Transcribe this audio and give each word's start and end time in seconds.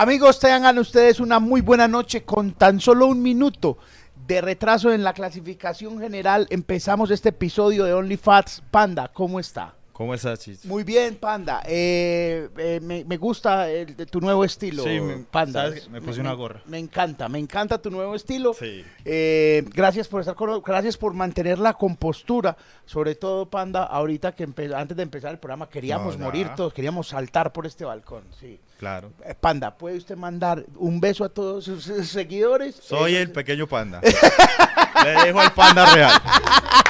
Amigos, 0.00 0.40
tengan 0.40 0.78
ustedes 0.78 1.20
una 1.20 1.40
muy 1.40 1.60
buena 1.60 1.86
noche 1.86 2.22
con 2.22 2.52
tan 2.52 2.80
solo 2.80 3.06
un 3.06 3.20
minuto 3.20 3.76
de 4.26 4.40
retraso 4.40 4.90
en 4.94 5.04
la 5.04 5.12
clasificación 5.12 6.00
general. 6.00 6.46
Empezamos 6.48 7.10
este 7.10 7.28
episodio 7.28 7.84
de 7.84 7.92
OnlyFats. 7.92 8.62
Panda, 8.70 9.10
¿cómo 9.12 9.38
está? 9.38 9.74
¿Cómo 10.00 10.14
estás, 10.14 10.38
Chicho? 10.38 10.66
Muy 10.66 10.82
bien, 10.82 11.16
Panda. 11.16 11.62
Eh, 11.66 12.48
eh, 12.56 12.80
me, 12.82 13.04
me 13.04 13.18
gusta 13.18 13.68
el- 13.70 13.94
de 13.94 14.06
tu 14.06 14.18
nuevo 14.18 14.46
estilo, 14.46 14.82
Sí, 14.82 14.98
me- 14.98 15.16
Panda. 15.18 15.70
Me 15.90 16.00
puse 16.00 16.22
una 16.22 16.32
gorra. 16.32 16.62
Me 16.64 16.78
encanta, 16.78 17.28
me 17.28 17.38
encanta 17.38 17.76
tu 17.76 17.90
nuevo 17.90 18.14
estilo. 18.14 18.54
Sí. 18.54 18.82
Eh, 19.04 19.62
gracias 19.74 20.08
por 20.08 20.20
estar 20.20 20.34
con 20.34 20.62
gracias 20.62 20.96
por 20.96 21.12
mantener 21.12 21.58
la 21.58 21.74
compostura, 21.74 22.56
sobre 22.86 23.14
todo 23.14 23.50
Panda, 23.50 23.84
ahorita 23.84 24.32
que 24.34 24.44
antes 24.74 24.96
de 24.96 25.02
empezar 25.02 25.32
el 25.32 25.38
programa 25.38 25.68
queríamos 25.68 26.16
No, 26.16 26.24
morir 26.24 26.48
todos, 26.56 26.72
queríamos 26.72 27.08
saltar 27.08 27.52
por 27.52 27.66
este 27.66 27.84
balcón, 27.84 28.24
sí. 28.40 28.58
Claro. 28.78 29.12
Eh, 29.22 29.34
Panda, 29.38 29.76
¿puede 29.76 29.98
usted 29.98 30.16
mandar 30.16 30.64
un 30.76 30.98
beso 30.98 31.24
a 31.24 31.28
todos 31.28 31.66
sus, 31.66 31.84
seguidores? 32.08 32.74
Soy 32.76 33.16
el 33.16 33.30
pequeño 33.32 33.66
panda. 33.66 34.00
Le 35.04 35.26
dejo 35.26 35.40
al 35.40 35.52
panda 35.52 35.94
real. 35.94 36.12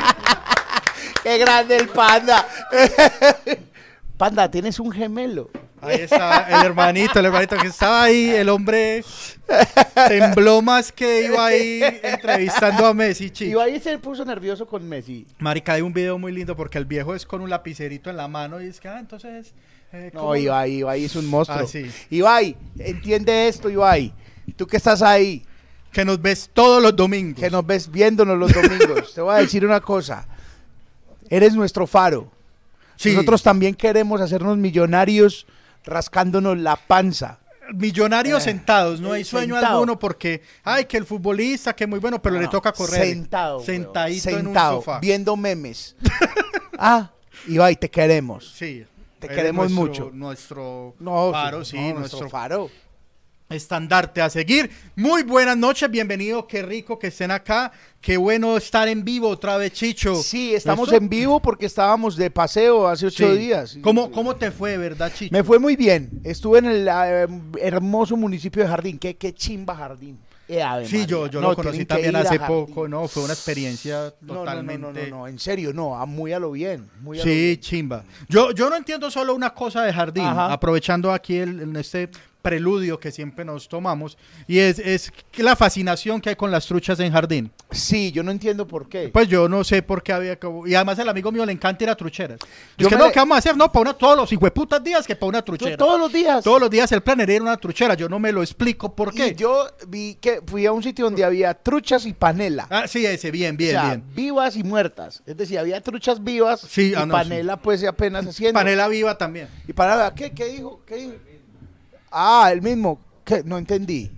¡Qué 1.22 1.38
grande 1.38 1.76
el 1.76 1.88
Panda! 1.88 2.46
Panda, 4.16 4.50
tienes 4.50 4.78
un 4.78 4.90
gemelo. 4.92 5.50
Ahí 5.82 6.00
está 6.02 6.46
el 6.60 6.66
hermanito, 6.66 7.18
el 7.20 7.24
hermanito 7.26 7.56
que 7.56 7.68
estaba 7.68 8.02
ahí, 8.02 8.28
el 8.28 8.50
hombre 8.50 9.02
tembló 10.08 10.60
más 10.60 10.92
que 10.92 11.24
iba 11.24 11.46
ahí 11.46 11.80
entrevistando 12.02 12.84
a 12.84 12.92
Messi, 12.92 13.32
Y 13.40 13.54
ahí 13.58 13.80
se 13.80 13.96
puso 13.98 14.22
nervioso 14.26 14.66
con 14.66 14.86
Messi. 14.86 15.26
Marica, 15.38 15.72
hay 15.72 15.80
un 15.80 15.94
video 15.94 16.18
muy 16.18 16.32
lindo 16.32 16.54
porque 16.54 16.76
el 16.76 16.84
viejo 16.84 17.14
es 17.14 17.24
con 17.24 17.40
un 17.40 17.48
lapicerito 17.48 18.10
en 18.10 18.18
la 18.18 18.28
mano 18.28 18.60
y 18.60 18.66
es 18.66 18.78
que, 18.78 18.88
ah, 18.88 18.98
entonces... 19.00 19.54
eh, 19.92 20.10
No, 20.12 20.20
¿cómo- 20.20 20.36
Ibai, 20.36 20.70
Ibai 20.80 21.02
es 21.04 21.16
un 21.16 21.24
monstruo. 21.26 21.60
Ah, 21.62 21.66
sí. 21.66 21.90
Ibai, 22.10 22.56
entiende 22.78 23.48
esto, 23.48 23.70
Ibai. 23.70 24.12
Tú 24.56 24.66
que 24.66 24.76
estás 24.76 25.00
ahí, 25.00 25.46
Que 25.92 26.04
nos 26.04 26.20
ves 26.20 26.50
todos 26.52 26.82
los 26.82 26.94
domingos. 26.94 27.40
que 27.42 27.48
nos 27.48 27.66
ves 27.66 27.90
viéndonos 27.90 28.36
los 28.36 28.52
domingos, 28.52 29.14
te 29.14 29.22
voy 29.22 29.34
a 29.34 29.38
decir 29.38 29.64
una 29.64 29.80
cosa. 29.80 30.28
Eres 31.30 31.54
nuestro 31.54 31.86
faro. 31.86 32.30
Sí. 32.96 33.12
Nosotros 33.14 33.42
también 33.42 33.74
queremos 33.74 34.20
hacernos 34.20 34.58
millonarios 34.58 35.46
rascándonos 35.84 36.58
la 36.58 36.76
panza. 36.76 37.38
Millonarios 37.72 38.42
Eh, 38.42 38.44
sentados, 38.46 39.00
no 39.00 39.12
hay 39.12 39.22
sueño 39.24 39.54
sentado. 39.54 39.74
alguno 39.76 39.98
porque, 39.98 40.42
ay, 40.64 40.86
que 40.86 40.96
el 40.96 41.06
futbolista, 41.06 41.72
que 41.74 41.86
muy 41.86 42.00
bueno, 42.00 42.20
pero 42.20 42.38
le 42.40 42.48
toca 42.48 42.72
correr. 42.72 43.06
Sentado. 43.06 43.60
Sentadito 43.60 44.28
en 44.28 44.34
un 44.38 44.42
sentado, 44.46 44.76
sofá. 44.78 44.98
viendo 44.98 45.36
memes. 45.36 45.94
ah, 46.78 47.10
Ibai, 47.46 47.76
te 47.76 47.88
queremos. 47.88 48.52
Sí. 48.56 48.84
Te 49.20 49.28
queremos 49.28 49.70
nuestro- 49.70 50.04
mucho. 50.06 50.16
Nuestro 50.16 50.94
No, 50.98 51.30
faro, 51.30 51.64
sí, 51.64 51.76
no, 51.78 52.00
nuestro 52.00 52.28
faro. 52.28 52.70
Estandarte 53.54 54.22
a 54.22 54.30
seguir. 54.30 54.70
Muy 54.96 55.22
buenas 55.24 55.56
noches, 55.56 55.90
bienvenido, 55.90 56.46
qué 56.46 56.62
rico 56.62 56.98
que 56.98 57.08
estén 57.08 57.30
acá, 57.32 57.72
qué 58.00 58.16
bueno 58.16 58.56
estar 58.56 58.86
en 58.88 59.04
vivo 59.04 59.28
otra 59.28 59.56
vez, 59.56 59.72
Chicho. 59.72 60.14
Sí, 60.16 60.54
estamos 60.54 60.88
Nuestro- 60.88 60.98
en 60.98 61.08
vivo 61.08 61.40
porque 61.42 61.66
estábamos 61.66 62.16
de 62.16 62.30
paseo 62.30 62.86
hace 62.86 63.06
ocho 63.06 63.30
Sí. 63.32 63.38
días. 63.38 63.78
¿Cómo, 63.82 64.10
¿Cómo 64.12 64.36
te 64.36 64.50
fue, 64.52 64.76
verdad, 64.78 65.12
Chicho? 65.12 65.32
Me 65.34 65.42
fue 65.42 65.58
muy 65.58 65.74
bien. 65.76 66.10
Estuve 66.22 66.60
en 66.60 66.66
el 66.66 66.88
eh, 66.88 67.26
hermoso 67.60 68.16
municipio 68.16 68.62
de 68.62 68.68
Jardín. 68.68 68.98
Qué, 68.98 69.16
qué 69.16 69.34
chimba 69.34 69.74
Jardín. 69.74 70.18
Eh, 70.52 70.64
Sí, 70.84 71.06
yo, 71.06 71.28
yo 71.28 71.40
No, 71.40 71.50
lo 71.50 71.54
conocí 71.56 71.84
también 71.84 72.16
hace 72.16 72.40
poco, 72.40 72.88
¿no? 72.88 73.06
Fue 73.06 73.22
una 73.22 73.34
experiencia 73.34 74.12
No, 74.20 74.26
no, 74.26 74.34
no, 74.34 74.40
totalmente... 74.40 74.78
no, 74.80 74.92
no, 74.92 75.16
no, 75.18 75.28
en 75.28 75.38
serio, 75.38 75.72
no, 75.72 75.96
a- 75.96 76.06
muy 76.06 76.32
a 76.32 76.40
lo 76.40 76.50
bien. 76.50 76.88
Muy 77.02 77.18
a 77.20 77.24
lo 77.24 77.30
Sí, 77.30 77.36
bien. 77.36 77.60
chimba. 77.60 78.04
Yo, 78.28 78.50
yo 78.50 78.68
no 78.68 78.74
entiendo 78.76 79.10
solo 79.12 79.32
una 79.32 79.54
cosa 79.54 79.82
de 79.84 79.92
jardín, 79.92 80.24
Ajá. 80.24 80.52
aprovechando 80.52 81.12
aquí 81.12 81.36
el, 81.36 81.60
en 81.60 81.76
este 81.76 82.10
preludio 82.42 82.98
que 82.98 83.10
siempre 83.12 83.44
nos 83.44 83.68
tomamos, 83.68 84.16
y 84.46 84.58
es, 84.58 84.78
es 84.78 85.12
la 85.36 85.56
fascinación 85.56 86.20
que 86.20 86.30
hay 86.30 86.36
con 86.36 86.50
las 86.50 86.66
truchas 86.66 86.98
en 87.00 87.12
jardín. 87.12 87.50
Sí, 87.70 88.10
yo 88.12 88.22
no 88.22 88.30
entiendo 88.30 88.66
por 88.66 88.88
qué. 88.88 89.08
Pues 89.08 89.28
yo 89.28 89.48
no 89.48 89.62
sé 89.64 89.82
por 89.82 90.02
qué 90.02 90.12
había 90.12 90.38
que... 90.38 90.48
Y 90.66 90.74
además 90.74 90.98
el 90.98 91.08
amigo 91.08 91.30
mío 91.30 91.44
le 91.46 91.52
encanta 91.52 91.84
ir 91.84 91.90
a 91.90 91.94
trucheras. 91.96 92.38
Yo 92.76 92.88
es 92.88 92.92
que 92.92 92.98
no, 92.98 93.06
le- 93.06 93.12
¿qué 93.12 93.18
vamos 93.20 93.36
a 93.36 93.38
hacer? 93.38 93.56
No, 93.56 93.70
para 93.70 93.82
una, 93.82 93.92
todos 93.94 94.16
los 94.16 94.32
hijueputas 94.32 94.82
días 94.82 95.06
que 95.06 95.14
para 95.16 95.28
una 95.28 95.38
Yo 95.40 95.44
truchera. 95.44 95.76
todos 95.76 95.98
los 96.00 96.12
días. 96.12 96.42
Todos 96.42 96.60
los 96.60 96.70
días 96.70 96.90
el 96.92 97.02
plan 97.02 97.20
era 97.20 97.32
ir 97.32 97.40
a 97.40 97.44
una 97.44 97.56
truchera. 97.56 97.94
Yo 97.94 98.08
no 98.08 98.18
me 98.18 98.32
lo 98.32 98.42
explico 98.42 98.94
por 98.94 99.12
qué. 99.14 99.28
Y 99.28 99.34
yo 99.34 99.66
vi 99.88 100.16
que 100.20 100.40
fui 100.46 100.66
a 100.66 100.72
un 100.72 100.82
sitio 100.82 101.04
donde 101.04 101.24
había 101.24 101.54
truchas 101.54 102.06
y 102.06 102.12
panela. 102.12 102.66
Ah, 102.70 102.88
sí, 102.88 103.04
ese, 103.06 103.30
bien, 103.30 103.54
o 103.54 103.58
bien, 103.58 103.70
sea, 103.70 103.84
bien. 103.88 104.04
vivas 104.14 104.56
y 104.56 104.62
muertas. 104.64 105.22
Es 105.26 105.36
decir, 105.36 105.58
había 105.58 105.80
truchas 105.80 106.22
vivas 106.22 106.60
Sí, 106.60 106.90
y 106.90 106.94
ah, 106.94 107.06
no, 107.06 107.12
panela 107.12 107.56
pues 107.56 107.84
apenas 107.84 108.26
haciendo. 108.26 108.58
Panela 108.58 108.88
viva 108.88 109.16
también. 109.16 109.48
Y 109.68 109.72
panela, 109.72 110.14
¿qué, 110.14 110.32
qué 110.32 110.46
dijo? 110.46 110.82
¿Qué 110.86 110.96
dijo? 110.96 111.12
Ah, 112.10 112.50
el 112.52 112.60
mismo. 112.62 113.00
¿Qué? 113.24 113.42
No 113.44 113.58
entendí. 113.58 114.10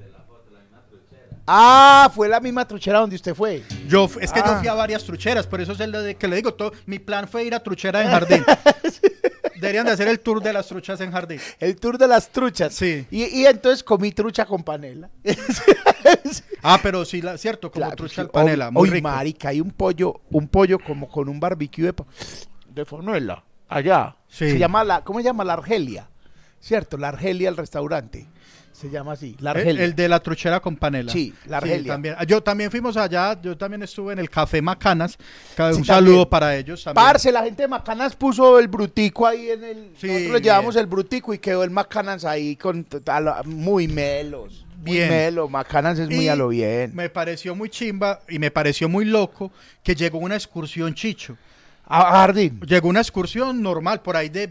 Ah, 1.47 2.11
fue 2.15 2.29
la 2.29 2.39
misma 2.41 2.67
truchera 2.67 3.01
donde 3.01 3.17
usted 3.17 3.35
fue. 3.35 3.65
Yo, 3.89 4.09
es 4.21 4.33
que 4.33 4.41
Ah. 4.41 4.45
yo 4.47 4.59
fui 4.61 4.69
a 4.69 4.75
varias 4.75 5.03
trucheras, 5.05 5.47
por 5.47 5.61
eso 5.61 5.73
es 5.73 5.81
el 5.81 5.91
de- 5.91 6.15
que 6.15 6.29
le 6.29 6.37
digo, 6.37 6.55
todo, 6.55 6.73
mi 6.87 7.01
plan 7.01 7.27
fue 7.27 7.45
ir 7.45 7.55
a 7.55 7.61
truchera 7.63 8.01
en 8.03 8.11
jardín. 8.11 8.45
Deberían 9.61 9.85
de 9.87 9.93
hacer 9.93 10.09
el 10.09 10.21
tour 10.21 10.41
de 10.43 10.53
las 10.53 10.67
truchas 10.69 11.01
en 11.01 11.11
jardín. 11.13 11.41
El 11.59 11.77
tour 11.77 11.99
de 11.99 12.07
las 12.09 12.29
truchas. 12.31 12.75
Sí. 12.75 13.07
Y, 13.11 13.25
y 13.25 13.47
entonces 13.47 13.83
comí 13.83 14.13
trucha 14.13 14.45
con 14.47 14.63
panela. 14.63 15.11
Ah, 16.65 16.79
pero 16.81 17.05
sí, 17.05 17.21
la, 17.21 17.37
cierto, 17.39 17.71
como 17.73 17.81
Claro, 17.85 17.97
trucha 17.97 18.15
sí. 18.15 18.21
al 18.21 18.31
panela, 18.31 18.69
Uy, 18.69 18.73
muy 18.73 18.91
rico. 18.91 19.09
marica, 19.09 19.49
hay 19.49 19.61
un 19.61 19.73
pollo, 19.73 20.21
un 20.31 20.47
pollo 20.47 20.79
como 20.79 21.09
con 21.09 21.29
un 21.29 21.41
barbecue 21.41 21.83
de, 21.87 21.95
de 22.73 22.85
panela. 22.85 23.43
Allá. 23.69 24.15
Sí. 24.29 24.49
Se 24.53 24.59
llama 24.59 24.85
la, 24.85 25.03
¿cómo 25.03 25.19
se 25.19 25.25
llama? 25.25 25.43
La 25.45 25.55
Argelia. 25.55 26.09
¿Cierto? 26.63 26.97
La 26.97 27.09
Argelia, 27.09 27.49
el 27.51 27.57
restaurante. 27.59 28.27
Se 28.73 28.89
llama 28.89 29.13
así. 29.13 29.37
La 29.41 29.51
El, 29.53 29.59
Argelia. 29.59 29.85
el 29.85 29.95
de 29.95 30.09
la 30.09 30.21
truchera 30.21 30.59
con 30.61 30.77
panela. 30.77 31.13
Sí, 31.13 31.35
la 31.47 31.59
Argelia. 31.59 31.93
también. 31.93 32.15
Ah, 32.17 32.25
Yo 32.25 32.43
también 32.43 32.71
fuimos 32.71 32.97
allá, 32.97 33.39
yo 33.41 33.57
también 33.57 33.83
estuve 33.83 34.15
en 34.15 34.19
el 34.19 34.31
Café 34.31 34.63
Macanas. 34.63 35.19
Sí, 35.57 35.63
un 35.63 35.85
saludo 35.85 36.29
para 36.29 36.57
ellos 36.57 36.83
también. 36.83 37.05
Parce, 37.05 37.31
la 37.31 37.43
gente 37.45 37.63
de 37.63 37.69
Macanas 37.69 38.17
puso 38.17 38.59
el 38.59 38.69
brutico 38.69 39.27
ahí 39.27 39.51
en 39.51 39.63
el. 39.65 39.91
Sí, 39.99 40.07
nosotros 40.07 40.33
le 40.33 40.41
llevamos 40.41 40.77
el 40.77 40.87
brutico 40.87 41.35
y 41.35 41.39
quedó 41.39 41.63
el 41.65 41.71
Macanas 41.71 42.25
ahí 42.25 42.57
con 42.57 42.87
muy 43.45 43.89
melos. 43.89 44.65
Muy 44.79 44.93
Bien. 44.97 45.11
melo. 45.11 45.49
Macanas 45.49 45.99
es 45.99 46.09
muy 46.09 46.29
a 46.29 46.35
lo 46.35 46.49
bien. 46.49 46.93
Me 46.95 47.09
pareció 47.11 47.55
muy 47.55 47.69
chimba 47.69 48.21
y 48.29 48.39
me 48.39 48.51
pareció 48.51 48.89
muy 48.89 49.05
loco 49.05 49.53
que 49.85 49.95
llegó 49.95 50.19
una 50.19 50.35
excursión 50.35 50.95
chicho. 50.95 51.37
A 51.85 52.11
Jardín. 52.13 52.59
Llegó 52.67 52.89
una 52.89 53.01
excursión 53.01 53.61
normal, 53.63 54.01
por 54.01 54.17
ahí 54.17 54.29
de 54.29 54.47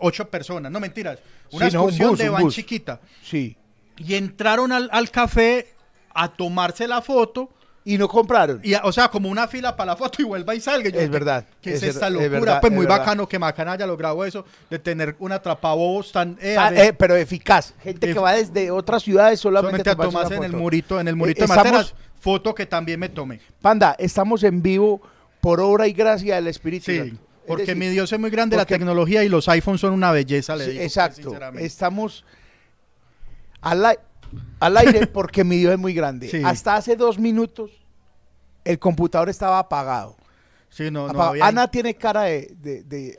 28 0.00 0.28
personas, 0.30 0.70
no 0.72 0.80
mentiras. 0.80 1.18
Una 1.52 1.70
Sí, 1.70 1.76
no, 1.76 1.82
un 1.84 1.88
excursión 1.90 2.10
bus, 2.10 2.18
de 2.18 2.28
van 2.28 2.48
chiquita. 2.50 3.00
Sí. 3.22 3.56
Y 3.96 4.14
entraron 4.14 4.72
al, 4.72 4.88
al 4.92 5.10
café 5.10 5.68
a 6.14 6.28
tomarse 6.32 6.86
la 6.88 7.00
foto. 7.02 7.50
Y 7.86 7.98
no 7.98 8.08
compraron. 8.08 8.62
Y, 8.64 8.72
o 8.76 8.90
sea, 8.92 9.08
como 9.08 9.28
una 9.28 9.46
fila 9.46 9.76
para 9.76 9.92
la 9.92 9.96
foto 9.98 10.22
y 10.22 10.24
vuelva 10.24 10.54
y 10.54 10.60
salga. 10.60 10.88
Yo, 10.88 10.98
Es 10.98 11.04
¿qué- 11.04 11.10
verdad, 11.10 11.44
¿Qué 11.60 11.74
es, 11.74 11.82
es 11.82 11.90
esta 11.90 12.06
es 12.06 12.14
locura? 12.14 12.30
verdad, 12.30 12.60
pues 12.62 12.72
es 12.72 12.76
muy 12.76 12.86
verdad. 12.86 13.00
bacano 13.00 13.28
que 13.28 13.38
Macana 13.38 13.72
haya 13.72 13.86
logrado 13.86 14.24
eso, 14.24 14.46
de 14.70 14.78
tener 14.78 15.14
un 15.18 15.32
atrapabobos 15.32 16.10
tan... 16.10 16.38
eh, 16.40 16.56
Ah, 16.58 16.72
eh, 16.74 16.94
pero 16.94 17.14
eficaz. 17.14 17.74
Gente 17.82 18.10
que 18.10 18.18
va 18.18 18.32
desde 18.32 18.70
otras 18.70 19.02
ciudades 19.02 19.38
solamente, 19.38 19.82
solamente 19.84 19.90
a 19.90 19.96
tomarse 19.96 20.38
una 20.38 20.46
en 20.46 20.54
el 20.54 20.58
murito, 20.58 20.98
en 20.98 21.08
el 21.08 21.14
murito 21.16 21.40
Eh, 21.44 21.46
de 21.46 21.52
estamos- 21.52 21.64
Materas, 21.72 21.94
foto 22.20 22.54
que 22.54 22.64
también 22.64 22.98
me 22.98 23.10
tomé. 23.10 23.40
Panda, 23.60 23.94
estamos 23.98 24.42
en 24.44 24.62
vivo 24.62 25.02
por 25.42 25.60
obra 25.60 25.86
y 25.86 25.92
gracia 25.92 26.36
del 26.36 26.46
Espíritu 26.46 26.86
Sí, 26.86 27.18
porque 27.46 27.62
decir, 27.62 27.76
mi 27.76 27.88
Dios 27.88 28.12
es 28.12 28.18
muy 28.20 28.30
grande, 28.30 28.56
la 28.56 28.64
tecnología 28.64 29.22
y 29.24 29.28
los 29.28 29.48
iPhones 29.48 29.80
son 29.80 29.92
una 29.92 30.10
belleza, 30.12 30.56
le 30.56 30.66
digo. 30.68 30.82
exacto. 30.82 31.22
sinceramente. 31.22 31.66
Estamos 31.66 32.24
al, 33.60 33.98
al 34.60 34.76
aire 34.76 35.06
porque 35.12 35.44
mi 35.44 35.56
Dios 35.58 35.72
es 35.74 35.78
muy 35.78 35.94
grande. 35.94 36.28
Sí. 36.28 36.42
Hasta 36.44 36.76
hace 36.76 36.96
dos 36.96 37.18
minutos 37.18 37.70
el 38.64 38.78
computador 38.78 39.28
estaba 39.28 39.58
apagado. 39.58 40.16
Sí, 40.70 40.84
no, 40.90 41.02
no 41.02 41.10
Apagado. 41.10 41.30
había- 41.30 41.46
Ana 41.46 41.68
tiene 41.70 41.94
cara 41.94 42.22
de, 42.22 42.52
de- 42.60 42.82
de- 42.84 43.18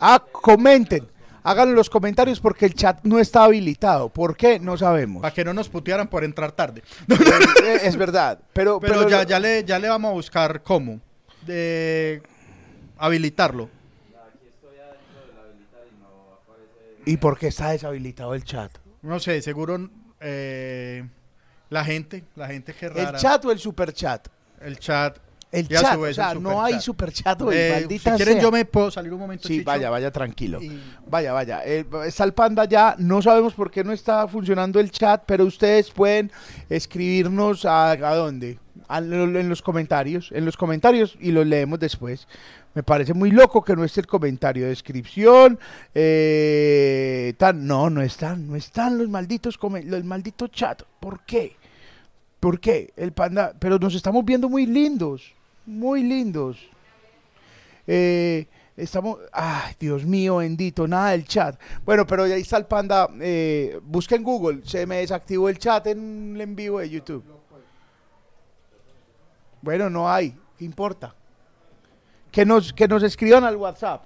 Ah, 0.00 0.22
comenten. 0.32 1.06
Háganlo 1.42 1.72
en 1.72 1.76
los 1.76 1.90
comentarios 1.90 2.40
porque 2.40 2.64
el 2.66 2.74
chat 2.74 3.00
no 3.04 3.18
está 3.18 3.44
habilitado. 3.44 4.08
¿Por 4.08 4.34
qué? 4.36 4.58
No 4.58 4.76
sabemos. 4.78 5.20
Para 5.22 5.34
que 5.34 5.44
no 5.44 5.52
nos 5.52 5.68
putearan 5.68 6.08
por 6.08 6.24
entrar 6.24 6.52
tarde. 6.52 6.82
Eh, 7.08 7.80
es 7.82 7.96
verdad. 7.96 8.38
Pero, 8.54 8.80
Pero, 8.80 8.94
pero 8.94 9.08
ya, 9.08 9.24
ya, 9.24 9.38
le, 9.38 9.62
ya 9.64 9.78
le 9.78 9.88
vamos 9.88 10.10
a 10.10 10.14
buscar 10.14 10.62
cómo. 10.62 11.00
De 11.46 12.22
habilitarlo. 12.98 13.68
¿Y 17.06 17.18
por 17.18 17.38
qué 17.38 17.48
está 17.48 17.70
deshabilitado 17.70 18.34
el 18.34 18.44
chat? 18.44 18.70
No 19.02 19.20
sé, 19.20 19.42
seguro 19.42 19.90
eh, 20.20 21.06
la 21.68 21.84
gente, 21.84 22.24
la 22.34 22.46
gente 22.48 22.72
que 22.72 22.88
rara. 22.88 23.10
¿El 23.10 23.16
chat 23.16 23.44
o 23.44 23.52
el 23.52 23.58
super 23.58 23.92
chat? 23.92 24.26
El 24.60 24.78
chat. 24.78 25.18
El 25.52 25.66
Y 25.66 25.68
chat, 25.68 25.96
o 25.98 26.12
sea, 26.14 26.34
no 26.34 26.64
hay 26.64 26.80
super 26.80 27.12
chat 27.12 27.40
hoy, 27.42 27.54
Eh, 27.56 27.70
maldita 27.72 28.10
si 28.12 28.16
quieren 28.16 28.34
sea. 28.34 28.42
yo 28.42 28.50
me 28.50 28.64
puedo 28.64 28.90
salir 28.90 29.12
un 29.12 29.20
momento. 29.20 29.46
Sí, 29.46 29.58
Chicho? 29.58 29.66
vaya, 29.66 29.88
vaya 29.90 30.10
tranquilo. 30.10 30.60
Y- 30.60 30.80
Vaya, 31.06 31.32
vaya. 31.32 31.62
Eh, 31.64 31.84
está 32.06 32.24
el 32.24 32.32
panda 32.32 32.64
ya. 32.64 32.96
No 32.98 33.20
sabemos 33.22 33.52
por 33.54 33.70
qué 33.70 33.84
no 33.84 33.92
está 33.92 34.26
funcionando 34.26 34.80
el 34.80 34.90
chat, 34.90 35.22
pero 35.26 35.44
ustedes 35.44 35.90
pueden 35.92 36.32
escribirnos 36.68 37.64
a, 37.66 37.90
¿a 37.92 38.14
dónde? 38.16 38.58
En 38.98 39.48
los 39.48 39.62
comentarios. 39.62 40.30
En 40.32 40.44
los 40.44 40.56
comentarios 40.56 41.16
y 41.20 41.32
los 41.32 41.46
leemos 41.46 41.78
después. 41.80 42.26
Me 42.74 42.82
parece 42.82 43.14
muy 43.14 43.30
loco 43.30 43.62
que 43.62 43.76
no 43.76 43.84
esté 43.84 44.00
el 44.00 44.06
comentario 44.06 44.64
de 44.64 44.70
descripción. 44.70 45.58
eh, 45.94 47.34
tan, 47.38 47.66
no, 47.66 47.90
no 47.90 48.02
están, 48.02 48.48
no 48.48 48.56
están 48.56 48.98
los 48.98 49.08
malditos 49.08 49.58
los 49.84 50.04
malditos 50.04 50.50
chat. 50.50 50.82
¿Por 51.00 51.20
qué? 51.24 51.56
¿Por 52.40 52.60
qué? 52.60 52.92
El 52.96 53.12
panda, 53.12 53.54
pero 53.58 53.78
nos 53.78 53.94
estamos 53.94 54.24
viendo 54.24 54.48
muy 54.48 54.66
lindos, 54.66 55.32
muy 55.64 56.02
lindos. 56.02 56.58
Eh, 57.86 58.46
estamos, 58.76 59.18
ay, 59.32 59.74
Dios 59.80 60.04
mío, 60.04 60.36
bendito, 60.36 60.86
nada 60.86 61.12
del 61.12 61.24
chat. 61.24 61.58
Bueno, 61.84 62.06
pero 62.06 62.24
ahí 62.24 62.42
está 62.42 62.58
el 62.58 62.66
panda. 62.66 63.08
Eh, 63.20 63.80
busca 63.82 64.14
en 64.16 64.22
Google, 64.22 64.60
se 64.64 64.86
me 64.86 64.96
desactivó 64.96 65.48
el 65.48 65.58
chat 65.58 65.86
en 65.86 66.32
el 66.34 66.40
en 66.40 66.56
vivo 66.56 66.80
de 66.80 66.90
YouTube. 66.90 67.33
Bueno, 69.64 69.88
no 69.88 70.10
hay, 70.10 70.36
¿qué 70.58 70.64
importa? 70.66 71.14
Que 72.30 72.44
nos, 72.44 72.72
que 72.72 72.86
nos 72.86 73.02
escriban 73.02 73.44
al 73.44 73.56
WhatsApp, 73.56 74.02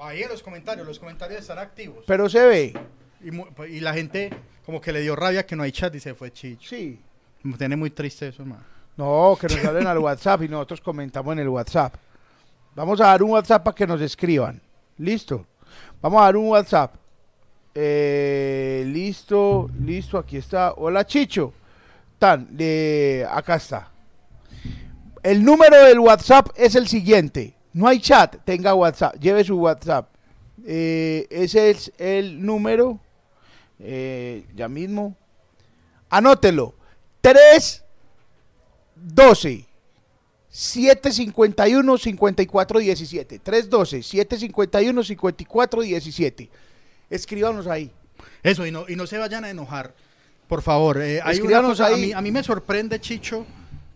Ahí 0.00 0.22
en 0.22 0.28
los 0.28 0.42
comentarios, 0.42 0.86
los 0.86 0.98
comentarios 0.98 1.40
están 1.40 1.58
activos. 1.58 2.04
pero 2.06 2.28
se 2.28 2.44
ve. 2.44 2.74
Y, 3.22 3.30
mu- 3.30 3.46
y 3.66 3.80
la 3.80 3.94
gente 3.94 4.30
como 4.66 4.78
que 4.80 4.92
le 4.92 5.00
dio 5.00 5.16
rabia 5.16 5.46
que 5.46 5.56
no 5.56 5.62
hay 5.62 5.72
chat 5.72 5.94
y 5.94 6.00
se 6.00 6.14
fue 6.14 6.30
chicho. 6.30 6.68
Sí. 6.68 7.00
Me 7.42 7.56
tiene 7.56 7.74
muy 7.76 7.88
triste 7.90 8.28
eso, 8.28 8.42
hermano. 8.42 8.62
No, 8.98 9.36
que 9.40 9.46
nos 9.48 9.64
hablen 9.64 9.86
al 9.86 9.98
WhatsApp 9.98 10.42
y 10.42 10.48
nosotros 10.48 10.80
comentamos 10.82 11.32
en 11.32 11.38
el 11.38 11.48
WhatsApp. 11.48 11.94
Vamos 12.74 13.00
a 13.00 13.04
dar 13.06 13.22
un 13.22 13.30
WhatsApp 13.30 13.62
para 13.64 13.74
que 13.74 13.86
nos 13.86 14.00
escriban. 14.02 14.60
Listo. 14.98 15.46
Vamos 16.02 16.20
a 16.20 16.24
dar 16.24 16.36
un 16.36 16.48
WhatsApp. 16.48 16.94
Eh, 17.74 18.84
listo, 18.86 19.70
listo, 19.80 20.18
aquí 20.18 20.36
está. 20.36 20.74
Hola 20.76 21.06
Chicho. 21.06 21.52
Tan, 22.18 22.54
de 22.56 23.26
acá 23.30 23.54
está. 23.56 23.90
El 25.24 25.42
número 25.44 25.82
del 25.84 25.98
WhatsApp 25.98 26.48
es 26.54 26.74
el 26.76 26.86
siguiente. 26.86 27.54
No 27.72 27.88
hay 27.88 27.98
chat, 27.98 28.36
tenga 28.44 28.74
WhatsApp, 28.74 29.16
lleve 29.18 29.42
su 29.42 29.56
WhatsApp. 29.58 30.08
Eh, 30.66 31.26
ese 31.30 31.70
es 31.70 31.92
el 31.98 32.44
número. 32.44 33.00
eh, 33.80 34.44
ya 34.54 34.68
mismo. 34.68 35.16
Anótelo. 36.10 36.74
3 37.22 37.82
12 38.96 39.66
751 40.48 41.98
54 41.98 42.78
17 42.78 43.38
312 43.40 44.02
751 44.02 45.02
54 45.02 45.82
17 45.82 46.50
Escríbanos 47.10 47.66
ahí. 47.66 47.90
Eso, 48.42 48.64
y 48.66 48.70
no, 48.70 48.84
y 48.88 48.94
no 48.94 49.06
se 49.06 49.18
vayan 49.18 49.44
a 49.44 49.50
enojar. 49.50 49.94
Por 50.46 50.62
favor, 50.62 51.00
eh, 51.02 51.14
hay 51.16 51.20
una 51.22 51.32
Escríbanos 51.32 51.70
cosa, 51.72 51.86
a 51.86 51.88
ahí. 51.88 52.00
mí, 52.06 52.12
a 52.12 52.20
mí 52.20 52.30
me 52.30 52.42
sorprende, 52.42 53.00
Chicho, 53.00 53.44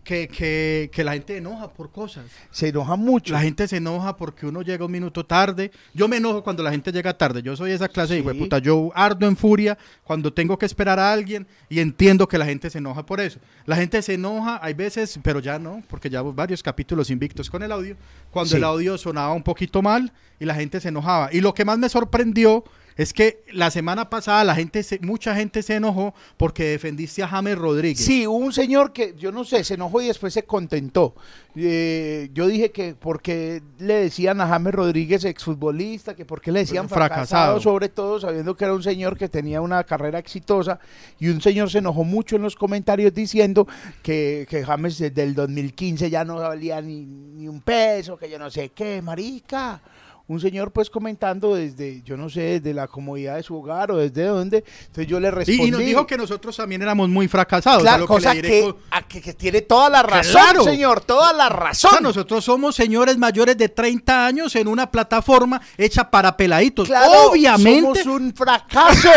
que, 0.09 0.27
que, 0.27 0.89
que 0.91 1.03
la 1.03 1.13
gente 1.13 1.37
enoja 1.37 1.71
por 1.71 1.91
cosas. 1.91 2.25
Se 2.49 2.69
enoja 2.69 2.95
mucho. 2.95 3.31
La 3.31 3.41
gente 3.41 3.67
se 3.67 3.77
enoja 3.77 4.17
porque 4.17 4.47
uno 4.47 4.63
llega 4.63 4.83
un 4.83 4.91
minuto 4.91 5.23
tarde. 5.23 5.69
Yo 5.93 6.07
me 6.07 6.17
enojo 6.17 6.43
cuando 6.43 6.63
la 6.63 6.71
gente 6.71 6.91
llega 6.91 7.15
tarde. 7.15 7.43
Yo 7.43 7.55
soy 7.55 7.69
esa 7.73 7.87
clase 7.87 8.15
de 8.15 8.21
Sí. 8.21 8.27
de 8.27 8.33
puta. 8.33 8.57
Yo 8.57 8.89
ardo 8.95 9.27
en 9.27 9.37
furia 9.37 9.77
cuando 10.03 10.33
tengo 10.33 10.57
que 10.57 10.65
esperar 10.65 10.97
a 10.97 11.13
alguien 11.13 11.45
y 11.69 11.79
entiendo 11.79 12.27
que 12.27 12.39
la 12.39 12.45
gente 12.47 12.71
se 12.71 12.79
enoja 12.79 13.05
por 13.05 13.19
eso. 13.21 13.39
La 13.67 13.75
gente 13.75 14.01
se 14.01 14.15
enoja, 14.15 14.59
hay 14.63 14.73
veces, 14.73 15.19
pero 15.21 15.39
ya 15.41 15.59
no, 15.59 15.83
porque 15.87 16.09
ya 16.09 16.23
varios 16.23 16.63
capítulos 16.63 17.11
invictos 17.11 17.47
con 17.47 17.61
el 17.61 17.71
audio, 17.71 17.95
cuando 18.31 18.49
Sí. 18.49 18.55
el 18.57 18.63
audio 18.63 18.97
sonaba 18.97 19.33
un 19.33 19.43
poquito 19.43 19.83
mal 19.83 20.11
y 20.39 20.45
la 20.45 20.55
gente 20.55 20.79
se 20.81 20.87
enojaba. 20.87 21.29
Y 21.31 21.39
lo 21.41 21.53
que 21.53 21.65
más 21.65 21.77
me 21.77 21.87
sorprendió 21.87 22.63
es 23.01 23.13
que 23.13 23.43
la 23.53 23.71
semana 23.71 24.09
pasada 24.09 24.43
la 24.43 24.55
gente, 24.55 24.83
se- 24.83 24.99
mucha 24.99 25.33
gente 25.33 25.63
se 25.63 25.75
enojó 25.75 26.13
porque 26.37 26.65
defendiste 26.65 27.23
a 27.23 27.27
James 27.27 27.57
Rodríguez. 27.57 28.03
Sí, 28.03 28.27
hubo 28.27 28.35
un 28.37 28.51
señor 28.51 28.91
que, 28.91 29.15
yo 29.17 29.31
no 29.31 29.45
sé, 29.45 29.63
se 29.63 29.75
enojó 29.75 30.01
y 30.01 30.07
después 30.07 30.33
se 30.33 30.43
contentó. 30.43 31.15
Eh, 31.55 32.29
yo 32.33 32.47
dije 32.47 32.71
que 32.71 32.95
porque 32.99 33.61
le 33.79 33.95
decían 33.95 34.39
a 34.41 34.47
James 34.47 34.73
Rodríguez, 34.73 35.23
exfutbolista, 35.25 36.13
que 36.15 36.25
porque 36.25 36.51
le 36.51 36.59
decían 36.59 36.89
fracasado, 36.89 37.25
Fracasado. 37.25 37.59
sobre 37.61 37.89
todo 37.89 38.19
sabiendo 38.19 38.55
que 38.55 38.65
era 38.65 38.73
un 38.73 38.83
señor 38.83 39.17
que 39.17 39.29
tenía 39.29 39.61
una 39.61 39.83
carrera 39.85 40.19
exitosa. 40.19 40.79
Y 41.19 41.29
un 41.29 41.41
señor 41.41 41.69
se 41.71 41.79
enojó 41.79 42.03
mucho 42.03 42.35
en 42.35 42.41
los 42.41 42.55
comentarios 42.55 43.13
diciendo 43.13 43.67
que, 44.03 44.45
que 44.49 44.63
James 44.63 44.97
desde 44.99 45.23
el 45.23 45.33
2015 45.35 46.09
ya 46.09 46.23
no 46.25 46.35
valía 46.35 46.81
ni, 46.81 47.05
ni 47.05 47.47
un 47.47 47.61
peso, 47.61 48.17
que 48.17 48.29
yo 48.29 48.37
no 48.37 48.49
sé 48.51 48.69
qué, 48.69 49.01
marica. 49.01 49.81
Un 50.29 50.39
señor 50.39 50.71
pues 50.71 50.89
comentando 50.91 51.55
desde, 51.55 52.01
yo 52.03 52.15
no 52.15 52.29
sé, 52.29 52.41
desde 52.61 52.73
la 52.73 52.87
comodidad 52.87 53.35
de 53.37 53.43
su 53.43 53.57
hogar 53.57 53.91
o 53.91 53.97
desde 53.97 54.23
dónde. 54.25 54.63
Entonces 54.81 55.07
yo 55.07 55.19
le 55.19 55.31
respondí. 55.31 55.63
Y, 55.63 55.71
nos 55.71 55.79
dijo 55.81 56.05
que 56.05 56.17
nosotros 56.17 56.55
también 56.55 56.81
éramos 56.83 57.09
muy 57.09 57.27
fracasados. 57.27 57.79
a 57.79 57.81
Claro, 57.81 58.01
lo 58.01 58.07
cosa 58.07 58.33
que, 58.33 58.71
a 58.91 59.01
que, 59.01 59.21
que 59.21 59.33
tiene 59.33 59.61
toda 59.61 59.89
la 59.89 60.03
razón, 60.03 60.31
Claro. 60.33 60.63
señor, 60.63 61.01
toda 61.01 61.33
la 61.33 61.47
O 61.47 61.49
razón. 61.49 61.91
sea, 61.91 61.99
nosotros 61.99 62.45
somos 62.45 62.75
señores 62.75 63.17
mayores 63.17 63.57
de 63.57 63.69
30 63.69 64.25
años 64.27 64.55
en 64.55 64.67
una 64.67 64.89
plataforma 64.89 65.59
hecha 65.75 66.09
para 66.09 66.37
peladitos. 66.37 66.87
Claro, 66.87 67.31
Obviamente, 67.31 68.03
somos 68.03 68.21
un 68.21 68.31
fracaso. 68.33 69.09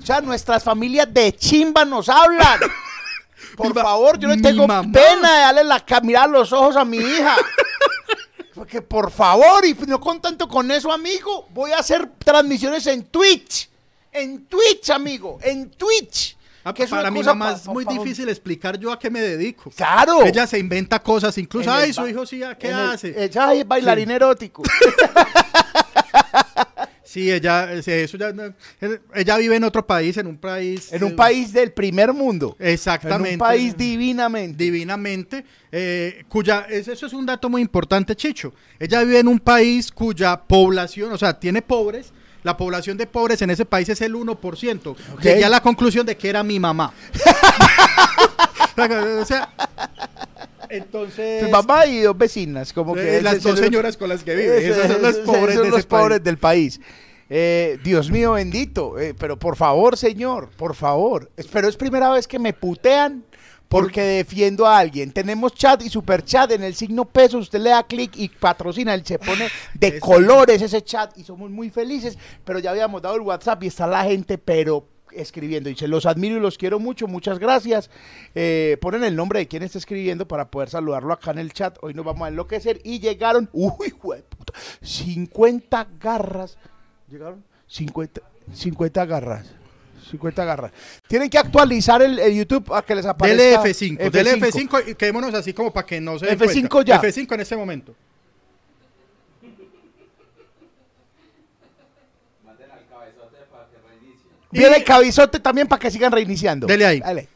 o 0.00 0.06
sea, 0.06 0.20
nuestras 0.20 0.62
familias 0.62 1.12
de 1.12 1.34
chimba 1.34 1.84
nos 1.84 2.08
hablan. 2.08 2.60
Por 3.56 3.74
favor, 3.74 4.18
yo 4.18 4.28
no 4.28 4.40
tengo 4.40 4.66
mamá. 4.68 4.90
pena 4.92 5.34
de 5.34 5.40
darle 5.40 5.64
la 5.64 5.80
ca- 5.84 6.00
mirar 6.00 6.30
los 6.30 6.52
ojos 6.52 6.76
a 6.76 6.84
mi 6.84 6.96
hija. 6.98 7.36
Porque 8.54 8.82
por 8.82 9.10
favor, 9.10 9.64
y 9.64 9.74
no 9.86 10.00
contento 10.00 10.48
con 10.48 10.70
eso, 10.70 10.90
amigo, 10.92 11.46
voy 11.50 11.72
a 11.72 11.78
hacer 11.78 12.10
transmisiones 12.18 12.86
en 12.86 13.04
Twitch. 13.04 13.68
En 14.12 14.46
Twitch, 14.46 14.90
amigo, 14.90 15.38
en 15.40 15.70
Twitch. 15.70 16.36
ah, 16.64 16.74
que 16.74 16.86
para 16.88 17.10
mi 17.12 17.22
mamá 17.22 17.50
pa- 17.52 17.56
es 17.56 17.66
muy 17.66 17.84
pa- 17.84 17.92
difícil 17.92 18.28
explicar 18.28 18.76
yo 18.76 18.90
a 18.92 18.98
qué 18.98 19.08
me 19.08 19.20
dedico. 19.20 19.70
Claro. 19.70 20.24
Ella 20.26 20.46
se 20.48 20.58
inventa 20.58 21.00
cosas, 21.00 21.38
incluso, 21.38 21.70
ay, 21.72 21.92
su 21.92 22.06
hijo 22.08 22.26
sí, 22.26 22.42
¿a 22.42 22.58
¿qué 22.58 22.68
el- 22.68 22.74
hace? 22.74 23.24
Ella 23.24 23.54
es 23.54 23.66
bailarín 23.66 24.10
erótico. 24.10 24.62
Sí, 27.10 27.32
ella, 27.32 27.72
eso 27.72 28.16
ya, 28.16 28.32
ella 29.16 29.36
vive 29.36 29.56
en 29.56 29.64
otro 29.64 29.84
país, 29.84 30.16
en 30.16 30.28
un 30.28 30.38
país. 30.38 30.92
En 30.92 31.02
un 31.02 31.10
eh, 31.10 31.16
país 31.16 31.52
del 31.52 31.72
primer 31.72 32.12
mundo. 32.12 32.54
Exactamente. 32.56 33.30
En 33.30 33.34
un 33.34 33.38
país 33.40 33.76
divinamente. 33.76 34.62
divinamente, 34.62 35.44
eh, 35.72 36.22
cuya, 36.28 36.68
es- 36.70 36.86
eso 36.86 37.06
es 37.06 37.12
un 37.12 37.26
dato 37.26 37.50
muy 37.50 37.62
importante, 37.62 38.14
Chicho. 38.14 38.54
Ella 38.78 39.02
vive 39.02 39.18
en 39.18 39.26
un 39.26 39.40
país 39.40 39.90
cuya 39.90 40.36
población, 40.36 41.12
o 41.12 41.18
sea, 41.18 41.36
tiene 41.36 41.62
pobres, 41.62 42.12
la 42.44 42.56
población 42.56 42.96
de 42.96 43.08
pobres 43.08 43.42
en 43.42 43.50
ese 43.50 43.64
país 43.64 43.88
es 43.88 44.00
el 44.02 44.14
1%. 44.14 44.90
Ok. 44.90 45.20
Llegué 45.20 45.44
a 45.44 45.48
la 45.48 45.60
conclusión 45.60 46.06
de 46.06 46.16
que 46.16 46.28
era 46.28 46.44
mi 46.44 46.60
mamá. 46.60 46.94
o 49.20 49.24
sea, 49.24 49.52
entonces... 50.70 51.44
Tu 51.44 51.50
mamá 51.50 51.86
y 51.86 52.00
dos 52.00 52.16
vecinas, 52.16 52.72
como 52.72 52.94
que 52.94 53.18
eh, 53.18 53.22
las 53.22 53.42
dos 53.42 53.58
señoras 53.58 53.96
con 53.96 54.08
las 54.08 54.22
que 54.22 54.34
vive. 54.34 54.66
Esas 54.66 54.92
son 54.92 55.02
las 55.02 55.16
pobres 55.18 55.56
son 55.56 55.64
de 55.64 55.70
los 55.70 55.86
pobres 55.86 56.18
país. 56.18 56.24
del 56.24 56.38
país. 56.38 56.80
Eh, 57.28 57.78
Dios 57.84 58.10
mío 58.10 58.32
bendito, 58.32 58.98
eh, 58.98 59.14
pero 59.16 59.38
por 59.38 59.56
favor, 59.56 59.96
señor, 59.96 60.50
por 60.56 60.74
favor. 60.74 61.30
Pero 61.52 61.68
es 61.68 61.76
primera 61.76 62.10
vez 62.10 62.26
que 62.26 62.38
me 62.38 62.52
putean 62.52 63.24
porque 63.70 64.02
defiendo 64.02 64.66
a 64.66 64.78
alguien. 64.78 65.12
Tenemos 65.12 65.54
chat 65.54 65.80
y 65.82 65.88
super 65.88 66.24
chat 66.24 66.50
en 66.50 66.64
el 66.64 66.74
signo 66.74 67.04
peso. 67.04 67.38
Usted 67.38 67.60
le 67.60 67.70
da 67.70 67.84
clic 67.84 68.16
y 68.16 68.28
patrocina. 68.28 68.94
Él 68.94 69.06
se 69.06 69.16
pone 69.20 69.48
de 69.74 70.00
colores 70.00 70.60
ese 70.60 70.82
chat 70.82 71.16
y 71.16 71.22
somos 71.22 71.50
muy 71.50 71.70
felices. 71.70 72.18
Pero 72.44 72.58
ya 72.58 72.72
habíamos 72.72 73.00
dado 73.00 73.14
el 73.14 73.20
WhatsApp 73.20 73.62
y 73.62 73.68
está 73.68 73.86
la 73.86 74.02
gente, 74.02 74.38
pero 74.38 74.84
escribiendo. 75.12 75.68
Dice, 75.68 75.88
los 75.88 76.06
admiro 76.06 76.36
y 76.36 76.40
los 76.40 76.58
quiero 76.58 76.78
mucho, 76.78 77.06
muchas 77.06 77.38
gracias. 77.38 77.90
Eh, 78.34 78.76
ponen 78.80 79.04
el 79.04 79.16
nombre 79.16 79.40
de 79.40 79.48
quien 79.48 79.62
está 79.62 79.78
escribiendo 79.78 80.26
para 80.26 80.50
poder 80.50 80.68
saludarlo 80.70 81.12
acá 81.12 81.30
en 81.30 81.38
el 81.38 81.52
chat. 81.52 81.78
Hoy 81.82 81.94
nos 81.94 82.04
vamos 82.04 82.26
a 82.26 82.28
enloquecer. 82.28 82.80
Y 82.84 83.00
llegaron, 83.00 83.48
uy, 83.52 83.90
puta, 83.90 84.52
50 84.82 85.88
garras. 86.00 86.58
¿Llegaron? 87.08 87.44
50, 87.66 88.20
50 88.52 89.04
garras. 89.06 89.46
50 90.10 90.44
garras. 90.44 90.72
Tienen 91.06 91.30
que 91.30 91.38
actualizar 91.38 92.02
el, 92.02 92.18
el 92.18 92.34
YouTube 92.34 92.64
para 92.64 92.82
que 92.82 92.94
les 92.94 93.06
aparezca. 93.06 93.42
Dele 93.42 93.58
F5, 93.58 94.10
dele 94.10 94.40
F5 94.40 94.88
y 94.88 94.94
quedémonos 94.94 95.32
así 95.34 95.52
como 95.52 95.72
para 95.72 95.86
que 95.86 96.00
no 96.00 96.18
se 96.18 96.26
den 96.26 96.38
F5 96.38 96.68
cuenta. 96.68 97.00
ya. 97.00 97.00
F5 97.00 97.34
en 97.34 97.40
este 97.40 97.56
momento. 97.56 97.94
Viene 104.50 104.76
el 104.78 104.84
cabizote 104.84 105.38
también 105.40 105.66
para 105.68 105.78
que 105.80 105.90
sigan 105.90 106.10
reiniciando. 106.12 106.66
Dele 106.66 106.86
ahí. 106.86 107.00
Dale. 107.00 107.28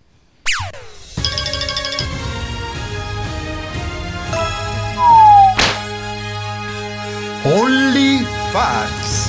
Only 7.44 8.24
Facts. 8.52 9.28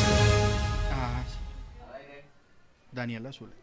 Ah, 0.92 1.24
Daniela 2.92 3.32
Zuleta. 3.34 3.56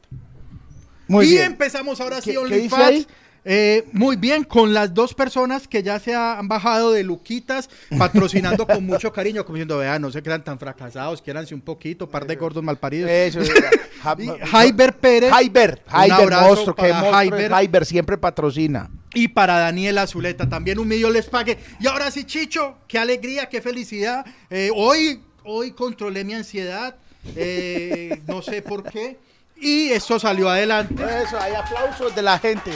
Muy 1.09 1.27
y 1.27 1.31
bien. 1.31 1.45
empezamos 1.53 2.01
ahora 2.01 2.21
sí 2.21 2.31
¿Qué- 2.33 2.37
qué 2.49 2.57
dice 2.61 2.75
OnlyFans. 2.75 3.07
Eh, 3.45 3.85
muy 3.93 4.17
bien, 4.17 4.45
con 4.45 4.73
las 4.73 4.95
dos 4.95 5.15
personas 5.15 5.67
que 5.67 5.83
ya 5.83 5.99
se 5.99 6.15
han 6.15 6.47
bajado 6.47 6.93
de 6.93 7.03
Luquitas, 7.03 7.69
patrocinando 7.99 8.67
con 8.67 8.87
mucho 8.87 9.13
cariño, 9.13 9.45
como 9.45 9.57
diciendo, 9.57 9.79
vean, 9.79 10.01
no 10.01 10.13
se 10.13 10.23
crean 10.23 10.45
tan 10.45 10.59
fracasados, 10.59 11.21
quiéranse 11.21 11.55
un 11.55 11.61
poquito, 11.61 12.09
par 12.09 12.27
de 12.27 12.37
gordos 12.37 12.63
malparidos. 12.63 13.11
Eso 13.11 13.41
Jaiber 14.51 14.97
Pérez. 14.97 15.31
Jaiber, 15.31 15.83
monstruo, 16.43 16.75
que 16.75 16.93
Jaiber. 16.93 17.51
Jaiber 17.51 17.87
siempre 17.87 18.17
patrocina. 18.17 18.91
Y 19.15 19.29
para 19.29 19.59
Daniela 19.59 20.07
Zuleta, 20.07 20.49
también 20.49 20.79
un 20.79 20.89
millón 20.89 21.13
les 21.13 21.27
pague. 21.27 21.59
Y 21.81 21.87
ahora 21.87 22.11
sí, 22.11 22.25
Chicho, 22.25 22.77
qué 22.89 22.99
alegría, 22.99 23.49
qué 23.49 23.61
felicidad. 23.61 24.25
Eh, 24.51 24.71
hoy, 24.75 25.21
hoy 25.45 25.73
controlé 25.73 26.25
mi 26.25 26.35
ansiedad, 26.35 26.97
eh, 27.37 28.23
no 28.27 28.41
sé 28.41 28.63
por 28.63 28.85
qué. 28.85 29.19
Y 29.65 29.93
esto 29.93 30.19
salió 30.19 30.51
adelante. 30.51 31.05
Eso, 31.23 31.39
hay 31.39 31.55
aplausos 31.55 32.13
de 32.17 32.21
la 32.23 32.37
gente. 32.39 32.73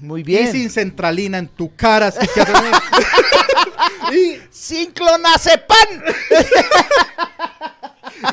Muy 0.00 0.22
Y 0.22 0.24
bien. 0.24 0.50
sin 0.50 0.70
centralina 0.70 1.36
en 1.36 1.46
tu 1.48 1.76
cara. 1.76 2.06
así 2.06 2.26
que- 2.26 2.42
y, 4.16 4.40
Sin 4.50 4.92
clonazepam. 4.92 6.02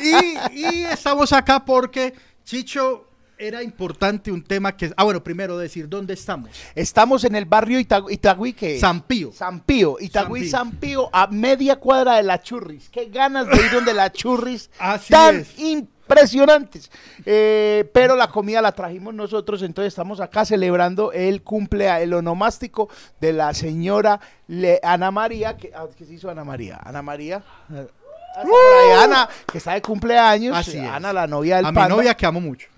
y, 0.00 0.58
y 0.60 0.84
estamos 0.86 1.30
acá 1.34 1.62
porque, 1.62 2.14
Chicho, 2.44 3.07
era 3.38 3.62
importante 3.62 4.32
un 4.32 4.42
tema 4.42 4.76
que... 4.76 4.92
Ah, 4.96 5.04
bueno, 5.04 5.22
primero 5.22 5.56
decir 5.56 5.88
dónde 5.88 6.14
estamos. 6.14 6.50
Estamos 6.74 7.22
en 7.24 7.36
el 7.36 7.44
barrio 7.44 7.78
Itagüí, 7.78 8.14
Itagüí 8.14 8.52
¿qué? 8.52 8.78
San 8.80 9.00
Pío. 9.02 9.32
San 9.32 9.60
Pío, 9.60 9.96
Itagüí, 10.00 10.48
San 10.48 10.70
San 10.70 10.76
Pío, 10.78 11.08
a 11.12 11.28
media 11.28 11.76
cuadra 11.76 12.16
de 12.16 12.24
la 12.24 12.40
Churris. 12.42 12.88
Qué 12.90 13.06
ganas 13.06 13.46
de 13.46 13.56
ir 13.56 13.70
donde 13.70 13.94
la 13.94 14.10
Churris. 14.10 14.70
Así 14.80 15.12
tan 15.12 15.36
es. 15.40 15.58
impresionantes. 15.58 16.90
Eh, 17.24 17.88
pero 17.94 18.16
la 18.16 18.28
comida 18.28 18.60
la 18.60 18.72
trajimos 18.72 19.14
nosotros, 19.14 19.62
entonces 19.62 19.92
estamos 19.92 20.20
acá 20.20 20.44
celebrando 20.44 21.12
el 21.12 21.42
cumpleaños, 21.42 22.02
el 22.02 22.14
onomástico 22.14 22.88
de 23.20 23.32
la 23.32 23.54
señora 23.54 24.18
Le- 24.48 24.80
Ana 24.82 25.12
María. 25.12 25.56
Que, 25.56 25.70
ah, 25.74 25.86
¿Qué 25.96 26.04
se 26.04 26.14
hizo 26.14 26.28
Ana 26.28 26.42
María? 26.44 26.80
Ana 26.82 27.02
María. 27.02 27.40
Por 27.68 28.50
ahí 28.50 29.04
Ana, 29.04 29.28
que 29.50 29.58
está 29.58 29.74
de 29.74 29.82
cumpleaños. 29.82 30.56
Así 30.56 30.76
es. 30.78 30.84
Ana, 30.88 31.12
la 31.12 31.26
novia 31.26 31.56
del 31.58 31.66
A 31.66 31.72
mi 31.72 31.88
novia 31.88 32.14
que 32.14 32.26
amo 32.26 32.40
mucho. 32.40 32.68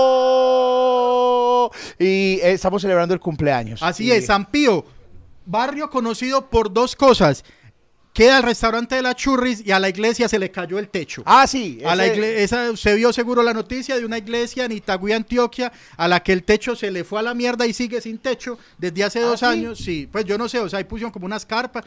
¡Oh! 0.00 1.70
Y 1.98 2.38
eh, 2.42 2.52
estamos 2.52 2.82
celebrando 2.82 3.14
el 3.14 3.20
cumpleaños. 3.20 3.82
Así 3.82 4.04
Y- 4.04 4.12
es, 4.12 4.26
San 4.26 4.46
Pío, 4.50 4.84
barrio 5.46 5.88
conocido 5.90 6.48
por 6.48 6.72
dos 6.72 6.94
cosas. 6.94 7.44
Queda 8.12 8.38
el 8.38 8.42
restaurante 8.42 8.94
de 8.96 9.02
la 9.02 9.14
Churris 9.14 9.62
y 9.64 9.70
a 9.70 9.78
la 9.78 9.88
iglesia 9.88 10.28
se 10.28 10.38
le 10.40 10.50
cayó 10.50 10.78
el 10.80 10.88
techo. 10.88 11.22
Ah, 11.24 11.46
sí. 11.46 11.80
A 11.86 11.94
la 11.94 12.06
ese- 12.06 12.16
igle- 12.20 12.36
esa, 12.38 12.76
se 12.76 12.94
vio 12.96 13.12
seguro 13.12 13.42
la 13.44 13.54
noticia 13.54 13.96
de 13.96 14.04
una 14.04 14.18
iglesia 14.18 14.64
en 14.64 14.72
Itagüí, 14.72 15.12
Antioquia, 15.12 15.70
a 15.96 16.08
la 16.08 16.20
que 16.20 16.32
el 16.32 16.42
techo 16.42 16.74
se 16.74 16.90
le 16.90 17.04
fue 17.04 17.20
a 17.20 17.22
la 17.22 17.34
mierda 17.34 17.64
y 17.66 17.72
sigue 17.72 18.00
sin 18.00 18.18
techo 18.18 18.58
desde 18.76 19.04
hace 19.04 19.20
¿Ah, 19.20 19.26
dos 19.26 19.40
sí? 19.40 19.46
años. 19.46 19.78
Sí, 19.78 20.08
pues 20.10 20.24
yo 20.24 20.36
no 20.36 20.48
sé, 20.48 20.58
o 20.58 20.68
sea, 20.68 20.80
ahí 20.80 20.84
pusieron 20.84 21.12
como 21.12 21.26
unas 21.26 21.46
carpas, 21.46 21.84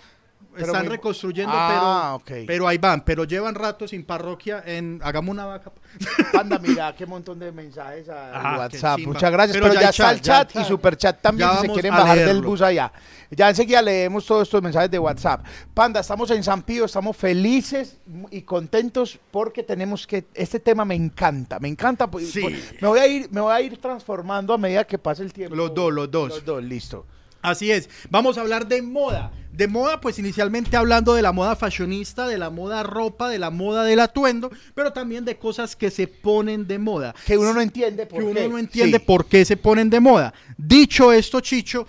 Pero 0.54 0.66
están 0.68 0.86
muy- 0.86 0.96
reconstruyendo, 0.96 1.54
Ah, 1.56 2.18
pero, 2.24 2.40
ok. 2.40 2.46
pero 2.48 2.68
ahí 2.68 2.78
van, 2.78 3.02
pero 3.06 3.24
llevan 3.24 3.56
rato 3.56 3.88
sin 3.88 4.04
parroquia 4.04 4.62
en 4.66 5.00
Hagamos 5.04 5.32
una 5.32 5.46
vaca. 5.46 5.72
Panda, 6.34 6.60
mira 6.60 6.94
qué 6.96 7.06
montón 7.06 7.40
de 7.40 7.52
mensajes 7.52 8.10
al 8.10 8.32
Ah, 8.34 8.56
WhatsApp. 8.60 8.96
qué 8.98 9.02
chimba. 9.04 9.14
Muchas 9.14 9.32
gracias. 9.32 9.58
Pero 9.58 9.66
Pero, 9.70 9.76
ya 9.76 9.82
ya, 9.82 9.88
hay 9.88 9.92
está 9.92 10.12
el 10.12 10.22
chat, 10.22 10.26
ya 10.26 10.34
chat 10.34 10.48
hay 10.56 10.62
y 10.62 10.64
chat. 10.64 10.68
super 10.68 10.98
chat 10.98 11.22
también 11.22 11.48
Ya 11.50 11.56
si 11.56 11.62
se 11.62 11.68
vamos 11.68 11.76
quieren 11.76 11.94
a 11.94 11.98
bajar 12.00 12.18
del 12.18 12.26
leerlo. 12.28 12.50
bus 12.50 12.62
allá. 12.62 12.92
Ya 13.34 13.50
enseguida 13.50 13.82
leemos 13.82 14.26
todos 14.26 14.44
estos 14.44 14.62
mensajes 14.62 14.92
de 14.92 15.00
WhatsApp. 15.00 15.46
Panda, 15.74 16.02
estamos 16.02 16.30
en 16.32 16.44
San 16.44 16.64
Pío, 16.64 16.84
estamos 16.86 17.16
felices 17.16 17.98
y 18.30 18.42
contentos 18.42 19.18
porque 19.32 19.64
tenemos 19.64 20.06
que 20.06 20.26
este 20.34 20.60
tema 20.60 20.84
me 20.84 20.96
encanta, 20.96 21.58
me 21.60 21.70
encanta. 21.70 22.12
pues, 22.12 22.30
Sí. 22.32 22.42
pues, 22.42 22.82
Me 22.82 22.88
voy 22.90 23.00
a 23.00 23.08
ir 23.08 23.30
me 23.32 23.40
voy 23.40 23.54
a 23.54 23.62
ir 23.62 23.80
transformando 23.80 24.54
a 24.54 24.58
medida 24.58 24.84
que 24.86 24.98
pase 24.98 25.24
el 25.24 25.32
tiempo. 25.32 25.56
Los 25.56 25.74
dos, 25.74 25.94
los 25.94 26.12
dos. 26.12 26.28
Los 26.30 26.44
dos, 26.46 26.62
listo. 26.64 27.06
Así 27.42 27.72
es. 27.72 27.90
Vamos 28.10 28.38
a 28.38 28.42
hablar 28.42 28.68
de 28.68 28.82
moda. 28.82 29.32
De 29.52 29.68
moda, 29.68 30.00
pues 30.00 30.18
inicialmente 30.18 30.78
hablando 30.78 31.14
de 31.14 31.22
la 31.22 31.34
moda 31.34 31.58
fashionista, 31.58 32.26
de 32.26 32.38
la 32.38 32.50
moda 32.50 32.84
ropa, 32.84 33.28
de 33.28 33.38
la 33.38 33.50
moda 33.50 33.84
del 33.84 34.00
atuendo, 34.00 34.50
pero 34.74 34.94
también 34.94 35.26
de 35.26 35.38
cosas 35.38 35.76
que 35.76 35.92
se 35.92 36.08
ponen 36.08 36.68
de 36.68 36.80
moda. 36.80 37.14
Que 37.26 37.38
uno 37.38 37.54
no 37.54 37.60
entiende 37.60 38.06
por 38.06 38.20
que 38.20 38.26
uno 38.26 38.48
no 38.48 38.58
entiende 38.58 38.98
Sí. 39.00 39.04
por 39.06 39.26
qué 39.26 39.44
se 39.44 39.58
ponen 39.58 39.90
de 39.90 40.00
moda. 40.00 40.34
Dicho 40.58 41.12
esto, 41.12 41.42
Chicho, 41.42 41.86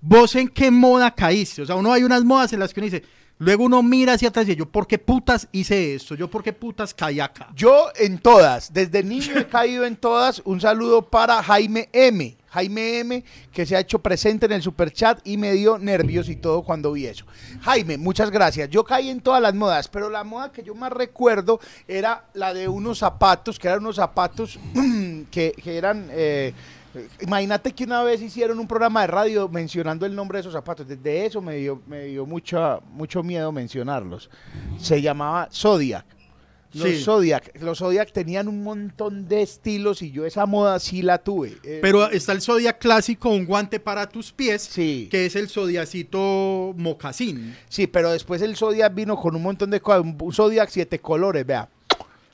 ¿vos 0.00 0.34
en 0.36 0.48
qué 0.48 0.70
moda 0.70 1.10
caíste? 1.14 1.62
O 1.62 1.66
sea, 1.66 1.76
uno 1.76 1.90
hay 1.92 2.04
unas 2.04 2.22
modas 2.22 2.52
en 2.52 2.60
las 2.60 2.74
que 2.74 2.80
uno 2.80 2.90
dice, 2.90 3.02
luego 3.38 3.64
uno 3.64 3.82
mira 3.82 4.12
hacia 4.12 4.28
atrás 4.28 4.44
y 4.44 4.48
dice, 4.48 4.58
yo 4.58 4.66
por 4.66 4.86
qué 4.86 4.98
putas 4.98 5.48
hice 5.52 5.94
esto, 5.94 6.14
yo 6.16 6.28
por 6.28 6.42
qué 6.42 6.52
putas 6.52 6.92
caí 6.92 7.18
acá. 7.20 7.48
Yo 7.54 7.88
en 7.96 8.18
todas, 8.18 8.74
desde 8.74 9.02
niño 9.02 9.38
he 9.38 9.46
caído 9.46 9.86
en 9.86 9.96
todas. 9.96 10.42
Un 10.44 10.60
saludo 10.60 11.00
para 11.08 11.42
Jaime 11.42 11.88
M. 11.94 12.36
Jaime 12.56 13.00
M, 13.00 13.24
que 13.52 13.66
se 13.66 13.76
ha 13.76 13.80
hecho 13.80 13.98
presente 13.98 14.46
en 14.46 14.52
el 14.52 14.62
superchat 14.62 15.20
y 15.26 15.36
me 15.36 15.52
dio 15.52 15.78
nervios 15.78 16.30
y 16.30 16.36
todo 16.36 16.62
cuando 16.62 16.92
vi 16.92 17.04
eso. 17.04 17.26
Jaime, 17.60 17.98
muchas 17.98 18.30
gracias. 18.30 18.70
Yo 18.70 18.82
caí 18.82 19.10
en 19.10 19.20
todas 19.20 19.42
las 19.42 19.54
modas, 19.54 19.88
pero 19.88 20.08
la 20.08 20.24
moda 20.24 20.50
que 20.50 20.62
yo 20.62 20.74
más 20.74 20.90
recuerdo 20.90 21.60
era 21.86 22.24
la 22.32 22.54
de 22.54 22.66
unos 22.66 22.96
zapatos, 22.98 23.58
que 23.58 23.68
eran 23.68 23.80
unos 23.80 23.96
zapatos 23.96 24.58
que, 25.30 25.52
que 25.52 25.76
eran... 25.76 26.08
eh, 26.10 26.54
Imagínate 27.20 27.72
que 27.72 27.84
una 27.84 28.02
vez 28.02 28.22
hicieron 28.22 28.58
un 28.58 28.66
programa 28.66 29.02
de 29.02 29.08
radio 29.08 29.50
mencionando 29.50 30.06
el 30.06 30.14
nombre 30.14 30.38
de 30.38 30.40
esos 30.40 30.54
zapatos. 30.54 30.88
Desde 30.88 31.26
eso 31.26 31.42
me 31.42 31.56
dio, 31.56 31.82
me 31.86 32.04
dio 32.04 32.24
mucho, 32.24 32.82
mucho 32.90 33.22
miedo 33.22 33.52
mencionarlos. 33.52 34.30
Se 34.78 35.02
llamaba 35.02 35.50
Zodiac. 35.52 36.06
Los 36.76 36.88
Sí. 36.88 37.02
Zodiac, 37.02 37.52
los 37.60 37.78
Zodiac 37.78 38.12
tenían 38.12 38.48
un 38.48 38.62
montón 38.62 39.26
de 39.28 39.42
estilos 39.42 40.02
y 40.02 40.10
yo 40.10 40.26
esa 40.26 40.46
moda 40.46 40.78
sí 40.78 41.02
la 41.02 41.18
tuve. 41.18 41.56
Eh, 41.64 41.78
Pero 41.80 42.10
está 42.10 42.32
el 42.32 42.42
Zodiac 42.42 42.78
clásico, 42.78 43.30
un 43.30 43.46
guante 43.46 43.80
para 43.80 44.08
tus 44.08 44.32
pies, 44.32 44.62
Sí. 44.62 45.08
que 45.10 45.26
es 45.26 45.36
el 45.36 45.48
Zodiacito 45.48 46.74
mocasín. 46.76 47.56
sí, 47.68 47.86
pero 47.86 48.10
después 48.12 48.42
el 48.42 48.56
Zodiac 48.56 48.94
vino 48.94 49.16
con 49.16 49.34
un 49.36 49.42
montón 49.42 49.70
de 49.70 49.80
cosas, 49.80 50.02
un 50.02 50.32
Zodiac 50.32 50.68
siete 50.68 50.98
colores, 50.98 51.46
vea. 51.46 51.68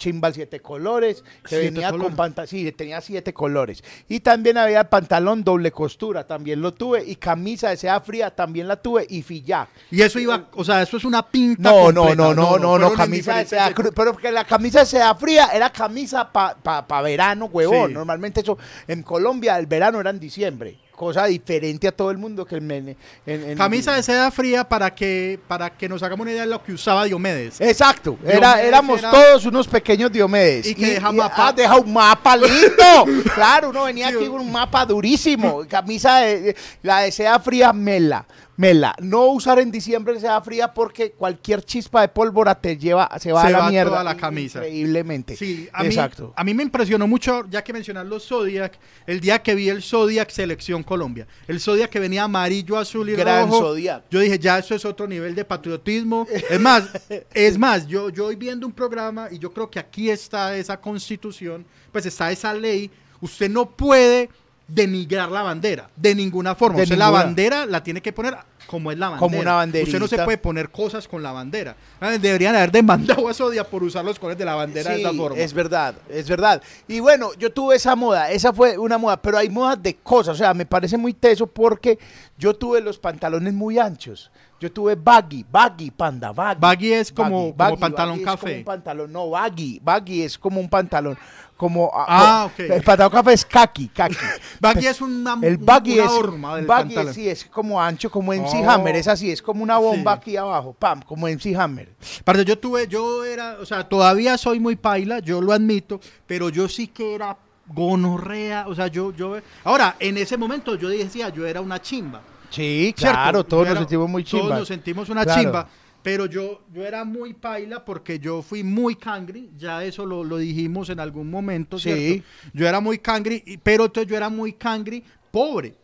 Chimbal 0.03 0.35
siete 0.35 0.59
colores, 0.61 1.23
que 1.45 1.49
Siete 1.51 1.65
venía 1.67 1.91
colores. 1.91 2.09
con 2.09 2.17
pantalón, 2.17 2.49
sí, 2.49 2.73
tenía 2.73 3.01
siete 3.01 3.33
colores. 3.33 3.85
Y 4.09 4.19
también 4.19 4.59
había 4.59 4.91
pantalón 4.91 5.45
doble 5.45 5.71
costura, 5.71 6.27
también 6.27 6.61
lo 6.61 6.75
tuve. 6.75 7.05
Y 7.05 7.15
camisa 7.17 7.71
de 7.71 7.77
seda 7.77 8.01
fría, 8.01 8.31
también 8.35 8.67
la 8.67 8.75
tuve. 8.77 9.07
Y 9.09 9.23
filla. 9.23 9.69
Y 9.93 10.03
eso 10.03 10.19
iba, 10.19 10.49
o 10.55 10.65
sea, 10.65 10.83
eso 10.83 10.97
es 10.97 11.05
una 11.05 11.23
pinta. 11.23 11.63
No, 11.71 11.93
no, 11.93 12.07
completa. 12.07 12.23
no, 12.23 12.35
no, 12.35 12.59
no, 12.59 12.79
no, 12.79 12.93
camisa 12.95 13.37
de 13.37 13.47
seda 13.47 13.71
cru- 13.73 13.93
pero 13.95 14.17
que 14.17 14.33
la 14.33 14.45
camisa 14.45 14.81
de 14.81 14.87
seda 14.87 15.15
fría 15.15 15.51
era 15.55 15.71
camisa 15.71 16.33
para 16.33 16.57
pa, 16.57 16.85
pa 16.87 17.01
verano, 17.01 17.47
huevón. 17.47 17.89
Sí. 17.91 17.95
Normalmente 17.95 18.41
eso, 18.41 18.59
en 18.89 19.05
Colombia 19.05 19.57
el 19.59 19.67
verano 19.67 20.01
era 20.01 20.11
en 20.11 20.19
diciembre, 20.19 20.79
cosa 21.03 21.27
diferente 21.27 21.89
a 21.89 21.93
todo 21.93 22.13
el 22.13 22.17
mundo 22.19 22.45
que 22.47 22.57
en, 22.57 22.71
en- 22.71 22.97
en- 23.27 23.59
Camisa 23.59 23.95
de 23.97 24.05
seda 24.05 24.31
fría 24.31 24.63
para 24.63 24.95
que, 24.95 25.41
para 25.49 25.69
que 25.71 25.89
nos 25.89 26.01
hagamos 26.03 26.23
una 26.23 26.31
idea 26.31 26.43
de 26.43 26.49
lo 26.51 26.63
que 26.63 26.73
usaba 26.73 27.05
Diomedes. 27.05 27.61
Exacto, 27.61 28.17
era, 28.25 28.63
éramos 28.63 29.01
era- 29.01 29.11
todos 29.11 29.45
unos 29.47 29.67
pequeños 29.67 30.13
Diomedes. 30.13 30.65
Y 30.67 30.75
que 30.77 30.87
deja 30.95 31.11
mapa. 31.11 31.49
ah, 31.49 31.53
deja 31.53 31.77
un 31.77 31.93
mapa 31.93 32.37
lindo. 32.37 33.25
claro, 33.35 33.71
uno 33.71 33.83
venía 33.85 34.11
Sí. 34.11 34.15
aquí 34.17 34.27
con 34.29 34.41
un 34.43 34.53
mapa 34.53 34.87
durísimo. 34.87 35.65
Camisa 35.69 36.19
de- 36.21 36.55
la 36.83 37.01
de 37.01 37.11
seda 37.11 37.41
fría, 37.41 37.73
mela. 37.73 38.25
Mela, 38.63 38.95
no 39.01 39.27
usar 39.27 39.59
en 39.59 39.73
diciembre 39.73 40.21
seda 40.21 40.41
fría 40.41 40.73
porque 40.73 41.11
cualquier 41.11 41.65
chispa 41.65 42.03
de 42.03 42.07
pólvora 42.07 42.55
te 42.55 42.79
lleva, 42.79 43.11
se 43.19 43.33
va 43.33 43.41
Se 43.41 43.49
a 43.49 43.51
la 43.51 43.59
va 43.59 43.71
mierda. 43.71 43.91
toda 43.91 44.05
la 44.05 44.17
camisa. 44.17 44.61
Increíblemente. 44.61 45.35
Sí, 45.35 45.69
a 45.73 45.83
mí, 45.83 45.89
Exacto. 45.89 46.33
a 46.37 46.45
mí 46.45 46.55
me 46.55 46.63
impresionó 46.63 47.09
mucho, 47.09 47.45
ya 47.51 47.65
que 47.65 47.73
mencionas 47.73 48.07
los 48.07 48.25
Zodiac, 48.25 48.79
el 49.05 49.19
día 49.19 49.43
que 49.43 49.57
vi 49.57 49.69
el 49.69 49.83
Zodiac 49.83 50.31
Selección 50.31 50.85
Colombia. 50.85 51.27
El 51.49 51.59
Zodiac 51.59 51.91
que 51.91 51.99
venía 51.99 52.23
amarillo, 52.23 52.79
azul 52.79 53.11
y 53.11 53.15
Gran 53.17 53.49
rojo. 53.49 53.63
Zodiac. 53.63 54.05
Yo 54.13 54.21
dije, 54.21 54.39
ya 54.39 54.61
eso 54.61 54.77
es 54.77 54.85
otro 54.85 55.09
nivel 55.09 55.35
de 55.35 55.45
patriotismo. 55.45 56.29
Es 56.31 56.61
más, 56.61 56.85
es 57.35 57.59
más, 57.59 57.89
yo, 57.89 58.11
yo 58.11 58.27
hoy 58.27 58.37
viendo 58.37 58.65
un 58.65 58.73
programa 58.73 59.27
y 59.29 59.41
yo 59.41 59.53
creo 59.53 59.69
que 59.69 59.81
aquí 59.81 60.09
está 60.09 60.57
esa 60.57 60.81
constitución, 60.81 61.67
pues 61.91 62.07
está 62.07 62.31
esa 62.31 62.55
ley. 62.55 62.93
Usted 63.21 63.51
no 63.51 63.69
puede 63.69 64.31
denigrar 64.69 65.31
la 65.31 65.43
bandera 65.43 65.89
de 65.97 66.15
ninguna 66.15 66.55
forma. 66.55 66.77
De 66.79 66.85
Usted 66.85 66.97
la 66.97 67.11
bandera 67.11 67.67
la 67.67 67.83
tiene 67.83 68.01
que 68.01 68.13
poner 68.13 68.37
como 68.67 68.91
es 68.91 68.99
la 68.99 69.09
bandera. 69.11 69.21
Como 69.21 69.41
una 69.41 69.65
Usted 69.65 69.99
no 69.99 70.09
se 70.09 70.19
puede 70.19 70.39
poner 70.39 70.71
cosas 70.71 71.07
con 71.07 71.23
la 71.23 71.33
bandera. 71.33 71.77
Ah, 72.01 72.11
Deberían 72.13 72.55
haber 72.55 72.73
demandado 72.73 73.29
a 73.29 73.35
Zodiac 73.35 73.67
por 73.67 73.83
usar 73.83 74.05
los 74.05 74.19
colores 74.19 74.39
de 74.39 74.45
la 74.45 74.55
bandera 74.55 74.93
de 74.93 75.01
esa 75.01 75.13
forma. 75.13 75.37
es 75.39 75.53
verdad, 75.53 75.95
es 76.09 76.29
verdad. 76.29 76.63
Y 76.89 77.01
bueno, 77.01 77.31
yo 77.39 77.53
tuve 77.53 77.77
esa 77.77 77.95
moda, 77.97 78.31
esa 78.31 78.53
fue 78.53 78.79
una 78.79 78.97
moda, 78.99 79.21
pero 79.21 79.37
hay 79.37 79.51
modas 79.51 79.83
de 79.83 79.97
cosas, 79.97 80.37
o 80.37 80.39
sea, 80.39 80.55
me 80.55 80.65
parece 80.65 80.97
muy 80.97 81.13
teso 81.13 81.47
porque 81.47 81.99
yo 82.39 82.55
tuve 82.55 82.81
los 82.81 82.99
pantalones 82.99 83.53
muy 83.53 83.79
anchos. 83.79 84.31
Yo 84.61 84.71
tuve 84.71 84.95
baggy, 84.95 85.45
baggy, 85.51 85.91
panda, 85.91 86.31
baggy. 86.33 86.61
Baggy 86.61 86.93
es 86.93 87.11
como- 87.11 87.53
como 87.57 87.77
pantalón 87.77 88.15
baggy 88.15 88.25
café. 88.25 88.37
Es 88.37 88.41
como 88.41 88.59
un 88.59 88.65
pantalón, 88.65 89.13
no, 89.13 89.31
baggy, 89.31 89.81
baggy 89.83 90.23
es 90.23 90.39
como 90.39 90.61
un 90.61 90.69
pantalón, 90.69 91.19
como... 91.57 91.91
Ah, 91.95 92.49
ok. 92.53 92.59
El 92.61 92.83
pantalón 92.83 93.13
café 93.13 93.33
es 93.35 93.45
kaki, 93.45 93.89
kaki. 93.89 94.17
Baggy 94.61 94.87
es 94.87 95.01
una, 95.01 95.39
El 95.43 95.59
baggy 95.59 95.95
una 95.95 96.05
es, 96.05 96.11
horma 96.11 96.57
del 96.57 96.67
baggy 96.67 96.95
pantalón. 96.95 97.15
sí, 97.15 97.29
es 97.29 97.45
como 97.45 97.81
ancho, 97.81 98.11
como 98.11 98.33
MC 98.33 98.63
Oh. 98.65 98.71
Hammer, 98.71 98.97
es 98.97 99.09
así, 99.09 99.31
es 99.31 99.41
como 99.43 99.63
una 99.63 99.79
bomba 99.79 100.15
Sí. 100.15 100.19
aquí 100.21 100.37
abajo, 100.37 100.73
pam, 100.79 101.03
como 101.03 101.27
MC 101.29 101.55
Hammer. 101.57 101.95
Parce, 102.25 102.45
yo 102.45 102.59
tuve, 102.59 102.89
yo 102.89 103.25
era, 103.25 103.59
o 103.61 103.65
sea, 103.67 103.89
todavía 103.89 104.37
soy 104.39 104.59
muy 104.61 104.77
paila, 104.77 105.21
yo 105.21 105.41
lo 105.41 105.53
admito, 105.53 106.01
pero 106.27 106.49
yo 106.49 106.69
sí 106.69 106.89
que 106.89 107.15
era 107.15 107.37
gonorrea, 107.67 108.67
o 108.69 108.75
sea, 108.75 108.87
yo, 108.89 109.13
yo, 109.13 109.37
ahora, 109.65 109.97
en 110.01 110.17
ese 110.19 110.37
momento 110.37 110.75
yo 110.77 110.89
decía, 110.89 111.29
yo 111.29 111.47
era 111.47 111.61
una 111.61 111.81
chimba. 111.81 112.21
Sí, 112.51 112.93
¿cierto? 112.97 113.15
claro, 113.17 113.45
todos 113.45 113.67
nos 113.69 113.79
sentimos 113.79 114.11
muy 114.11 114.25
chimbas. 114.25 114.47
Todos 114.49 114.59
nos 114.61 114.69
sentimos 114.69 115.09
una 115.09 115.25
Claro. 115.25 115.41
chimba. 115.43 115.69
Pero 116.03 116.27
yo, 116.27 116.63
yo 116.73 116.85
era 116.85 117.05
muy 117.05 117.33
paila 117.33 117.85
porque 117.85 118.19
yo 118.19 118.43
fui 118.43 118.63
muy 118.65 118.97
cangri, 118.97 119.51
ya 119.57 119.85
eso 119.85 120.05
lo, 120.05 120.25
lo 120.25 120.39
dijimos 120.39 120.91
en 120.91 120.99
algún 121.01 121.31
momento, 121.31 121.79
Sí. 121.79 122.23
Yo 122.53 122.69
era 122.69 122.81
muy 122.81 122.99
cangri, 122.99 123.61
pero 123.63 123.85
entonces 123.85 124.11
yo 124.11 124.17
era 124.17 124.29
muy 124.29 124.53
cangri 124.55 125.05
pobre. 125.31 125.75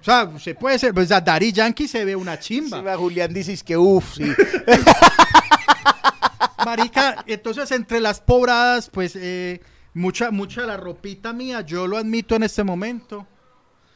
O 0.00 0.04
sea, 0.04 0.38
se 0.38 0.54
puede 0.54 0.78
ser, 0.78 0.94
pues 0.94 1.10
a 1.10 1.20
Daddy 1.20 1.52
Yankee 1.52 1.88
se 1.88 2.04
ve 2.04 2.16
una 2.16 2.38
chimba. 2.38 2.78
Sí, 2.78 2.84
va, 2.84 2.96
Julián 2.96 3.34
dices 3.34 3.62
que 3.62 3.76
uff, 3.76 4.14
sí. 4.14 4.24
Marica, 6.64 7.24
entonces 7.26 7.70
entre 7.72 8.00
las 8.00 8.20
pobradas, 8.20 8.88
pues 8.90 9.16
eh, 9.16 9.60
mucha, 9.94 10.30
mucha 10.30 10.62
de 10.62 10.66
la 10.68 10.76
ropita 10.76 11.32
mía, 11.32 11.60
yo 11.62 11.86
lo 11.86 11.96
admito 11.96 12.36
en 12.36 12.44
este 12.44 12.64
momento, 12.64 13.26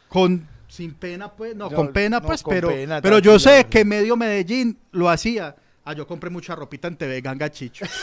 con 0.08 0.48
sin 0.72 0.94
pena, 0.94 1.30
pues, 1.30 1.54
no, 1.54 1.70
con 1.70 1.92
pena, 1.92 2.18
no, 2.18 2.26
pues, 2.26 2.42
con 2.42 2.54
pero, 2.54 2.68
pena, 2.68 3.02
pero 3.02 3.18
yo 3.18 3.38
sé 3.38 3.66
que 3.66 3.84
medio 3.84 4.16
Medellín 4.16 4.78
lo 4.92 5.10
hacía. 5.10 5.54
Ah, 5.84 5.92
yo 5.92 6.06
compré 6.06 6.30
mucha 6.30 6.54
ropita 6.54 6.88
en 6.88 6.96
TV 6.96 7.20
Ganga 7.20 7.50
Chicho. 7.50 7.84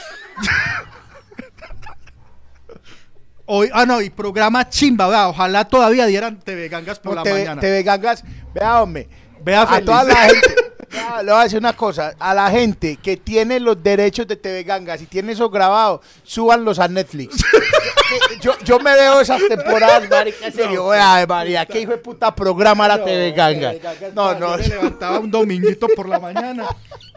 Hoy, 3.48 3.72
ah, 3.74 3.88
no, 3.88 4.00
y 4.02 4.12
programa 4.12 4.70
chimba, 4.70 5.08
vea, 5.08 5.30
ojalá 5.30 5.66
todavía 5.66 6.06
dieran 6.06 6.40
TV 6.42 6.70
Gangas 6.70 7.00
por 7.00 7.14
No, 7.14 7.16
la 7.16 7.24
TV, 7.24 7.40
mañana. 7.40 7.60
TV 7.60 7.82
Gangas, 7.82 8.24
vea, 8.54 8.84
hombre. 8.84 9.10
Vea 9.42 9.64
a 9.64 9.68
feliz. 9.68 9.86
toda 9.86 10.04
la 10.04 10.16
gente. 10.16 10.56
Vea, 10.91 11.24
le 11.24 11.31
voy 11.31 11.41
a 11.41 11.43
decir 11.43 11.60
una 11.60 11.74
cosa. 11.74 12.15
A 12.19 12.34
la 12.34 12.50
gente 12.50 12.98
que 12.98 13.17
tiene 13.17 13.60
los 13.60 13.81
derechos 13.81 14.27
de 14.27 14.36
TV 14.36 14.63
Gangas 14.63 15.01
y 15.01 15.05
tiene 15.05 15.34
eso 15.34 15.50
grabado, 15.50 16.01
súbanlos 16.24 16.79
a 16.79 16.88
Netflix. 16.88 17.43
yo, 18.41 18.53
yo 18.63 18.79
me 18.79 18.93
veo 18.93 19.22
esas 19.22 19.41
temporadas, 19.48 20.10
marica, 20.10 20.48
en 20.48 20.53
serio. 20.53 20.88
Vea, 20.88 21.25
María, 21.27 21.65
qué 21.65 21.81
hijo 21.81 21.91
de 21.91 21.98
puta 21.98 22.34
programa 22.34 22.88
la 22.88 23.03
TV 23.03 23.31
Gangas. 23.31 23.75
No, 24.13 24.34
no. 24.34 24.58
Yo 24.58 24.63
me 24.63 24.67
levantaba 24.67 25.19
un 25.19 25.31
dominguito 25.31 25.88
por 25.96 26.08
la 26.08 26.19
mañana. 26.19 26.67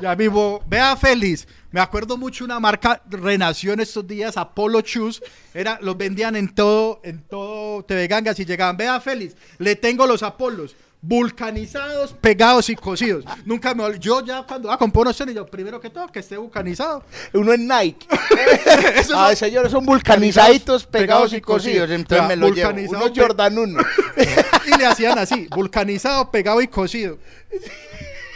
Ya 0.01 0.15
vivo. 0.15 0.63
Vea 0.67 0.97
feliz. 0.97 1.47
Me 1.71 1.81
acuerdo 1.81 2.19
mucho 2.19 2.45
una 2.45 2.61
marca 2.61 3.01
renació 3.09 3.73
en 3.73 3.81
estos 3.81 4.07
días, 4.07 4.37
Apollo 4.37 4.83
Shoes. 4.83 5.23
Era, 5.55 5.79
los 5.81 5.97
vendían 5.97 6.37
en 6.37 6.55
todo, 6.55 7.01
en 7.03 7.23
todo 7.23 7.83
TV 7.85 8.09
Gangas 8.09 8.39
y 8.41 8.45
llegaban. 8.45 8.77
Vea 8.77 9.01
feliz. 9.01 9.35
Le 9.59 9.77
tengo 9.77 10.07
los 10.07 10.23
Apolos. 10.23 10.77
Vulcanizados, 11.05 12.13
pegados 12.13 12.69
y 12.71 12.77
cosidos. 12.77 13.25
Nunca 13.45 13.75
me 13.75 13.99
Yo 13.99 14.25
ya 14.25 14.45
cuando 14.45 14.69
va 14.69 14.75
a 14.75 14.79
comprar 14.79 15.03
unos 15.03 15.17
tenis, 15.19 15.35
yo 15.35 15.45
primero 15.45 15.81
que 15.81 15.91
todo, 15.91 16.07
que 16.07 16.21
esté 16.21 16.37
vulcanizado. 16.37 17.05
Uno 17.33 17.53
en 17.53 17.67
Nike. 17.67 18.07
Esos 18.95 19.17
Ah, 19.17 19.27
son- 19.27 19.37
señores, 19.37 19.73
son 19.73 19.85
vulcanizaditos, 19.85 20.87
pegados 20.87 21.33
y 21.33 21.41
cosidos. 21.41 21.91
Entonces 21.91 22.23
Ya, 22.23 22.29
me 22.29 22.37
lo 22.37 22.49
llevo. 22.51 22.71
pe- 22.73 23.21
Jordan 23.21 23.59
1. 23.59 23.81
y 24.67 24.79
le 24.79 24.87
hacían 24.87 25.19
así, 25.19 25.49
vulcanizado, 25.51 26.31
pegado 26.31 26.63
y 26.63 26.69
cocido. 26.69 27.19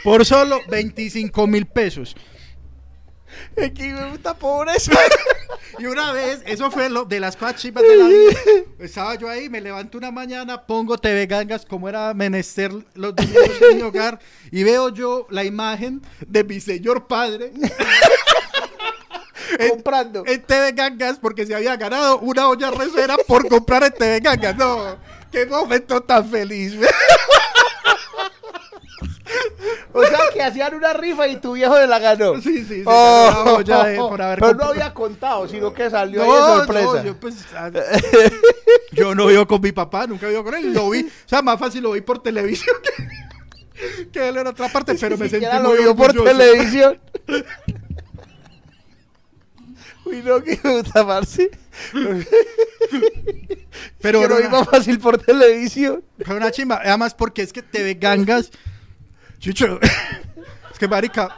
Por 0.03 0.25
solo 0.25 0.59
25 0.69 1.47
mil 1.47 1.65
pesos. 1.67 2.17
Hijo 3.57 3.99
de 3.99 4.11
puta 4.11 4.33
pobreza. 4.33 4.91
Y 5.79 5.85
una 5.85 6.11
vez, 6.11 6.41
eso 6.45 6.71
fue 6.71 6.89
lo 6.89 7.05
de 7.05 7.19
las 7.19 7.35
cosas 7.35 7.57
chivas 7.57 7.83
de 7.83 7.97
la 7.97 8.07
vida. 8.07 8.39
Estaba 8.79 9.13
yo 9.15 9.29
ahí, 9.29 9.47
me 9.47 9.61
levanto 9.61 9.97
una 9.97 10.09
mañana, 10.09 10.65
pongo 10.65 10.97
TV 10.97 11.27
Gangas, 11.27 11.65
como 11.65 11.87
era 11.87 12.13
menester 12.15 12.71
los 12.95 13.15
domingos 13.15 13.59
de 13.59 13.75
mi 13.75 13.81
hogar, 13.83 14.19
y 14.51 14.63
veo 14.63 14.89
yo 14.89 15.27
la 15.29 15.43
imagen 15.43 16.01
de 16.25 16.43
mi 16.43 16.59
señor 16.59 17.05
padre 17.05 17.51
en, 19.59 19.69
Comprando. 19.69 20.23
en 20.25 20.41
TV 20.41 20.71
Gangas 20.71 21.19
porque 21.19 21.45
se 21.45 21.53
había 21.53 21.75
ganado 21.75 22.19
una 22.19 22.49
olla 22.49 22.71
recera 22.71 23.15
por 23.27 23.47
comprar 23.47 23.83
en 23.83 23.91
TV 23.91 24.19
Gangas. 24.19 24.57
No, 24.57 24.97
qué 25.31 25.45
momento 25.45 26.01
tan 26.01 26.27
feliz. 26.27 26.75
O 29.93 30.03
sea, 30.03 30.19
que 30.33 30.41
hacían 30.43 30.75
una 30.75 30.93
rifa 30.93 31.27
y 31.27 31.37
tu 31.37 31.53
viejo 31.53 31.75
de 31.75 31.87
la 31.87 31.99
ganó. 31.99 32.39
Sí, 32.41 32.59
sí, 32.59 32.65
sí, 32.65 32.83
Oh, 32.85 33.55
olla 33.57 33.83
de- 33.85 33.97
por 33.97 34.21
haber 34.21 34.39
pero 34.39 34.51
no 34.51 34.57
comprado. 34.59 34.71
había 34.73 34.93
contado, 34.93 35.47
sino 35.47 35.73
que 35.73 35.89
salió 35.89 36.21
ahí 36.23 36.27
No, 36.29 36.35
de 36.35 36.57
sorpresa. 36.57 36.85
no, 36.93 37.03
yo 37.03 37.19
pues 37.19 37.35
ah, 37.55 37.71
yo 38.91 39.15
no 39.15 39.27
vivo 39.27 39.47
con 39.47 39.61
mi 39.61 39.71
papá, 39.71 40.05
nunca 40.07 40.27
vivo 40.27 40.43
con 40.43 40.55
él, 40.55 40.73
lo 40.73 40.89
vi, 40.89 41.01
o 41.03 41.09
sea, 41.29 41.41
más 41.41 41.59
fácil 41.59 41.83
lo 41.83 41.91
vi 41.91 42.01
por 42.01 42.21
televisión 42.21 42.75
que, 42.83 44.09
que 44.11 44.27
él 44.29 44.37
en 44.37 44.47
otra 44.47 44.69
parte, 44.69 44.95
pero 44.99 45.17
me 45.17 45.29
sentí 45.29 45.45
muy 45.45 45.63
lo 45.63 45.71
vio 45.73 45.95
por 45.95 46.13
televisión. 46.13 46.99
Uy, 50.05 50.21
no, 50.23 50.41
qué 50.41 50.55
puta, 50.55 51.05
parce. 51.05 51.49
Pero 54.01 54.19
que 54.19 54.25
era 54.25 54.37
vi 54.37 54.47
más 54.47 54.67
fácil 54.69 54.99
por 54.99 55.17
televisión. 55.17 56.03
Fue 56.25 56.35
una 56.35 56.49
chimba, 56.51 56.79
además 56.83 57.13
porque 57.13 57.41
es 57.41 57.51
que 57.51 57.61
TV 57.61 57.95
Gangas, 57.95 58.51
chucho, 59.39 59.79
es 60.71 60.79
que 60.79 60.87
marica, 60.87 61.35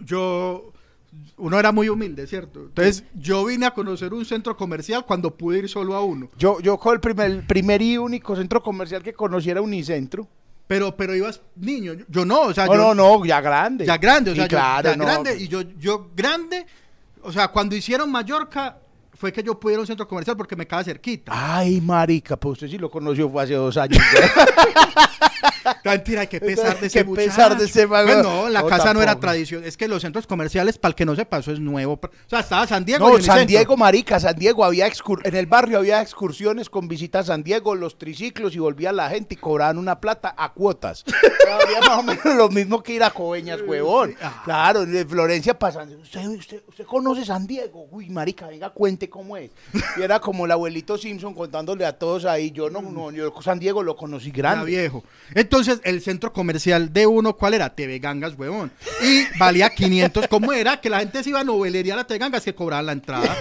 yo, 0.00 0.72
uno 1.36 1.58
era 1.58 1.72
muy 1.72 1.88
humilde, 1.88 2.26
¿cierto? 2.26 2.60
Entonces, 2.60 3.04
yo 3.14 3.44
vine 3.44 3.66
a 3.66 3.70
conocer 3.72 4.12
un 4.12 4.24
centro 4.24 4.56
comercial 4.56 5.04
cuando 5.06 5.34
pude 5.36 5.58
ir 5.60 5.68
solo 5.68 5.94
a 5.94 6.02
uno, 6.02 6.28
Yo, 6.36 6.60
yo 6.60 6.78
con 6.78 6.94
el 6.94 7.00
primer, 7.00 7.30
el 7.30 7.42
primer 7.46 7.80
y 7.82 7.96
único 7.98 8.34
centro 8.36 8.62
comercial 8.62 9.02
que 9.02 9.12
conocí 9.12 9.50
era 9.50 9.60
Unicentro. 9.62 10.26
pero, 10.66 10.96
pero 10.96 11.14
ibas 11.14 11.40
niño, 11.56 11.92
yo, 11.94 12.04
yo 12.08 12.24
no, 12.24 12.42
o 12.42 12.54
sea, 12.54 12.66
No, 12.66 12.74
yo, 12.74 12.94
no, 12.94 13.18
no, 13.18 13.24
ya 13.24 13.40
grande. 13.40 13.84
ya 13.86 13.96
grande, 13.98 14.30
o 14.30 14.34
Sí, 14.34 14.40
sea, 14.40 14.46
yo- 14.48 14.56
claro, 14.56 14.90
ya 14.90 14.96
no. 14.96 15.04
grande, 15.04 15.36
y 15.38 15.48
yo, 15.48 15.62
yo 15.78 16.10
grande, 16.16 16.66
o 17.22 17.30
sea, 17.32 17.48
cuando 17.48 17.76
hicieron 17.76 18.10
Mallorca, 18.10 18.78
fue 19.16 19.32
que 19.32 19.42
yo 19.42 19.58
pude 19.58 19.74
ir 19.74 19.78
a 19.78 19.80
un 19.82 19.86
centro 19.86 20.06
comercial 20.08 20.36
porque 20.36 20.56
me 20.56 20.66
quedaba 20.66 20.82
cerquita. 20.84 21.30
Ay, 21.34 21.80
marica, 21.80 22.36
pues 22.36 22.54
usted 22.54 22.68
sí 22.68 22.76
lo 22.78 22.90
conoció 22.90 23.30
fue 23.30 23.44
hace 23.44 23.54
dos 23.54 23.76
años. 23.76 24.02
Mentira, 25.84 26.26
qué 26.26 26.40
pesar 26.40 26.80
de 26.80 26.86
ese 26.86 27.04
muchacho. 27.04 27.26
pesar 27.26 27.58
de 27.58 27.64
ese 27.66 27.86
mago. 27.86 28.06
Pues 28.06 28.22
no, 28.22 28.48
la 28.48 28.62
No, 28.62 28.68
casa 28.68 28.94
no 28.94 29.02
era 29.02 29.18
tradición. 29.20 29.64
Es 29.64 29.76
que 29.76 29.86
los 29.86 30.02
centros 30.02 30.26
comerciales, 30.26 30.78
para 30.78 30.90
el 30.90 30.94
que 30.94 31.04
no 31.04 31.14
sepa, 31.14 31.38
eso 31.38 31.52
es 31.52 31.60
nuevo. 31.60 31.94
O 32.02 32.10
sea, 32.26 32.40
estaba 32.40 32.66
San 32.66 32.84
Diego. 32.84 33.08
No, 33.08 33.18
y 33.18 33.22
San. 33.22 33.46
Diego, 33.46 33.76
marica, 33.76 34.18
San 34.18 34.36
Diego, 34.36 34.64
había 34.64 34.86
en 35.24 35.36
el 35.36 35.46
barrio 35.46 35.78
había 35.78 36.00
excursiones 36.00 36.70
con 36.70 36.88
visita 36.88 37.18
a 37.18 37.24
San 37.24 37.42
Diego, 37.42 37.74
los 37.74 37.98
triciclos 37.98 38.54
y 38.54 38.58
volvía 38.58 38.92
la 38.92 39.10
gente 39.10 39.34
y 39.34 39.36
cobraban 39.36 39.78
una 39.78 40.00
plata 40.00 40.34
a 40.36 40.52
cuotas. 40.52 41.04
Había 41.44 41.80
más 41.80 41.98
o 41.98 42.02
menos 42.02 42.24
lo 42.36 42.48
mismo 42.48 42.82
que 42.82 42.94
ir 42.94 43.02
a 43.02 43.10
Coveñas, 43.10 43.60
huevón. 43.60 44.14
Ah. 44.20 44.42
Claro, 44.44 44.86
de 44.86 45.04
Florencia 45.04 45.58
pasando. 45.58 45.98
¿Usted, 45.98 46.26
usted, 46.26 46.62
usted 46.66 46.84
conoce 46.84 47.24
San 47.24 47.46
Diego? 47.46 47.86
Uy, 47.90 48.08
marica, 48.08 48.46
venga, 48.46 48.70
cuente 48.70 49.08
cómo 49.10 49.36
es. 49.36 49.50
Y 49.96 50.02
era 50.02 50.20
como 50.20 50.46
el 50.46 50.52
abuelito 50.52 50.96
Simpson 50.96 51.34
contándole 51.34 51.84
a 51.84 51.92
todos 51.98 52.24
ahí. 52.24 52.50
Yo 52.50 52.70
no, 52.70 52.80
no, 52.80 53.10
yo 53.10 53.32
San 53.42 53.58
Diego 53.58 53.82
lo 53.82 53.94
conocí 53.94 54.30
Era 54.30 54.36
grande. 54.54 54.66
viejo. 54.70 55.04
Entonces, 55.34 55.73
el 55.84 56.00
centro 56.02 56.32
comercial 56.32 56.92
de 56.92 57.06
uno, 57.06 57.36
¿cuál 57.36 57.54
era? 57.54 57.74
TV 57.74 57.98
Gangas, 57.98 58.34
huevón. 58.38 58.70
Y 59.02 59.24
valía 59.38 59.70
500. 59.70 60.28
¿Cómo 60.28 60.52
era? 60.52 60.80
Que 60.80 60.90
la 60.90 61.00
gente 61.00 61.22
se 61.22 61.30
iba 61.30 61.40
a 61.40 61.44
novelería 61.44 61.94
a 61.94 61.96
la 61.98 62.06
TV 62.06 62.18
Gangas 62.18 62.44
que 62.44 62.54
cobraban 62.54 62.86
la 62.86 62.92
entrada. 62.92 63.36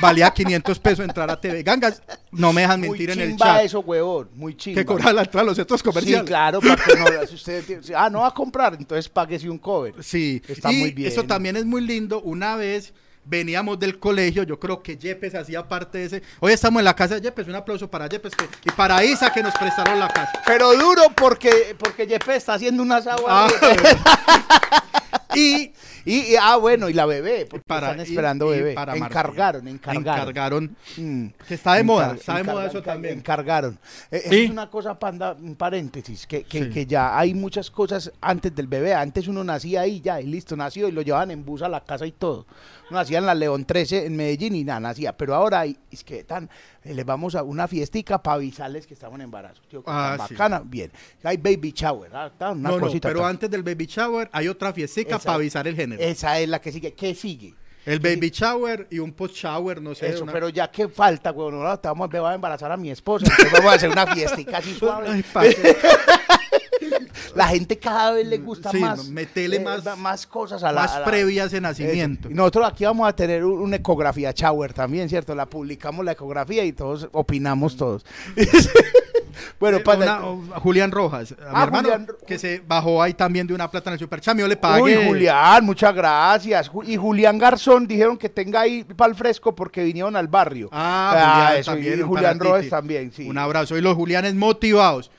Valía 0.00 0.30
500 0.30 0.78
pesos 0.78 1.04
entrar 1.04 1.30
a 1.30 1.40
TV 1.40 1.62
Gangas. 1.62 2.02
No 2.30 2.52
me 2.52 2.60
dejan 2.62 2.80
Muy 2.80 2.90
mentir 2.90 3.10
en 3.10 3.20
el 3.20 3.36
chat. 3.36 3.64
eso, 3.64 3.80
huevón, 3.80 4.28
muy 4.34 4.56
chimba. 4.56 4.80
Que 4.80 4.84
cobraban 4.86 5.16
la 5.16 5.22
entrada 5.22 5.42
a 5.42 5.46
los 5.46 5.56
centros 5.56 5.82
comerciales. 5.82 6.20
Sí, 6.20 6.26
claro, 6.26 6.60
para 6.60 6.76
que 6.76 6.94
no, 6.96 7.26
si 7.26 7.34
usted 7.34 7.64
tiene- 7.64 7.82
si- 7.82 7.92
ah, 7.94 8.08
no 8.10 8.20
va 8.20 8.28
a 8.28 8.34
comprar, 8.34 8.74
entonces 8.78 9.08
páguese 9.08 9.48
un 9.50 9.58
cover. 9.58 9.94
Sí, 10.02 10.40
Está 10.46 10.72
y 10.72 10.76
muy 10.76 10.92
bien. 10.92 11.10
eso 11.10 11.24
también 11.24 11.56
es 11.56 11.64
muy 11.64 11.80
lindo. 11.80 12.20
Una 12.20 12.54
vez 12.56 12.92
veníamos 13.28 13.78
del 13.78 13.98
colegio, 13.98 14.42
yo 14.42 14.58
creo 14.58 14.82
que 14.82 14.96
Yepes 14.96 15.34
hacía 15.34 15.66
parte 15.68 15.98
de 15.98 16.04
ese. 16.06 16.22
Hoy 16.40 16.52
estamos 16.52 16.80
en 16.80 16.84
la 16.86 16.94
casa 16.96 17.16
de 17.16 17.20
Yepes, 17.20 17.46
un 17.46 17.54
aplauso 17.54 17.90
para 17.90 18.06
Yepes 18.08 18.34
que- 18.34 18.48
y 18.64 18.70
para 18.72 19.04
Isa 19.04 19.30
que 19.32 19.42
nos 19.42 19.54
prestaron 19.54 19.98
la 19.98 20.08
casa. 20.08 20.32
Pero 20.46 20.72
duro 20.72 21.02
porque, 21.14 21.76
porque 21.78 22.06
Jepe 22.06 22.36
está 22.36 22.54
haciendo 22.54 22.82
una 22.82 22.96
asado 22.96 23.24
Ah, 23.28 23.48
ahí. 23.60 23.76
y 25.34 25.72
y, 26.04 26.32
y- 26.32 26.36
ah, 26.40 26.56
bueno, 26.56 26.88
y 26.88 26.94
la 26.94 27.04
bebé, 27.04 27.46
porque 27.50 27.64
para 27.66 27.90
están 27.90 28.00
esperando 28.06 28.46
y- 28.46 28.56
y 28.56 28.60
bebé. 28.60 28.74
para 28.74 28.96
encargaron, 28.96 29.68
encargaron. 29.68 30.02
encargaron. 30.18 30.76
Mm. 30.96 31.26
Que 31.46 31.54
está 31.54 31.74
de 31.74 31.84
moda, 31.84 32.06
Encar- 32.12 32.16
está 32.18 32.36
de 32.38 32.44
moda 32.44 32.66
eso 32.66 32.82
también. 32.82 33.18
Encargaron. 33.18 33.78
Eh, 34.10 34.22
eso 34.24 34.30
¿Sí? 34.30 34.44
es 34.44 34.50
una 34.50 34.70
cosa, 34.70 34.98
panda, 34.98 35.32
un 35.38 35.54
paréntesis, 35.54 36.26
que, 36.26 36.44
que, 36.44 36.64
Sí. 36.64 36.70
que 36.70 36.86
ya 36.86 37.18
hay 37.18 37.34
muchas 37.34 37.70
cosas 37.70 38.10
antes 38.22 38.54
del 38.54 38.68
bebé. 38.68 38.94
Antes 38.94 39.28
uno 39.28 39.44
nacía 39.44 39.82
ahí 39.82 40.00
ya, 40.00 40.18
y 40.18 40.26
listo, 40.26 40.56
nació 40.56 40.88
y 40.88 40.92
lo 40.92 41.02
llevaban 41.02 41.30
en 41.30 41.44
bus 41.44 41.60
a 41.60 41.68
la 41.68 41.84
casa 41.84 42.06
y 42.06 42.12
todo. 42.12 42.46
Uno 42.90 42.98
nacía 43.00 43.18
en 43.18 43.26
la 43.26 43.34
León 43.34 43.64
13 43.64 44.06
en 44.06 44.16
Medellín 44.16 44.54
y 44.54 44.64
nada, 44.64 44.80
nacía. 44.80 45.16
Pero 45.16 45.34
ahora 45.34 45.60
hay- 45.60 45.76
es 45.90 46.02
que 46.04 46.24
tan, 46.24 46.48
eh, 46.84 46.94
les 46.94 47.04
vamos 47.04 47.34
a 47.34 47.42
una 47.42 47.68
fiestica 47.68 48.22
para 48.22 48.36
avisarles 48.36 48.86
que 48.86 48.94
estamos 48.94 49.16
en 49.16 49.22
embarazo. 49.22 49.60
Tío, 49.68 49.82
Ah, 49.86 50.14
tan 50.18 50.28
sí. 50.28 50.34
bacana, 50.34 50.62
bien. 50.64 50.90
Hay 51.22 51.36
baby 51.36 51.72
shower, 51.72 52.10
ah, 52.14 52.30
una 52.40 52.54
no, 52.54 52.76
no, 52.78 52.80
cosita. 52.86 53.08
pero 53.08 53.20
tan- 53.20 53.30
antes 53.30 53.50
del 53.50 53.62
baby 53.62 53.86
shower 53.86 54.28
hay 54.32 54.48
otra 54.48 54.72
fiestica 54.72 55.18
para 55.18 55.34
avisar 55.34 55.66
el 55.68 55.76
género. 55.76 56.02
Esa 56.02 56.38
es 56.40 56.48
la 56.48 56.60
que 56.60 56.72
sigue. 56.72 56.92
¿Qué 56.94 57.14
sigue? 57.14 57.54
El 57.92 58.00
baby 58.00 58.30
shower 58.30 58.86
y 58.90 58.98
un 58.98 59.12
post 59.12 59.34
shower, 59.34 59.80
no 59.82 59.94
sé. 59.94 60.08
Eso, 60.08 60.22
una- 60.24 60.32
pero 60.32 60.48
ya 60.48 60.70
que 60.70 60.88
falta, 60.88 61.30
güey, 61.30 61.50
no, 61.52 61.78
te 61.78 61.88
vamos, 61.88 62.12
a 62.14 62.34
embarazar 62.34 62.70
a 62.72 62.76
mi 62.76 62.90
esposa, 62.90 63.26
entonces 63.30 63.52
vamos 63.52 63.72
a 63.72 63.74
hacer 63.76 63.90
una 63.90 64.06
fiestica 64.06 64.58
así 64.58 64.74
suave. 64.78 65.24
Ay. 65.34 65.56
La 67.34 67.46
gente 67.48 67.78
cada 67.78 68.12
vez 68.12 68.26
le 68.26 68.38
gusta 68.38 68.70
Sí, 68.70 68.78
más. 68.78 69.06
metele 69.08 69.56
eh, 69.56 69.60
más- 69.60 69.98
más 69.98 70.26
cosas 70.26 70.62
a 70.64 70.72
la. 70.72 70.82
más 70.82 70.92
a 70.92 71.00
la- 71.00 71.04
previas 71.04 71.50
de 71.50 71.60
nacimiento. 71.60 72.30
Y 72.30 72.34
nosotros 72.34 72.66
aquí 72.68 72.84
vamos 72.84 73.08
a 73.08 73.14
tener 73.14 73.44
un- 73.44 73.60
una 73.60 73.76
ecografía 73.76 74.32
shower 74.32 74.72
también, 74.72 75.08
¿cierto? 75.08 75.34
La 75.34 75.46
publicamos 75.46 76.04
la 76.04 76.12
ecografía 76.12 76.64
y 76.64 76.72
todos 76.72 77.08
opinamos 77.12 77.76
todos. 77.76 78.04
Bueno, 79.60 79.78
Eh, 79.78 79.80
panda. 79.80 80.22
una- 80.24 80.58
Julián 80.60 80.90
Rojas, 80.90 81.32
a 81.32 81.34
mi 81.36 81.42
Ah, 81.52 81.62
hermano, 81.64 81.88
Julián 81.88 82.08
que 82.26 82.38
se 82.38 82.62
bajó 82.66 83.02
ahí 83.02 83.14
también 83.14 83.46
de 83.46 83.54
una 83.54 83.70
plata 83.70 83.90
en 83.90 83.94
el 83.94 83.98
Super 83.98 84.20
Cham, 84.20 84.38
yo 84.38 84.48
le 84.48 84.56
pagué. 84.56 84.82
Uy, 84.98 85.06
Julián, 85.06 85.64
muchas 85.64 85.94
gracias. 85.94 86.70
Y 86.84 86.96
Julián 86.96 87.38
Garzón 87.38 87.86
dijeron 87.86 88.16
que 88.16 88.28
tenga 88.28 88.60
ahí 88.60 88.84
para 88.84 89.10
el 89.10 89.16
fresco 89.16 89.54
porque 89.54 89.82
vinieron 89.84 90.16
al 90.16 90.28
barrio. 90.28 90.68
Ah, 90.72 91.10
Julián 91.46 91.60
eso, 91.60 91.70
también. 91.72 91.98
Y 91.98 92.02
Julián. 92.02 92.38
Rojas 92.38 92.68
también, 92.68 93.12
sí. 93.12 93.28
Un 93.28 93.38
abrazo. 93.38 93.76
Y 93.76 93.80
los 93.80 93.94
Julianes 93.96 94.34
motivados. 94.34 95.10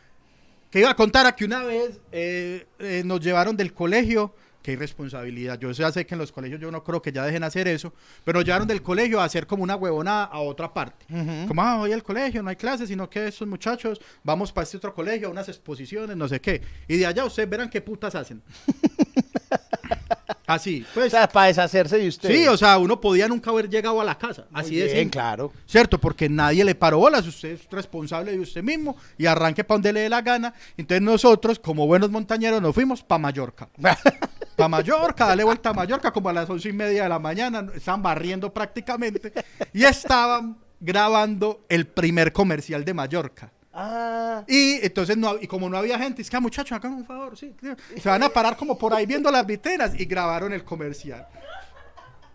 Que 0.71 0.79
iba 0.81 0.91
a 0.91 0.95
contar 0.95 1.25
a 1.25 1.35
que 1.35 1.45
una 1.45 1.63
vez 1.63 1.99
eh, 2.11 2.67
eh, 2.77 3.01
nos 3.05 3.19
llevaron 3.21 3.57
del 3.57 3.73
colegio. 3.73 4.33
Qué 4.69 4.73
irresponsabilidad. 4.73 5.57
Yo 5.59 5.71
ya 5.71 5.91
sé 5.91 6.05
que 6.05 6.13
en 6.13 6.19
los 6.19 6.31
colegios 6.31 6.61
yo 6.61 6.69
no 6.69 6.83
creo 6.83 7.01
que 7.01 7.11
ya 7.11 7.25
dejen 7.25 7.43
hacer 7.43 7.67
eso. 7.67 7.91
Pero 8.23 8.37
nos 8.37 8.45
llevaron 8.45 8.67
del 8.67 8.83
colegio 8.83 9.19
a 9.19 9.23
hacer 9.23 9.47
como 9.47 9.63
una 9.63 9.75
huevonada 9.75 10.25
a 10.25 10.41
otra 10.41 10.71
parte. 10.71 11.07
Ujú. 11.11 11.47
Como, 11.47 11.63
ah, 11.63 11.77
voy 11.77 11.91
al 11.91 12.03
colegio, 12.03 12.43
no 12.43 12.51
hay 12.51 12.55
clases, 12.55 12.87
sino 12.87 13.09
que 13.09 13.29
estos 13.29 13.47
muchachos 13.47 13.99
vamos 14.23 14.51
para 14.51 14.65
este 14.65 14.77
otro 14.77 14.93
colegio, 14.93 15.27
a 15.27 15.31
unas 15.31 15.49
exposiciones, 15.49 16.15
no 16.15 16.27
sé 16.27 16.39
qué. 16.39 16.61
Y 16.87 16.97
de 16.97 17.07
allá 17.07 17.25
ustedes 17.25 17.49
verán 17.49 17.67
qué 17.67 17.81
putas 17.81 18.13
hacen. 18.13 18.43
Así, 20.45 20.83
O 20.91 20.93
pues. 20.95 21.11
sea, 21.11 21.27
para 21.27 21.47
deshacerse 21.47 21.97
de 21.97 22.07
usted. 22.07 22.29
Sí, 22.29 22.47
o 22.47 22.57
sea, 22.57 22.77
uno 22.79 22.99
podía 22.99 23.27
nunca 23.27 23.49
haber 23.51 23.69
llegado 23.69 24.01
a 24.01 24.03
la 24.03 24.17
casa. 24.17 24.45
Así 24.51 24.75
de 24.75 24.93
bien, 24.93 25.09
claro. 25.09 25.51
¿Cierto? 25.67 25.99
Porque 25.99 26.27
nadie 26.27 26.63
le 26.65 26.73
paró 26.73 26.97
bolas, 26.97 27.25
usted 27.27 27.49
es 27.53 27.69
responsable 27.71 28.31
de 28.31 28.39
usted 28.39 28.63
mismo 28.63 28.97
y 29.17 29.27
arranque 29.27 29.63
para 29.63 29.75
donde 29.77 29.93
le 29.93 29.99
dé 30.01 30.09
la 30.09 30.21
gana. 30.23 30.53
Entonces 30.77 31.03
nosotros, 31.03 31.59
como 31.59 31.85
buenos 31.85 32.09
montañeros, 32.09 32.61
nos 32.61 32.73
fuimos 32.75 33.03
para 33.03 33.19
Mallorca. 33.19 33.69
Para 34.59 34.67
Mallorca, 34.69 35.25
dale 35.27 35.43
vuelta 35.43 35.69
a 35.69 35.73
Mallorca 35.73 36.11
como 36.11 36.29
a 36.29 36.33
las 36.33 36.49
once 36.49 36.67
y 36.69 36.73
media 36.73 37.03
de 37.03 37.09
la 37.09 37.17
mañana, 37.19 37.65
estaban 37.73 38.01
barriendo 38.03 38.53
prácticamente 38.53 39.31
y 39.73 39.83
estaban 39.85 40.57
grabando 40.79 41.65
el 41.69 41.87
primer 41.87 42.33
comercial 42.33 42.83
de 42.83 42.93
Mallorca. 42.93 43.51
ah, 43.73 44.43
Y 44.47 44.85
entonces, 44.85 45.15
no, 45.17 45.35
y 45.39 45.47
como 45.47 45.69
no 45.69 45.77
había 45.77 45.97
gente, 45.97 46.21
es 46.21 46.29
que 46.29 46.35
"Ah, 46.35 46.41
muchachos, 46.41 46.75
hagan 46.77 46.93
un 46.93 47.05
favor, 47.05 47.37
sí, 47.37 47.55
tío". 47.59 47.75
se 48.01 48.09
van 48.09 48.21
a 48.23 48.29
parar 48.29 48.57
como 48.57 48.77
por 48.77 48.93
ahí 48.93 49.05
viendo 49.05 49.31
las 49.31 49.45
viteras 49.45 49.97
y 49.97 50.03
grabaron 50.05 50.51
el 50.51 50.63
comercial. 50.65 51.25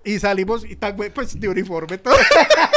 Y 0.03 0.19
salimos, 0.19 0.65
y 0.65 0.77
tan, 0.77 0.97
pues 0.97 1.39
de 1.39 1.49
uniforme 1.49 1.99
todo. 1.99 2.15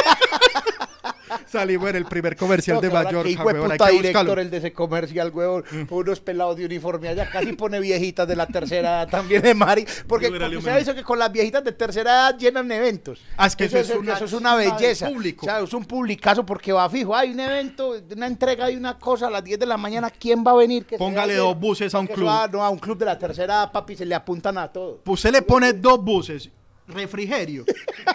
salimos 1.50 1.90
en 1.90 1.96
el 1.96 2.04
primer 2.04 2.36
comercial 2.36 2.76
no, 2.76 2.80
de 2.80 2.90
Mallorca, 2.90 3.28
hijo 3.28 3.48
de 3.52 3.60
puta 3.60 3.88
director 3.88 4.38
el 4.38 4.50
de 4.50 4.56
ese 4.58 4.72
comercial, 4.72 5.30
huevón. 5.32 5.64
Unos 5.90 6.20
pelados 6.20 6.56
de 6.56 6.66
uniforme 6.66 7.08
allá 7.08 7.28
casi 7.30 7.52
pone 7.52 7.80
viejitas 7.80 8.26
de 8.26 8.36
la 8.36 8.46
tercera 8.46 8.88
edad 8.88 9.08
también 9.08 9.42
de 9.42 9.54
Mari. 9.54 9.86
Porque, 10.06 10.30
se 10.62 10.70
ha 10.70 10.76
visto 10.76 10.94
que 10.94 11.02
con 11.02 11.18
las 11.18 11.32
viejitas 11.32 11.64
de 11.64 11.72
tercera 11.72 12.10
edad 12.10 12.38
llenan 12.38 12.70
eventos. 12.70 13.20
Ah, 13.36 13.46
es 13.46 13.56
que 13.56 13.64
eso 13.64 13.78
es 13.78 13.90
una 13.90 14.14
eso 14.14 14.24
es 14.24 14.32
una 14.32 14.54
belleza. 14.54 15.08
público. 15.08 15.46
O 15.46 15.48
sea, 15.48 15.60
es 15.60 15.72
un 15.72 15.84
publicazo 15.84 16.44
porque 16.44 16.72
va 16.72 16.88
fijo. 16.88 17.14
Hay 17.14 17.30
un 17.30 17.40
evento, 17.40 17.94
una 18.14 18.26
entrega 18.26 18.66
de 18.66 18.76
una 18.76 18.98
cosa 18.98 19.28
a 19.28 19.30
las 19.30 19.44
10 19.44 19.58
de 19.58 19.66
la 19.66 19.76
mañana. 19.76 20.10
¿Quién 20.10 20.44
va 20.46 20.52
a 20.52 20.56
venir? 20.56 20.84
Que 20.84 20.98
Póngale 20.98 21.34
dos 21.34 21.58
buses 21.58 21.94
a 21.94 21.98
un 21.98 22.06
club. 22.06 22.26
va- 22.26 22.48
no, 22.48 22.62
a 22.62 22.70
un 22.70 22.78
club 22.78 22.98
de 22.98 23.04
la 23.04 23.18
tercera 23.18 23.54
edad, 23.54 23.72
papi, 23.72 23.96
se 23.96 24.04
le 24.04 24.14
apuntan 24.14 24.58
a 24.58 24.68
todo. 24.68 25.00
Pues 25.04 25.20
usted 25.20 25.32
le 25.32 25.42
pone 25.42 25.72
dos 25.72 26.02
buses, 26.02 26.50
refrigerio 26.88 27.64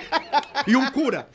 y 0.65 0.75
un 0.75 0.89
cura. 0.91 1.27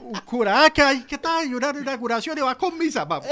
un 0.00 0.20
cura, 0.20 0.64
ah, 0.64 0.70
que 0.70 0.82
hay, 0.82 1.02
¿qué 1.02 1.18
tal? 1.18 1.46
Y 1.46 1.54
una 1.54 1.70
inauguración 1.70 2.38
y 2.38 2.40
va 2.40 2.56
con 2.56 2.78
misa, 2.78 3.04
vamos. 3.04 3.26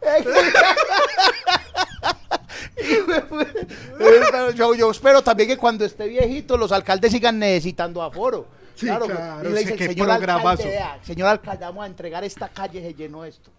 Eh, 0.00 0.24
yo, 4.54 4.74
yo 4.74 4.90
espero 4.90 5.22
también 5.22 5.48
que 5.48 5.56
cuando 5.56 5.84
esté 5.84 6.08
viejito 6.08 6.56
los 6.56 6.72
alcaldes 6.72 7.12
sigan 7.12 7.38
necesitando 7.38 8.02
aforo. 8.02 8.57
Sí, 8.78 8.86
claro, 8.86 9.06
y 9.44 9.52
le 9.52 9.64
qué 9.64 9.76
señor 9.88 10.06
programazo". 10.06 10.48
alcalde, 10.50 10.64
vea, 10.70 10.98
señor 11.02 11.28
alcalde, 11.28 11.64
vamos 11.64 11.82
a 11.82 11.86
entregar 11.88 12.22
esta 12.24 12.48
calle, 12.48 12.80
se 12.80 12.94
llenó 12.94 13.24
esto. 13.24 13.50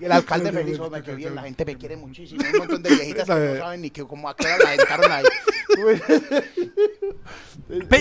Y 0.00 0.04
el 0.06 0.12
alcalde 0.12 0.50
feliz, 0.52 0.78
hombre, 0.80 1.02
qué 1.02 1.14
bien, 1.14 1.34
la 1.34 1.42
gente 1.42 1.64
me 1.64 1.76
quiere 1.76 1.96
muchísimo. 1.96 2.42
Un 2.52 2.58
montón 2.58 2.82
de 2.82 2.90
viejitas 2.90 3.26
que 3.26 3.34
no 3.34 3.56
saben 3.60 3.80
ni 3.82 3.90
que 3.90 4.04
cómo 4.04 4.28
a 4.28 4.34
qué 4.34 4.46
hora 4.46 4.64
la 4.64 4.74
entraron 4.74 5.12
ahí. 5.12 5.24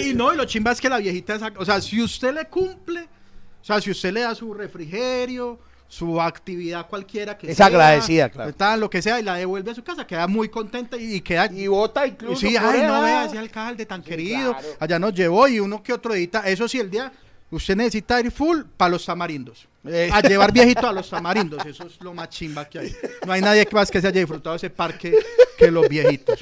Y 0.02 0.14
no, 0.14 0.34
y 0.34 0.38
lo 0.38 0.46
chimba 0.46 0.72
es 0.72 0.80
que 0.82 0.90
la 0.90 0.98
viejita, 0.98 1.36
esa- 1.36 1.54
o 1.58 1.66
sea, 1.66 1.82
si 1.82 2.02
usted 2.02 2.34
le 2.34 2.46
cumple, 2.46 3.02
o 3.02 3.64
sea, 3.64 3.82
si 3.82 3.92
usted 3.92 4.12
le 4.14 4.22
da 4.22 4.36
su 4.36 4.54
refrigerio, 4.54 5.60
su 5.88 6.20
actividad 6.22 6.88
cualquiera 6.88 7.38
que 7.38 7.52
Es 7.52 7.58
sea, 7.58 7.68
agradecida, 7.68 8.30
claro. 8.30 8.54
tal, 8.54 8.80
lo 8.80 8.90
que 8.90 9.02
sea, 9.02 9.20
y 9.20 9.24
la 9.24 9.36
devuelve 9.36 9.72
a 9.72 9.76
su 9.76 9.84
casa, 9.84 10.06
queda 10.06 10.28
muy 10.28 10.50
contenta 10.50 10.98
y, 10.98 11.16
y 11.16 11.22
queda... 11.22 11.50
Y 11.52 11.68
vota 11.68 12.06
y 12.06 12.12
incluso. 12.12 12.42
sí, 12.42 12.58
ay, 12.58 12.82
no 12.82 13.02
vea 13.02 13.26
ese 13.26 13.38
alcalde 13.38 13.86
tan 13.86 14.04
Sí, 14.04 14.10
querido, 14.10 14.52
claro. 14.54 14.68
allá 14.80 15.00
nos 15.00 15.14
llevó 15.14 15.48
y 15.48 15.60
uno 15.60 15.82
que 15.82 15.94
otro 15.94 16.14
edita, 16.14 16.42
eso 16.42 16.68
sí, 16.68 16.80
el 16.80 16.90
día, 16.90 17.12
usted 17.52 17.76
necesita 17.76 18.20
ir 18.20 18.32
full 18.32 18.62
para 18.76 18.90
los 18.90 19.06
tamarindos. 19.06 19.68
Eh. 19.86 20.10
A 20.12 20.22
llevar 20.22 20.52
viejito 20.54 20.88
a 20.88 20.92
los 20.92 21.10
tamarindos, 21.10 21.64
eso 21.66 21.86
es 21.86 22.02
lo 22.02 22.14
más 22.14 22.30
chimba 22.30 22.66
que 22.66 22.80
hay. 22.80 22.96
No 23.26 23.32
hay 23.32 23.42
nadie 23.42 23.68
más 23.72 23.92
que 23.92 24.02
se 24.02 24.08
haya 24.08 24.20
disfrutado 24.20 24.56
ese 24.56 24.70
parque 24.72 25.16
que 25.58 25.70
los 25.72 25.88
viejitos. 25.88 26.40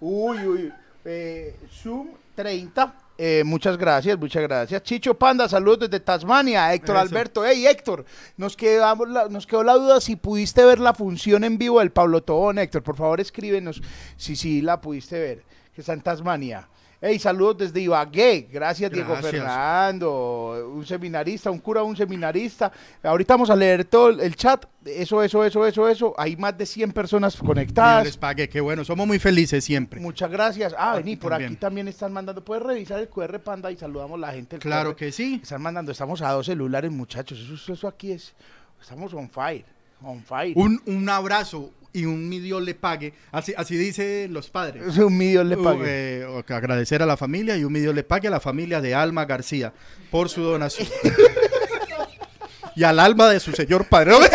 Uy, 0.00 0.38
uy. 0.46 0.72
Eh, 1.04 1.56
Zoom 1.82 2.08
30. 2.34 2.94
Eh, 3.18 3.42
muchas 3.44 3.76
gracias, 3.76 4.18
muchas 4.18 4.42
gracias. 4.42 4.82
Chicho 4.82 5.14
Panda, 5.14 5.48
saludos 5.48 5.80
desde 5.90 6.00
Tasmania. 6.00 6.72
Héctor 6.74 6.96
Eso. 6.96 7.02
Alberto. 7.02 7.44
Hey, 7.46 7.66
Héctor, 7.66 8.04
nos, 8.36 8.56
quedamos 8.56 9.08
la- 9.08 9.28
nos 9.28 9.46
quedó 9.46 9.62
la 9.62 9.74
duda 9.74 10.00
si 10.00 10.16
pudiste 10.16 10.64
ver 10.64 10.78
la 10.80 10.92
función 10.94 11.44
en 11.44 11.58
vivo 11.58 11.80
del 11.80 11.90
Pablo 11.92 12.22
Tobón. 12.22 12.58
Héctor, 12.58 12.82
por 12.82 12.96
favor, 12.96 13.20
escríbenos 13.20 13.82
si 14.16 14.36
sí 14.36 14.60
la 14.62 14.80
pudiste 14.80 15.18
ver, 15.18 15.42
que 15.74 15.80
está 15.80 15.92
en 15.92 16.02
Tasmania. 16.02 16.68
Hey, 17.00 17.18
saludos 17.18 17.58
desde 17.58 17.80
Ibagué. 17.82 18.48
Gracias, 18.50 18.90
Diego 18.90 19.12
Gracias. 19.12 19.30
Fernando. 19.32 20.72
Un 20.74 20.86
seminarista, 20.86 21.50
un 21.50 21.58
cura, 21.58 21.82
un 21.82 21.96
seminarista. 21.96 22.72
Ahorita 23.02 23.34
vamos 23.34 23.50
a 23.50 23.56
leer 23.56 23.84
todo 23.84 24.08
el- 24.10 24.34
chat. 24.34 24.64
Eso, 24.84 25.22
eso, 25.22 25.44
eso, 25.44 25.66
eso, 25.66 25.88
eso. 25.88 26.14
Hay 26.16 26.36
más 26.36 26.56
de 26.56 26.64
100 26.64 26.92
personas 26.92 27.36
conectadas. 27.36 28.04
les 28.04 28.16
pague, 28.16 28.48
qué 28.48 28.60
bueno, 28.60 28.84
somos 28.84 29.06
muy 29.06 29.18
felices 29.18 29.62
siempre. 29.64 30.00
Muchas 30.00 30.30
gracias. 30.30 30.74
Ah, 30.78 30.94
vení, 30.96 31.16
por 31.16 31.30
también. 31.32 31.52
aquí 31.52 31.60
también 31.60 31.88
están 31.88 32.12
mandando. 32.12 32.42
¿Puedes 32.44 32.62
revisar 32.64 32.98
el 33.00 33.08
QR 33.08 33.40
Panda 33.40 33.70
y 33.70 33.76
saludamos 33.76 34.16
a 34.16 34.20
la 34.28 34.32
gente? 34.32 34.58
Claro 34.58 34.90
QR? 34.90 34.96
que 34.96 35.12
sí. 35.12 35.40
Están 35.42 35.60
mandando, 35.62 35.92
estamos 35.92 36.22
a 36.22 36.30
dos 36.32 36.46
celulares, 36.46 36.90
muchachos. 36.90 37.38
Eso, 37.52 37.72
eso 37.72 37.88
aquí 37.88 38.12
es. 38.12 38.32
Estamos 38.80 39.12
on 39.12 39.28
fire. 39.28 39.64
On 40.02 40.22
fire. 40.22 40.52
Un, 40.56 40.80
un 40.86 41.08
abrazo 41.08 41.70
y 41.98 42.04
un 42.04 42.28
mi 42.28 42.38
Dios 42.40 42.62
le 42.62 42.74
pague. 42.74 43.12
Así, 43.32 43.54
así 43.56 43.76
dicen 43.76 44.32
los 44.32 44.50
padres. 44.50 44.82
Es 44.86 44.98
un 44.98 45.16
millón 45.16 45.48
le 45.48 45.56
Uh, 45.56 45.64
pague. 45.64 45.84
eh, 45.86 46.44
agradecer 46.48 47.02
a 47.02 47.06
la 47.06 47.16
familia 47.16 47.56
y 47.56 47.64
un 47.64 47.72
mi 47.72 47.80
Dios 47.80 47.94
le 47.94 48.04
pague 48.04 48.28
a 48.28 48.30
la 48.30 48.40
familia 48.40 48.80
de 48.80 48.94
Alma 48.94 49.24
García 49.24 49.72
por 50.10 50.28
su 50.28 50.42
donación. 50.42 50.88
y 52.76 52.84
al 52.84 52.98
alma 52.98 53.28
de 53.30 53.40
su 53.40 53.52
señor 53.52 53.86
padre. 53.88 54.12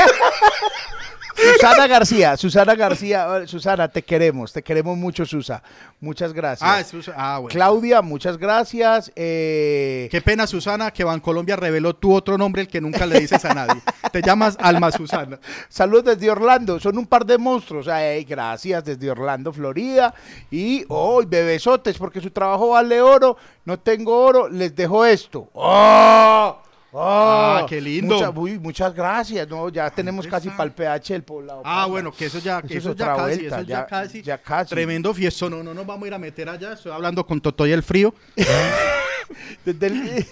Susana 1.36 1.88
García, 1.88 2.38
Susana 2.38 2.76
García, 2.76 3.28
Susana, 3.48 3.88
te 3.88 4.02
queremos, 4.04 4.52
te 4.54 4.62
queremos 4.64 4.98
mucho, 4.98 5.26
Susa. 5.26 5.62
Muchas 6.00 6.34
gracias. 6.34 6.70
ah, 6.70 6.80
es- 6.80 7.12
ah, 7.16 7.38
bueno. 7.40 7.50
Claudia, 7.54 8.02
muchas 8.02 8.38
gracias. 8.38 9.12
Eh, 9.16 10.08
Qué 10.12 10.22
pena, 10.22 10.46
Susana, 10.48 10.92
que 10.92 11.04
Bancolombia 11.04 11.56
reveló 11.56 11.96
tu 11.96 12.14
otro 12.14 12.38
nombre, 12.38 12.64
el 12.64 12.68
que 12.68 12.82
nunca 12.82 13.06
le 13.06 13.20
dices 13.20 13.44
a 13.46 13.54
nadie. 13.54 13.82
Te 14.12 14.22
llamas 14.22 14.58
Alma 14.60 14.92
Susana. 14.92 15.40
Saludos 15.70 16.06
desde 16.16 16.30
Orlando, 16.32 16.80
son 16.80 16.98
un 16.98 17.06
par 17.06 17.26
de 17.26 17.38
monstruos. 17.38 17.88
Ay, 17.88 18.24
gracias 18.24 18.84
desde 18.84 19.10
Orlando, 19.12 19.54
Florida. 19.54 20.14
Y 20.50 20.84
hoy, 20.90 21.26
bebesotes, 21.26 21.98
porque 21.98 22.22
su 22.22 22.32
trabajo 22.32 22.70
vale 22.70 23.02
oro. 23.02 23.38
No 23.66 23.80
tengo 23.80 24.18
oro, 24.26 24.50
les 24.50 24.76
dejo 24.76 25.06
esto. 25.06 25.50
¡Oh! 25.54 26.61
¡Oh! 26.94 27.00
Ah, 27.02 27.66
qué 27.70 27.80
lindo. 27.80 28.16
Mucha- 28.16 28.30
uy, 28.32 28.60
muchas 28.60 28.94
gracias. 28.94 29.48
No, 29.48 29.70
ya 29.70 29.90
tenemos 29.90 30.28
casi 30.28 30.50
para 30.50 30.64
el 30.66 30.72
pH 30.72 31.14
del 31.14 31.24
poblado. 31.24 31.62
Ah, 31.64 31.86
bueno, 31.86 32.12
que 32.12 32.26
eso 32.26 32.40
ya, 32.40 32.60
Eso 32.60 32.78
eso 32.78 32.96
ya 32.96 33.06
casi, 33.16 33.22
vuelta, 33.22 33.58
eso 33.60 33.68
ya, 33.68 33.78
ya- 33.80 33.86
casi. 33.86 34.22
ya 34.22 34.38
casi. 34.38 34.70
Tremendo 34.72 35.14
fiesto. 35.14 35.50
No, 35.50 35.64
no 35.64 35.74
nos 35.74 35.86
vamos 35.86 36.04
a 36.04 36.08
ir 36.08 36.14
a 36.14 36.20
meter 36.20 36.50
allá. 36.50 36.74
Estoy 36.74 36.92
hablando 36.92 37.26
con 37.26 37.40
Totoy 37.40 37.72
el 37.72 37.82
frío. 37.84 38.14
Desde 39.66 39.88
el- 39.88 40.26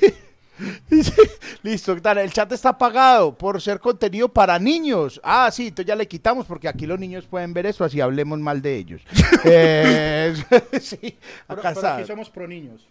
Listo, 1.64 1.96
dale, 1.96 2.22
el 2.24 2.34
chat 2.34 2.52
está 2.52 2.70
apagado 2.70 3.38
por 3.38 3.62
ser 3.62 3.80
contenido 3.80 4.28
para 4.28 4.60
niños. 4.60 5.20
Ah, 5.24 5.50
sí, 5.52 5.68
entonces 5.68 5.86
ya 5.88 5.96
le 5.96 6.06
quitamos 6.08 6.46
porque 6.46 6.68
aquí 6.68 6.86
los 6.86 7.00
niños 7.00 7.26
pueden 7.26 7.54
ver 7.54 7.66
eso, 7.68 7.86
así 7.86 8.02
hablemos 8.02 8.40
mal 8.40 8.62
de 8.62 8.76
ellos. 8.76 9.02
Eh, 9.46 10.34
sí, 10.82 11.18
Pero, 11.48 11.62
pero 11.62 11.88
aquí 11.88 12.06
somos 12.06 12.30
pro 12.30 12.46
niños. 12.46 12.86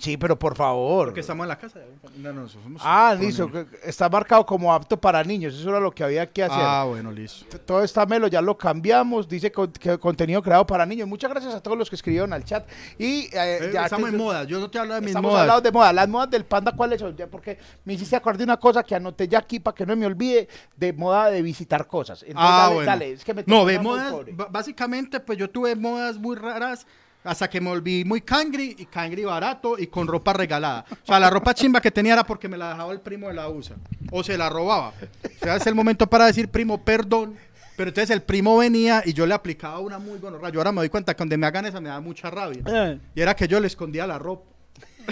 Sí, 0.00 0.16
pero 0.16 0.38
por 0.38 0.56
favor. 0.56 1.08
Porque 1.08 1.20
estamos 1.20 1.44
en 1.44 1.48
la 1.48 1.58
casa. 1.58 1.80
No, 2.16 2.32
no, 2.32 2.48
somos 2.48 2.80
Ah, 2.82 3.14
listo, 3.18 3.46
niños. 3.46 3.66
está 3.84 4.08
marcado 4.08 4.46
como 4.46 4.72
apto 4.72 4.98
para 4.98 5.22
niños, 5.22 5.54
eso 5.54 5.68
era 5.68 5.80
lo 5.80 5.90
que 5.90 6.02
había 6.02 6.26
que 6.30 6.42
hacer. 6.42 6.58
Ah, 6.60 6.84
bueno, 6.88 7.12
listo. 7.12 7.44
Todo 7.58 7.82
está 7.84 8.06
melo, 8.06 8.26
ya 8.26 8.40
lo 8.40 8.56
cambiamos, 8.56 9.28
dice 9.28 9.52
con- 9.52 9.70
que 9.70 9.98
contenido 9.98 10.40
creado 10.42 10.66
para 10.66 10.86
niños. 10.86 11.06
Muchas 11.06 11.30
gracias 11.30 11.54
a 11.54 11.62
todos 11.62 11.76
los 11.76 11.90
que 11.90 11.96
escribieron 11.96 12.32
al 12.32 12.42
chat. 12.42 12.66
Y 12.98 13.24
eh, 13.26 13.58
Eh, 13.60 13.70
ya 13.74 13.84
estamos 13.84 14.08
en 14.08 14.16
moda. 14.16 14.44
Yo 14.44 14.60
no 14.60 14.70
te 14.70 14.78
hablo 14.78 14.94
de 14.94 15.00
mis 15.02 15.10
Estamos 15.10 15.30
modas. 15.30 15.42
hablando 15.42 15.60
de 15.60 15.72
moda. 15.72 15.92
Las 15.92 16.08
modas 16.08 16.30
del 16.30 16.46
panda, 16.46 16.72
¿cuáles 16.74 16.98
son? 16.98 17.14
Porque 17.30 17.58
me 17.84 17.92
hiciste 17.92 18.16
acordar 18.16 18.38
de 18.38 18.44
una 18.44 18.56
cosa 18.56 18.82
que 18.82 18.94
anoté 18.94 19.28
ya 19.28 19.40
aquí 19.40 19.60
para 19.60 19.74
que 19.74 19.84
no 19.84 19.94
me 19.94 20.06
olvide 20.06 20.48
de 20.74 20.92
moda 20.94 21.30
de 21.30 21.42
visitar 21.42 21.86
cosas. 21.86 22.22
Entonces, 22.22 22.50
ah, 22.50 22.58
dale, 22.62 22.74
bueno. 22.74 22.86
dale, 22.90 23.12
es 23.12 23.24
que 23.24 23.34
me 23.34 23.44
no, 23.46 23.64
muy 23.64 23.78
modas. 23.78 24.14
Básicamente, 24.50 25.20
pues 25.20 25.36
yo 25.38 25.50
tuve 25.50 25.76
modas 25.76 26.16
muy 26.16 26.34
raras 26.34 26.86
Hasta 27.24 27.48
que 27.48 27.60
me 27.60 27.68
volví 27.68 28.04
muy 28.04 28.20
cangri 28.20 28.74
y 28.78 28.86
cangri 28.86 29.24
barato 29.24 29.78
y 29.78 29.86
con 29.86 30.06
ropa 30.08 30.32
regalada. 30.32 30.84
O 30.90 31.06
sea, 31.06 31.20
la 31.20 31.30
ropa 31.30 31.54
chimba 31.54 31.80
que 31.80 31.90
tenía 31.90 32.14
era 32.14 32.24
porque 32.24 32.48
me 32.48 32.56
la 32.56 32.70
dejaba 32.70 32.92
el 32.92 33.00
primo 33.00 33.28
de 33.28 33.34
la 33.34 33.48
USA. 33.48 33.76
O 34.10 34.24
se 34.24 34.36
la 34.36 34.48
robaba. 34.48 34.88
O 34.88 35.44
sea, 35.44 35.56
es 35.56 35.66
el 35.66 35.74
momento 35.74 36.08
para 36.08 36.26
decir, 36.26 36.48
primo, 36.48 36.82
perdón. 36.82 37.36
Pero 37.76 37.88
entonces 37.88 38.10
el 38.10 38.22
primo 38.22 38.56
venía 38.58 39.02
y 39.04 39.12
yo 39.12 39.26
le 39.26 39.34
aplicaba 39.34 39.78
una 39.78 39.98
muy 39.98 40.18
buena 40.18 40.38
Yo 40.50 40.60
ahora 40.60 40.72
me 40.72 40.80
doy 40.80 40.88
cuenta 40.88 41.14
que 41.14 41.18
donde 41.18 41.36
me 41.36 41.46
hagan 41.46 41.64
esa 41.66 41.80
me 41.80 41.88
da 41.88 42.00
mucha 42.00 42.30
rabia. 42.30 42.62
Eh. 42.66 42.98
Y 43.14 43.20
era 43.20 43.34
que 43.34 43.48
yo 43.48 43.60
le 43.60 43.66
escondía 43.66 44.06
la 44.06 44.18
ropa. 44.18 44.50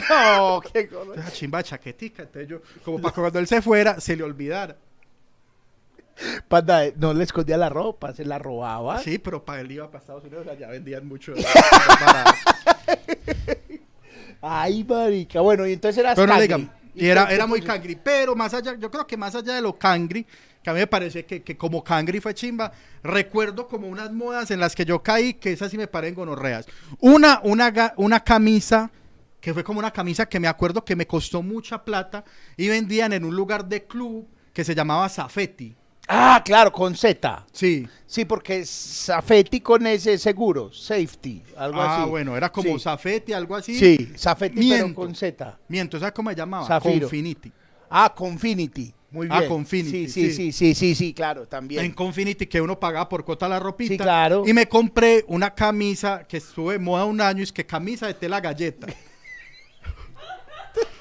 No, 0.09 0.61
qué 0.73 0.89
cosa. 0.89 1.11
Entonces, 1.15 1.33
chimba 1.35 1.63
chaquetica. 1.63 2.25
Entonces 2.25 2.49
yo, 2.49 2.61
como 2.85 3.01
para 3.01 3.15
que 3.15 3.21
cuando 3.21 3.39
él 3.39 3.47
se 3.47 3.63
fuera, 3.63 4.01
se 4.01 4.17
le 4.17 4.23
olvidara. 4.23 4.77
Panda, 6.49 6.85
no 6.97 7.15
le 7.15 7.25
escondía 7.25 7.57
la 7.57 7.69
ropa, 7.69 8.13
se 8.15 8.25
la 8.25 8.39
robaba. 8.39 8.99
Sí, 8.99 9.19
pero 9.19 9.45
para 9.45 9.61
él 9.63 9.73
iba 9.73 9.87
para 9.87 10.01
Estados 10.01 10.25
Unidos, 10.25 10.47
allá 10.47 10.69
vendían 10.69 11.07
mucho. 11.07 11.35
Ay, 14.43 14.85
marica. 14.85 15.41
Bueno, 15.41 15.67
y 15.67 15.73
entonces 15.75 15.99
era 15.99 16.15
Pero 16.15 16.27
no 16.33 16.41
digan. 16.41 16.71
Y 16.95 17.07
era, 17.07 17.31
era 17.31 17.47
muy 17.47 17.63
cangri. 17.63 17.97
Pero 17.97 18.35
más 18.35 18.53
allá, 18.55 18.77
yo 18.79 18.91
creo 18.91 19.07
que 19.07 19.17
más 19.17 19.35
allá 19.35 19.55
de 19.55 19.63
lo 19.63 19.79
cangri, 19.79 20.27
que 20.63 20.71
a 20.71 20.73
mí 20.73 20.81
me 20.81 20.87
parece 20.87 21.25
que, 21.25 21.43
que 21.43 21.57
como 21.57 21.83
cangri 21.83 22.21
fue 22.21 22.35
chimba, 22.35 22.73
recuerdo 23.03 23.67
como 23.67 23.89
unas 23.89 24.13
modas 24.13 24.51
en 24.51 24.61
las 24.61 24.75
que 24.75 24.85
yo 24.85 25.03
caí, 25.03 25.35
que 25.35 25.53
esas 25.53 25.71
sí 25.71 25.79
me 25.79 25.87
paren 25.87 26.15
gonorreas. 26.15 26.67
Una, 26.99 27.41
una, 27.45 27.95
una 27.97 28.21
camisa, 28.21 28.91
que 29.41 29.55
fue 29.55 29.65
como 29.65 29.79
una 29.79 29.91
camisa 29.91 30.27
que 30.27 30.41
me 30.41 30.49
acuerdo 30.49 30.85
que 30.85 30.97
me 30.97 31.07
costó 31.07 31.43
mucha 31.43 31.83
plata 31.83 32.25
y 32.57 32.69
vendían 32.69 33.13
en 33.13 33.25
un 33.25 33.35
lugar 33.35 33.65
de 33.67 33.85
club 33.85 34.29
que 34.53 34.65
se 34.65 34.75
llamaba 34.75 35.09
Zafetti. 35.09 35.77
Ah, 36.13 36.43
claro, 36.45 36.73
con 36.73 36.97
Z. 36.97 37.47
Sí. 37.53 37.87
Sí, 38.05 38.25
porque 38.25 38.67
Safety 38.67 39.61
con 39.61 39.87
ese 39.87 40.19
seguro, 40.19 40.73
safety, 40.73 41.41
algo 41.57 41.81
ah, 41.81 42.01
así. 42.03 42.11
bueno, 42.11 42.37
era 42.37 42.51
como 42.51 42.77
Sí. 42.77 42.81
Zafetti, 42.81 43.33
algo 43.33 43.55
así. 43.55 43.79
Sí, 43.79 44.13
Safety 44.17 44.71
pero 44.71 44.93
con 44.93 45.15
Z. 45.15 45.57
Miento, 45.69 46.01
¿sabes 46.01 46.13
cómo 46.13 46.31
se 46.31 46.37
llamaba? 46.37 46.67
Zafiro. 46.67 47.03
Confinity. 47.09 47.53
Ah, 47.89 48.13
Confinity. 48.13 48.93
Muy 49.13 49.29
Ah, 49.31 49.39
bien. 49.39 49.51
Confinity, 49.51 50.09
Sí, 50.09 50.09
sí, 50.09 50.31
sí. 50.31 50.33
sí, 50.33 50.53
sí, 50.53 50.75
sí, 50.75 50.95
sí, 50.97 51.15
claro, 51.15 51.47
también. 51.47 51.85
En 51.85 51.93
Confinity 51.93 52.47
que 52.47 52.61
uno 52.61 52.79
pagaba 52.79 53.09
por 53.09 53.25
cuota 53.25 53.49
la 53.49 53.61
ropita. 53.61 53.93
Sí, 53.95 53.99
claro. 53.99 54.43
Y 54.47 54.53
me 54.53 54.69
compré 54.69 55.25
una 55.29 55.55
camisa 55.55 56.25
que 56.29 56.39
estuve 56.39 56.73
de 56.75 56.79
moda 56.81 57.05
un 57.05 57.21
año, 57.21 57.41
y 57.41 57.45
es 57.45 57.53
que 57.53 57.65
camisa 57.65 58.09
de 58.09 58.15
tela 58.15 58.41
galleta. 58.41 58.89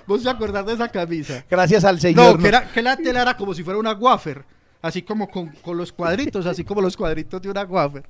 ¿Vos 0.07 0.23
te 0.23 0.29
acordás 0.29 0.65
de 0.65 0.73
esa 0.73 0.89
camisa? 0.89 1.43
Gracias 1.49 1.83
al 1.83 1.99
señor. 1.99 2.35
No, 2.35 2.41
que, 2.41 2.47
era, 2.47 2.71
que 2.71 2.81
la 2.81 2.97
tela 2.97 3.21
era 3.23 3.37
como 3.37 3.53
si 3.53 3.63
fuera 3.63 3.79
una 3.79 3.93
wafer. 3.93 4.43
Así 4.81 5.01
como 5.01 5.29
con, 5.29 5.49
con 5.61 5.77
los 5.77 5.91
cuadritos, 5.91 6.45
así 6.45 6.63
como 6.63 6.81
los 6.81 6.95
cuadritos 6.95 7.41
de 7.41 7.49
una 7.49 7.63
wafer. 7.63 8.03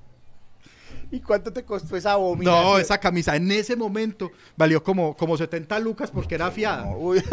¿Y 1.12 1.20
cuánto 1.22 1.52
te 1.52 1.64
costó 1.64 1.96
esa 1.98 2.12
abominación? 2.12 2.64
No, 2.64 2.78
esa 2.78 3.00
camisa 3.00 3.36
en 3.36 3.52
ese 3.52 3.76
momento 3.76 4.32
valió 4.56 4.84
como, 4.84 5.18
como 5.18 5.36
70 5.36 5.80
lucas 5.80 6.12
porque 6.12 6.36
era 6.36 6.52
fiada. 6.52 6.84
No, 6.84 6.98
uy. 6.98 7.24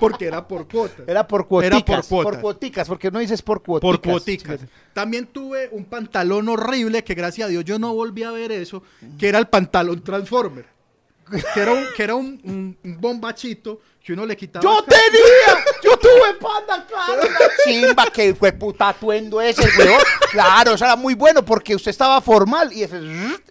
Porque 0.00 0.26
era 0.26 0.46
por 0.46 0.66
cuota. 0.68 1.04
Era 1.06 1.26
por 1.26 1.46
cuoticas. 1.46 1.76
Era 1.76 1.84
por 1.84 2.08
por 2.08 2.22
cuotas. 2.24 2.40
cuoticas, 2.40 2.88
porque 2.88 3.10
no 3.10 3.18
dices 3.18 3.40
por 3.40 3.62
cuoticas. 3.62 3.90
Por 3.90 4.00
cuoticas. 4.02 4.60
También 4.92 5.26
tuve 5.26 5.68
un 5.72 5.84
pantalón 5.84 6.48
horrible 6.48 7.04
que 7.04 7.14
gracias 7.14 7.46
a 7.46 7.50
Dios 7.50 7.64
yo 7.64 7.78
no 7.78 7.94
volví 7.94 8.22
a 8.22 8.30
ver 8.30 8.52
eso, 8.52 8.82
que 9.18 9.28
era 9.28 9.38
el 9.38 9.46
pantalón 9.46 10.02
Transformer. 10.02 10.66
Que 11.54 11.60
era 11.60 11.72
un, 11.72 11.86
que 11.96 12.02
era 12.04 12.14
un, 12.14 12.78
bombachito 13.00 13.80
que 14.04 14.12
uno 14.12 14.24
le 14.24 14.36
quitaba. 14.36 14.62
¡Yo 14.62 14.84
tenía! 14.84 15.64
¡Yo 15.82 15.96
tuve 15.98 16.34
panda, 16.40 16.86
claro! 16.86 17.22
La 17.22 17.50
chimba, 17.64 18.06
que 18.12 18.32
fue 18.36 18.52
puta 18.52 18.90
atuendo 18.90 19.40
ese, 19.40 19.62
weón. 19.76 20.00
Claro, 20.30 20.74
eso 20.74 20.84
era 20.84 20.94
muy 20.94 21.14
bueno 21.14 21.44
porque 21.44 21.74
usted 21.74 21.90
estaba 21.90 22.20
formal 22.20 22.72
y 22.72 22.84
ese 22.84 22.98
es 22.98 23.02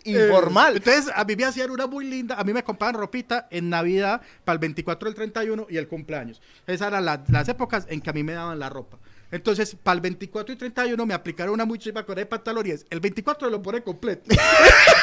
Eh, 0.06 0.12
informal. 0.28 0.78
Entonces, 0.78 1.12
a 1.14 1.26
mí 1.26 1.36
me 1.36 1.44
hacían 1.44 1.70
una 1.72 1.88
muy 1.88 2.06
linda. 2.06 2.36
A 2.36 2.44
mí 2.46 2.54
me 2.54 2.64
compraban 2.64 2.96
ropita 2.96 3.48
en 3.52 3.70
Navidad 3.70 4.22
para 4.46 4.54
el 4.54 4.60
24, 4.60 5.10
el 5.10 5.16
31 5.16 5.68
y 5.70 5.76
el 5.76 5.90
cumpleaños. 5.90 6.42
Esas 6.68 6.88
eran 6.88 7.04
la- 7.04 7.24
las 7.28 7.50
épocas 7.50 7.86
en 7.90 8.00
que 8.00 8.10
a 8.10 8.14
mí 8.14 8.24
me 8.24 8.34
daban 8.34 8.58
la 8.58 8.70
ropa. 8.70 8.98
Entonces, 9.32 9.76
para 9.82 9.96
el 9.96 10.02
24 10.02 10.54
y 10.54 10.58
31 10.58 11.06
me 11.06 11.14
aplicaron 11.14 11.54
una 11.56 11.66
muy 11.66 11.78
chiva 11.80 12.06
con 12.06 12.18
el 12.18 12.28
pantalón 12.28 12.66
y 12.68 12.70
es, 12.72 12.86
el 12.90 13.02
24 13.02 13.50
lo 13.50 13.62
pone 13.62 13.82
completo. 13.84 14.30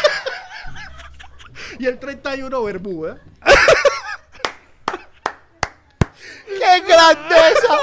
y 1.78 1.86
el 1.86 1.98
31 1.98 2.62
bermuda. 2.62 3.18
¡Qué 6.46 6.80
grandeza! 6.86 7.76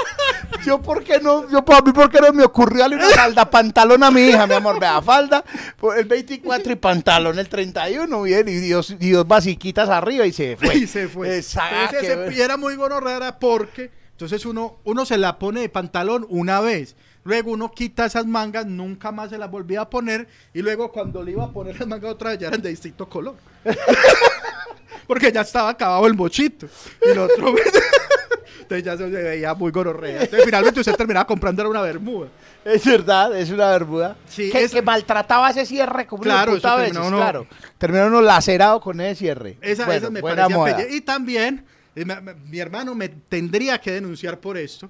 Yo, 0.64 0.80
¿por 0.80 1.02
qué 1.02 1.18
no? 1.20 1.48
Yo, 1.50 1.64
para 1.64 1.82
mí, 1.82 1.92
¿por 1.92 2.08
qué 2.10 2.20
no 2.20 2.32
me 2.32 2.44
ocurrió 2.44 2.80
darle 2.80 2.96
una 2.96 3.08
falda 3.08 3.50
pantalón 3.50 4.02
a 4.04 4.10
mi 4.10 4.22
hija, 4.28 4.46
mi 4.46 4.54
amor? 4.54 4.78
Vea, 4.78 5.02
falda 5.02 5.44
por 5.78 5.98
el 5.98 6.04
24 6.04 6.72
y 6.72 6.76
pantalón 6.76 7.38
el 7.38 7.48
31, 7.48 8.22
bien, 8.22 8.48
y 8.48 8.52
Dios, 8.56 8.94
y 8.98 9.10
dos 9.10 9.26
basiquitas 9.26 9.88
arriba 9.88 10.24
y 10.26 10.32
se 10.32 10.56
fue. 10.60 10.74
y 10.76 10.86
se 10.86 11.08
fue. 11.08 11.36
Exacto. 11.36 11.76
Entonces, 11.96 12.02
ese- 12.04 12.16
bueno. 12.16 12.32
y 12.32 12.40
era 12.40 12.56
muy 12.56 12.76
gonorrera 12.76 13.38
porque 13.38 13.90
entonces 14.12 14.44
uno, 14.46 14.78
uno 14.84 15.04
se 15.04 15.18
la 15.18 15.38
pone 15.38 15.60
de 15.62 15.68
pantalón 15.68 16.26
una 16.28 16.60
vez. 16.60 16.94
Luego 17.24 17.52
uno 17.52 17.70
quita 17.70 18.06
esas 18.06 18.26
mangas, 18.26 18.66
nunca 18.66 19.12
más 19.12 19.30
se 19.30 19.38
las 19.38 19.50
volvía 19.50 19.82
a 19.82 19.90
poner. 19.90 20.26
Y 20.54 20.62
luego 20.62 20.90
cuando 20.90 21.22
le 21.22 21.32
iba 21.32 21.44
a 21.44 21.50
poner 21.52 21.78
las 21.78 21.86
mangas 21.88 22.12
otra 22.12 22.30
vez 22.30 22.38
ya 22.38 22.48
eran 22.48 22.62
de 22.62 22.70
distinto 22.70 23.08
color. 23.08 23.34
porque 25.06 25.32
ya 25.32 25.40
estaba 25.42 25.70
acabado 25.70 26.06
el 26.06 26.14
mochito. 26.14 26.66
Y 27.02 27.14
lo 27.14 27.24
otro 27.24 27.54
Entonces 28.60 28.84
ya 28.84 28.96
se 28.96 29.06
veía 29.08 29.52
muy 29.54 29.72
gonorrea. 29.72 30.22
Entonces 30.22 30.44
finalmente 30.44 30.78
usted 30.78 30.94
terminaba 30.94 31.26
comprando 31.26 31.62
era 31.62 31.68
una 31.68 31.82
bermuda. 31.82 32.28
Es 32.64 32.84
verdad, 32.84 33.36
es 33.36 33.50
una 33.50 33.68
bermuda. 33.70 34.16
Sí, 34.28 34.50
que, 34.50 34.62
es- 34.62 34.70
que 34.70 34.80
maltrataba 34.82 35.50
ese 35.50 35.66
cierre 35.66 36.06
como 36.06 36.22
Claro, 36.22 36.52
una 36.52 36.76
veces, 36.76 36.96
uno- 36.96 37.16
claro. 37.16 37.46
Terminó 37.78 38.06
uno 38.06 38.20
lacerado 38.22 38.80
con 38.80 39.00
ese 39.00 39.16
cierre. 39.16 39.56
Esa, 39.60 39.86
Bueno, 39.86 39.98
esa 39.98 40.10
me 40.10 40.22
parecía 40.22 40.88
Y 40.88 41.00
también, 41.00 41.64
eh, 41.96 42.04
mi 42.48 42.60
hermano 42.60 42.94
me 42.94 43.08
tendría 43.08 43.80
que 43.80 43.90
denunciar 43.90 44.38
por 44.38 44.56
esto. 44.56 44.88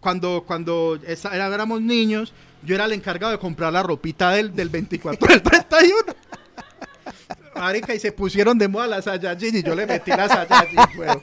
Cuando, 0.00 0.44
cuando 0.46 0.98
esa- 1.06 1.34
era- 1.34 1.52
éramos 1.54 1.80
niños, 1.80 2.32
yo 2.62 2.74
era 2.74 2.84
el 2.86 2.92
encargado 2.92 3.32
de 3.32 3.38
comprar 3.38 3.72
la 3.72 3.82
ropita 3.82 4.30
del, 4.32 4.54
del 4.54 4.68
24 4.68 5.28
al 5.32 5.42
31. 5.42 5.96
Marica, 7.54 7.94
y 7.94 7.98
se 7.98 8.12
pusieron 8.12 8.56
de 8.58 8.68
moda 8.68 8.86
las 8.86 9.04
Saiyajin 9.04 9.56
y 9.56 9.62
yo 9.62 9.74
le 9.74 9.86
metí 9.86 10.10
las 10.10 10.30
Saiyajin, 10.30 10.78
weón. 10.98 11.22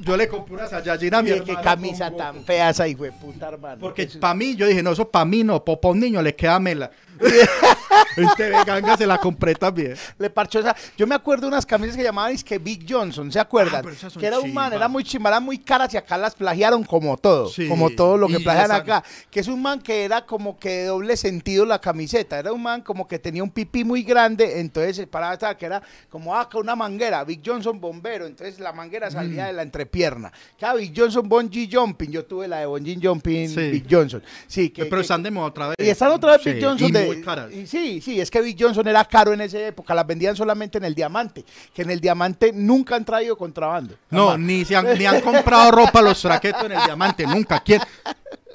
Yo 0.00 0.16
le 0.16 0.28
compré 0.28 0.54
una 0.54 0.66
Saiyajin 0.66 1.14
a 1.14 1.22
mi 1.22 1.30
Mire 1.30 1.44
qué 1.44 1.52
hermano 1.52 1.64
camisa 1.64 2.08
con- 2.10 2.18
tan 2.18 2.44
fea 2.44 2.70
esa 2.70 2.86
hijo 2.86 3.04
de 3.04 3.12
puta, 3.12 3.48
hermano. 3.48 3.78
Porque 3.80 4.06
para 4.20 4.34
mí, 4.34 4.54
yo 4.54 4.66
dije, 4.66 4.82
no, 4.82 4.92
eso 4.92 5.08
para 5.08 5.24
mí 5.24 5.42
no, 5.42 5.64
popa 5.64 5.88
a 5.88 5.90
un 5.92 6.00
niño 6.00 6.20
le 6.22 6.34
queda 6.34 6.58
mela. 6.58 6.90
en 8.16 8.28
TV 8.36 8.64
Ganga 8.64 8.96
se 8.96 9.06
la 9.06 9.18
compré 9.18 9.54
también. 9.54 9.96
Le 10.18 10.28
parchó 10.28 10.60
esa. 10.60 10.76
Yo 10.98 11.06
me 11.06 11.14
acuerdo 11.14 11.42
de 11.42 11.48
unas 11.48 11.64
camisas 11.64 11.96
que 11.96 12.02
llamaban 12.02 12.32
es 12.32 12.44
que 12.44 12.58
Big 12.58 12.84
Johnson, 12.88 13.32
¿se 13.32 13.40
acuerdan? 13.40 13.84
Ah, 13.86 14.08
que 14.18 14.26
era 14.26 14.38
un 14.38 14.52
man, 14.52 14.72
era 14.72 14.86
muy 14.88 15.02
chimba, 15.02 15.38
muy 15.40 15.58
caras 15.58 15.92
y 15.94 15.96
acá 15.96 16.18
las 16.18 16.34
plagiaron 16.34 16.84
como 16.84 17.16
todo. 17.16 17.48
Sí, 17.48 17.68
como 17.68 17.90
todo 17.90 18.16
lo 18.16 18.28
que 18.28 18.40
plagian 18.40 18.70
acá. 18.70 19.02
Que 19.30 19.40
es 19.40 19.48
un 19.48 19.62
man 19.62 19.80
que 19.80 20.04
era 20.04 20.26
como 20.26 20.58
que 20.58 20.68
de 20.70 20.84
doble 20.86 21.16
sentido 21.16 21.64
la 21.64 21.80
camiseta. 21.80 22.38
Era 22.38 22.52
un 22.52 22.62
man 22.62 22.82
como 22.82 23.08
que 23.08 23.18
tenía 23.18 23.42
un 23.42 23.50
pipí 23.50 23.84
muy 23.84 24.02
grande, 24.02 24.60
entonces 24.60 25.06
hasta 25.10 25.56
que 25.56 25.66
era 25.66 25.82
como 26.10 26.34
acá 26.36 26.58
una 26.58 26.76
manguera. 26.76 27.24
Big 27.24 27.40
Johnson 27.44 27.80
bombero, 27.80 28.26
entonces 28.26 28.60
la 28.60 28.72
manguera 28.72 29.10
salía 29.10 29.45
Mm. 29.45 29.45
De 29.46 29.52
la 29.52 29.62
entrepierna. 29.62 30.32
Claro, 30.58 30.78
Big 30.78 30.92
Johnson 30.96 31.28
bungee 31.28 31.68
jumping. 31.72 32.10
Yo 32.10 32.24
tuve 32.24 32.46
la 32.48 32.58
de 32.60 32.66
bungee 32.66 32.98
jumping 33.02 33.48
Sí. 33.48 33.70
Big 33.70 33.86
Johnson. 33.90 34.22
Sí, 34.46 34.70
que, 34.70 34.84
Pero 34.84 34.96
que- 34.96 35.02
están 35.02 35.22
de 35.22 35.30
moda 35.30 35.46
otra 35.46 35.68
vez. 35.68 35.76
y 35.78 35.88
están 35.88 36.10
otra 36.12 36.32
vez 36.32 36.42
Sí, 36.42 36.52
Big 36.52 36.64
Johnson 36.64 36.88
y 36.88 36.92
de- 36.92 37.06
muy 37.06 37.22
caras. 37.22 37.52
y 37.52 37.66
sí, 37.66 38.00
sí, 38.00 38.20
es 38.20 38.30
que 38.30 38.40
Big 38.40 38.56
Johnson 38.60 38.86
era 38.88 39.04
caro 39.04 39.32
en 39.32 39.40
esa 39.40 39.58
época, 39.60 39.94
las 39.94 40.06
vendían 40.06 40.36
solamente 40.36 40.78
en 40.78 40.84
el 40.84 40.94
diamante, 40.94 41.44
que 41.74 41.82
en 41.82 41.90
el 41.90 42.00
diamante 42.00 42.52
nunca 42.52 42.96
han 42.96 43.04
traído 43.04 43.36
contrabando. 43.36 43.96
No, 44.10 44.26
jamás. 44.28 44.40
ni, 44.40 44.64
se 44.64 44.76
han, 44.76 44.98
ni 44.98 45.06
han 45.06 45.20
comprado 45.20 45.70
ropa 45.70 46.02
los 46.02 46.20
traquetos 46.20 46.64
en 46.64 46.72
el 46.72 46.84
diamante, 46.84 47.26
nunca. 47.26 47.60
¿Quién? 47.60 47.80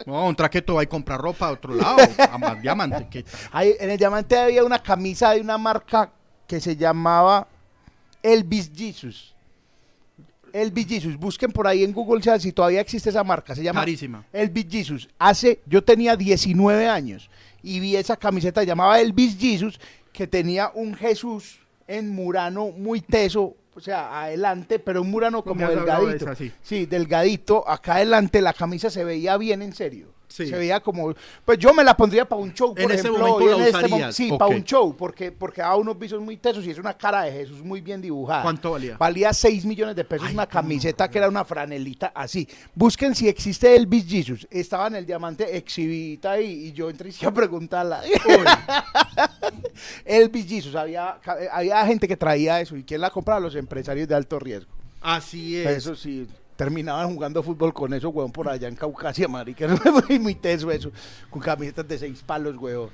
No, 0.05 0.25
un 0.27 0.35
traqueto 0.35 0.73
va 0.75 0.81
a 0.81 0.85
comprar 0.87 1.19
ropa 1.21 1.47
a 1.47 1.51
otro 1.51 1.75
lado, 1.75 1.97
a 2.17 2.37
más 2.37 2.59
diamante. 2.61 3.07
¿qué? 3.09 3.23
Hay- 3.51 3.75
en 3.79 3.89
el 3.91 3.97
diamante 3.97 4.37
había 4.37 4.63
una 4.63 4.79
camisa 4.81 5.31
de 5.31 5.41
una 5.41 5.57
marca 5.59 6.11
que 6.47 6.59
se 6.59 6.75
llamaba 6.75 7.47
Elvis 8.23 8.71
Jesus. 8.75 9.30
Elvis 10.53 10.87
Jesus, 10.87 11.17
busquen 11.17 11.51
por 11.51 11.67
ahí 11.67 11.83
en 11.83 11.93
Google 11.93 12.21
si- 12.21 12.39
si 12.39 12.51
todavía 12.51 12.81
existe 12.81 13.09
esa 13.09 13.23
marca, 13.23 13.55
se 13.55 13.63
llama 13.63 13.81
Carísima. 13.81 14.25
Elvis 14.33 14.65
Jesus. 14.69 15.09
Hace, 15.19 15.61
yo 15.65 15.83
tenía 15.83 16.15
19 16.15 16.87
años 16.87 17.29
y 17.63 17.79
vi 17.79 17.95
esa 17.95 18.17
camiseta 18.17 18.63
llamaba 18.63 18.99
Elvis 18.99 19.37
Jesus 19.39 19.79
que 20.13 20.27
tenía 20.27 20.71
un 20.73 20.93
Jesús 20.95 21.59
en 21.87 22.09
Murano 22.09 22.71
muy 22.71 23.01
teso, 23.01 23.55
o 23.73 23.79
sea, 23.79 24.23
adelante, 24.23 24.79
pero 24.79 25.01
un 25.01 25.09
Murano 25.11 25.43
como 25.43 25.67
delgadito. 25.67 26.25
esa, 26.25 26.35
sí. 26.35 26.51
Sí, 26.61 26.85
delgadito, 26.85 27.67
acá 27.69 27.95
adelante 27.95 28.41
la 28.41 28.53
camisa 28.53 28.89
se 28.89 29.03
veía 29.03 29.37
bien 29.37 29.61
en 29.61 29.73
serio. 29.73 30.13
Sí. 30.31 30.47
Se 30.47 30.55
veía 30.57 30.79
como, 30.79 31.13
pues 31.45 31.57
yo 31.59 31.73
me 31.73 31.83
la 31.83 31.95
pondría 31.97 32.27
para 32.27 32.41
un 32.41 32.53
show, 32.53 32.73
por 32.73 32.83
En 32.83 32.91
ese 32.91 33.01
ejemplo. 33.07 33.27
momento 33.27 33.45
hoy 33.45 33.51
la 33.61 33.67
en 33.67 33.75
este 33.75 33.87
mom- 33.89 34.11
sí, 34.11 34.31
para 34.39 34.55
un 34.55 34.63
show, 34.63 34.95
porque, 34.95 35.31
porque 35.31 35.61
daba 35.61 35.75
unos 35.75 35.97
visos 35.99 36.21
muy 36.21 36.37
tesos 36.37 36.65
y 36.65 36.71
es 36.71 36.77
una 36.77 36.93
cara 36.97 37.23
de 37.23 37.31
Jesús 37.31 37.61
muy 37.63 37.81
bien 37.81 38.01
dibujada. 38.01 38.43
¿Cuánto 38.43 38.71
valía? 38.71 38.97
Valía 38.97 39.33
6 39.33 39.65
millones 39.65 39.95
de 39.95 40.03
pesos 40.05 40.27
Ay, 40.27 40.33
una 40.33 40.43
no, 40.45 40.49
camiseta 40.49 41.09
que 41.09 41.17
era 41.17 41.27
una 41.27 41.43
franelita 41.43 42.11
así. 42.15 42.47
Busquen 42.73 43.13
si 43.13 43.27
existe 43.27 43.75
Elvis 43.75 44.05
Jesus. 44.07 44.47
Estaba 44.49 44.87
en 44.87 44.95
el 44.95 45.05
diamante 45.05 45.57
exhibita 45.57 46.31
ahí 46.31 46.67
y 46.67 46.71
yo 46.71 46.89
entré 46.89 47.11
y 47.19 47.25
a 47.25 47.31
preguntarla. 47.31 48.01
Elvis 50.05 50.47
Jesus, 50.47 50.75
había, 50.75 51.17
ca- 51.21 51.37
había 51.51 51.85
gente 51.85 52.07
que 52.07 52.17
traía 52.17 52.59
eso. 52.61 52.75
¿Y 52.75 52.83
quién 52.83 53.01
la 53.01 53.09
compraba? 53.09 53.39
Los 53.39 53.55
empresarios 53.55 54.07
de 54.07 54.15
alto 54.15 54.39
riesgo. 54.39 54.71
Así 55.01 55.57
es. 55.57 55.67
Eso 55.67 55.95
sí, 55.95 56.27
terminaban 56.61 57.11
jugando 57.11 57.41
fútbol 57.41 57.73
con 57.73 57.91
eso, 57.91 58.09
weón, 58.09 58.31
por 58.31 58.47
allá 58.47 58.67
en 58.67 58.75
Caucasia, 58.75 59.27
marica. 59.27 59.67
Fue 59.77 60.19
muy, 60.19 60.35
teso 60.35 60.69
eso. 60.69 60.91
Con 61.31 61.41
camisetas 61.41 61.87
de 61.87 61.97
seis 61.97 62.21
palos, 62.23 62.55
weón. 62.55 62.91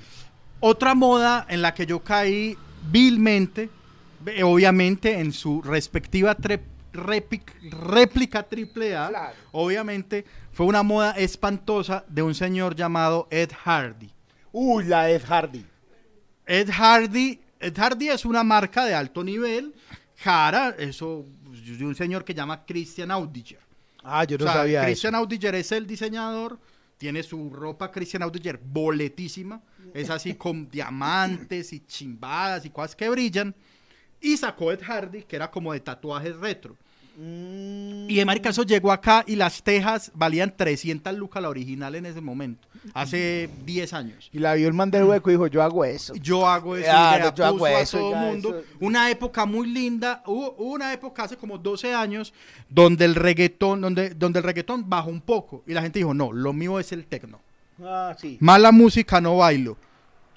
Otra 0.61 0.95
moda 0.95 1.45
en 1.49 1.61
la 1.61 1.73
que 1.73 1.85
yo 1.85 2.01
caí 2.01 2.55
vilmente, 2.89 3.69
obviamente 4.41 5.19
en 5.19 5.33
su 5.33 5.61
respectiva 5.61 6.33
repic- 6.93 7.51
réplica 7.69 8.43
triple 8.43 8.95
A, 8.95 9.09
Claro. 9.09 9.35
obviamente 9.51 10.23
fue 10.53 10.65
una 10.65 10.81
moda 10.81 11.11
espantosa 11.11 12.05
de 12.07 12.21
un 12.23 12.35
señor 12.35 12.73
llamado 12.73 13.27
Ed 13.31 13.51
Hardy. 13.65 14.09
Uy, 14.53 14.85
la 14.85 15.09
Ed 15.09 15.23
Hardy. 15.27 15.65
Ed 16.45 16.69
Hardy, 16.71 17.41
Ed 17.59 17.77
Hardy 17.77 18.07
es 18.07 18.23
una 18.23 18.43
marca 18.45 18.85
de 18.85 18.95
alto 18.95 19.25
nivel. 19.25 19.75
Jara, 20.19 20.73
eso, 20.79 21.25
de 21.75 21.85
un 21.85 21.95
señor 21.95 22.23
que 22.23 22.33
llama 22.33 22.65
Christian 22.65 23.11
Audiger. 23.11 23.59
Ah, 24.03 24.23
yo 24.23 24.37
no 24.37 24.45
O 24.45 24.47
sea, 24.47 24.57
sabía 24.57 24.85
Christian 24.85 25.13
eso. 25.15 25.21
Audiger 25.21 25.55
es 25.55 25.71
el 25.71 25.85
diseñador, 25.85 26.59
tiene 26.97 27.23
su 27.23 27.49
ropa 27.49 27.91
Christian 27.91 28.23
Audiger 28.23 28.59
boletísima, 28.63 29.61
es 29.93 30.09
así 30.09 30.35
con 30.35 30.69
diamantes 30.71 31.73
y 31.73 31.81
chimbadas 31.85 32.65
y 32.65 32.69
cosas 32.69 32.95
que 32.95 33.09
brillan. 33.09 33.53
Y 34.21 34.37
sacó 34.37 34.71
Ed 34.71 34.81
Hardy, 34.81 35.23
que 35.23 35.35
era 35.35 35.51
como 35.51 35.73
de 35.73 35.79
tatuajes 35.79 36.35
retro. 36.37 36.75
Mm, 37.19 38.07
Y 38.09 38.15
de 38.15 38.25
marica 38.25 38.49
eso 38.49 38.61
llegó 38.63 38.91
acá 38.91 39.23
y 39.27 39.35
las 39.35 39.63
tejas 39.63 40.11
valían 40.13 40.53
300 40.55 41.13
lucas 41.15 41.41
la 41.41 41.49
original 41.49 41.95
en 41.95 42.05
ese 42.05 42.21
momento, 42.21 42.67
hace 42.93 43.49
10 43.65 43.93
años. 43.93 44.29
Y 44.31 44.37
la 44.39 44.53
vio 44.53 44.67
el 44.67 44.73
man 44.75 44.91
del 44.91 45.03
hueco 45.05 45.29
y 45.29 45.33
dijo, 45.33 45.47
yo 45.47 45.63
hago 45.63 45.83
eso. 45.83 46.13
Yo 46.15 46.47
hago 46.47 46.75
eso, 46.77 46.85
Claro, 46.89 47.31
y 47.33 47.37
yo 47.37 47.45
hago 47.45 47.57
puso 47.57 47.65
a 47.65 47.81
eso, 47.81 47.97
todo 47.97 48.15
mundo. 48.15 48.49
eso. 48.59 48.67
Una 48.79 49.09
época 49.09 49.45
muy 49.47 49.67
linda, 49.67 50.21
hubo, 50.27 50.55
hubo 50.59 50.73
una 50.73 50.93
época 50.93 51.23
hace 51.23 51.35
como 51.37 51.57
12 51.57 51.93
años 51.93 52.33
donde 52.69 53.05
el 53.05 53.15
reggaetón, 53.15 53.81
donde, 53.81 54.11
donde 54.11 54.39
el 54.39 54.45
reggaetón 54.45 54.87
bajó 54.87 55.09
un 55.09 55.21
poco 55.21 55.63
y 55.65 55.73
la 55.73 55.81
gente 55.81 55.97
dijo, 55.99 56.13
no, 56.13 56.31
lo 56.31 56.53
mío 56.53 56.79
es 56.79 56.91
el 56.91 57.05
tecno. 57.05 57.39
Ah, 57.83 58.15
sí. 58.19 58.37
Mala 58.39 58.71
música 58.71 59.19
no 59.19 59.37
bailo, 59.37 59.75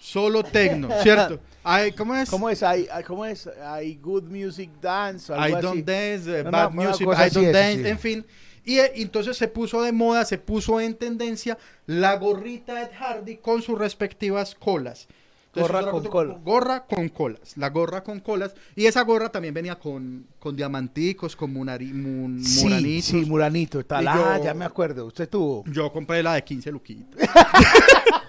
solo 0.00 0.42
tecno, 0.42 0.88
¿cierto? 1.02 1.38
Ay, 1.62 1.92
¿Cómo 1.92 2.14
es? 2.14 2.30
¿Cómo 2.30 2.48
es? 2.48 2.62
I, 2.62 2.88
I- 2.98 3.02
¿Cómo 3.06 3.26
es? 3.26 3.46
I 3.82 3.94
good 4.02 4.24
music 4.24 4.70
dance. 4.80 5.30
o 5.32 5.36
I 5.36 5.38
algo 5.52 5.56
así. 5.58 5.66
don't 5.66 5.84
dance, 5.86 6.38
eh, 6.38 6.40
Una- 6.40 6.50
bad 6.50 6.72
una 6.72 6.88
music, 6.88 7.06
cosa 7.06 7.22
I 7.22 7.26
así 7.26 7.34
don't 7.34 7.46
es, 7.48 7.52
dance, 7.52 7.82
sí. 7.84 7.88
en 7.90 7.98
fin. 7.98 8.26
Y 8.64 8.78
eh, 8.78 8.92
entonces 8.96 9.36
se 9.36 9.48
puso 9.48 9.82
de 9.82 9.92
moda, 9.92 10.24
se 10.24 10.38
puso 10.38 10.80
en 10.80 10.94
tendencia 10.94 11.58
la 11.86 12.16
gorrita 12.16 12.80
Ed 12.82 12.90
Hardy 12.98 13.36
con 13.38 13.60
sus 13.62 13.78
respectivas 13.78 14.54
colas. 14.54 15.06
Gorra 15.52 15.80
con 15.82 15.90
como- 15.90 16.10
cola. 16.10 16.38
Gorra 16.44 16.86
con 16.86 17.08
colas, 17.08 17.56
la 17.56 17.70
gorra 17.70 18.04
con 18.04 18.20
colas. 18.20 18.54
Y 18.76 18.86
esa 18.86 19.02
gorra 19.02 19.30
también 19.30 19.52
venía 19.52 19.74
con, 19.78 20.26
con 20.38 20.54
diamanticos, 20.54 21.34
con 21.34 21.52
munari- 21.52 21.92
mun- 21.92 22.42
Sí, 22.44 22.62
muranitos. 22.64 23.04
sí, 23.10 23.16
Muranito. 23.26 23.80
Y 23.80 23.84
Ah, 23.90 24.36
yo- 24.38 24.44
ya 24.44 24.54
me 24.54 24.64
acuerdo. 24.64 25.06
Usted 25.06 25.28
tuvo 25.28 25.64
Yo 25.66 25.92
compré 25.92 26.22
la 26.22 26.34
de 26.34 26.44
15 26.44 26.70
luquitas. 26.70 27.28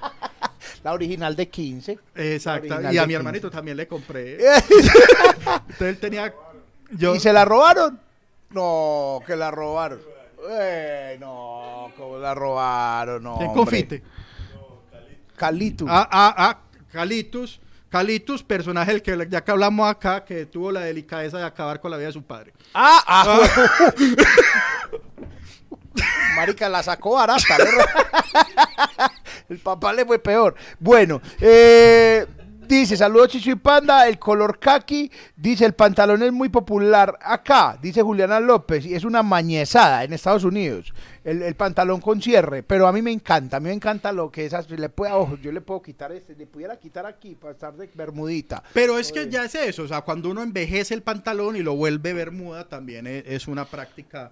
la 0.83 0.93
original 0.93 1.35
de 1.35 1.49
15. 1.49 1.99
Exacto. 2.15 2.67
Y 2.67 2.97
a 2.97 3.01
mi 3.01 3.07
15. 3.07 3.13
hermanito 3.13 3.51
también 3.51 3.77
le 3.77 3.87
compré. 3.87 4.35
Entonces 4.55 5.79
él 5.79 5.99
tenía... 5.99 6.33
Yo, 6.91 7.15
¿Y 7.15 7.19
se 7.19 7.31
la 7.31 7.45
robaron? 7.45 7.99
No, 8.49 9.21
que 9.25 9.35
la 9.35 9.51
robaron. 9.51 10.01
Eh, 10.49 11.17
no, 11.19 11.91
como 11.95 12.17
la 12.17 12.33
robaron, 12.33 13.23
no. 13.23 13.37
¿Quién 13.37 13.53
confite? 13.53 14.03
Calito. 15.35 15.85
Ah, 15.87 16.09
ah, 16.11 16.35
ah, 16.37 16.59
Calitus. 16.91 17.61
Calitus, 17.89 18.43
personaje 18.43 18.91
del 18.91 19.01
que 19.01 19.27
ya 19.29 19.43
que 19.43 19.51
hablamos 19.51 19.89
acá, 19.89 20.23
que 20.23 20.45
tuvo 20.45 20.71
la 20.71 20.81
delicadeza 20.81 21.37
de 21.37 21.43
acabar 21.43 21.81
con 21.81 21.91
la 21.91 21.97
vida 21.97 22.07
de 22.07 22.13
su 22.13 22.23
padre. 22.23 22.53
Ah, 22.73 23.03
ah. 23.05 23.39
Marica 26.35 26.69
la 26.69 26.81
sacó 26.83 27.15
barata. 27.15 27.57
¿no? 27.57 27.65
El 29.51 29.59
papá 29.59 29.91
le 29.91 30.05
fue 30.05 30.17
peor. 30.17 30.55
Bueno, 30.79 31.21
eh, 31.41 32.25
dice, 32.69 32.95
saludos 32.95 33.27
Chicho 33.27 33.51
y 33.51 33.55
Panda, 33.55 34.07
el 34.07 34.17
color 34.17 34.59
kaki, 34.59 35.11
dice, 35.35 35.65
el 35.65 35.73
pantalón 35.73 36.23
es 36.23 36.31
muy 36.31 36.47
popular 36.47 37.19
acá, 37.21 37.77
dice 37.81 38.01
Juliana 38.01 38.39
López, 38.39 38.85
y 38.85 38.95
es 38.95 39.03
una 39.03 39.23
mañezada 39.23 40.05
en 40.05 40.13
Estados 40.13 40.45
Unidos, 40.45 40.93
el, 41.25 41.41
el 41.41 41.55
pantalón 41.55 41.99
con 41.99 42.21
cierre, 42.21 42.63
pero 42.63 42.87
a 42.87 42.93
mí 42.93 43.01
me 43.01 43.11
encanta, 43.11 43.57
a 43.57 43.59
mí 43.59 43.67
me 43.67 43.75
encanta 43.75 44.13
lo 44.13 44.31
que 44.31 44.45
es 44.45 44.53
así, 44.53 44.77
le 44.77 44.87
puedo, 44.87 45.17
ojo, 45.17 45.35
yo 45.35 45.51
le 45.51 45.59
puedo 45.59 45.81
quitar 45.81 46.13
este, 46.13 46.33
le 46.33 46.47
pudiera 46.47 46.79
quitar 46.79 47.05
aquí 47.05 47.35
para 47.35 47.51
estar 47.51 47.75
de 47.75 47.89
bermudita. 47.93 48.63
Pero 48.71 48.97
es 48.97 49.11
que 49.11 49.29
ya 49.29 49.43
es 49.43 49.55
eso, 49.55 49.83
o 49.83 49.87
sea, 49.89 49.99
cuando 49.99 50.29
uno 50.29 50.43
envejece 50.43 50.93
el 50.93 51.01
pantalón 51.01 51.57
y 51.57 51.59
lo 51.59 51.75
vuelve 51.75 52.13
bermuda, 52.13 52.69
también 52.69 53.05
es, 53.05 53.25
es 53.27 53.47
una 53.49 53.65
práctica 53.65 54.31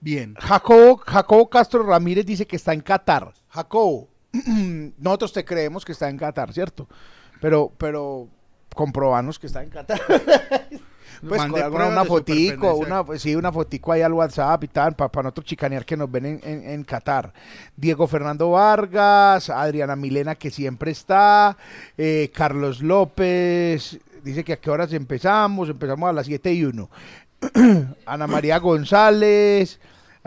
bien. 0.00 0.34
Jacobo, 0.38 0.96
Jacobo 0.96 1.50
Castro 1.50 1.82
Ramírez 1.82 2.24
dice 2.24 2.46
que 2.46 2.56
está 2.56 2.72
en 2.72 2.80
Qatar. 2.80 3.34
Jacobo, 3.48 4.08
nosotros 4.98 5.32
te 5.32 5.44
creemos 5.44 5.84
que 5.84 5.92
está 5.92 6.08
en 6.08 6.16
Qatar, 6.18 6.52
¿cierto? 6.52 6.88
Pero, 7.40 7.72
pero 7.78 8.28
comprobanos 8.74 9.38
que 9.38 9.46
está 9.46 9.62
en 9.62 9.70
Qatar. 9.70 10.00
pues 10.08 11.38
Mande 11.40 11.54
con 11.54 11.62
alguna- 11.62 11.86
una 11.88 12.04
fotico, 12.04 12.74
una, 12.74 13.04
sí, 13.18 13.34
una 13.34 13.50
fotico 13.52 13.92
ahí 13.92 14.02
al 14.02 14.12
WhatsApp 14.12 14.62
y 14.64 14.68
tal, 14.68 14.94
para 14.94 15.22
nosotros 15.22 15.46
chicanear 15.46 15.84
que 15.84 15.96
nos 15.96 16.10
ven 16.10 16.26
en, 16.26 16.40
en- 16.44 16.68
en 16.70 16.84
Qatar. 16.84 17.32
Diego 17.76 18.06
Fernando 18.06 18.50
Vargas, 18.50 19.50
Adriana 19.50 19.96
Milena 19.96 20.34
que 20.34 20.50
siempre 20.50 20.90
está, 20.92 21.56
eh, 21.96 22.30
Carlos 22.34 22.82
López, 22.82 23.98
dice 24.22 24.44
que 24.44 24.52
a 24.52 24.56
qué 24.60 24.70
horas 24.70 24.92
empezamos, 24.92 25.68
empezamos 25.68 26.08
a 26.08 26.12
las 26.12 26.26
7 26.26 26.52
y 26.52 26.64
1. 26.64 26.90
Ana 28.06 28.26
María 28.26 28.58
González, 28.58 29.80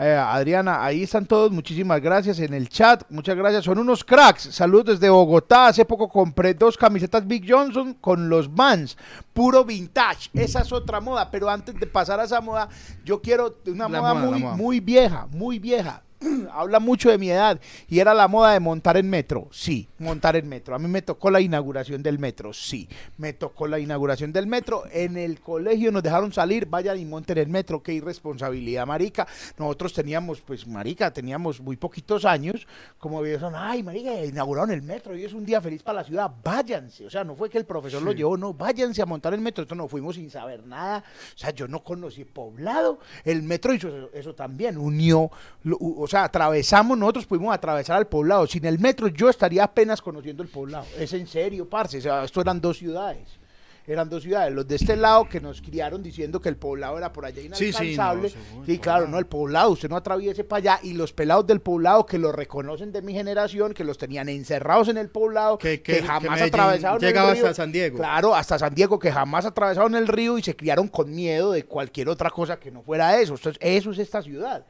eh, 0.04 0.16
Adriana, 0.16 0.84
ahí 0.84 1.02
están 1.02 1.26
todos, 1.26 1.50
muchísimas 1.50 2.00
gracias 2.00 2.38
en 2.40 2.54
el 2.54 2.68
chat, 2.68 3.04
muchas 3.10 3.36
gracias, 3.36 3.64
son 3.64 3.78
unos 3.78 4.04
cracks, 4.04 4.42
saludos 4.54 4.98
desde 4.98 5.10
Bogotá, 5.10 5.68
hace 5.68 5.84
poco 5.84 6.08
compré 6.08 6.54
dos 6.54 6.76
camisetas 6.76 7.26
Big 7.26 7.44
Johnson 7.48 7.94
con 7.94 8.28
los 8.28 8.52
Vans, 8.54 8.96
puro 9.32 9.64
vintage, 9.64 10.30
esa 10.34 10.60
es 10.60 10.72
otra 10.72 11.00
moda, 11.00 11.30
pero 11.30 11.48
antes 11.48 11.74
de 11.74 11.86
pasar 11.86 12.20
a 12.20 12.24
esa 12.24 12.40
moda, 12.40 12.68
yo 13.04 13.20
quiero 13.20 13.56
una 13.66 13.88
moda, 13.88 14.14
muy, 14.14 14.40
moda. 14.40 14.56
muy 14.56 14.80
vieja, 14.80 15.26
muy 15.30 15.58
vieja. 15.58 16.02
Habla 16.52 16.80
mucho 16.80 17.10
de 17.10 17.18
mi 17.18 17.30
edad 17.30 17.60
y 17.88 17.98
era 17.98 18.14
la 18.14 18.28
moda 18.28 18.52
de 18.52 18.60
montar 18.60 18.96
en 18.96 19.08
metro. 19.08 19.48
Sí, 19.50 19.88
montar 19.98 20.36
en 20.36 20.48
metro. 20.48 20.74
A 20.74 20.78
mí 20.78 20.88
me 20.88 21.02
tocó 21.02 21.30
la 21.30 21.40
inauguración 21.40 22.02
del 22.02 22.18
metro. 22.18 22.52
Sí, 22.52 22.88
me 23.18 23.32
tocó 23.32 23.66
la 23.66 23.78
inauguración 23.78 24.32
del 24.32 24.46
metro. 24.46 24.84
En 24.92 25.16
el 25.16 25.40
colegio 25.40 25.90
nos 25.92 26.02
dejaron 26.02 26.32
salir, 26.32 26.66
vayan 26.66 26.98
y 26.98 27.04
monten 27.04 27.38
el 27.38 27.48
metro. 27.48 27.82
Qué 27.82 27.92
irresponsabilidad, 27.94 28.86
marica. 28.86 29.26
Nosotros 29.58 29.92
teníamos, 29.92 30.40
pues, 30.40 30.66
marica, 30.66 31.12
teníamos 31.12 31.60
muy 31.60 31.76
poquitos 31.76 32.24
años. 32.24 32.66
Como 32.98 33.20
vieron, 33.22 33.54
ay, 33.56 33.82
marica, 33.82 34.24
inauguraron 34.24 34.70
el 34.70 34.82
metro 34.82 35.16
y 35.16 35.24
es 35.24 35.32
un 35.32 35.44
día 35.44 35.60
feliz 35.60 35.82
para 35.82 36.00
la 36.00 36.04
ciudad. 36.04 36.30
Váyanse. 36.42 37.06
O 37.06 37.10
sea, 37.10 37.24
no 37.24 37.34
fue 37.34 37.50
que 37.50 37.58
el 37.58 37.64
profesor 37.64 38.02
lo 38.02 38.12
llevó, 38.12 38.36
no, 38.36 38.54
váyanse 38.54 39.02
a 39.02 39.06
montar 39.06 39.34
el 39.34 39.40
metro. 39.40 39.62
Esto 39.62 39.74
no 39.74 39.88
fuimos 39.88 40.16
sin 40.16 40.30
saber 40.30 40.66
nada. 40.66 41.04
O 41.34 41.38
sea, 41.38 41.50
yo 41.50 41.66
no 41.68 41.82
conocí 41.82 42.24
poblado. 42.24 42.98
El 43.24 43.42
metro 43.42 43.72
hizo 43.74 43.88
eso, 43.88 44.10
eso 44.12 44.34
también, 44.34 44.78
unió, 44.78 45.30
lo- 45.64 45.78
o 45.80 46.06
sea, 46.12 46.24
atravesamos, 46.24 46.96
nosotros 46.96 47.26
pudimos 47.26 47.54
atravesar 47.54 47.96
al 47.96 48.06
poblado. 48.06 48.46
Sin 48.46 48.64
el 48.64 48.78
metro 48.78 49.08
yo 49.08 49.28
estaría 49.28 49.64
apenas 49.64 50.00
conociendo 50.00 50.42
el 50.42 50.48
poblado. 50.48 50.86
Es 50.98 51.12
en 51.12 51.26
serio, 51.26 51.68
parce. 51.68 51.98
O 51.98 52.00
sea, 52.00 52.24
esto 52.24 52.40
eran 52.40 52.60
dos 52.60 52.78
ciudades. 52.78 53.40
Eran 53.84 54.08
dos 54.08 54.22
ciudades. 54.22 54.54
Los 54.54 54.68
de 54.68 54.76
este 54.76 54.94
lado 54.94 55.28
que 55.28 55.40
nos 55.40 55.60
criaron 55.60 56.04
diciendo 56.04 56.40
que 56.40 56.48
el 56.48 56.56
poblado 56.56 56.96
era 56.98 57.12
por 57.12 57.24
allá 57.24 57.42
Sí, 57.52 57.72
sí, 57.72 57.94
inalcanzable. 57.94 58.22
no, 58.22 58.28
Sí, 58.28 58.34
seguro, 58.48 58.64
el 58.72 58.80
claro, 58.80 59.08
no, 59.08 59.18
el 59.18 59.26
poblado, 59.26 59.70
usted 59.70 59.88
no 59.90 59.96
atraviese 59.96 60.44
para 60.44 60.58
allá. 60.58 60.80
Y 60.84 60.92
los 60.92 61.12
pelados 61.12 61.48
del 61.48 61.60
poblado 61.60 62.06
que 62.06 62.16
lo 62.16 62.30
reconocen 62.30 62.92
de 62.92 63.02
mi 63.02 63.12
generación, 63.12 63.74
que 63.74 63.82
los 63.82 63.98
tenían 63.98 64.28
encerrados 64.28 64.86
en 64.86 64.98
el 64.98 65.08
poblado, 65.10 65.58
Que- 65.58 65.82
que, 65.82 65.94
que- 65.94 66.00
que 66.00 66.06
jamás 66.06 66.40
atravesaron 66.42 67.02
el 67.02 67.12
río. 67.12 67.22
hasta 67.28 67.54
San 67.54 67.72
Diego. 67.72 67.96
Claro, 67.98 68.36
hasta 68.36 68.56
San 68.56 68.72
Diego, 68.72 69.00
que 69.00 69.10
jamás 69.10 69.46
atravesaron 69.46 69.96
el 69.96 70.06
río 70.06 70.38
y 70.38 70.42
se 70.44 70.54
criaron 70.54 70.86
con 70.86 71.10
miedo 71.12 71.50
de 71.50 71.64
cualquier 71.64 72.08
otra 72.08 72.30
cosa 72.30 72.60
que 72.60 72.70
no 72.70 72.82
fuera 72.82 73.20
eso. 73.20 73.34
Entonces, 73.34 73.58
eso 73.60 73.90
es 73.90 73.98
esta 73.98 74.22
ciudad. 74.22 74.64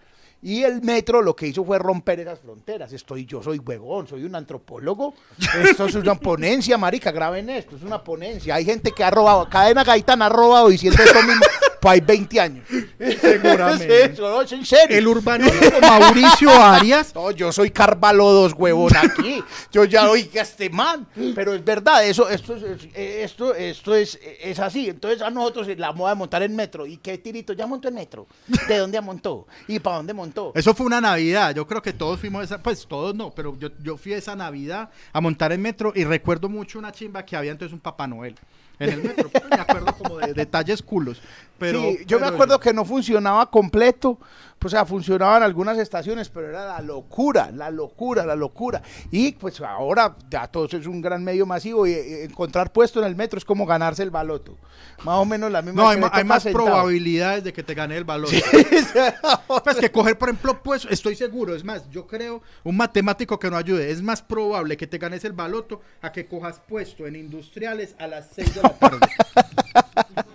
Y 0.45 0.64
el 0.64 0.82
metro 0.82 1.22
lo 1.22 1.36
que 1.36 1.47
hizo 1.47 1.64
fue 1.64 1.78
romper 1.78 2.18
esas 2.18 2.40
fronteras. 2.40 2.93
Estoy, 2.93 3.24
yo 3.24 3.43
soy 3.43 3.59
huevón, 3.59 4.09
soy 4.09 4.24
un 4.24 4.34
antropólogo. 4.34 5.14
Esto 5.62 5.86
es 5.86 5.95
una 5.95 6.16
ponencia, 6.16 6.76
marica, 6.76 7.12
graben 7.12 7.49
esto, 7.49 7.76
es 7.76 7.82
una 7.82 8.03
ponencia. 8.03 8.57
Hay 8.57 8.64
gente 8.64 8.90
que 8.90 9.05
ha 9.05 9.11
robado, 9.11 9.49
Cadena 9.49 9.84
Gaitán 9.84 10.20
ha 10.20 10.28
robado 10.28 10.68
diciendo 10.68 11.01
esto 11.01 11.22
mismo 11.22 11.43
por 11.83 11.91
ahí 11.91 12.01
20 12.01 12.41
años. 12.41 12.64
Seguramente. 13.20 14.12
Sí, 14.14 14.20
no, 14.20 14.41
es 14.43 14.53
en 14.53 14.64
serio. 14.64 14.97
El 14.97 15.07
urbanólogo 15.09 15.80
Mauricio 15.80 16.51
Arias. 16.51 17.12
No, 17.14 17.30
yo 17.33 17.51
soy 17.53 17.70
Carvalho 17.70 18.24
2, 18.24 18.55
huevón, 18.57 18.93
aquí. 18.97 19.43
Yo 19.72 19.85
ya 19.85 20.09
oiga 20.09 20.43
este 20.43 20.70
man. 20.70 21.07
Pero 21.35 21.53
es 21.55 21.64
verdad, 21.64 22.07
eso, 22.07 22.28
esto, 22.28 22.55
es, 22.57 22.62
es- 22.62 22.89
esto, 22.95 23.55
esto 23.55 23.95
es, 23.95 24.18
es 24.41 24.59
así. 24.61 24.89
Entonces 24.89 25.20
a 25.22 25.30
nosotros 25.30 25.66
la 25.76 25.93
moda 25.93 26.11
de 26.11 26.16
montar 26.16 26.43
en 26.43 26.55
metro. 26.55 26.87
¿Y 26.87 26.99
qué 26.99 27.18
tirito? 27.18 27.53
¿Ya 27.53 27.66
montó 27.66 27.89
en 27.89 27.95
metro? 27.95 28.26
¿De 28.68 28.78
dónde 28.78 29.01
montó? 29.01 29.47
¿Y 29.66 29.78
para 29.80 29.97
dónde 29.97 30.14
montó? 30.14 30.53
Eso 30.55 30.74
fue 30.74 30.87
una 30.87 31.01
Navidad. 31.01 31.55
Yo 31.55 31.66
creo 31.66 31.83
que 31.83 31.93
todos 31.93 32.20
fuimos 32.20 32.45
esa, 32.45 32.62
pues 32.62 32.87
todos 32.87 33.14
no, 33.14 33.30
pero 33.30 33.59
yo, 33.59 33.68
yo 33.83 33.97
fui 33.97 34.12
esa 34.12 34.37
Navidad 34.37 34.91
a 35.12 35.20
montar 35.20 35.53
en 35.53 35.61
metro 35.62 35.93
y 35.95 36.05
recuerdo 36.05 36.49
mucho 36.49 36.78
una 36.78 36.93
chimba 36.93 37.24
que 37.24 37.37
había 37.37 37.51
entonces 37.53 37.72
un 37.72 37.80
Papá 37.80 38.07
Noel 38.07 38.35
en 38.78 38.91
el 38.91 39.03
metro. 39.03 39.30
Me 39.51 39.57
acuerdo 39.57 39.93
como 39.97 40.18
de 40.18 40.33
detalles 40.35 40.83
culos. 40.83 41.20
Pero, 41.62 41.80
sí, 41.80 41.98
yo 42.06 42.18
me 42.18 42.26
acuerdo 42.26 42.58
que 42.58 42.72
no 42.72 42.84
funcionaba 42.84 43.48
completo, 43.50 44.18
pues, 44.58 44.74
o 44.74 44.76
sea, 44.76 44.84
funcionaban 44.84 45.42
algunas 45.42 45.76
estaciones, 45.78 46.28
pero 46.28 46.48
era 46.48 46.66
la 46.66 46.80
locura, 46.80 47.50
la 47.52 47.70
locura, 47.70 48.24
la 48.24 48.36
locura. 48.36 48.82
Y 49.10 49.32
pues 49.32 49.60
ahora 49.60 50.16
ya 50.30 50.46
todo 50.46 50.66
eso 50.66 50.76
es 50.76 50.86
un 50.86 51.00
gran 51.00 51.24
medio 51.24 51.46
masivo 51.46 51.86
y, 51.86 51.92
eh, 51.92 52.24
encontrar 52.24 52.72
puesto 52.72 53.00
en 53.00 53.06
el 53.06 53.16
metro 53.16 53.38
es 53.38 53.44
como 53.44 53.66
ganarse 53.66 54.02
el 54.02 54.10
baloto. 54.10 54.56
Más 55.04 55.18
o 55.18 55.24
menos 55.24 55.50
la 55.50 55.62
misma 55.62 55.82
No, 55.82 55.88
hay, 55.88 56.24
más 56.24 56.42
sentado. 56.44 56.64
probabilidades 56.64 57.44
de 57.44 57.52
que 57.52 57.62
te 57.62 57.74
gane 57.74 57.96
el 57.96 58.04
valor. 58.04 58.30
Pues 59.62 59.76
que 59.76 59.90
coger, 59.90 60.16
por 60.16 60.28
ejemplo, 60.28 60.62
pues 60.62 60.86
estoy 60.90 61.14
seguro, 61.14 61.54
es 61.54 61.64
más, 61.64 61.88
yo 61.90 62.06
creo, 62.06 62.42
un 62.64 62.76
matemático 62.76 63.38
que 63.38 63.50
no 63.50 63.56
ayude, 63.56 63.90
es 63.90 64.02
más 64.02 64.22
probable 64.22 64.76
que 64.76 64.86
te 64.86 64.98
ganes 64.98 65.24
el 65.24 65.32
baloto 65.32 65.80
a 66.00 66.10
que 66.12 66.26
cojas 66.26 66.60
puesto 66.66 67.06
en 67.06 67.16
industriales 67.16 67.94
a 67.98 68.06
las 68.06 68.28
6 68.34 68.54
de 68.54 68.62
la 68.62 68.68
tarde. 68.70 68.98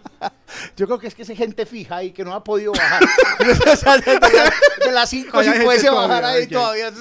Yo 0.77 0.85
creo 0.85 0.99
que 0.99 1.07
es 1.07 1.15
que 1.15 1.23
es 1.23 1.27
gente 1.29 1.65
fija 1.65 1.97
ahí 1.97 2.11
que 2.11 2.23
no 2.23 2.33
ha 2.33 2.43
podido 2.43 2.71
bajar. 2.71 3.03
O 3.71 3.75
sea, 3.75 3.97
de, 3.97 4.13
la- 4.19 4.53
de 4.85 4.91
las 4.91 5.09
5 5.09 5.37
Hay 5.39 5.49
si 5.49 5.59
puede 5.63 5.89
bajar 5.89 6.23
ahí 6.25 6.47
todavía. 6.47 6.91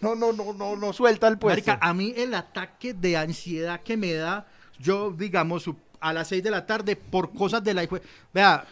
No, 0.00 0.14
no, 0.14 0.32
no, 0.32 0.52
no, 0.52 0.76
no 0.76 0.92
suelta 0.92 1.28
el 1.28 1.38
puesto. 1.38 1.70
Marica, 1.70 1.78
a 1.80 1.94
mí 1.94 2.12
el 2.16 2.34
ataque 2.34 2.92
de 2.94 3.16
ansiedad 3.16 3.80
que 3.82 3.96
me 3.96 4.12
da, 4.14 4.46
yo, 4.78 5.10
digamos, 5.10 5.70
a 6.00 6.12
las 6.12 6.28
6 6.28 6.42
de 6.42 6.50
la 6.50 6.66
tarde, 6.66 6.96
por 6.96 7.32
cosas 7.32 7.62
de 7.64 7.74
la... 7.74 7.88
Vea, 8.32 8.64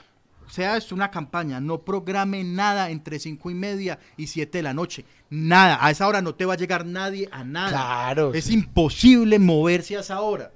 sea 0.49 0.77
esto 0.77 0.95
una 0.95 1.11
campaña, 1.11 1.61
no 1.61 1.79
programe 1.79 2.45
nada 2.45 2.91
entre 2.91 3.19
5 3.19 3.51
y 3.51 3.55
media 3.55 3.99
y 4.17 4.27
7 4.27 4.59
de 4.59 4.63
la 4.63 4.75
noche. 4.75 5.05
Nada, 5.31 5.79
a 5.81 5.91
esa 5.91 6.07
hora 6.07 6.21
no 6.21 6.35
te 6.35 6.45
va 6.45 6.55
a 6.55 6.57
llegar 6.59 6.85
nadie 6.85 7.29
a 7.33 7.43
nada. 7.45 7.71
Claro. 7.71 8.35
Es 8.35 8.51
imposible 8.51 9.39
moverse 9.39 9.97
a 9.97 10.01
esa 10.01 10.21
hora. 10.21 10.51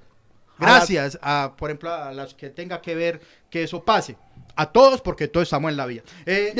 Gracias 0.58 1.18
a, 1.22 1.54
por 1.56 1.70
ejemplo, 1.70 1.92
a 1.92 2.12
las 2.12 2.34
que 2.34 2.50
tenga 2.50 2.80
que 2.80 2.94
ver 2.94 3.20
que 3.50 3.62
eso 3.62 3.84
pase. 3.84 4.16
A 4.54 4.72
todos, 4.72 5.02
porque 5.02 5.28
todos 5.28 5.46
estamos 5.46 5.70
en 5.70 5.76
la 5.76 5.86
vía. 5.86 6.02
Eh, 6.24 6.54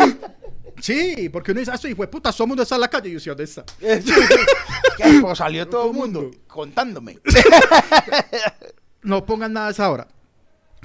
sí, 0.80 1.28
porque 1.28 1.52
uno 1.52 1.60
dice, 1.60 1.70
ah, 1.72 1.88
hijo 1.88 2.02
de 2.02 2.08
puta, 2.08 2.32
somos 2.32 2.56
de 2.56 2.64
esa 2.64 2.76
la 2.78 2.88
calle. 2.88 3.10
Y 3.10 3.12
yo, 3.12 3.20
"Sí, 3.20 3.28
¿dónde 3.28 3.44
está? 3.44 3.64
Pues, 5.20 5.38
salió 5.38 5.68
todo 5.68 5.90
el 5.90 5.96
mundo 5.96 6.30
contándome. 6.46 7.18
no 9.02 9.24
pongan 9.24 9.52
nada 9.52 9.68
a 9.68 9.70
esa 9.70 9.90
hora. 9.90 10.06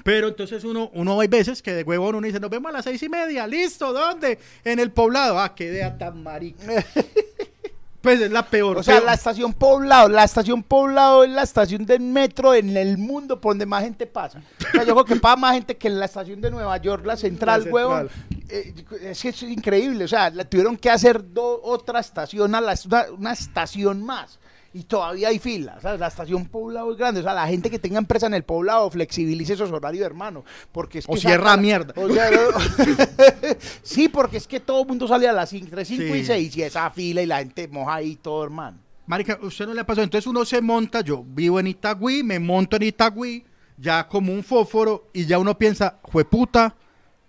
Pero 0.03 0.29
entonces 0.29 0.63
uno, 0.63 0.89
uno 0.93 1.19
hay 1.19 1.27
veces 1.27 1.61
que 1.61 1.73
de 1.73 1.83
huevón 1.83 2.15
uno 2.15 2.25
dice, 2.25 2.39
nos 2.39 2.49
vemos 2.49 2.69
a 2.69 2.73
las 2.73 2.85
seis 2.85 3.01
y 3.03 3.09
media, 3.09 3.45
listo, 3.45 3.91
¿dónde? 3.91 4.39
En 4.63 4.79
el 4.79 4.91
poblado. 4.91 5.39
Ah, 5.39 5.53
qué 5.53 5.65
idea 5.65 5.97
tan 5.97 6.23
marica. 6.23 6.63
Pues 8.15 8.21
es 8.21 8.31
la 8.31 8.45
peor. 8.45 8.77
O 8.77 8.83
sea, 8.83 8.99
la 9.01 9.13
estación 9.13 9.53
Poblado, 9.53 10.07
la 10.09 10.23
estación 10.23 10.63
Poblado 10.63 11.23
es 11.23 11.29
la 11.29 11.43
estación 11.43 11.85
del 11.85 12.01
metro 12.01 12.53
en 12.53 12.75
el 12.77 12.97
mundo 12.97 13.39
por 13.41 13.51
donde 13.51 13.65
más 13.65 13.83
gente 13.83 14.05
pasa. 14.07 14.41
O 14.59 14.71
sea, 14.71 14.83
yo 14.83 14.93
creo 14.93 15.05
que 15.05 15.15
pasa 15.17 15.35
más 15.35 15.53
gente 15.55 15.77
que 15.77 15.87
en 15.87 15.99
la 15.99 16.05
estación 16.05 16.39
de 16.41 16.49
Nueva 16.51 16.77
York, 16.77 17.05
la 17.05 17.17
central, 17.17 17.65
La 17.65 17.71
huevón. 17.71 18.09
Eh, 18.49 18.73
es 19.01 19.21
que 19.21 19.29
es 19.29 19.43
increíble, 19.43 20.05
o 20.05 20.07
sea, 20.07 20.29
la 20.29 20.45
tuvieron 20.45 20.77
que 20.77 20.89
hacer 20.89 21.33
do- 21.33 21.61
otra 21.63 21.99
estación, 21.99 22.55
a 22.55 22.61
la, 22.61 22.75
una, 22.85 23.05
una 23.17 23.31
estación 23.33 24.01
más. 24.03 24.39
Y 24.77 24.83
todavía 24.83 25.29
hay 25.29 25.39
fila, 25.39 25.79
¿sabes? 25.81 25.99
La 25.99 26.05
estación 26.07 26.45
Poblado 26.45 26.91
es 26.91 26.97
grande. 26.99 27.21
O 27.21 27.23
sea, 27.23 27.33
la 27.33 27.47
gente 27.47 27.69
que 27.71 27.79
tenga 27.79 27.97
empresa 27.97 28.27
en 28.27 28.35
el 28.35 28.43
Poblado 28.43 28.91
flexibilice 28.91 29.53
esos 29.53 29.71
horarios, 29.71 30.05
hermano. 30.05 30.43
Porque 30.71 30.99
es 30.99 31.07
que 31.07 31.13
O 31.13 31.17
cierra 31.17 31.51
saca- 31.51 31.57
mierda. 31.61 31.93
o 31.97 32.07
sea, 32.07 32.29
no- 32.29 32.37
sí, 33.81 34.07
porque 34.07 34.37
es 34.37 34.47
que 34.47 34.59
todo 34.59 34.81
el 34.81 34.87
mundo 34.87 35.07
sale 35.07 35.27
a 35.27 35.33
las 35.33 35.49
5, 35.49 35.65
entre 35.65 35.83
5 35.85 36.03
y 36.15 36.19
Sí. 36.19 36.25
6 36.25 36.57
y 36.57 36.61
esa 36.61 36.89
fila 36.91 37.21
y 37.21 37.25
la 37.25 37.39
gente 37.39 37.67
moja 37.67 37.95
ahí 37.95 38.15
todo, 38.17 38.43
hermano. 38.43 38.77
Marica, 39.07 39.39
usted 39.41 39.65
no 39.65 39.73
le 39.73 39.81
ha 39.81 39.85
pasado. 39.85 40.03
Entonces 40.03 40.27
uno 40.27 40.45
se 40.45 40.61
monta, 40.61 41.01
yo 41.01 41.23
vivo 41.25 41.59
en 41.59 41.67
Itagüí, 41.67 42.23
me 42.23 42.39
monto 42.39 42.75
en 42.75 42.83
Itagüí, 42.83 43.43
ya 43.77 44.07
como 44.07 44.31
un 44.33 44.43
fósforo, 44.43 45.07
y 45.13 45.25
ya 45.25 45.39
uno 45.39 45.57
piensa, 45.57 45.97
jueputa, 46.03 46.75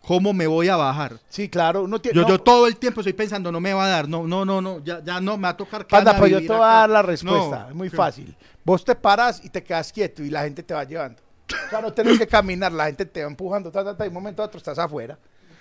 ¿cómo 0.09 0.32
me 0.32 0.46
voy 0.46 0.68
a 0.68 0.76
bajar? 0.76 1.18
Sí, 1.28 1.50
claro. 1.50 1.82
Uno 1.82 2.00
tiene, 2.00 2.16
Yo, 2.16 2.22
no, 2.22 2.28
yo 2.28 2.38
todo 2.40 2.66
el 2.66 2.78
tiempo 2.78 3.02
estoy 3.02 3.12
pensando, 3.12 3.52
no 3.52 3.61
me 3.61 3.74
va 3.74 3.84
a 3.84 3.88
dar, 3.88 4.09
no, 4.09 4.26
no, 4.26 4.42
no, 4.42 4.62
no, 4.62 4.82
ya, 4.82 5.04
ya 5.04 5.20
no, 5.20 5.36
me 5.36 5.42
va 5.42 5.48
a 5.50 5.56
tocar 5.59 5.86
Panda, 5.86 6.16
pues 6.16 6.32
yo 6.32 6.40
te 6.40 6.48
voy 6.48 6.62
a 6.62 6.66
dar 6.66 6.88
la 6.88 7.02
respuesta. 7.02 7.64
No, 7.64 7.68
es 7.68 7.74
muy 7.74 7.90
sí. 7.90 7.96
fácil. 7.96 8.34
Vos 8.64 8.86
te 8.86 8.94
paras 8.94 9.44
y 9.44 9.50
te 9.50 9.62
quedas 9.62 9.92
quieto 9.92 10.22
y 10.22 10.30
la 10.30 10.44
gente 10.44 10.62
te 10.62 10.72
va 10.72 10.84
llevando. 10.84 11.20
O 11.66 11.68
sea, 11.68 11.82
no 11.82 11.92
tienes 11.92 12.18
que 12.18 12.26
caminar, 12.26 12.72
la 12.72 12.86
gente 12.86 13.04
te 13.04 13.22
va 13.22 13.28
empujando, 13.28 13.70
ta, 13.70 13.84
ta, 13.84 13.94
ta, 13.94 14.06
y 14.06 14.09
un 14.09 14.14
momento 14.14 14.42
a 14.42 14.46
otro 14.46 14.56
estás 14.56 14.78
afuera. 14.78 15.18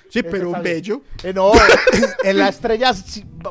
Sí, 0.10 0.24
pero 0.24 0.52
un 0.52 0.64
bello, 0.64 1.02
Eh, 1.24 1.34
no, 1.34 1.52
en 2.24 2.38
la 2.38 2.48
estrella, 2.48 2.94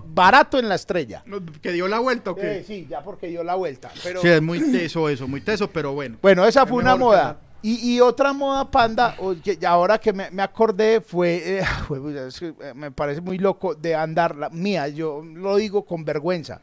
barato 0.06 0.58
en 0.58 0.66
la 0.66 0.76
estrella. 0.76 1.22
que 1.60 1.72
dio 1.72 1.88
la 1.88 1.98
vuelta, 1.98 2.30
¿o 2.30 2.34
qué? 2.34 2.60
Eh, 2.60 2.64
sí, 2.66 2.86
ya 2.88 3.02
porque 3.02 3.26
dio 3.26 3.44
la 3.44 3.54
vuelta. 3.54 3.90
Pero, 4.02 4.22
Sí, 4.22 4.28
es 4.28 4.40
muy 4.40 4.72
teso 4.72 5.10
eso, 5.10 5.28
muy 5.28 5.42
teso, 5.42 5.70
pero 5.70 5.92
bueno. 5.92 6.16
Bueno, 6.22 6.46
esa 6.46 6.62
Es 6.62 6.68
fue 6.70 6.78
una 6.78 6.96
moda. 6.96 7.38
Y, 7.66 7.96
y 7.96 8.00
otra 8.00 8.32
moda, 8.32 8.70
panda, 8.70 9.16
que 9.42 9.58
ahora 9.66 9.98
que 9.98 10.12
me, 10.12 10.30
me 10.30 10.40
acordé, 10.40 11.00
fue, 11.00 11.58
eh, 11.58 11.64
pues, 11.88 12.40
eh, 12.40 12.54
me 12.76 12.92
parece 12.92 13.20
muy 13.20 13.38
loco 13.38 13.74
de 13.74 13.92
andar, 13.92 14.36
la 14.36 14.50
mía, 14.50 14.86
yo 14.86 15.24
lo 15.24 15.56
digo 15.56 15.84
con 15.84 16.04
vergüenza. 16.04 16.60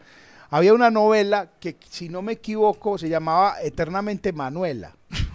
Había 0.50 0.74
una 0.74 0.90
novela 0.90 1.50
que, 1.60 1.76
si 1.90 2.08
no 2.08 2.22
me 2.22 2.32
equivoco, 2.32 2.98
se 2.98 3.10
llamaba 3.10 3.56
Eternamente 3.62 4.32
Manuela. 4.32 4.96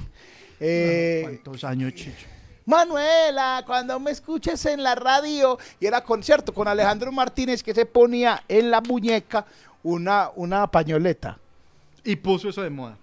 Eh, 0.61 1.21
¿Cuántos 1.23 1.63
años, 1.63 1.95
Chicho? 1.95 2.27
Manuela, 2.65 3.63
cuando 3.65 4.01
me 4.01 4.11
escuches 4.11 4.67
en 4.67 4.83
la 4.83 4.97
radio, 4.97 5.57
y 5.79 5.87
era 5.87 6.03
concierto 6.03 6.53
con 6.53 6.67
Alejandro 6.67 7.13
Martínez 7.13 7.63
que 7.63 7.73
se 7.73 7.87
ponía 7.87 8.43
en 8.49 8.69
la 8.69 8.81
muñeca 8.81 9.47
una, 9.85 10.31
una 10.35 10.69
pañoleta. 10.69 11.39
Y 12.03 12.17
puso 12.17 12.49
eso 12.49 12.61
de 12.63 12.71
moda. 12.71 12.99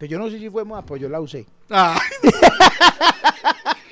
Pero 0.00 0.12
yo 0.12 0.18
no 0.18 0.30
sé 0.30 0.38
si 0.38 0.48
fue 0.48 0.64
moda, 0.64 0.80
pues 0.80 0.98
yo 1.02 1.10
la 1.10 1.20
usé. 1.20 1.44
Ah. 1.68 2.00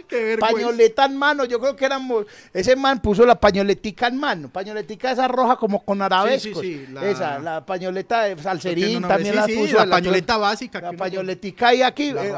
Qué 0.08 0.24
vergüenza. 0.24 0.54
Pañoleta 0.56 1.04
en 1.04 1.16
mano, 1.18 1.44
yo 1.44 1.60
creo 1.60 1.76
que 1.76 1.84
éramos. 1.84 2.24
Ese 2.54 2.74
man 2.76 2.98
puso 3.02 3.26
la 3.26 3.38
pañoletica 3.38 4.06
en 4.06 4.16
mano. 4.18 4.48
Pañoletica 4.48 5.10
esa 5.12 5.28
roja 5.28 5.56
como 5.56 5.84
con 5.84 6.00
arabescos. 6.00 6.62
sí, 6.62 6.86
la- 6.90 7.06
Esa, 7.10 7.38
la 7.40 7.66
pañoleta 7.66 8.22
de 8.22 8.42
salserín 8.42 9.02
también 9.02 9.36
la 9.36 9.44
Sí, 9.44 9.52
sí, 9.52 9.58
puso. 9.58 9.76
la 9.76 9.86
pañoleta 9.86 10.38
básica. 10.38 10.80
La 10.80 10.94
pañoletica 10.94 11.68
ahí 11.68 11.82
aquí, 11.82 12.12
La 12.12 12.24
eh, 12.24 12.28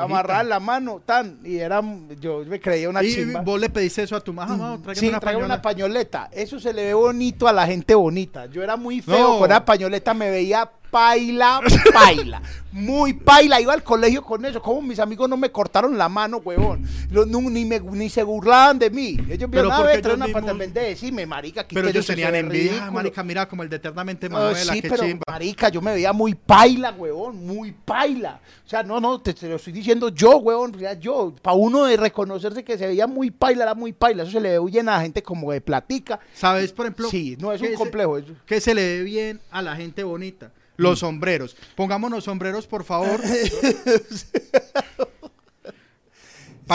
en 0.41 0.49
la 0.49 0.59
mano, 0.59 1.01
tan. 1.07 1.39
Y 1.45 1.59
era. 1.59 1.81
Yo 2.19 2.43
me 2.45 2.59
creía 2.59 2.89
una 2.89 3.05
Y 3.05 3.15
chimba. 3.15 3.41
vos 3.43 3.61
le 3.61 3.71
pediste 3.71 4.03
eso 4.03 4.17
a 4.17 4.21
tu 4.21 4.33
mamá, 4.33 4.57
tráigame 4.83 4.95
Sí, 4.97 5.09
una 5.09 5.21
pañola. 5.21 5.45
una 5.45 5.63
pañoleta. 5.63 6.29
Eso 6.33 6.59
se 6.59 6.73
le 6.73 6.87
ve 6.87 6.95
bonito 6.95 7.47
a 7.47 7.53
la 7.53 7.69
gente 7.69 7.95
bonita. 7.95 8.47
Yo 8.47 8.65
era 8.65 8.75
muy 8.77 9.01
feo 9.01 9.35
No. 9.35 9.39
con 9.39 9.49
la 9.49 9.65
pañoleta, 9.65 10.13
me 10.13 10.29
veía 10.29 10.69
paila, 10.91 11.61
paila. 11.93 12.43
Muy 12.73 13.15
paila. 13.15 13.61
Iba 13.61 13.73
al 13.73 13.83
colegio 13.83 14.23
con 14.23 14.45
eso. 14.45 14.63
Como 14.63 14.81
mis 14.83 14.99
amigos 15.01 15.29
no 15.29 15.37
me 15.37 15.51
cortaron 15.51 15.99
la 15.99 16.09
mano, 16.09 16.37
huevón. 16.39 16.87
Los- 17.11 17.27
no, 17.27 17.41
ni, 17.41 17.65
me, 17.65 17.81
ni 17.81 18.09
se 18.09 18.23
burlaban 18.23 18.79
de 18.79 18.91
mí. 18.91 19.17
Ellos 19.29 19.39
Pero 19.39 19.49
vieron, 19.51 19.73
ah, 19.73 19.77
porque 19.79 19.97
ve, 19.97 20.03
trae 20.03 20.15
ellos 20.15 20.17
una 20.17 20.27
mismos- 20.27 20.41
pata 20.53 20.65
en 20.65 20.73
de 20.73 20.81
decirme, 20.81 21.27
marica, 21.27 21.67
Pero 21.69 21.89
ellos 21.89 22.05
eso, 22.05 22.13
tenían 22.13 22.35
envidia. 22.37 22.63
Ah, 22.67 22.71
ridículo". 22.75 22.93
marica, 22.93 23.23
mira 23.25 23.49
como 23.49 23.63
el 23.65 23.69
de 23.69 23.77
eternamente 23.77 24.27
Ah, 24.27 24.31
Manuela, 24.31 24.73
sí, 24.73 24.83
qué 24.83 24.89
pero 24.89 25.03
chimba. 25.05 25.25
marica, 25.27 25.69
yo 25.69 25.81
me 25.83 25.93
veía 25.95 26.13
muy 26.13 26.35
paila, 26.37 26.93
huevón, 26.93 27.45
muy 27.45 27.73
paila. 27.73 28.41
O 28.65 28.69
sea, 28.69 28.85
no, 28.85 29.01
no, 29.01 29.21
te, 29.21 29.35
te 29.35 29.49
lo 29.49 29.57
estoy 29.57 29.73
diciendo 29.73 30.09
yo, 30.11 30.37
huevón, 30.39 30.73
o 30.77 30.79
sea, 30.79 30.95
yo, 30.95 31.35
para 31.43 31.57
uno 31.57 31.87
de 31.87 31.97
reconocerse 31.97 32.63
que 32.63 32.79
se 32.79 32.87
veía 32.87 33.09
muy 33.09 33.33
paila, 33.33 33.65
era 33.65 33.75
muy 33.75 33.93
paila. 33.93 34.23
Eso 34.23 34.31
se 34.33 34.41
le 34.41 34.59
ve 34.61 34.65
bien 34.71 34.89
a 34.89 34.93
la 34.93 35.01
gente 35.03 35.25
como 35.25 35.51
de 35.51 35.61
platica. 35.61 36.21
¿Sabes, 36.35 36.73
por 36.73 36.87
ejemplo? 36.87 37.09
Sí, 37.11 37.37
no 37.41 37.53
es 37.53 37.61
un 37.61 37.67
se- 37.69 37.75
complejo. 37.75 38.17
es- 38.19 38.27
Que 38.47 38.61
se 38.61 38.75
le 38.77 38.99
ve 38.99 39.03
bien 39.03 39.41
a 39.51 39.61
la 39.61 39.75
gente 39.75 40.05
bonita. 40.05 40.53
Los 40.83 40.99
sombreros. 41.01 41.57
Pongámonos 41.77 42.25
sombreros, 42.25 42.67
por 42.67 42.85
favor. 42.85 43.21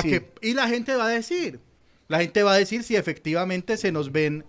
Sí. 0.01 0.09
que, 0.09 0.31
y 0.41 0.53
la 0.53 0.67
gente 0.67 0.93
va 0.95 1.05
a 1.05 1.09
decir. 1.09 1.59
La 2.07 2.19
gente 2.19 2.43
va 2.43 2.53
a 2.53 2.57
decir 2.57 2.83
si 2.83 2.95
efectivamente 2.97 3.77
se 3.77 3.91
nos 3.91 4.11
ven 4.11 4.43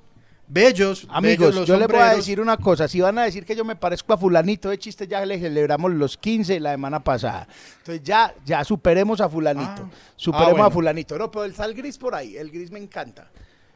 bellos. 0.48 1.02
bellos 1.02 1.07
Amigos, 1.09 1.54
los 1.54 1.68
yo 1.68 1.76
les 1.78 1.86
voy 1.88 1.98
a 2.00 2.16
decir 2.16 2.40
una 2.40 2.57
cosa. 2.57 2.88
Si 2.88 3.00
van 3.00 3.16
a 3.18 3.22
decir 3.24 3.44
que 3.46 3.54
yo 3.54 3.64
me 3.64 3.76
parezco 3.76 4.12
a 4.12 4.18
fulanito 4.18 4.68
de 4.70 4.78
chiste, 4.78 5.07
ya 5.07 5.24
le 5.24 5.38
celebramos 5.38 5.92
los 5.92 6.18
15 6.18 6.59
la 6.61 6.72
semana 6.72 7.02
pasada. 7.02 7.46
Entonces 7.78 8.02
ya, 8.02 8.34
ya 8.44 8.64
superemos 8.64 9.20
a 9.20 9.28
fulanito. 9.28 9.88
Ah. 9.88 9.90
Superemos 10.16 10.48
Ah, 10.48 10.52
bueno. 10.52 10.64
a 10.66 10.70
fulanito. 10.70 11.16
No, 11.16 11.30
pero 11.30 11.44
está 11.44 11.64
el 11.64 11.74
gris 11.74 11.96
por 11.96 12.14
ahí. 12.14 12.36
El 12.36 12.50
gris 12.50 12.70
me 12.72 12.80
encanta. 12.80 13.30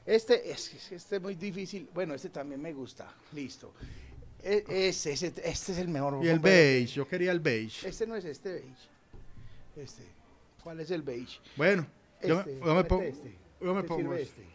Este 0.04 0.50
es, 0.50 0.74
es- 0.74 0.92
este 0.92 1.16
es 1.16 1.22
muy 1.22 1.36
difícil. 1.36 1.88
Bueno, 1.94 2.14
este 2.14 2.30
también 2.30 2.60
me 2.60 2.72
gusta. 2.72 3.06
Listo. 3.32 3.72
E- 4.44 4.64
Este, 4.88 5.12
este, 5.12 5.26
este 5.48 5.72
es 5.72 5.78
el 5.78 5.88
mejor. 5.88 6.24
Y 6.24 6.28
el 6.28 6.38
beige. 6.40 6.94
Yo 6.94 7.06
quería 7.08 7.32
el 7.32 7.40
beige. 7.40 7.88
Este 7.88 8.06
no 8.06 8.16
es 8.16 8.24
este 8.24 8.52
beige. 8.52 8.88
Este. 9.76 10.02
¿Cuál 10.62 10.80
es 10.80 10.90
el 10.90 11.02
beige? 11.02 11.38
Bueno, 11.56 11.86
Yo 12.22 12.36
me- 12.36 12.40
Este, 12.42 12.60
yo 12.60 12.74
me 12.74 12.84
pongo- 12.84 13.02
este. 13.02 13.34
yo 13.60 13.74
me 13.74 13.82
¿Te 13.82 13.88
pongo 13.88 14.00
sirve 14.02 14.22
este. 14.22 14.42
este? 14.42 14.54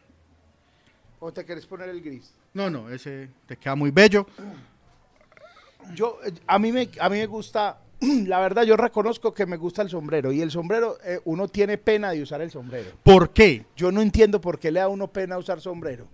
¿O 1.19 1.33
te 1.33 1.43
quieres 1.45 1.65
poner 1.65 1.89
el 1.89 2.01
gris? 2.01 2.31
No, 2.53 2.69
no, 2.69 2.89
ese 2.89 3.29
te 3.47 3.57
queda 3.57 3.73
muy 3.75 3.89
bello. 3.91 4.27
Yo, 5.93 6.19
eh, 6.25 6.31
a 6.47 6.57
mí 6.59 6.71
me, 6.71 6.89
a 6.99 7.09
mí 7.09 7.17
me 7.17 7.25
gusta, 7.27 7.79
la 8.01 8.39
verdad, 8.39 8.63
yo 8.63 8.75
reconozco 8.75 9.33
que 9.33 9.45
me 9.45 9.57
gusta 9.57 9.81
el 9.81 9.89
sombrero. 9.89 10.31
Y 10.31 10.41
el 10.41 10.51
sombrero, 10.51 10.97
eh, 11.03 11.19
uno 11.25 11.47
tiene 11.47 11.77
pena 11.77 12.11
de 12.11 12.21
usar 12.23 12.41
el 12.41 12.49
sombrero. 12.51 12.91
¿Por 13.03 13.31
qué? 13.31 13.65
Yo 13.75 13.91
no 13.91 14.01
entiendo 14.01 14.41
por 14.41 14.57
qué 14.59 14.71
le 14.71 14.79
da 14.79 14.85
a 14.85 14.89
uno 14.89 15.07
pena 15.11 15.37
usar 15.37 15.61
sombrero. 15.61 16.07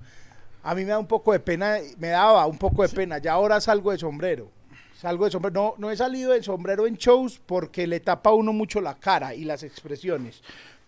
A 0.64 0.76
mí 0.76 0.84
me 0.84 0.90
da 0.92 1.00
un 1.00 1.08
poco 1.08 1.32
de 1.34 1.40
pena, 1.40 1.78
me 1.98 2.10
daba 2.10 2.46
un 2.46 2.58
poco 2.58 2.84
de 2.84 2.90
pena. 2.90 3.18
Ya 3.18 3.34
ahora 3.34 3.60
salgo 3.62 3.92
de 3.92 3.98
sombrero. 3.98 4.52
Salgo 5.00 5.26
de 5.26 5.32
sombrero. 5.32 5.54
No, 5.54 5.74
no 5.78 5.92
he 5.92 5.98
salido 5.98 6.32
de 6.34 6.44
sombrero 6.44 6.86
en 6.86 6.96
shows 6.96 7.42
porque 7.46 7.88
le 7.88 8.00
tapa 8.00 8.30
a 8.30 8.34
uno 8.34 8.54
mucho 8.54 8.80
la 8.82 8.94
cara 8.96 9.34
y 9.34 9.44
las 9.46 9.64
expresiones. 9.64 10.42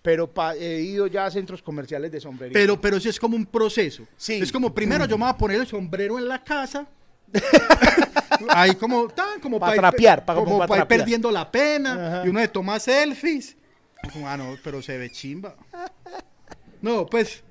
Pero 0.04 0.28
pa- 0.30 0.54
he 0.56 0.82
ido 0.82 1.08
ya 1.08 1.26
a 1.26 1.32
centros 1.32 1.64
comerciales 1.64 2.12
de 2.12 2.20
sombrero. 2.20 2.52
Pero, 2.54 2.80
pero 2.80 3.00
sí 3.00 3.10
es 3.10 3.20
como 3.20 3.36
un 3.36 3.46
proceso. 3.46 4.04
Sí. 4.18 4.34
Es 4.42 4.52
como 4.52 4.74
primero 4.74 5.06
yo 5.06 5.18
me 5.18 5.24
voy 5.24 5.32
a 5.34 5.38
poner 5.38 5.62
el 5.62 5.66
sombrero 5.68 6.20
en 6.20 6.28
la 6.28 6.44
casa. 6.44 6.86
Ahí 8.50 8.76
como, 8.76 9.08
tan, 9.08 9.40
como 9.40 9.60
Pa' 9.60 9.74
ir- 9.76 9.80
trapear, 9.80 10.26
pa- 10.26 10.34
como 10.36 10.46
como 10.46 10.60
pa' 10.60 10.68
pa' 10.68 10.76
ir 10.76 10.80
trapear. 10.82 11.00
perdiendo 11.00 11.32
la 11.32 11.50
pena. 11.50 11.94
Ajá. 12.20 12.26
Y 12.26 12.30
uno 12.30 12.40
le 12.40 12.48
toma 12.50 12.80
selfies. 12.80 13.56
Ah, 14.26 14.36
no, 14.38 14.56
pero 14.64 14.82
se 14.82 14.98
ve 14.98 15.10
chimba. 15.10 15.56
No, 16.82 17.06
pues. 17.06 17.44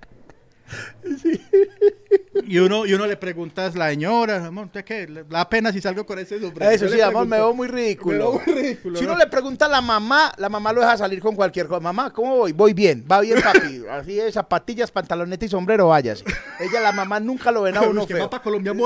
Y 2.46 2.58
uno, 2.58 2.86
y 2.86 2.94
uno 2.94 3.06
le 3.06 3.16
pregunta 3.16 3.66
a 3.66 3.70
la 3.70 3.90
señora, 3.90 4.46
amor, 4.46 4.66
¿usted 4.66 4.84
qué? 4.84 5.06
¿Le 5.06 5.24
da 5.24 5.48
pena 5.48 5.72
si 5.72 5.80
salgo 5.80 6.04
con 6.04 6.18
ese 6.18 6.40
sombrero? 6.40 6.70
Eso 6.70 6.86
Yo 6.86 6.92
sí, 6.92 7.00
amor, 7.00 7.26
me 7.26 7.36
veo 7.36 7.54
muy 7.54 7.68
ridículo. 7.68 8.32
Me 8.32 8.38
veo 8.38 8.42
muy 8.46 8.54
ridículo, 8.62 8.98
Si 8.98 9.04
uno 9.04 9.14
¿no? 9.14 9.18
le 9.18 9.26
pregunta 9.26 9.66
a 9.66 9.68
la 9.68 9.80
mamá, 9.80 10.32
la 10.36 10.48
mamá 10.48 10.72
lo 10.72 10.80
deja 10.80 10.96
salir 10.96 11.20
con 11.20 11.34
cualquier 11.36 11.66
cosa. 11.66 11.80
Mamá, 11.80 12.12
¿cómo 12.12 12.36
voy? 12.36 12.52
Voy 12.52 12.72
bien, 12.74 13.04
va 13.10 13.20
bien, 13.20 13.40
papi. 13.44 13.84
Así 13.90 14.14
de 14.14 14.32
zapatillas, 14.32 14.90
pantaloneta 14.90 15.44
y 15.44 15.48
sombrero, 15.48 15.88
váyase. 15.88 16.24
Ella, 16.60 16.80
la 16.80 16.92
mamá, 16.92 17.20
nunca 17.20 17.50
lo 17.52 17.62
ven 17.62 17.76
a 17.76 17.82
uno 17.82 18.06
feo. 18.06 18.28
Colombia. 18.42 18.72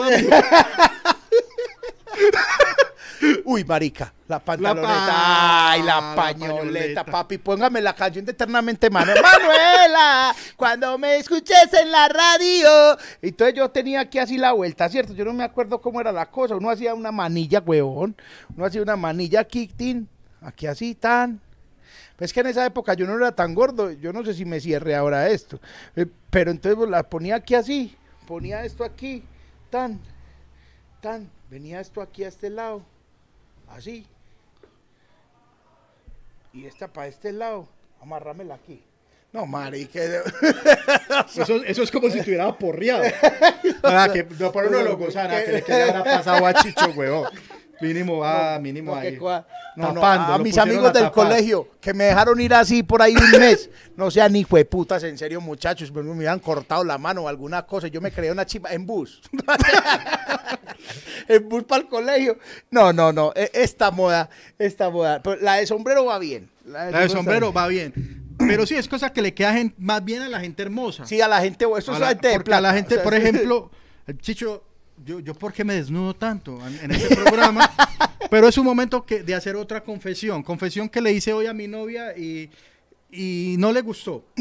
Uy, 3.45 3.65
marica, 3.65 4.13
la 4.29 4.39
pantaloneta. 4.39 4.89
pa- 5.07 5.71
Ay, 5.73 5.83
la 5.83 6.01
la 6.01 6.15
pañoleta, 6.15 6.55
pañoleta. 6.57 7.05
papi. 7.05 7.39
Póngame 7.39 7.81
la 7.81 7.95
canción 7.95 8.25
de 8.25 8.33
Eternamente 8.33 8.91
Manuel. 8.91 9.19
Manuela, 9.23 10.35
cuando 10.57 10.99
me 10.99 11.17
escuches 11.17 11.73
en 11.81 11.91
la 11.91 12.09
radio. 12.09 12.97
Entonces 13.23 13.55
yo 13.57 13.71
tenía 13.71 14.01
aquí 14.01 14.19
así 14.19 14.37
la 14.39 14.53
vuelta, 14.53 14.89
¿cierto? 14.89 15.13
Yo 15.15 15.25
no 15.25 15.33
me 15.33 15.45
acuerdo 15.45 15.81
cómo 15.81 16.01
era 16.01 16.13
la 16.13 16.27
cosa. 16.31 16.57
Uno 16.57 16.71
hacía 16.71 16.95
una 16.95 17.13
manilla, 17.13 17.61
huevón. 17.65 18.17
Uno 18.55 18.65
hacía 18.67 18.83
una 18.83 18.97
manilla 18.97 19.41
aquí, 19.41 19.69
tin. 19.69 20.09
Aquí 20.41 20.67
así, 20.67 20.95
tan. 20.95 21.41
Pues 22.17 22.33
que 22.33 22.41
en 22.41 22.47
esa 22.47 22.65
época 22.65 22.95
yo 22.95 23.07
no 23.07 23.17
era 23.17 23.33
tan 23.33 23.55
gordo. 23.55 23.91
Yo 23.93 24.13
no 24.13 24.25
sé 24.25 24.35
si 24.35 24.45
me 24.45 24.61
cierre 24.61 24.95
ahora 24.95 25.29
esto. 25.29 25.61
Eh, 25.95 26.07
Pero 26.31 26.51
entonces 26.51 26.77
pues, 26.77 26.91
la 26.91 27.03
ponía 27.03 27.37
aquí 27.37 27.55
así. 27.55 27.95
Ponía 28.27 28.65
esto 28.65 28.85
aquí, 28.85 29.23
tan, 29.71 30.01
tan. 31.01 31.31
Venía 31.49 31.81
esto 31.81 32.01
aquí 32.01 32.25
a 32.25 32.29
este 32.29 32.51
lado 32.51 32.83
así. 33.69 34.07
Y 36.53 36.67
esta 36.67 36.93
para 36.93 37.09
este 37.09 37.33
lado, 37.33 37.69
amarrámela 38.01 38.55
aquí. 38.55 38.83
No, 39.37 39.45
marica. 39.45 40.01
Eso, 41.37 41.63
eso 41.63 41.83
es 41.83 41.91
como 41.91 42.09
si 42.09 42.19
estuviera 42.21 42.57
porreado. 42.57 43.05
Ah, 43.83 44.09
que, 44.13 44.27
no, 44.39 44.51
por 44.51 44.65
uno 44.65 44.81
lo 44.81 44.97
gozara, 44.97 45.45
que, 45.45 45.61
que 45.63 45.73
le 45.73 45.83
habrá 45.83 46.05
pasado 46.05 46.47
a 46.47 46.55
Chicho, 46.55 46.91
huevón. 46.97 47.29
Mínimo, 47.83 48.25
ah, 48.25 48.59
mínimo 48.59 48.95
No, 48.95 48.99
ahí. 48.99 49.19
no, 49.21 49.93
no, 49.93 50.01
Tapando, 50.01 50.33
a 50.33 50.39
mis 50.39 50.57
amigos 50.57 50.87
a 50.89 50.93
del 50.93 51.03
tapar. 51.05 51.13
colegio 51.13 51.69
que 51.83 51.93
me 51.93 52.05
dejaron 52.05 52.41
ir 52.41 52.55
así 52.55 52.83
por 52.83 53.03
ahí 53.03 53.15
un 53.15 53.39
mes, 53.39 53.69
no 53.97 54.11
sean 54.11 54.33
ni 54.33 54.47
putas, 54.47 55.03
en 55.03 55.19
serio, 55.19 55.43
muchachos, 55.43 55.93
me, 55.93 56.03
me 56.03 56.13
hubieran 56.13 56.39
cortado 56.39 56.83
la 56.83 56.97
mano 56.97 57.25
o 57.25 57.29
alguna 57.29 57.67
cosa. 57.67 57.89
Yo 57.89 58.01
me 58.01 58.11
creía 58.11 58.33
una 58.33 58.47
chiva 58.47 58.73
en 58.73 58.87
bus. 58.87 59.21
en 61.29 61.47
bus 61.47 61.65
para 61.65 61.83
el 61.83 61.89
colegio. 61.89 62.39
No, 62.71 62.95
no, 62.95 63.13
no. 63.13 63.33
e- 63.37 63.51
Esta 63.53 63.91
moda, 63.91 64.31
esta 64.59 64.89
moda. 64.89 65.23
Pero 65.23 65.37
la 65.43 65.57
de 65.57 65.67
sombrero 65.67 66.07
va 66.07 66.19
bien. 66.19 66.49
La 66.65 66.87
de 66.87 67.09
sombrero 67.11 67.53
va 67.53 67.69
bien. 67.69 68.25
Pero 68.47 68.67
sí, 68.67 68.75
es 68.75 68.89
cosa 68.89 69.13
que 69.13 69.23
le 69.23 69.35
queda 69.35 69.55
más 69.79 70.05
bien 70.05 70.23
a 70.23 70.29
la 70.29 70.41
gente 70.41 70.63
hermosa. 70.63 71.07
Sí, 71.07 71.21
a 71.21 71.29
la 71.29 71.41
gente, 71.41 71.65
eso 71.79 71.93
es 71.93 72.01
la- 72.01 72.09
gente 72.09 72.29
de 72.29 72.35
porque 72.35 72.55
a 72.55 72.61
la 72.61 72.73
gente, 72.75 72.95
o 72.95 72.97
sea, 72.97 73.05
por 73.05 73.15
ejemplo, 73.15 73.71
Chicho, 74.21 74.63
yo, 75.05 75.21
yo 75.21 75.35
por 75.35 75.53
qué 75.53 75.65
me 75.65 75.75
desnudo 75.75 76.15
tanto 76.15 76.59
en, 76.67 76.79
en 76.85 76.91
este 76.93 77.15
programa, 77.17 77.69
pero 78.31 78.49
es 78.49 78.57
un 78.57 78.65
momento 78.65 79.05
que, 79.05 79.23
de 79.23 79.35
hacer 79.35 79.57
otra 79.57 79.83
confesión, 79.83 80.43
confesión 80.43 80.89
que 80.89 81.01
le 81.01 81.13
hice 81.13 81.33
hoy 81.33 81.47
a 81.47 81.53
mi 81.53 81.67
novia 81.67 82.17
y, 82.17 82.49
y 83.11 83.57
no 83.59 83.73
le 83.73 83.81
gustó. 83.83 84.25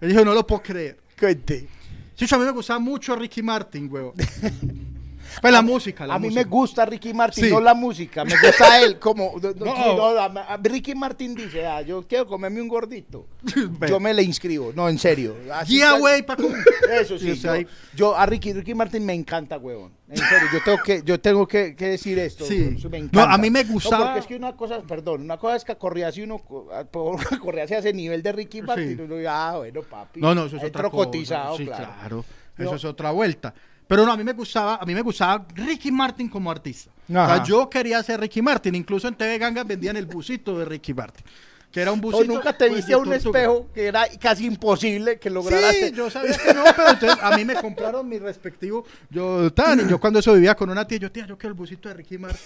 Le 0.00 0.08
dijo, 0.08 0.24
no 0.24 0.32
lo 0.34 0.46
puedo 0.46 0.62
creer. 0.62 0.98
Cuente. 1.18 1.66
Chicho, 2.14 2.36
a 2.36 2.38
mí 2.38 2.44
me 2.44 2.50
gustaba 2.52 2.78
mucho 2.78 3.14
Ricky 3.16 3.42
Martin, 3.42 3.88
huevo. 3.90 4.14
Pues 5.40 5.52
la 5.52 5.62
música, 5.62 6.06
la 6.06 6.14
a 6.14 6.18
mí 6.18 6.26
música. 6.28 6.44
me 6.44 6.50
gusta 6.50 6.86
Ricky 6.86 7.14
Martin, 7.14 7.44
Sí. 7.44 7.50
no 7.50 7.60
la 7.60 7.74
música, 7.74 8.24
me 8.24 8.32
gusta 8.32 8.80
él 8.82 8.98
como 8.98 9.32
no, 9.40 9.50
no, 9.52 9.64
No. 9.64 9.96
no, 9.96 10.04
a- 10.20 10.24
a- 10.54 10.56
Ricky 10.56 10.94
Martin 10.94 11.34
dice, 11.34 11.66
ah, 11.66 11.82
yo 11.82 12.02
quiero 12.06 12.26
comerme 12.26 12.60
un 12.60 12.68
gordito. 12.68 13.26
Yo 13.88 13.98
me 14.00 14.12
le 14.12 14.22
inscribo, 14.22 14.72
no, 14.74 14.88
en 14.88 14.98
serio. 14.98 15.34
Así 15.52 15.74
Giveaway 15.74 16.20
que- 16.20 16.24
pa' 16.24 16.36
com- 16.36 16.52
Eso 16.92 17.14
Y 17.14 17.18
sí, 17.20 17.30
usted 17.32 17.48
yo, 17.48 17.52
ahí- 17.52 17.66
yo 17.94 18.16
a 18.16 18.26
Ricky, 18.26 18.52
Ricky 18.52 18.74
Martin 18.74 19.04
me 19.06 19.14
encanta, 19.14 19.56
huevón. 19.58 19.92
En 20.08 20.16
serio, 20.16 20.48
yo 20.52 20.58
tengo 20.64 20.78
que, 20.84 21.02
yo 21.04 21.20
tengo 21.20 21.46
que, 21.48 21.76
que 21.76 21.86
decir 21.90 22.18
esto. 22.18 22.44
Sí. 22.44 22.74
eso 22.76 22.90
me 22.90 22.98
No, 22.98 23.04
encanta. 23.06 23.32
a 23.34 23.38
mí 23.38 23.48
me 23.50 23.64
gustaba- 23.64 24.06
porque 24.06 24.18
es 24.20 24.26
que 24.26 24.36
una 24.36 24.56
cosa, 24.56 24.82
perdón, 24.82 25.22
una 25.22 25.38
cosa 25.38 25.56
es 25.56 25.64
que 25.64 25.76
corría 25.76 26.08
así 26.08 26.22
uno, 26.22 26.38
co- 26.38 26.68
a- 26.72 26.84
por- 26.90 27.38
corría 27.38 27.64
así 27.64 27.74
a 27.74 27.78
ese 27.78 27.92
nivel 27.92 28.22
de 28.22 28.32
Ricky 28.32 28.60
Martin. 28.62 28.96
Sí. 28.96 29.02
uno, 29.02 29.14
ah, 29.28 29.54
bueno, 29.58 29.82
papi. 29.82 30.20
No, 30.20 30.34
no, 30.34 30.46
eso 30.46 30.56
es 30.56 30.64
otra 30.64 30.90
cosa. 30.90 31.04
cotizado, 31.04 31.56
sí, 31.56 31.64
claro. 31.64 31.84
claro. 31.98 32.24
No. 32.58 32.64
Eso 32.66 32.74
es 32.76 32.84
otra 32.84 33.10
vuelta. 33.12 33.54
Pero 33.90 34.06
no, 34.06 34.12
a 34.12 34.16
mí 34.16 34.22
me 34.22 34.34
gustaba, 34.34 34.76
a 34.76 34.86
mí 34.86 34.94
me 34.94 35.02
gustaba 35.02 35.44
Ricky 35.52 35.90
Martin 35.90 36.28
como 36.28 36.48
artista. 36.48 36.92
O 37.12 37.18
Ajá. 37.18 37.34
sea, 37.34 37.44
yo 37.44 37.68
quería 37.68 38.00
ser 38.04 38.20
Ricky 38.20 38.40
Martin. 38.40 38.76
Incluso 38.76 39.08
en 39.08 39.16
TV 39.16 39.36
Gangas 39.36 39.66
vendían 39.66 39.96
el 39.96 40.06
busito 40.06 40.56
de 40.56 40.64
Ricky 40.64 40.94
Martin. 40.94 41.24
Que 41.72 41.80
era 41.80 41.90
un 41.90 41.98
¿O 41.98 42.02
busito. 42.02 42.32
nunca 42.32 42.52
te 42.56 42.66
pues, 42.66 42.76
viste 42.76 42.92
a 42.92 42.98
un 42.98 43.12
espejo 43.12 43.66
que 43.74 43.86
era 43.86 44.06
casi 44.20 44.46
imposible 44.46 45.18
que 45.18 45.28
lograras? 45.28 45.74
Sí, 45.74 45.90
yo 45.90 46.08
sabía 46.08 46.38
que 46.46 46.54
no, 46.54 46.62
pero 46.76 46.90
entonces 46.90 47.18
a 47.20 47.36
mí 47.36 47.44
me 47.44 47.56
compraron 47.56 48.08
mi 48.08 48.20
respectivo. 48.20 48.86
Yo, 49.10 49.52
tan, 49.52 49.80
y 49.80 49.90
yo 49.90 49.98
cuando 49.98 50.20
eso 50.20 50.34
vivía 50.34 50.54
con 50.54 50.70
una 50.70 50.86
tía, 50.86 50.98
yo, 50.98 51.10
tía, 51.10 51.26
yo 51.26 51.36
quiero 51.36 51.54
el 51.54 51.58
busito 51.58 51.88
de 51.88 51.94
Ricky 51.96 52.16
Martin. 52.16 52.40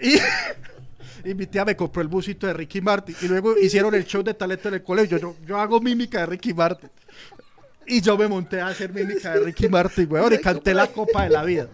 Y, 0.00 0.14
y 1.30 1.34
mi 1.34 1.44
tía 1.44 1.66
me 1.66 1.76
compró 1.76 2.00
el 2.00 2.08
busito 2.08 2.46
de 2.46 2.54
Ricky 2.54 2.80
Martin. 2.80 3.14
Y 3.20 3.28
luego 3.28 3.58
hicieron 3.58 3.94
el 3.94 4.06
show 4.06 4.22
de 4.22 4.32
talento 4.32 4.68
en 4.68 4.74
el 4.76 4.82
colegio. 4.82 5.18
Yo, 5.18 5.36
yo 5.46 5.58
hago 5.58 5.82
mímica 5.82 6.20
de 6.20 6.26
Ricky 6.26 6.54
Martin. 6.54 6.88
Y 7.86 8.00
yo 8.00 8.16
me 8.16 8.28
monté 8.28 8.60
a 8.60 8.68
hacer 8.68 8.92
mímica 8.92 9.32
de 9.34 9.40
Ricky 9.40 9.68
Martin, 9.68 10.10
weón, 10.10 10.32
y 10.32 10.38
canté 10.38 10.74
la 10.74 10.86
copa 10.88 11.24
de 11.24 11.30
la 11.30 11.44
vida. 11.44 11.68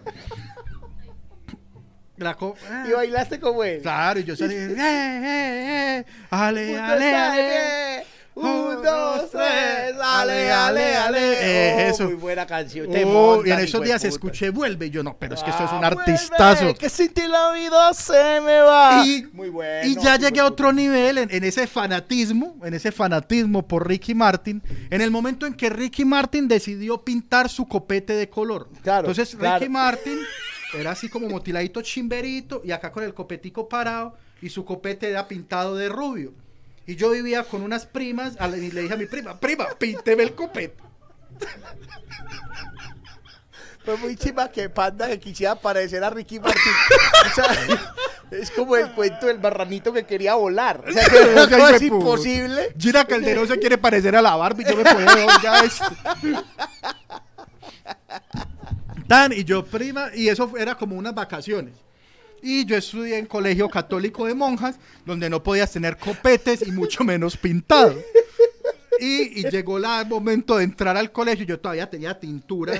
La 2.17 2.35
copa. 2.35 2.59
Y 2.87 2.91
bailaste 2.91 3.39
como 3.39 3.63
él. 3.63 3.81
Claro, 3.81 4.19
y 4.19 4.23
yo 4.23 4.35
salí. 4.35 4.53
¡Eh, 4.55 4.75
eh, 4.77 5.97
eh! 5.99 6.05
¡Ale, 6.29 6.73
Un, 6.73 6.79
ale, 6.79 7.05
dos, 7.05 7.15
ale! 7.15 8.05
Un, 8.35 8.81
dos, 8.83 9.29
tres. 9.31 9.95
Ale, 10.01 10.51
ale, 10.51 10.95
ale. 10.95 11.33
Eh, 11.39 11.73
Oh, 11.75 11.89
eso. 11.91 12.05
Muy 12.05 12.13
buena 12.15 12.45
canción. 12.47 12.87
Oh, 12.89 12.91
te 12.91 13.01
y 13.01 13.05
montas, 13.05 13.59
en 13.59 13.65
esos 13.65 13.83
días 13.83 14.03
escuché 14.03 14.49
Vuelve 14.49 14.87
y 14.87 14.89
yo 14.89 15.03
no, 15.03 15.15
pero 15.17 15.35
es 15.35 15.43
que 15.43 15.51
esto 15.51 15.63
es 15.65 15.71
un 15.71 15.83
Ah, 15.83 15.87
artistazo. 15.87 16.73
que 16.73 16.89
sin 16.89 17.09
ti 17.13 17.21
la 17.27 17.51
vida 17.51 17.93
se 17.93 18.41
me 18.41 18.59
va. 18.61 19.03
Y- 19.05 19.27
muy 19.33 19.49
bueno. 19.49 19.87
Y 19.87 19.95
ya 20.01 20.17
llegué 20.17 20.39
a 20.39 20.45
otro 20.45 20.73
nivel 20.73 21.19
en, 21.19 21.29
en 21.31 21.43
ese 21.43 21.67
fanatismo, 21.67 22.55
en 22.63 22.73
ese 22.73 22.91
fanatismo 22.91 23.67
por 23.67 23.87
Ricky 23.87 24.15
Martin, 24.15 24.61
en 24.89 25.01
el 25.01 25.11
momento 25.11 25.45
en 25.45 25.53
que 25.53 25.69
Ricky 25.69 26.03
Martin 26.05 26.47
decidió 26.47 27.03
pintar 27.03 27.49
su 27.49 27.67
copete 27.67 28.13
de 28.13 28.29
color. 28.29 28.67
Claro, 28.81 29.09
Entonces 29.09 29.35
claro. 29.35 29.59
Ricky 29.59 29.71
Martin 29.71 30.19
era 30.73 30.91
así 30.91 31.07
como 31.07 31.29
motiladito 31.29 31.81
chimberito 31.83 32.61
y 32.65 32.71
acá 32.71 32.91
con 32.91 33.03
el 33.03 33.13
copetico 33.13 33.69
parado 33.69 34.15
y 34.41 34.49
su 34.49 34.65
copete 34.65 35.09
era 35.09 35.27
pintado 35.27 35.75
de 35.75 35.87
rubio. 35.89 36.33
Y 36.85 36.95
yo 36.95 37.11
vivía 37.11 37.43
con 37.43 37.61
unas 37.63 37.85
primas 37.85 38.35
a 38.39 38.47
la- 38.47 38.57
y 38.57 38.71
le 38.71 38.81
dije 38.81 38.93
a 38.93 38.97
mi 38.97 39.05
prima, 39.05 39.39
prima, 39.39 39.67
pínteme 39.77 40.23
el 40.23 40.35
copete. 40.35 40.81
Fue 43.85 43.97
muy 43.97 44.15
chima 44.15 44.49
que 44.49 44.69
Panda 44.69 45.07
que 45.07 45.19
quisiera 45.19 45.55
parecer 45.55 46.03
a 46.03 46.09
Ricky 46.09 46.39
Martin. 46.39 46.61
O 47.25 47.35
sea, 47.35 47.47
es 48.31 48.49
como 48.51 48.77
el 48.77 48.91
cuento 48.93 49.25
del 49.27 49.39
marranito 49.39 49.91
que 49.91 50.05
quería 50.05 50.35
volar. 50.35 50.83
O 50.87 50.91
sea, 50.91 51.05
que 51.09 51.57
no 51.57 51.67
es 51.69 51.81
imposible. 51.81 52.73
Gina 52.79 53.03
Calderón 53.05 53.47
se 53.47 53.59
quiere 53.59 53.77
parecer 53.77 54.15
a 54.15 54.21
la 54.21 54.35
Barbie, 54.37 54.63
yo 54.65 54.75
me 54.77 54.83
puedo 54.83 55.27
ya 55.41 55.59
esto. 55.59 55.85
Tan, 59.07 59.33
y 59.33 59.43
yo 59.43 59.65
prima, 59.65 60.09
y 60.13 60.29
eso 60.29 60.49
era 60.57 60.75
como 60.75 60.95
unas 60.95 61.13
vacaciones. 61.13 61.73
Y 62.43 62.65
yo 62.65 62.75
estudié 62.75 63.17
en 63.17 63.25
colegio 63.25 63.69
católico 63.69 64.25
de 64.25 64.33
monjas, 64.35 64.75
donde 65.05 65.29
no 65.29 65.41
podías 65.41 65.71
tener 65.71 65.97
copetes 65.97 66.67
y 66.67 66.71
mucho 66.71 67.03
menos 67.05 67.37
pintado. 67.37 67.95
Y, 68.99 69.49
llegó 69.49 69.79
la- 69.79 70.01
el 70.01 70.07
momento 70.07 70.57
de 70.57 70.65
entrar 70.65 70.95
al 70.97 71.11
colegio, 71.11 71.45
yo 71.45 71.59
todavía 71.59 71.89
tenía 71.89 72.19
tintura 72.19 72.73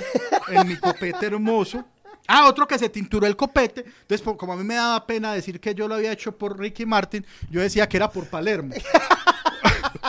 en 0.48 0.68
mi 0.68 0.76
copete 0.76 1.26
hermoso. 1.26 1.84
Ah, 2.26 2.46
otro 2.48 2.66
que 2.66 2.78
se 2.78 2.88
tinturó 2.88 3.26
el 3.26 3.36
copete. 3.36 3.84
Entonces, 4.02 4.26
como 4.38 4.52
a 4.52 4.56
mí 4.56 4.64
me 4.64 4.74
daba 4.76 5.06
pena 5.06 5.34
decir 5.34 5.60
que 5.60 5.74
yo 5.74 5.88
lo 5.88 5.96
había 5.96 6.12
hecho 6.12 6.36
por 6.36 6.58
Ricky 6.58 6.86
Martin, 6.86 7.26
yo 7.50 7.60
decía 7.60 7.88
que 7.88 7.96
era 7.98 8.10
por 8.10 8.26
Palermo. 8.28 8.74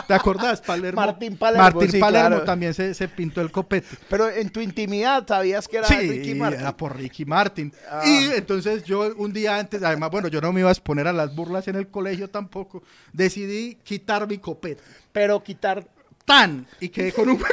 ¿Te 0.06 0.14
acordás? 0.14 0.60
Palermo. 0.60 1.00
Martín 1.00 1.36
Palermo, 1.36 1.62
Martín 1.64 1.90
sí, 1.90 1.98
Palermo 1.98 2.28
claro. 2.28 2.44
también 2.44 2.74
se, 2.74 2.94
se 2.94 3.08
pintó 3.08 3.40
el 3.40 3.50
copete. 3.50 3.86
Pero 4.08 4.28
en 4.28 4.50
tu 4.50 4.60
intimidad 4.60 5.26
sabías 5.26 5.66
que 5.68 5.78
era 5.78 5.86
Sí, 5.86 5.96
Ricky 5.96 6.34
Martin. 6.34 6.60
era 6.60 6.76
por 6.76 6.96
Ricky 6.96 7.24
Martin. 7.24 7.72
Ah. 7.90 8.02
Y 8.04 8.32
entonces 8.32 8.84
yo 8.84 9.14
un 9.16 9.32
día 9.32 9.56
antes, 9.58 9.82
además, 9.82 10.10
bueno, 10.10 10.28
yo 10.28 10.40
no 10.40 10.52
me 10.52 10.60
iba 10.60 10.68
a 10.68 10.72
exponer 10.72 11.08
a 11.08 11.12
las 11.12 11.34
burlas 11.34 11.66
en 11.68 11.76
el 11.76 11.88
colegio 11.88 12.28
tampoco, 12.28 12.82
decidí 13.12 13.76
quitar 13.82 14.26
mi 14.28 14.38
copete. 14.38 14.82
Pero 15.12 15.42
quitar. 15.42 15.86
¡Tan! 16.24 16.66
Y 16.80 16.88
quedé 16.88 17.12
con 17.12 17.28
un 17.28 17.40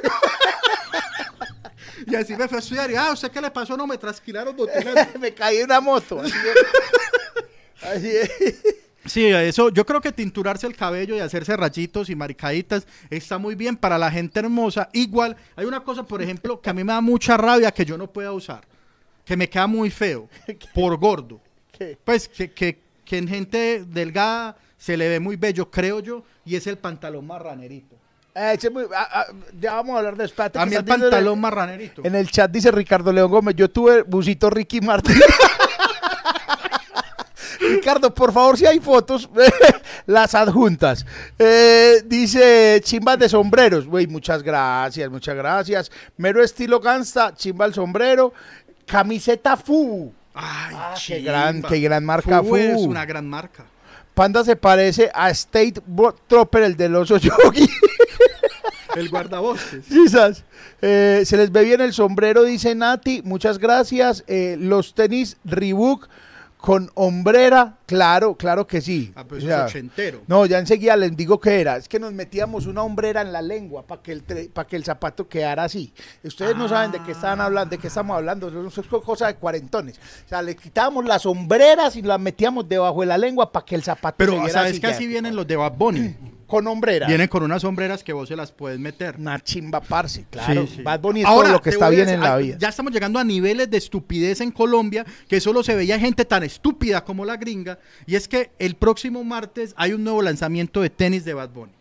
y 2.08 2.16
así 2.16 2.36
me 2.36 2.48
fui 2.48 2.58
a 2.58 2.60
estudiar. 2.60 2.90
Y, 2.92 2.96
ah, 2.96 3.12
¿usted 3.14 3.32
qué 3.32 3.40
le 3.40 3.52
pasó? 3.52 3.78
No, 3.78 3.86
me 3.88 3.98
trasquilaron 3.98 4.56
botellas. 4.56 5.10
me 5.20 5.34
caí 5.34 5.58
en 5.58 5.66
una 5.66 5.80
moto. 5.80 6.22
Así 6.22 6.34
es. 6.34 7.88
Así 7.90 8.08
es. 8.10 8.83
Sí, 9.06 9.26
eso, 9.26 9.70
yo 9.70 9.86
creo 9.86 10.00
que 10.02 10.12
tinturarse 10.12 10.66
el 10.66 10.76
cabello 10.76 11.16
y 11.16 11.20
hacerse 11.20 11.58
rayitos 11.58 12.10
y 12.10 12.16
maricaditas 12.16 12.88
está 13.10 13.38
muy 13.38 13.56
bien 13.56 13.76
para 13.76 13.98
la 13.98 14.10
gente 14.10 14.40
hermosa. 14.40 14.90
Igual, 14.94 15.36
hay 15.56 15.66
una 15.66 15.84
cosa, 15.84 16.04
por 16.04 16.22
ejemplo, 16.22 16.62
que 16.62 16.70
a 16.70 16.74
mí 16.74 16.84
me 16.84 16.94
da 16.94 17.02
mucha 17.02 17.36
rabia 17.38 17.72
que 17.72 17.84
yo 17.86 17.98
no 17.98 18.08
pueda 18.08 18.32
usar, 18.32 18.62
que 19.26 19.36
me 19.36 19.50
queda 19.50 19.68
muy 19.68 19.90
feo, 19.90 20.30
por 20.74 20.98
gordo. 20.98 21.42
¿Qué? 21.78 21.98
Pues 22.04 22.28
que, 22.30 22.52
que, 22.52 22.80
que 23.04 23.18
en 23.18 23.28
gente 23.28 23.84
delgada 23.88 24.56
se 24.78 24.96
le 24.96 25.10
ve 25.10 25.20
muy 25.20 25.36
bello, 25.36 25.70
creo 25.70 26.00
yo, 26.00 26.24
y 26.46 26.56
es 26.56 26.68
el 26.68 26.78
pantalón 26.78 27.28
marranerito. 27.28 27.96
Eh, 28.36 28.58
muy- 28.72 28.86
ah, 28.96 29.08
ah, 29.12 29.26
ya 29.60 29.76
vamos 29.76 29.96
a 29.96 30.00
hablar 30.00 30.18
de 30.18 30.26
espérate, 30.26 30.58
A 30.58 30.66
mí 30.66 30.76
el 30.76 30.84
pantalón 30.84 31.40
marranerito. 31.40 32.02
En 32.04 32.16
el 32.16 32.30
chat 32.32 32.50
dice 32.50 32.72
Ricardo 32.72 33.12
León 33.14 33.30
Gómez, 33.30 33.56
yo 33.56 33.70
tuve 33.70 34.02
busito 34.04 34.50
Ricky 34.50 34.82
Martin. 34.82 35.16
Ricardo, 37.84 38.14
por 38.14 38.32
favor, 38.32 38.58
si 38.58 38.66
hay 38.66 38.80
fotos, 38.80 39.30
las 40.06 40.34
adjuntas. 40.36 41.06
Eh, 41.38 42.02
dice 42.06 42.80
chimbas 42.82 43.20
de 43.20 43.28
sombreros. 43.28 43.86
Güey, 43.88 44.08
muchas 44.08 44.42
gracias, 44.42 45.10
muchas 45.12 45.36
gracias. 45.36 45.92
Mero 46.16 46.42
estilo 46.42 46.80
gangsta, 46.80 47.34
chimba 47.36 47.66
el 47.66 47.74
sombrero. 47.74 48.34
Camiseta 48.86 49.58
Fu. 49.58 50.14
Ay, 50.34 50.76
Ah, 50.78 50.94
qué 51.06 51.20
gran- 51.22 51.62
qué 51.62 51.80
gran 51.82 52.06
marca 52.06 52.42
Fu 52.42 52.56
es 52.56 52.78
una 52.80 53.06
gran 53.06 53.28
marca. 53.30 53.66
Panda 54.14 54.46
se 54.46 54.56
parece 54.56 55.12
a 55.14 55.30
State 55.32 55.82
Trooper, 56.28 56.64
el 56.64 56.78
del 56.78 56.96
oso 56.96 57.18
yogi. 57.18 57.68
El 58.96 59.10
guardabosques. 59.10 59.86
Quizás. 59.90 60.44
Eh, 60.80 61.24
se 61.26 61.36
les 61.36 61.52
ve 61.52 61.64
bien 61.64 61.82
el 61.82 61.94
sombrero, 61.94 62.44
dice 62.44 62.76
Nati. 62.76 63.24
Muchas 63.26 63.58
gracias. 63.58 64.24
Eh, 64.28 64.56
los 64.60 64.94
tenis 64.94 65.38
Reebok 65.46 66.08
con 66.64 66.90
hombrera. 66.94 67.76
Claro, 67.86 68.36
claro 68.36 68.66
que 68.66 68.80
sí. 68.80 69.12
Ah, 69.18 69.26
pues 69.28 69.44
O 69.44 69.48
eso 69.48 69.54
sea, 69.54 69.66
es 69.66 69.72
ochentero. 69.72 70.22
no, 70.28 70.46
ya 70.46 70.60
enseguida 70.60 70.96
les 70.96 71.14
digo 71.18 71.38
que 71.38 71.60
era. 71.60 71.76
Es 71.76 71.90
que 71.90 72.00
nos 72.00 72.14
metíamos 72.14 72.68
una 72.68 72.84
hombrera 72.84 73.20
en 73.20 73.34
la 73.34 73.42
lengua 73.42 73.86
para 73.86 74.02
que, 74.02 74.14
el 74.14 74.26
tre- 74.26 74.50
pa' 74.50 74.66
que 74.66 74.78
el 74.78 74.86
zapato 74.86 75.28
quedara 75.28 75.66
así. 75.66 75.94
Ustedes 76.24 76.56
no 76.56 76.70
saben 76.70 76.94
de 76.94 77.04
qué 77.04 77.12
estaban 77.12 77.42
hablando, 77.42 77.72
de 77.76 77.80
qué 77.80 77.88
estamos 77.88 78.16
hablando. 78.16 78.48
Eso 78.66 78.80
es 78.80 78.88
cosa 78.88 79.28
de 79.28 79.36
cuarentones. 79.36 79.98
O 80.26 80.30
sea, 80.30 80.42
le 80.42 80.56
quitábamos 80.56 81.04
las 81.04 81.24
sombreras 81.24 81.98
y 81.98 82.02
las 82.02 82.18
metíamos 82.18 82.70
debajo 82.70 83.02
de 83.02 83.08
la 83.08 83.18
lengua 83.18 83.52
para 83.52 83.66
que 83.66 83.76
el 83.76 83.84
zapato 83.84 84.16
Pero 84.18 84.38
sabes 84.48 84.72
así 84.72 84.80
que 84.80 84.88
así 84.88 85.06
vienen 85.06 85.36
los 85.36 85.46
de 85.46 85.58
Bad 85.58 85.74
Bunny. 85.74 86.16
Con 86.48 86.68
hombrera. 86.68 87.08
Vienen 87.08 87.28
con 87.28 87.44
unas 87.44 87.62
sombreras 87.62 88.04
que 88.04 88.14
vos 88.14 88.28
se 88.28 88.36
las 88.36 88.52
puedes 88.52 88.80
meter. 88.80 89.16
Una 89.18 89.40
chimba 89.40 89.82
parce, 89.82 90.26
claro. 90.30 90.68
Sí, 90.68 90.76
sí. 90.78 90.82
Bad 90.84 91.00
Bunny 91.00 91.22
es 91.22 91.26
Ahora, 91.26 91.52
lo 91.52 91.62
que 91.62 91.70
está 91.70 91.90
bien 91.90 92.06
decir, 92.06 92.16
en 92.16 92.22
la 92.22 92.34
ah, 92.34 92.38
vida. 92.38 92.58
Ya 92.60 92.70
estamos 92.70 92.92
llegando 92.92 93.20
a 93.20 93.24
niveles 93.24 93.70
de 93.70 93.78
estupidez 93.78 94.42
en 94.42 94.52
Colombia 94.52 95.06
que 95.28 95.40
solo 95.40 95.64
se 95.64 95.76
veía 95.76 96.00
gente 96.00 96.26
tan 96.26 96.44
estúpida 96.44 97.04
como 97.04 97.26
la 97.26 97.38
gringa. 97.38 97.80
Y 98.06 98.16
es 98.16 98.28
que 98.28 98.52
el 98.60 98.76
próximo 98.76 99.24
martes 99.24 99.74
hay 99.78 99.94
un 99.94 100.04
nuevo 100.04 100.22
lanzamiento 100.22 100.82
de 100.82 100.90
tenis 100.90 101.26
de 101.26 101.34
Bad 101.34 101.50
Bunny. 101.50 101.74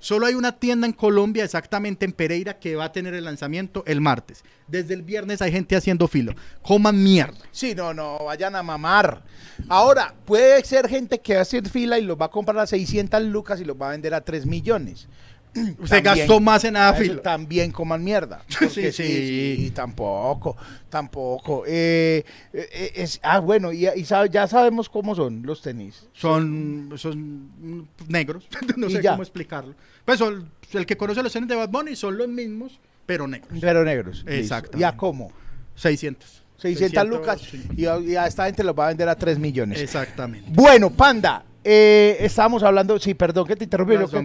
Solo 0.00 0.26
hay 0.26 0.34
una 0.34 0.52
tienda 0.52 0.86
en 0.86 0.92
Colombia, 0.92 1.44
exactamente 1.44 2.04
en 2.04 2.12
Pereira, 2.12 2.58
que 2.58 2.76
va 2.76 2.84
a 2.84 2.92
tener 2.92 3.14
el 3.14 3.24
lanzamiento 3.24 3.82
el 3.86 4.00
martes. 4.00 4.44
Desde 4.68 4.94
el 4.94 5.02
viernes 5.02 5.42
hay 5.42 5.50
gente 5.50 5.76
haciendo 5.76 6.06
filo. 6.06 6.34
Coman 6.62 7.02
mierda. 7.02 7.38
Sí, 7.50 7.74
no, 7.74 7.92
no, 7.92 8.18
vayan 8.24 8.54
a 8.54 8.62
mamar. 8.62 9.24
Ahora, 9.68 10.14
puede 10.24 10.62
ser 10.64 10.88
gente 10.88 11.18
que 11.20 11.34
va 11.34 11.40
a 11.40 11.42
hacer 11.42 11.68
fila 11.68 11.98
y 11.98 12.04
los 12.04 12.20
va 12.20 12.26
a 12.26 12.30
comprar 12.30 12.58
a 12.58 12.66
600 12.66 13.22
lucas 13.24 13.60
y 13.60 13.64
los 13.64 13.80
va 13.80 13.88
a 13.88 13.92
vender 13.92 14.14
a 14.14 14.20
3 14.20 14.46
millones. 14.46 15.08
Se 15.84 16.00
gastó 16.00 16.40
más 16.40 16.64
en 16.64 16.76
filo. 16.96 17.20
También 17.20 17.70
coman 17.72 18.02
mierda. 18.04 18.42
Porque 18.58 18.92
Sí, 18.92 18.92
sí, 18.92 19.56
sí. 19.66 19.70
tampoco, 19.74 20.56
tampoco. 20.88 21.64
Eh, 21.66 22.24
eh, 22.52 22.92
es, 22.96 23.20
ah, 23.22 23.38
bueno, 23.40 23.72
y, 23.72 23.86
y 23.88 24.04
sabe- 24.04 24.28
ya 24.30 24.46
sabemos 24.46 24.88
cómo 24.88 25.14
son 25.14 25.42
los 25.44 25.62
tenis. 25.62 26.06
Son, 26.12 26.92
son 26.96 27.88
negros. 28.08 28.46
no 28.76 28.86
Y 28.88 28.92
sé 28.92 29.02
ya. 29.02 29.12
cómo 29.12 29.22
explicarlo. 29.22 29.74
Pues 30.04 30.18
son- 30.18 30.50
el 30.72 30.84
que 30.86 30.96
conoce 30.96 31.22
los 31.22 31.32
tenis 31.32 31.48
de 31.48 31.54
Bad 31.56 31.70
Bunny 31.70 31.96
son 31.96 32.18
los 32.18 32.28
mismos, 32.28 32.78
pero 33.06 33.26
negros. 33.26 33.58
Pero 33.60 33.84
negros. 33.84 34.16
listo. 34.18 34.30
Exactamente. 34.32 34.78
¿Ya 34.80 34.96
cómo? 34.96 35.32
600. 35.76 36.42
600 36.58 37.06
lucas 37.08 37.40
600, 37.40 37.78
y 37.78 37.86
a, 37.86 37.98
y 38.00 38.16
a 38.16 38.26
esta 38.26 38.46
gente 38.46 38.64
los 38.64 38.76
va 38.76 38.86
a 38.86 38.88
vender 38.88 39.08
a 39.08 39.14
3 39.14 39.38
millones. 39.38 39.80
Exactamente. 39.80 40.50
Bueno, 40.52 40.90
Panda, 40.90 41.44
eh, 41.70 42.16
estábamos 42.20 42.62
hablando, 42.62 42.98
sí, 42.98 43.12
perdón 43.12 43.46
que 43.46 43.54
te 43.54 43.64
interrumpí, 43.64 43.92
yo 43.92 44.08
que, 44.08 44.16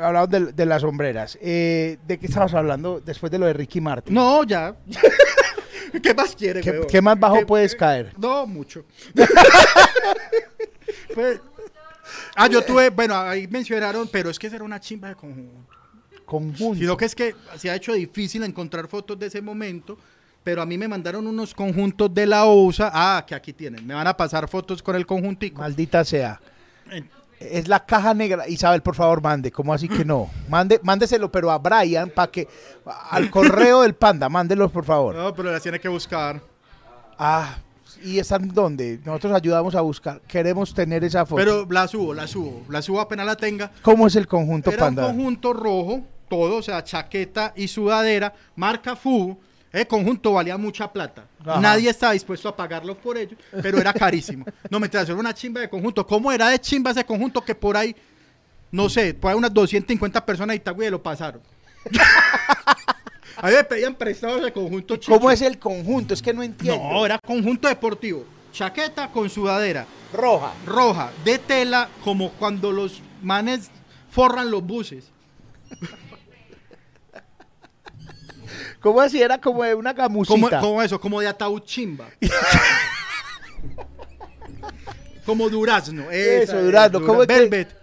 hablamos 0.00 0.30
de, 0.30 0.52
de 0.52 0.66
las 0.66 0.82
sombreras. 0.82 1.36
Eh, 1.42 1.98
¿De 2.06 2.18
qué 2.18 2.26
estabas 2.26 2.54
hablando 2.54 3.00
después 3.00 3.32
de 3.32 3.38
lo 3.40 3.46
de 3.46 3.52
Ricky 3.52 3.80
Martin? 3.80 4.14
No, 4.14 4.44
ya. 4.44 4.76
¿Qué 6.02 6.14
más 6.14 6.36
quiere, 6.36 6.60
¿Qué, 6.60 6.70
huevón? 6.70 6.86
qué 6.88 7.02
más 7.02 7.18
bajo 7.18 7.38
¿Qué- 7.40 7.46
puedes 7.46 7.74
caer? 7.74 8.12
No, 8.16 8.46
mucho. 8.46 8.84
Pues- 11.14 11.40
ah, 12.36 12.48
yo 12.48 12.62
tuve, 12.64 12.90
bueno, 12.90 13.16
ahí 13.16 13.46
mencionaron, 13.48 14.08
pero 14.10 14.30
es 14.30 14.38
que 14.38 14.46
esa 14.46 14.56
era 14.56 14.64
una 14.64 14.78
chimba 14.80 15.08
de 15.08 15.14
conjunto. 15.16 15.66
Conjunto. 16.24 16.74
Sino 16.76 16.96
que 16.96 17.04
es 17.06 17.14
que 17.14 17.34
se 17.56 17.70
ha 17.70 17.74
hecho 17.74 17.92
difícil 17.92 18.42
encontrar 18.44 18.88
fotos 18.88 19.18
de 19.18 19.26
ese 19.26 19.40
momento, 19.42 19.98
pero 20.42 20.62
a 20.62 20.66
mí 20.66 20.76
me 20.78 20.88
mandaron 20.88 21.26
unos 21.26 21.54
conjuntos 21.54 22.12
de 22.12 22.26
la 22.26 22.44
OSA. 22.46 22.90
Ah, 22.92 23.24
que 23.26 23.34
aquí 23.34 23.52
tienen. 23.52 23.86
Me 23.86 23.94
van 23.94 24.06
a 24.06 24.16
pasar 24.16 24.48
fotos 24.48 24.82
con 24.82 24.96
el 24.96 25.06
conjuntico. 25.06 25.60
Maldita 25.60 26.04
sea. 26.04 26.40
Es 27.40 27.68
la 27.68 27.84
caja 27.84 28.14
negra. 28.14 28.48
Isabel, 28.48 28.80
por 28.80 28.94
favor, 28.94 29.20
mande. 29.20 29.50
¿Cómo 29.50 29.74
así 29.74 29.88
que 29.88 30.04
no? 30.04 30.30
Mande, 30.48 30.80
mándeselo, 30.82 31.30
pero 31.30 31.50
a 31.50 31.58
Brian, 31.58 32.08
para 32.10 32.30
que. 32.30 32.48
Al 33.10 33.30
correo 33.30 33.82
del 33.82 33.94
Panda, 33.94 34.28
mándelos, 34.28 34.70
por 34.70 34.84
favor. 34.84 35.14
No, 35.14 35.34
pero 35.34 35.50
las 35.50 35.62
tiene 35.62 35.78
que 35.80 35.88
buscar. 35.88 36.40
Ah, 37.18 37.56
¿y 38.02 38.18
están 38.18 38.48
dónde? 38.48 39.00
Nosotros 39.04 39.34
ayudamos 39.34 39.74
a 39.74 39.80
buscar. 39.80 40.20
Queremos 40.22 40.72
tener 40.72 41.04
esa 41.04 41.26
foto. 41.26 41.36
Pero 41.36 41.66
la 41.68 41.86
subo, 41.88 42.14
la 42.14 42.26
subo. 42.26 42.62
La 42.68 42.80
subo 42.80 43.00
apenas 43.00 43.26
la 43.26 43.36
tenga. 43.36 43.70
¿Cómo 43.82 44.06
es 44.06 44.16
el 44.16 44.26
conjunto 44.26 44.70
Era 44.70 44.84
Panda? 44.84 45.06
un 45.06 45.16
conjunto 45.16 45.52
rojo, 45.52 46.00
todo, 46.28 46.56
o 46.56 46.62
sea, 46.62 46.82
chaqueta 46.82 47.52
y 47.56 47.68
sudadera, 47.68 48.32
marca 48.56 48.96
FU. 48.96 49.38
El 49.74 49.88
conjunto 49.88 50.32
valía 50.32 50.56
mucha 50.56 50.90
plata. 50.92 51.26
Ajá. 51.44 51.60
Nadie 51.60 51.90
estaba 51.90 52.12
dispuesto 52.12 52.48
a 52.48 52.54
pagarlo 52.54 52.96
por 52.96 53.18
ello, 53.18 53.36
pero 53.60 53.76
era 53.78 53.92
carísimo. 53.92 54.44
No 54.70 54.78
me 54.78 54.86
era 54.86 55.14
una 55.16 55.34
chimba 55.34 55.62
de 55.62 55.68
conjunto. 55.68 56.06
¿Cómo 56.06 56.30
era 56.30 56.48
de 56.50 56.60
chimba 56.60 56.92
ese 56.92 57.04
conjunto 57.04 57.44
que 57.44 57.56
por 57.56 57.76
ahí, 57.76 57.94
no 58.70 58.88
sé, 58.88 59.14
por 59.14 59.32
ahí 59.32 59.36
unas 59.36 59.52
250 59.52 60.24
personas 60.24 60.54
de 60.54 60.58
Itagüí 60.58 60.88
lo 60.90 61.02
pasaron? 61.02 61.42
a 63.36 63.48
mí 63.48 63.52
me 63.52 63.64
pedían 63.64 63.96
prestado 63.96 64.38
ese 64.38 64.52
conjunto. 64.52 64.96
chicho. 64.96 65.10
¿Cómo 65.10 65.28
es 65.28 65.42
el 65.42 65.58
conjunto? 65.58 66.14
Es 66.14 66.22
que 66.22 66.32
no 66.32 66.44
entiendo. 66.44 66.92
No, 66.92 67.04
era 67.04 67.18
conjunto 67.18 67.66
deportivo. 67.66 68.24
Chaqueta 68.52 69.10
con 69.10 69.28
sudadera 69.28 69.86
Roja. 70.12 70.52
roja, 70.64 71.10
de 71.24 71.40
tela, 71.40 71.88
como 72.04 72.30
cuando 72.30 72.70
los 72.70 73.02
manes 73.22 73.72
forran 74.08 74.52
los 74.52 74.64
buses. 74.64 75.10
¿Cómo 78.84 79.00
así? 79.00 79.22
Era 79.22 79.40
como 79.40 79.64
de 79.64 79.74
una 79.74 79.94
gamusita. 79.94 80.60
como 80.60 80.82
eso, 80.82 81.00
como 81.00 81.18
de 81.22 81.26
ataúd 81.26 81.62
chimba. 81.64 82.06
como 85.24 85.48
durazno. 85.48 86.10
esa 86.10 86.58
es, 86.58 86.64
durazno, 86.66 87.00
¿cómo 87.04 87.22
es 87.22 87.28
que- 87.28 87.34
Velvet. 87.34 87.76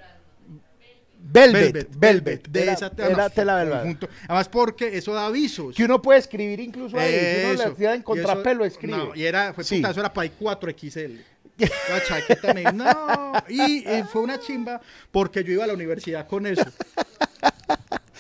Velvet. 1.34 1.88
Velvet. 1.98 2.48
De 2.50 2.62
era, 2.64 2.74
esa 2.74 2.92
era 2.98 3.30
tela 3.32 3.56
velvet. 3.56 3.80
conjunto. 3.80 4.10
Además 4.28 4.48
porque 4.50 4.96
eso 4.96 5.14
da 5.14 5.26
avisos. 5.26 5.76
Que 5.76 5.86
uno 5.86 6.00
puede 6.04 6.20
escribir 6.20 6.60
incluso 6.60 7.00
ahí. 7.00 7.10
Si 7.12 7.46
uno 7.46 7.54
Eso. 7.54 7.70
le 7.70 7.76
tira 7.76 7.94
en 7.96 8.02
Y 8.02 8.04
contrapelo, 8.04 8.64
eso- 8.64 8.74
escribe. 8.76 8.98
No, 8.98 9.16
y 9.16 9.24
era, 9.24 9.54
fue 9.56 9.64
Sí. 9.64 9.78
puta, 9.78 9.90
eso 9.90 10.02
era 10.02 10.14
para 10.14 10.30
4XL. 10.30 11.20
La 11.90 12.04
chaqueta 12.06 12.54
me 12.54 12.64
no. 12.74 13.34
Y, 13.50 13.84
eh, 13.88 14.04
fue 14.12 14.22
una 14.22 14.40
chimba 14.40 14.82
porque 15.10 15.44
yo 15.44 15.54
iba 15.54 15.64
a 15.64 15.68
la 15.68 15.74
universidad 15.74 16.28
con 16.28 16.46
eso. 16.46 16.64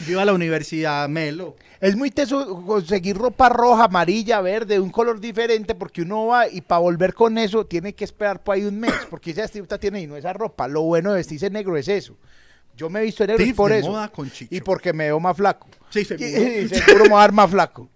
Yo 0.05 0.13
iba 0.13 0.21
a 0.21 0.25
la 0.25 0.33
universidad 0.33 1.07
Melo. 1.09 1.55
Es 1.79 1.95
muy 1.95 2.11
teso 2.11 2.63
conseguir 2.65 3.17
ropa 3.17 3.49
roja, 3.49 3.85
amarilla, 3.85 4.39
verde, 4.41 4.75
de 4.75 4.79
un 4.79 4.89
color 4.91 5.19
diferente, 5.19 5.75
porque 5.75 6.01
uno 6.01 6.27
va 6.27 6.47
y 6.47 6.61
para 6.61 6.79
volver 6.79 7.13
con 7.13 7.37
eso 7.37 7.65
tiene 7.65 7.93
que 7.93 8.03
esperar 8.03 8.43
por 8.43 8.55
ahí 8.55 8.63
un 8.63 8.79
mes, 8.79 8.93
porque 9.09 9.31
esa 9.31 9.43
estripta 9.43 9.77
tiene 9.79 10.01
y 10.01 10.07
no 10.07 10.15
esa 10.15 10.33
ropa. 10.33 10.67
Lo 10.67 10.83
bueno 10.83 11.11
de 11.11 11.17
vestirse 11.17 11.49
negro 11.49 11.75
es 11.77 11.87
eso. 11.87 12.15
Yo 12.77 12.89
me 12.89 13.01
he 13.01 13.03
visto 13.03 13.25
negro 13.25 13.43
Tips 13.43 13.55
por 13.57 13.71
eso. 13.71 14.09
con. 14.13 14.31
Y 14.49 14.61
porque 14.61 14.93
me 14.93 15.05
veo 15.05 15.19
más 15.19 15.35
flaco. 15.35 15.67
Sí, 15.89 16.05
seguro. 16.05 16.29
Y, 16.29 16.33
y 16.33 16.69
seguro 16.69 17.03
me 17.03 17.09
voy 17.09 17.17
a 17.17 17.21
dar 17.21 17.31
más 17.33 17.51
flaco. 17.51 17.89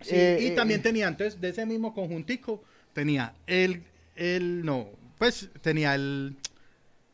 Sí, 0.00 0.14
Eh, 0.14 0.38
y 0.40 0.46
eh, 0.46 0.50
también 0.52 0.80
tenía, 0.80 1.08
entonces, 1.08 1.40
de 1.40 1.48
ese 1.48 1.66
mismo 1.66 1.92
conjuntico, 1.92 2.62
tenía 2.92 3.34
el, 3.46 3.82
el, 4.16 4.64
no, 4.64 4.88
pues 5.18 5.48
tenía 5.60 5.94
el, 5.94 6.36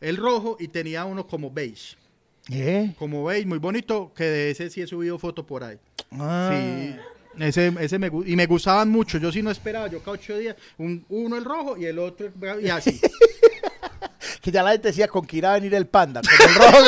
el 0.00 0.16
rojo 0.18 0.56
y 0.60 0.68
tenía 0.68 1.04
uno 1.04 1.26
como 1.26 1.50
beige. 1.50 1.96
¿Eh? 2.50 2.94
Como 2.98 3.24
veis, 3.24 3.46
muy 3.46 3.58
bonito, 3.58 4.12
que 4.14 4.24
de 4.24 4.50
ese 4.50 4.68
sí 4.70 4.82
he 4.82 4.86
subido 4.86 5.18
foto 5.18 5.46
por 5.46 5.64
ahí. 5.64 5.78
Ah. 6.12 6.50
Sí. 6.52 6.96
Ese, 7.42 7.72
ese 7.80 7.98
me, 7.98 8.10
y 8.26 8.36
me 8.36 8.46
gustaban 8.46 8.88
mucho. 8.90 9.18
Yo 9.18 9.32
sí 9.32 9.42
no 9.42 9.50
esperaba. 9.50 9.88
Yo 9.88 9.98
cada 10.00 10.12
ocho 10.12 10.38
días, 10.38 10.54
un- 10.78 11.04
uno 11.08 11.36
el 11.36 11.44
rojo 11.44 11.76
y 11.76 11.84
el 11.86 11.98
otro 11.98 12.26
el- 12.40 12.64
y 12.64 12.68
así. 12.68 13.00
Que 14.40 14.50
ya 14.50 14.62
la 14.62 14.72
gente 14.72 14.88
decía 14.88 15.08
con 15.08 15.24
que 15.26 15.38
irá 15.38 15.52
a 15.52 15.54
venir 15.54 15.74
el 15.74 15.86
panda, 15.86 16.20
con 16.20 16.48
el 16.48 16.54
rojo. 16.54 16.84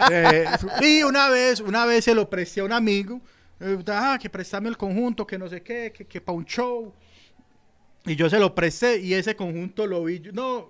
Eh, 0.10 0.44
y 0.82 1.02
una 1.02 1.28
vez, 1.30 1.60
una 1.60 1.84
vez 1.86 2.04
se 2.04 2.14
lo 2.14 2.28
presté 2.28 2.60
a 2.60 2.64
un 2.64 2.72
amigo. 2.72 3.20
eh, 3.60 3.78
ah, 3.88 4.18
que 4.20 4.28
préstame 4.30 4.68
el 4.68 4.76
conjunto, 4.76 5.26
que 5.26 5.38
no 5.38 5.48
sé 5.48 5.62
qué, 5.62 5.92
que, 5.94 6.06
que 6.06 6.20
para 6.20 6.36
un 6.36 6.44
show. 6.44 6.92
Y 8.04 8.14
yo 8.16 8.28
se 8.30 8.38
lo 8.38 8.54
presté 8.54 8.98
y 9.00 9.14
ese 9.14 9.34
conjunto 9.36 9.86
lo 9.86 10.04
vi. 10.04 10.20
No, 10.32 10.68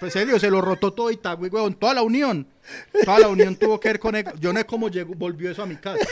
pues 0.00 0.12
serio, 0.12 0.38
se 0.38 0.50
lo 0.50 0.60
rotó 0.60 0.92
todo 0.92 1.10
y 1.10 1.16
tal, 1.16 1.36
weón. 1.40 1.74
Toda 1.74 1.94
la 1.94 2.02
unión. 2.02 2.46
Toda 3.04 3.18
la 3.20 3.28
unión 3.28 3.56
tuvo 3.56 3.78
que 3.80 3.88
ver 3.88 3.98
con 4.00 4.14
él. 4.16 4.24
Yo 4.40 4.52
no 4.52 4.58
sé 4.60 4.66
cómo 4.66 4.88
llegó, 4.88 5.14
volvió 5.14 5.50
eso 5.50 5.62
a 5.62 5.66
mi 5.66 5.76
casa. 5.76 6.04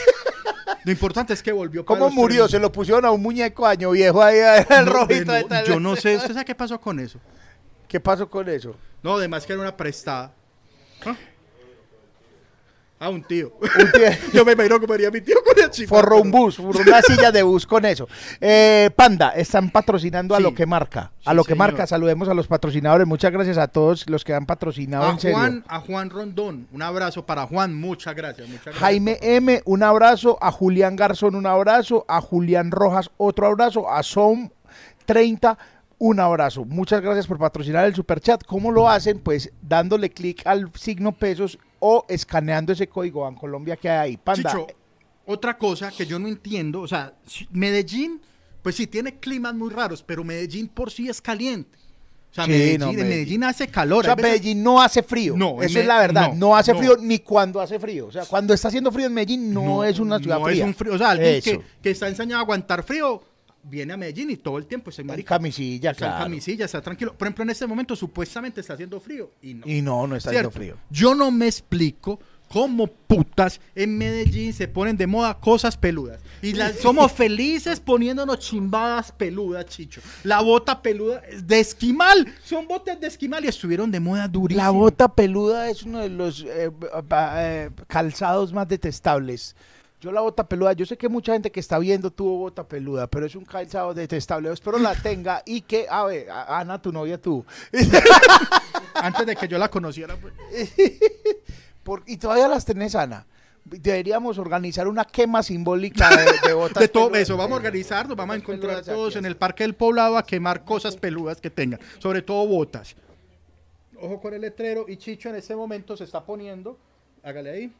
Lo 0.83 0.91
importante 0.91 1.33
es 1.33 1.41
que 1.41 1.51
volvió. 1.51 1.83
para 1.85 1.97
¿Cómo 1.99 2.07
los 2.09 2.15
murió? 2.15 2.47
Se 2.47 2.59
lo 2.59 2.71
pusieron 2.71 3.05
a 3.05 3.11
un 3.11 3.21
muñeco 3.21 3.65
año 3.65 3.91
viejo 3.91 4.21
ahí, 4.21 4.37
el 4.69 4.85
No, 4.85 4.93
rojito. 4.93 5.31
no, 5.31 5.45
tal. 5.45 5.65
yo 5.65 5.79
no 5.79 5.95
sé, 5.95 6.15
¿usted 6.17 6.33
sabe 6.33 6.45
qué 6.45 6.55
pasó 6.55 6.79
con 6.79 6.99
eso? 6.99 7.19
¿Qué 7.87 7.99
pasó 7.99 8.29
con 8.29 8.47
eso? 8.49 8.75
No, 9.01 9.15
además 9.15 9.45
que 9.45 9.53
era 9.53 9.61
una 9.61 9.75
prestada. 9.75 10.33
¿Ah? 11.05 11.15
A 12.97 13.09
un 13.09 13.21
tío. 13.23 13.51
Un 13.61 13.91
tío- 13.91 14.07
Yo 14.33 14.45
me 14.45 14.53
imagino 14.53 14.79
que 14.79 14.93
haría 14.93 15.11
mi 15.11 15.19
tío 15.19 15.35
con 15.45 15.61
el 15.61 15.69
chico. 15.69 15.89
Forró 15.93 16.21
un 16.21 16.31
bus, 16.31 16.55
forró 16.55 16.79
una 16.79 17.01
silla 17.01 17.29
de 17.29 17.43
bus 17.43 17.67
con 17.67 17.83
eso. 17.83 18.07
Eh, 18.39 18.89
Panda, 18.95 19.31
están 19.31 19.69
patrocinando 19.69 20.33
a 20.33 20.37
Sí. 20.37 20.43
lo 20.43 20.53
que 20.53 20.65
marca. 20.65 21.11
A 21.25 21.31
Sí, 21.31 21.35
lo 21.35 21.43
que 21.43 21.49
señor. 21.49 21.57
marca, 21.57 21.87
saludemos 21.87 22.29
a 22.29 22.33
los 22.33 22.47
patrocinadores. 22.47 23.05
Muchas 23.05 23.33
gracias 23.33 23.57
a 23.57 23.67
todos 23.67 24.09
los 24.09 24.23
que 24.23 24.33
han 24.33 24.45
patrocinado 24.45 25.05
A 25.07 25.11
en 25.11 25.19
serio. 25.19 25.37
Juan, 25.37 25.63
a 25.67 25.79
Juan 25.81 26.09
Rondón, 26.09 26.67
un 26.71 26.81
abrazo 26.81 27.25
para 27.25 27.45
Juan, 27.47 27.75
muchas 27.75 28.15
gracias. 28.15 28.47
Muchas 28.47 28.63
gracias. 28.65 28.81
Jaime 28.81 29.17
M, 29.21 29.61
un 29.65 29.83
abrazo. 29.83 30.37
A 30.41 30.51
Julián 30.51 30.95
Garzón, 30.95 31.35
un 31.35 31.45
abrazo. 31.47 32.05
A 32.07 32.21
Julián 32.21 32.71
Rojas, 32.71 33.09
otro 33.17 33.47
abrazo. 33.47 33.91
A 33.91 34.03
Som 34.03 34.49
30, 35.05 35.57
un 35.97 36.19
abrazo. 36.19 36.65
Muchas 36.65 37.01
gracias 37.01 37.27
por 37.27 37.37
patrocinar 37.39 37.85
el 37.85 37.93
superchat. 37.95 38.43
¿Cómo 38.45 38.71
lo 38.71 38.89
hacen? 38.89 39.19
Pues 39.19 39.51
dándole 39.61 40.09
clic 40.11 40.41
al 40.45 40.71
signo 40.75 41.11
pesos 41.11 41.57
o 41.87 42.03
escaneando 42.09 42.73
ese 42.73 42.87
código 42.87 43.31
Colombia 43.35 43.77
que 43.77 43.87
hay 43.87 44.09
ahí. 44.09 44.17
Panda. 44.17 44.49
Chicho, 44.49 44.65
otra 45.27 45.55
cosa 45.55 45.91
que 45.91 46.03
yo 46.05 46.17
no 46.17 46.27
entiendo, 46.27 46.81
o 46.81 46.87
sea, 46.87 47.13
Medellín, 47.51 48.19
pues 48.63 48.75
sí 48.75 48.87
tiene 48.87 49.19
climas 49.19 49.53
muy 49.53 49.69
raros, 49.69 50.01
pero 50.01 50.23
Medellín 50.23 50.67
por 50.67 50.89
sí 50.89 51.07
es 51.07 51.21
caliente. 51.21 51.77
O 52.31 52.33
sea, 52.35 52.45
Sí, 52.45 52.51
Medellín, 52.51 52.79
no, 52.79 52.87
Medellín. 52.87 53.09
Medellín 53.09 53.43
hace 53.43 53.67
calor. 53.67 53.99
O 53.99 54.03
sea, 54.03 54.15
Medellín 54.15 54.63
no 54.63 54.81
hace 54.81 55.03
frío. 55.03 55.37
No, 55.37 55.61
eso 55.61 55.79
es 55.79 55.85
la 55.85 55.99
verdad. 55.99 56.29
No, 56.29 56.49
no, 56.49 56.55
hace 56.57 56.73
no. 56.73 56.79
frío 56.79 56.97
ni 56.99 57.19
cuando 57.19 57.61
hace 57.61 57.79
frío. 57.79 58.07
O 58.07 58.11
sea, 58.11 58.25
cuando 58.25 58.53
está 58.53 58.69
haciendo 58.69 58.91
frío 58.91 59.05
en 59.05 59.13
Medellín 59.13 59.53
no, 59.53 59.83
es 59.83 59.99
una 59.99 60.17
ciudad 60.17 60.39
no 60.39 60.45
fría. 60.45 60.63
es 60.63 60.67
un 60.67 60.73
frío. 60.73 60.93
O 60.95 60.97
sea, 60.97 61.11
alguien 61.11 61.41
que 61.81 61.89
está 61.91 62.07
enseñado 62.07 62.39
a 62.39 62.41
aguantar 62.41 62.83
frío, 62.83 63.21
viene 63.67 63.93
a 63.93 63.97
Medellín 63.97 64.29
y 64.29 64.37
todo 64.37 64.57
el 64.57 64.65
tiempo 64.65 64.89
está 64.89 65.01
en 65.01 65.05
En 65.05 65.13
marica. 65.13 65.35
camisilla, 65.35 65.91
Está 65.91 66.05
en 66.05 66.11
claro. 66.11 66.25
camisilla, 66.25 66.65
está 66.65 66.81
tranquilo. 66.81 67.13
Por 67.17 67.27
ejemplo, 67.27 67.43
en 67.43 67.49
este 67.49 67.67
momento 67.67 67.95
supuestamente 67.95 68.61
está 68.61 68.73
haciendo 68.73 68.99
frío 68.99 69.31
y 69.41 69.53
no. 69.55 69.67
Y 69.67 69.81
no, 69.81 70.07
no 70.07 70.15
está 70.15 70.29
haciendo 70.29 70.51
frío. 70.51 70.77
Yo 70.89 71.15
no 71.15 71.31
me 71.31 71.47
explico 71.47 72.19
cómo 72.47 72.85
putas 72.85 73.59
en 73.73 73.97
Medellín 73.97 74.53
se 74.53 74.67
ponen 74.67 74.95
de 74.95 75.07
moda 75.07 75.33
cosas 75.39 75.75
peludas. 75.77 76.21
Y 76.43 76.53
las, 76.53 76.75
somos 76.79 77.11
felices 77.11 77.79
poniéndonos 77.79 78.37
chimbadas 78.37 79.11
peludas, 79.11 79.65
chicho. 79.65 79.99
La 80.23 80.41
bota 80.41 80.79
peluda 80.81 81.21
de 81.41 81.59
esquimal. 81.59 82.31
Son 82.43 82.67
botas 82.67 82.99
de 83.01 83.07
esquimal 83.07 83.43
y 83.45 83.47
estuvieron 83.47 83.89
de 83.91 83.99
moda 83.99 84.27
durísimo. 84.27 84.63
La 84.63 84.69
bota 84.69 85.07
peluda 85.13 85.69
es 85.71 85.81
uno 85.83 85.99
de 85.99 86.09
los 86.09 86.41
eh, 86.43 86.69
eh, 87.11 87.69
calzados 87.87 88.53
más 88.53 88.67
detestables. 88.67 89.55
Yo 90.05 90.11
la 90.11 90.21
bota 90.21 90.47
peluda, 90.47 90.73
yo 90.73 90.85
sé 90.85 90.99
que 90.99 91.09
mucha 91.09 91.33
gente 91.33 91.51
que 91.51 91.59
está 91.59 91.79
viendo 91.79 92.11
tuvo 92.11 92.37
bota 92.37 92.67
peluda, 92.67 93.07
pero 93.07 93.25
es 93.25 93.33
un 93.35 93.43
calzado 93.43 93.91
detestable. 93.95 94.51
Espero 94.53 94.77
la 94.77 94.93
tenga 94.93 95.41
y 95.47 95.61
que, 95.61 95.87
a 95.89 96.03
ver, 96.03 96.29
a- 96.29 96.59
Ana, 96.59 96.79
tu 96.79 96.91
novia 96.91 97.19
tú. 97.19 97.43
Antes 98.93 99.25
de 99.25 99.35
que 99.35 99.47
yo 99.47 99.57
la 99.57 99.67
conociera. 99.67 100.15
pues. 100.15 100.31
Por- 101.83 102.03
y 102.05 102.17
todavía 102.17 102.47
las 102.47 102.65
tenés, 102.65 102.93
Ana. 102.93 103.25
Deberíamos 103.63 104.37
organizar 104.37 104.87
una 104.87 105.05
quema 105.05 105.41
simbólica 105.41 106.07
de, 106.15 106.47
de 106.49 106.53
botas 106.53 106.81
De 106.81 106.87
todo 106.87 107.05
peludas. 107.05 107.23
eso, 107.23 107.35
vamos 107.35 107.53
a 107.53 107.55
organizarnos, 107.55 108.15
vamos 108.15 108.35
a 108.35 108.37
encontrar 108.37 108.83
todos 108.85 109.15
en 109.15 109.25
el 109.25 109.35
Parque 109.37 109.63
del 109.63 109.73
Poblado 109.73 110.19
a 110.19 110.23
quemar 110.23 110.63
cosas 110.63 110.97
peludas 110.97 111.41
que 111.41 111.49
tengan, 111.49 111.79
sobre 111.97 112.21
todo 112.21 112.45
botas. 112.45 112.95
Ojo 113.99 114.21
con 114.21 114.35
el 114.35 114.41
letrero 114.41 114.85
y 114.87 114.97
Chicho 114.97 115.29
en 115.29 115.35
este 115.37 115.55
momento 115.55 115.97
se 115.97 116.03
está 116.03 116.23
poniendo, 116.23 116.77
hágale 117.23 117.49
ahí. 117.49 117.73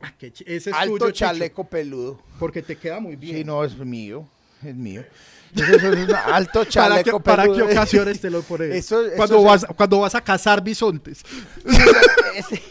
Ah, 0.00 0.12
qué 0.18 0.32
chi- 0.32 0.44
ese 0.46 0.70
es 0.70 0.76
Alto 0.76 0.94
tuyo, 0.94 1.10
Chicho, 1.10 1.26
chaleco 1.26 1.64
peludo. 1.64 2.20
porque 2.38 2.62
te 2.62 2.76
queda 2.76 3.00
muy 3.00 3.16
bien. 3.16 3.36
Sí, 3.36 3.44
no, 3.44 3.62
es 3.64 3.76
mío. 3.76 4.26
Es 4.64 4.74
mío. 4.74 5.04
Eso, 5.54 5.64
es 5.64 5.82
un 5.82 6.14
alto 6.14 6.60
¿Para 6.60 6.64
qué, 6.64 6.70
chaleco 6.70 7.20
para 7.20 7.42
qué 7.44 7.62
ocasiones 7.62 8.20
te 8.20 8.30
lo 8.30 8.40
pones? 8.42 8.70
Eso- 8.76 9.02
eso 9.04 9.16
cuando, 9.16 9.38
es- 9.38 9.44
vas, 9.44 9.66
cuando 9.76 10.00
vas 10.00 10.14
a 10.14 10.20
cazar 10.22 10.62
bisontes. 10.62 11.22
ese, 12.34 12.62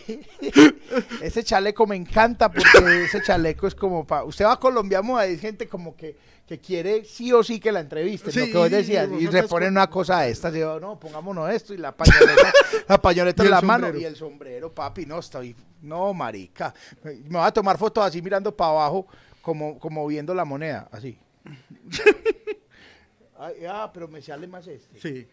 ese 1.21 1.43
chaleco 1.43 1.86
me 1.86 1.95
encanta 1.95 2.49
porque 2.51 3.03
ese 3.05 3.21
chaleco 3.21 3.67
es 3.67 3.75
como 3.75 4.05
para... 4.07 4.23
Usted 4.23 4.45
va 4.45 4.53
a 4.53 4.59
Colombia, 4.59 5.01
mo, 5.01 5.17
hay 5.17 5.38
gente 5.38 5.67
como 5.67 5.95
que, 5.95 6.15
que 6.50 6.58
quiere 6.58 7.06
sí 7.06 7.32
o 7.32 7.43
sí 7.43 7.60
que 7.60 7.72
la 7.72 7.80
entrevisten, 7.80 8.34
lo 8.36 8.45
que 8.47 8.58
vos 8.58 8.72
decías, 8.72 9.08
y 9.08 9.10
y 9.10 9.26
vosotros 9.28 9.34
le 9.36 9.47
ponen 9.47 9.68
con- 9.68 9.74
una 9.74 9.88
cosa 9.88 10.22
de 10.22 10.32
estas, 10.32 10.52
yo, 10.52 10.80
no, 10.80 11.00
pongámonos 11.00 11.47
esto 11.52 11.76
y 11.76 11.78
la 11.78 11.95
pañoleta, 11.95 12.52
la 12.89 13.00
pañoleta 13.00 13.43
en 13.43 13.52
la 13.52 13.62
mano 13.62 13.95
y 13.95 14.04
el 14.04 14.16
sombrero, 14.16 14.74
papi, 14.74 15.06
no, 15.06 15.20
estoy... 15.20 15.56
No, 15.84 16.12
marica, 16.12 16.74
me 17.04 17.14
voy 17.38 17.45
a 17.45 17.52
tomar 17.52 17.78
fotos 17.78 18.04
así 18.04 18.20
mirando 18.20 18.52
para 18.52 18.72
abajo, 18.72 19.06
como, 19.43 19.78
como 19.78 20.08
viendo 20.08 20.34
la 20.34 20.43
moneda, 20.43 20.89
así. 20.91 21.20
Ay, 23.38 23.66
ah, 23.70 23.91
pero 23.93 24.08
me 24.08 24.20
sale 24.20 24.47
más 24.47 24.66
este. 24.66 25.00
Sí. 25.00 25.28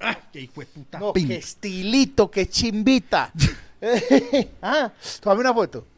Ah, 0.00 0.18
qué 0.32 0.40
hijo 0.40 0.60
de 0.60 0.66
puta 0.66 0.98
No, 0.98 1.12
qué 1.12 1.36
estilito, 1.36 2.30
qué 2.30 2.48
chimbita. 2.48 3.30
ah, 4.62 4.90
una 5.26 5.52
foto. 5.52 5.91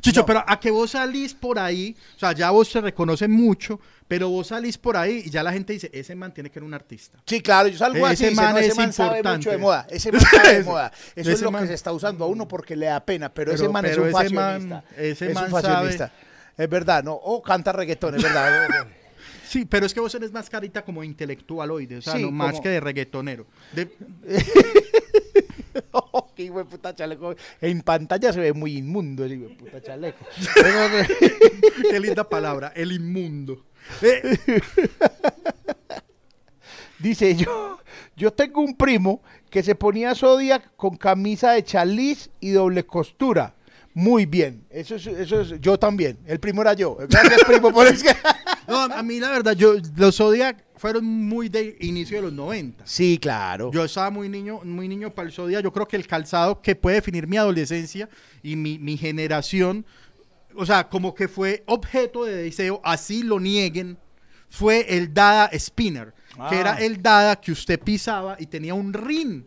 Chicho, 0.00 0.20
No. 0.20 0.26
pero 0.26 0.44
a 0.46 0.58
que 0.60 0.70
vos 0.70 0.90
salís 0.92 1.34
por 1.34 1.58
ahí, 1.58 1.96
o 2.16 2.18
sea, 2.18 2.32
ya 2.32 2.50
vos 2.50 2.70
te 2.70 2.80
reconocen 2.80 3.30
mucho, 3.30 3.80
pero 4.06 4.28
vos 4.28 4.46
salís 4.48 4.78
por 4.78 4.96
ahí 4.96 5.22
y 5.26 5.30
ya 5.30 5.42
la 5.42 5.52
gente 5.52 5.72
dice, 5.72 5.90
ese 5.92 6.14
man 6.14 6.32
tiene 6.32 6.48
que 6.50 6.54
ser 6.54 6.62
un 6.64 6.74
artista. 6.74 7.18
Sí, 7.26 7.40
claro, 7.40 7.68
yo 7.68 7.78
salgo 7.78 8.04
así. 8.06 8.14
Ese 8.24 8.30
dice, 8.30 8.42
man 8.42 8.52
no, 8.54 8.58
ese 8.58 8.68
es 8.68 8.76
man 8.76 8.92
sabe 8.92 9.22
mucho 9.22 9.50
de 9.50 9.58
moda. 9.58 9.86
Ese 9.90 10.12
man 10.12 10.20
sabe 10.30 10.54
de 10.58 10.64
moda. 10.64 10.92
Eso 11.14 11.30
es 11.30 11.40
lo 11.42 11.50
man- 11.50 11.62
que 11.62 11.68
se 11.68 11.74
está 11.74 11.92
usando 11.92 12.24
a 12.24 12.28
uno 12.28 12.46
porque 12.48 12.76
le 12.76 12.86
da 12.86 13.04
pena, 13.04 13.28
pero, 13.32 13.50
Pero- 13.52 13.62
ese 13.64 13.72
man 13.72 13.82
pero 13.82 14.06
es 14.06 14.14
un 14.14 14.20
ese 14.24 14.34
man- 14.34 14.82
ese 14.96 15.28
es 15.28 15.34
man 15.34 15.44
un 15.44 15.50
fashionista. 15.50 16.12
Es 16.56 16.68
verdad, 16.68 17.04
¿no? 17.04 17.12
O 17.14 17.42
canta 17.42 17.72
reggaetón, 17.72 18.14
es 18.16 18.22
verdad. 18.22 18.68
Sí, 19.48 19.64
pero 19.64 19.86
es 19.86 19.94
que 19.94 20.00
vos 20.00 20.14
eres 20.14 20.30
más 20.30 20.50
carita 20.50 20.84
como 20.84 21.02
intelectualoide, 21.02 21.96
o 21.96 22.02
sea, 22.02 22.12
Sí, 22.12 22.22
no 22.22 22.30
más 22.30 22.60
que 22.60 22.68
de 22.68 22.80
reggaetonero. 22.80 23.46
De- 23.72 23.88
qué 26.34 26.44
hijo 26.44 26.58
de 26.58 26.64
puta 26.64 26.94
chaleco. 26.94 27.34
En 27.60 27.82
pantalla 27.82 28.32
se 28.32 28.40
ve 28.40 28.52
muy 28.52 28.76
inmundo 28.76 29.24
ese 29.24 29.34
hijo 29.34 29.48
de 29.48 29.54
puta 29.54 29.82
chaleco. 29.82 30.24
qué 31.90 32.00
linda 32.00 32.28
palabra, 32.28 32.72
el 32.74 32.92
inmundo. 32.92 33.64
Eh, 34.02 34.38
Dice 36.98 37.36
yo, 37.36 37.78
yo 38.16 38.32
tengo 38.32 38.60
un 38.60 38.76
primo 38.76 39.22
que 39.50 39.62
se 39.62 39.76
ponía 39.76 40.16
Zodiac 40.16 40.74
con 40.76 40.96
camisa 40.96 41.52
de 41.52 41.62
chaliz 41.62 42.28
y 42.40 42.50
doble 42.50 42.84
costura. 42.84 43.54
Muy 43.94 44.26
bien, 44.26 44.64
eso 44.68 44.96
es, 44.96 45.06
eso 45.06 45.40
es, 45.40 45.60
yo 45.60 45.78
también. 45.78 46.18
El 46.26 46.40
primo 46.40 46.62
era 46.62 46.72
yo. 46.72 46.96
Gracias, 47.08 47.44
primo, 47.46 47.72
por 47.72 47.86
eso. 47.86 48.04
no, 48.66 48.82
a 48.82 49.02
mí 49.02 49.20
la 49.20 49.30
verdad, 49.30 49.54
yo, 49.54 49.74
los 49.96 50.16
Zodiac 50.16 50.64
fueron 50.78 51.04
muy 51.04 51.48
de 51.48 51.76
inicio 51.80 52.16
de 52.16 52.22
los 52.22 52.32
90. 52.32 52.86
Sí, 52.86 53.18
claro. 53.20 53.70
Yo 53.72 53.84
estaba 53.84 54.10
muy 54.10 54.28
niño, 54.28 54.60
muy 54.64 54.88
niño 54.88 55.10
para 55.14 55.28
el. 55.28 55.34
Yo 55.34 55.72
creo 55.72 55.86
que 55.88 55.96
el 55.96 56.06
calzado 56.06 56.60
que 56.62 56.74
puede 56.76 56.96
definir 56.96 57.26
mi 57.26 57.36
adolescencia 57.36 58.08
y 58.42 58.56
mi, 58.56 58.78
mi 58.78 58.96
generación, 58.96 59.84
o 60.56 60.64
sea, 60.64 60.88
como 60.88 61.14
que 61.14 61.28
fue 61.28 61.62
objeto 61.66 62.24
de 62.24 62.34
deseo, 62.36 62.80
así 62.84 63.22
lo 63.22 63.38
nieguen, 63.40 63.98
fue 64.48 64.86
el 64.96 65.12
Dada 65.12 65.50
Spinner, 65.58 66.14
Ah. 66.40 66.48
que 66.50 66.56
era 66.60 66.74
el 66.76 67.02
Dada 67.02 67.36
que 67.40 67.50
usted 67.50 67.80
pisaba 67.80 68.36
y 68.38 68.46
tenía 68.46 68.72
un 68.72 68.92
rin. 68.92 69.44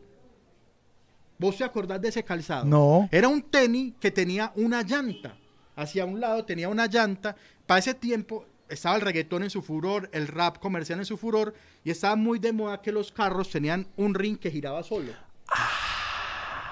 ¿Vos 1.38 1.58
te 1.58 1.64
acordás 1.64 2.02
de 2.02 2.10
ese 2.10 2.24
calzado? 2.24 2.66
No. 2.66 3.10
Era 3.12 3.28
un 3.28 3.42
tenis 3.42 3.94
que 4.00 4.12
tenía 4.12 4.52
una 4.56 4.84
llanta. 4.84 5.36
Hacia 5.76 6.06
un 6.06 6.20
lado 6.20 6.46
tenía 6.46 6.70
una 6.70 6.86
llanta. 6.86 7.36
Para 7.66 7.80
ese 7.80 7.94
tiempo 7.94 8.46
estaba 8.72 8.96
el 8.96 9.02
reggaetón 9.02 9.44
en 9.44 9.50
su 9.50 9.62
furor, 9.62 10.10
el 10.14 10.28
rap 10.28 10.58
comercial 10.60 11.00
en 11.00 11.06
su 11.06 11.18
furor, 11.18 11.54
y 11.84 11.92
estaba 11.92 12.16
muy 12.16 12.40
de 12.40 12.54
moda 12.54 12.82
que 12.82 12.92
los 12.92 13.12
carros 13.12 13.50
tenían 13.50 13.88
un 13.98 14.14
ring 14.16 14.38
que 14.40 14.50
giraba 14.52 14.82
solo. 14.84 15.12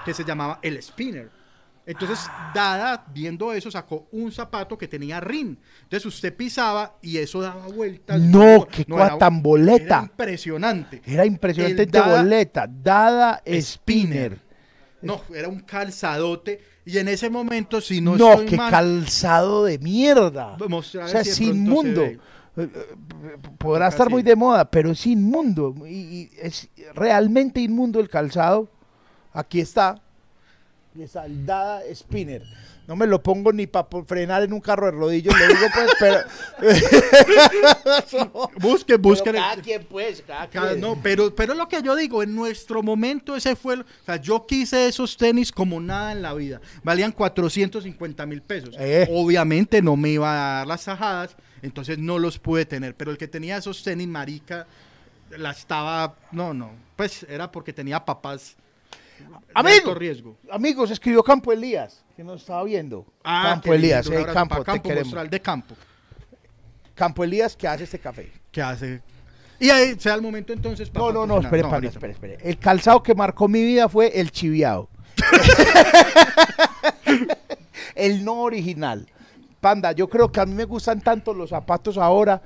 Que 0.04 0.14
se 0.14 0.24
llamaba 0.24 0.58
el 0.62 0.82
spinner. 0.82 1.30
Entonces, 1.86 2.30
Dada, 2.54 3.04
viendo 3.12 3.52
eso, 3.52 3.70
sacó 3.70 4.06
un 4.12 4.30
zapato 4.30 4.78
que 4.78 4.86
tenía 4.86 5.18
rin. 5.18 5.58
Entonces, 5.82 6.06
usted 6.06 6.34
pisaba 6.36 6.96
y 7.02 7.16
eso 7.18 7.40
daba 7.40 7.66
vueltas. 7.66 8.20
No, 8.20 8.66
qué 8.70 8.84
cosa 8.84 9.06
era- 9.06 9.18
tan 9.18 9.42
boleta. 9.42 9.96
Era 9.96 10.02
impresionante. 10.02 11.02
Era 11.04 11.26
impresionante 11.26 11.82
El 11.82 11.90
Dada 11.90 12.22
boleta. 12.22 12.66
Dada 12.68 13.42
Spinner. 13.44 13.62
Spinner. 13.62 14.49
No, 15.02 15.22
era 15.34 15.48
un 15.48 15.60
calzadote. 15.60 16.60
Y 16.84 16.98
en 16.98 17.08
ese 17.08 17.30
momento, 17.30 17.80
si 17.80 18.00
no, 18.00 18.16
No, 18.16 18.44
qué 18.44 18.56
mal, 18.56 18.70
calzado 18.70 19.64
de 19.64 19.78
mierda. 19.78 20.56
Vamos 20.58 20.94
a 20.96 21.04
O 21.04 21.08
sea, 21.08 21.22
si 21.24 21.28
de 21.28 21.30
es 21.30 21.36
se 21.36 21.44
inmundo. 21.44 22.02
Eh, 22.02 22.18
eh, 22.56 22.68
Podrá 23.58 23.88
estar 23.88 24.10
muy 24.10 24.22
de 24.22 24.36
moda, 24.36 24.70
pero 24.70 24.90
es 24.90 25.06
inmundo. 25.06 25.74
Y, 25.86 25.92
y 25.92 26.30
es 26.40 26.68
realmente 26.94 27.60
inmundo 27.60 28.00
el 28.00 28.08
calzado. 28.08 28.68
Aquí 29.32 29.60
está. 29.60 30.02
Y 30.94 31.02
está 31.02 31.26
el 31.26 31.46
Dada 31.46 31.82
Spinner. 31.94 32.42
No 32.90 32.96
me 32.96 33.06
lo 33.06 33.22
pongo 33.22 33.52
ni 33.52 33.68
para 33.68 33.86
frenar 34.04 34.42
en 34.42 34.52
un 34.52 34.60
carro 34.60 34.86
de 34.86 34.90
rodillos. 34.90 35.32
Le 35.38 35.46
digo, 35.46 35.66
pues, 35.72 35.90
pero. 36.00 36.18
Busque, 38.56 38.96
busque. 38.98 39.30
Pero 39.30 39.38
cada 39.44 39.62
quien, 39.62 39.84
pues, 39.84 40.24
cada 40.26 40.50
Cada- 40.50 40.68
quien. 40.70 40.80
no, 40.80 40.98
pero, 41.00 41.32
pero 41.32 41.54
lo 41.54 41.68
que 41.68 41.80
yo 41.82 41.94
digo, 41.94 42.20
en 42.24 42.34
nuestro 42.34 42.82
momento 42.82 43.36
ese 43.36 43.54
fue, 43.54 43.74
el- 43.74 43.80
o 43.82 44.04
sea, 44.04 44.16
yo 44.16 44.44
quise 44.44 44.88
esos 44.88 45.16
tenis 45.16 45.52
como 45.52 45.80
nada 45.80 46.10
en 46.10 46.20
la 46.20 46.34
vida. 46.34 46.60
Valían 46.82 47.12
450 47.12 48.26
mil 48.26 48.42
pesos. 48.42 48.74
Eh. 48.76 49.06
Obviamente 49.12 49.80
no 49.82 49.96
me 49.96 50.08
iba 50.08 50.32
a 50.32 50.54
dar 50.58 50.66
las 50.66 50.84
tajadas, 50.84 51.36
entonces 51.62 51.96
no 51.96 52.18
los 52.18 52.40
pude 52.40 52.64
tener. 52.66 52.96
Pero 52.96 53.12
el 53.12 53.18
que 53.18 53.28
tenía 53.28 53.56
esos 53.58 53.84
tenis, 53.84 54.08
marica, 54.08 54.66
la 55.38 55.52
estaba, 55.52 56.16
no, 56.32 56.52
no, 56.52 56.72
pues 56.96 57.24
era 57.28 57.52
porque 57.52 57.72
tenía 57.72 58.04
papás 58.04 58.56
de 59.28 59.52
Amigo. 59.54 59.76
alto 59.76 59.94
riesgo. 59.94 60.36
Amigos, 60.50 60.90
escribió 60.90 61.22
Campo 61.22 61.52
Elías, 61.52 62.04
que 62.16 62.24
nos 62.24 62.40
estaba 62.40 62.64
viendo. 62.64 63.06
Ah, 63.24 63.50
Campo 63.50 63.70
qué 63.70 63.74
Elías, 63.76 64.06
eh, 64.08 64.26
Campo, 64.32 64.64
te 64.64 64.80
queremos. 64.80 65.30
De 65.30 65.40
campo. 65.40 65.74
Campo 66.94 67.24
Elías, 67.24 67.56
que 67.56 67.66
hace 67.66 67.84
este 67.84 67.98
café. 67.98 68.30
que 68.50 68.62
hace? 68.62 69.02
Y 69.58 69.68
ahí 69.68 69.94
sea 69.98 70.14
el 70.14 70.22
momento 70.22 70.52
entonces 70.52 70.88
para 70.88 71.06
No, 71.06 71.12
no, 71.12 71.26
no, 71.26 71.40
espere, 71.40 71.62
ahorita. 71.62 71.92
espere, 71.92 72.12
espere. 72.12 72.38
El 72.42 72.58
calzado 72.58 73.02
que 73.02 73.14
marcó 73.14 73.46
mi 73.46 73.62
vida 73.62 73.88
fue 73.88 74.18
el 74.18 74.30
chiviado. 74.30 74.88
el 77.94 78.24
no 78.24 78.40
original. 78.40 79.06
Panda, 79.60 79.92
yo 79.92 80.08
creo 80.08 80.32
que 80.32 80.40
a 80.40 80.46
mí 80.46 80.54
me 80.54 80.64
gustan 80.64 81.02
tanto 81.02 81.34
los 81.34 81.50
zapatos 81.50 81.98
ahora 81.98 82.40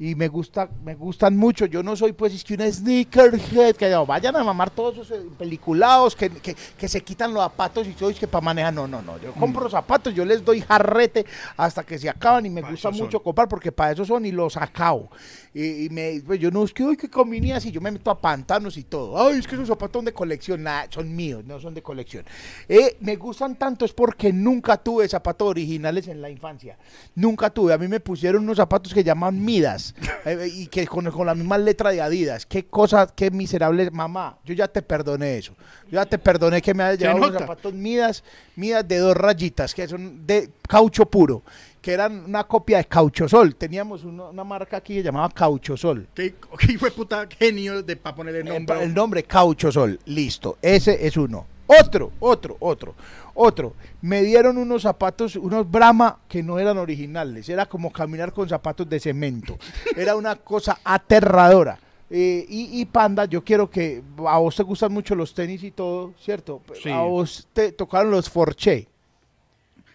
y 0.00 0.14
me 0.14 0.28
gusta, 0.28 0.66
me 0.82 0.94
gustan 0.94 1.36
mucho. 1.36 1.66
Yo 1.66 1.82
no 1.82 1.94
soy 1.94 2.12
pues 2.14 2.32
es 2.32 2.42
que 2.42 2.54
una 2.54 2.72
sneakerhead, 2.72 3.76
que 3.76 3.90
no, 3.90 4.06
vayan 4.06 4.34
a 4.34 4.42
mamar 4.42 4.70
todos 4.70 4.94
esos 4.94 5.10
eh, 5.10 5.28
peliculados 5.38 6.16
que, 6.16 6.30
que, 6.30 6.56
que 6.78 6.88
se 6.88 7.02
quitan 7.02 7.34
los 7.34 7.42
zapatos 7.42 7.86
y 7.86 7.92
todo, 7.92 8.10
y 8.10 8.14
que 8.14 8.26
para 8.26 8.42
manejar. 8.42 8.72
No, 8.72 8.88
no, 8.88 9.02
no. 9.02 9.18
Yo 9.18 9.34
compro 9.34 9.68
zapatos, 9.68 10.14
yo 10.14 10.24
les 10.24 10.42
doy 10.42 10.62
jarrete 10.62 11.26
hasta 11.54 11.84
que 11.84 11.98
se 11.98 12.08
acaban 12.08 12.46
y 12.46 12.50
me 12.50 12.62
Pa' 12.62 12.70
gusta 12.70 12.90
son. 12.90 12.96
mucho 12.96 13.22
comprar 13.22 13.46
porque 13.46 13.72
para 13.72 13.92
eso 13.92 14.06
son 14.06 14.24
y 14.24 14.32
los 14.32 14.56
acabo. 14.56 15.10
Y, 15.52 15.86
y 15.86 15.90
me, 15.90 16.22
pues 16.24 16.38
yo 16.38 16.50
no 16.50 16.64
es 16.64 16.72
que, 16.72 16.84
ay, 16.84 16.96
que 16.96 17.10
combine 17.10 17.52
así, 17.52 17.72
yo 17.72 17.80
me 17.80 17.90
meto 17.90 18.10
a 18.10 18.20
pantanos 18.20 18.76
y 18.76 18.84
todo. 18.84 19.20
Ay, 19.20 19.38
es 19.38 19.46
que 19.46 19.56
esos 19.56 19.66
zapatos 19.66 19.98
son 19.98 20.04
de 20.04 20.12
colección, 20.12 20.62
nada, 20.62 20.86
son 20.90 21.14
míos, 21.14 21.44
no 21.44 21.58
son 21.58 21.74
de 21.74 21.82
colección. 21.82 22.24
Eh, 22.68 22.96
me 23.00 23.16
gustan 23.16 23.56
tanto 23.56 23.84
es 23.84 23.92
porque 23.92 24.32
nunca 24.32 24.76
tuve 24.76 25.08
zapatos 25.08 25.48
originales 25.48 26.06
en 26.08 26.22
la 26.22 26.30
infancia. 26.30 26.78
Nunca 27.14 27.50
tuve. 27.50 27.72
A 27.72 27.78
mí 27.78 27.88
me 27.88 28.00
pusieron 28.00 28.44
unos 28.44 28.58
zapatos 28.58 28.94
que 28.94 29.02
llaman 29.02 29.44
Midas 29.44 29.94
eh, 30.24 30.48
y 30.52 30.66
que 30.68 30.86
con, 30.86 31.10
con 31.10 31.26
la 31.26 31.34
misma 31.34 31.58
letra 31.58 31.90
de 31.90 32.00
Adidas. 32.00 32.46
Qué 32.46 32.66
cosa, 32.66 33.08
qué 33.14 33.30
miserable. 33.30 33.90
Mamá, 33.90 34.38
yo 34.44 34.54
ya 34.54 34.68
te 34.68 34.82
perdoné 34.82 35.38
eso. 35.38 35.54
Yo 35.86 35.96
ya 35.96 36.06
te 36.06 36.18
perdoné 36.18 36.62
que 36.62 36.74
me 36.74 36.84
hayas 36.84 36.98
llevado 37.00 37.18
unos 37.18 37.32
zapatos 37.32 37.74
Midas, 37.74 38.22
Midas 38.54 38.86
de 38.86 38.98
dos 38.98 39.16
rayitas, 39.16 39.74
que 39.74 39.88
son 39.88 40.26
de 40.26 40.50
caucho 40.68 41.06
puro, 41.06 41.42
que 41.80 41.92
eran 41.92 42.24
una 42.26 42.44
copia 42.44 42.78
de 42.78 42.84
Cauchosol. 42.84 43.54
Teníamos 43.56 44.04
una 44.04 44.44
marca 44.44 44.76
aquí 44.78 44.94
que 44.96 45.02
llamaba 45.02 45.28
Cauchosol. 45.30 46.08
¿Qué, 46.14 46.34
de 46.80 46.90
puta 46.90 47.26
genio 47.38 47.82
de 47.82 47.96
para 47.96 48.14
poner 48.16 48.36
el 48.36 48.46
Eh, 48.48 48.50
nombre? 48.54 48.82
El 48.84 48.94
nombre 48.94 49.22
Cauchosol, 49.24 49.98
listo. 50.06 50.58
Ese 50.60 51.06
es 51.06 51.16
uno. 51.16 51.46
Otro, 51.66 52.10
otro, 52.18 52.56
otro, 52.58 52.94
otro. 53.34 53.74
Me 54.02 54.22
dieron 54.22 54.58
unos 54.58 54.82
zapatos, 54.82 55.36
unos 55.36 55.70
Brahma 55.70 56.18
que 56.28 56.42
no 56.42 56.58
eran 56.58 56.78
originales. 56.78 57.48
Era 57.48 57.66
como 57.66 57.92
caminar 57.92 58.32
con 58.32 58.48
zapatos 58.48 58.88
de 58.88 58.98
cemento. 58.98 59.56
Era 59.96 60.16
una 60.16 60.34
cosa 60.36 60.80
aterradora. 60.82 61.78
Eh, 62.12 62.44
y, 62.48 62.80
y 62.80 62.84
Panda, 62.86 63.24
yo 63.26 63.44
quiero 63.44 63.70
que 63.70 64.02
a 64.26 64.38
vos 64.38 64.56
te 64.56 64.64
gustan 64.64 64.92
mucho 64.92 65.14
los 65.14 65.32
tenis 65.32 65.62
y 65.62 65.70
todo, 65.70 66.12
¿cierto? 66.20 66.60
Sí. 66.82 66.90
A 66.90 67.02
vos 67.02 67.46
te 67.52 67.70
tocaron 67.70 68.10
los 68.10 68.28
Forche. 68.28 68.88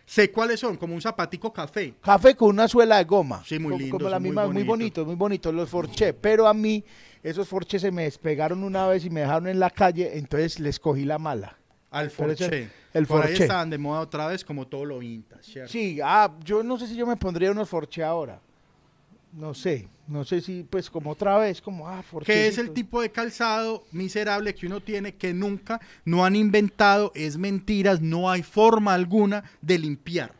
Sé 0.05 0.31
cuáles 0.31 0.59
son, 0.59 0.77
como 0.77 0.93
un 0.93 1.01
zapatico 1.01 1.51
café. 1.51 1.95
Café 2.01 2.35
con 2.35 2.49
una 2.49 2.67
suela 2.67 2.97
de 2.97 3.05
goma. 3.05 3.43
Sí, 3.43 3.57
muy 3.57 3.71
como, 3.71 3.79
lindos, 3.79 3.99
como 3.99 4.09
la 4.09 4.19
misma, 4.19 4.47
muy 4.47 4.63
bonito, 4.63 5.03
muy 5.03 5.15
bonito 5.15 5.51
los 5.51 5.69
Forche. 5.69 6.13
Pero 6.13 6.47
a 6.47 6.53
mí, 6.53 6.83
esos 7.23 7.47
Forche 7.47 7.79
se 7.79 7.91
me 7.91 8.03
despegaron 8.03 8.63
una 8.63 8.87
vez 8.87 9.03
y 9.03 9.09
me 9.09 9.21
dejaron 9.21 9.47
en 9.47 9.59
la 9.59 9.71
calle, 9.71 10.17
entonces 10.17 10.59
les 10.59 10.79
cogí 10.79 11.05
la 11.05 11.17
mala. 11.17 11.57
Al 11.89 12.11
Forche. 12.11 12.69
el 12.93 13.07
Por 13.07 13.25
ahí 13.25 13.33
estaban 13.33 13.69
de 13.69 13.77
moda 13.77 14.01
otra 14.01 14.27
vez, 14.27 14.45
como 14.45 14.67
todo 14.67 14.85
lo 14.85 14.99
vintage, 14.99 15.43
¿cierto? 15.43 15.71
Sí, 15.71 15.99
ah, 16.03 16.31
yo 16.43 16.61
no 16.61 16.77
sé 16.77 16.87
si 16.87 16.95
yo 16.95 17.07
me 17.07 17.17
pondría 17.17 17.49
unos 17.49 17.67
Forche 17.67 18.03
ahora. 18.03 18.39
No 19.35 19.53
sé, 19.53 19.89
no 20.07 20.23
sé 20.23 20.39
si 20.39 20.63
pues 20.63 20.89
como 20.89 21.11
otra 21.11 21.37
vez, 21.37 21.61
como 21.61 21.89
ah, 21.89 22.01
Forche. 22.01 22.31
que 22.31 22.47
es 22.47 22.57
el 22.57 22.71
tipo 22.71 23.01
de 23.01 23.11
calzado 23.11 23.83
miserable 23.91 24.55
que 24.55 24.65
uno 24.65 24.79
tiene 24.79 25.15
que 25.15 25.33
nunca 25.33 25.81
no 26.05 26.23
han 26.23 26.37
inventado, 26.37 27.11
es 27.15 27.37
mentiras, 27.37 27.99
no 27.99 28.31
hay 28.31 28.43
forma 28.43 28.93
alguna 28.93 29.43
de 29.61 29.77
limpiar. 29.77 30.31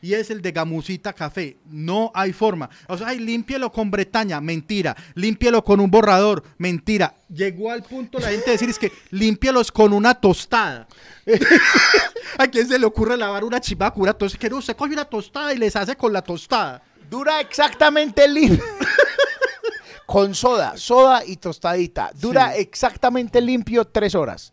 Y 0.00 0.12
es 0.12 0.30
el 0.30 0.42
de 0.42 0.52
gamusita 0.52 1.14
café. 1.14 1.56
No 1.64 2.12
hay 2.14 2.34
forma. 2.34 2.68
O 2.88 2.98
sea, 2.98 3.08
ay, 3.08 3.20
límpielo 3.20 3.72
con 3.72 3.90
Bretaña. 3.90 4.38
Mentira. 4.38 4.94
Límpielo 5.14 5.64
con 5.64 5.80
un 5.80 5.90
borrador. 5.90 6.44
Mentira. 6.58 7.14
Llegó 7.30 7.70
al 7.70 7.82
punto 7.82 8.18
la 8.18 8.28
gente 8.28 8.44
de 8.44 8.52
decir 8.52 8.68
es 8.68 8.78
que 8.78 8.92
límpielos 9.10 9.72
con 9.72 9.94
una 9.94 10.14
tostada. 10.14 10.86
¿A 12.38 12.46
quién 12.48 12.68
se 12.68 12.78
le 12.78 12.84
ocurre 12.84 13.16
lavar 13.16 13.44
una 13.44 13.62
chivacura? 13.62 14.10
Entonces, 14.10 14.38
que 14.38 14.50
no, 14.50 14.58
usted 14.58 14.76
coge 14.76 14.92
una 14.92 15.06
tostada 15.06 15.54
y 15.54 15.56
les 15.56 15.74
hace 15.74 15.96
con 15.96 16.12
la 16.12 16.20
tostada. 16.20 16.82
Dura 17.08 17.40
exactamente 17.40 18.26
limpio. 18.28 18.64
Con 20.06 20.34
soda, 20.34 20.76
soda 20.76 21.24
y 21.24 21.36
tostadita. 21.36 22.10
Dura 22.14 22.52
Sí. 22.52 22.60
exactamente 22.60 23.40
limpio 23.40 23.86
tres 23.86 24.14
horas. 24.14 24.52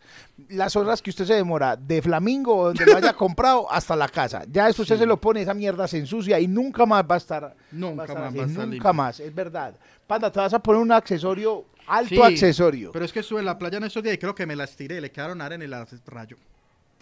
Las 0.50 0.76
horas 0.78 1.02
que 1.02 1.10
usted 1.10 1.26
se 1.26 1.34
demora 1.34 1.76
de 1.76 2.02
Flamingo 2.02 2.56
o 2.56 2.66
donde 2.68 2.86
lo 2.86 2.96
haya 2.98 3.14
comprado 3.18 3.70
hasta 3.72 3.96
la 3.98 4.08
casa. 4.08 4.44
Ya 4.50 4.70
eso 4.70 4.82
usted 4.84 4.98
se 4.98 5.06
lo 5.06 5.20
pone, 5.20 5.42
esa 5.42 5.54
mierda 5.54 5.88
se 5.90 5.98
ensucia 5.98 6.40
y 6.40 6.48
nunca 6.48 6.86
más 6.86 7.04
va 7.04 7.16
a 7.16 7.18
estar. 7.18 7.56
Nunca 7.72 7.96
va 7.98 8.04
a 8.04 8.06
estar 8.06 8.18
más 8.24 8.30
así, 8.34 8.40
estar 8.40 8.50
Nunca 8.66 8.66
limpio. 8.72 8.94
más, 8.94 9.20
es 9.20 9.36
verdad. 9.36 9.76
Panda, 10.08 10.32
te 10.32 10.40
vas 10.40 10.54
a 10.54 10.60
poner 10.60 10.82
un 10.82 10.92
accesorio, 10.94 11.66
alto 11.86 12.16
Sí, 12.16 12.22
accesorio. 12.22 12.92
Pero 12.94 13.04
es 13.06 13.12
que 13.12 13.20
estuve 13.20 13.40
en 13.40 13.46
la 13.46 13.58
playa 13.60 13.78
en 13.78 13.84
estos 13.84 14.02
días 14.02 14.16
y 14.16 14.18
creo 14.18 14.34
que 14.34 14.46
me 14.46 14.56
las 14.56 14.76
tiré. 14.76 15.02
Le 15.02 15.12
quedaron 15.12 15.42
arena 15.42 15.66
en 15.66 15.74
el 15.74 15.88
rayo. 16.08 16.38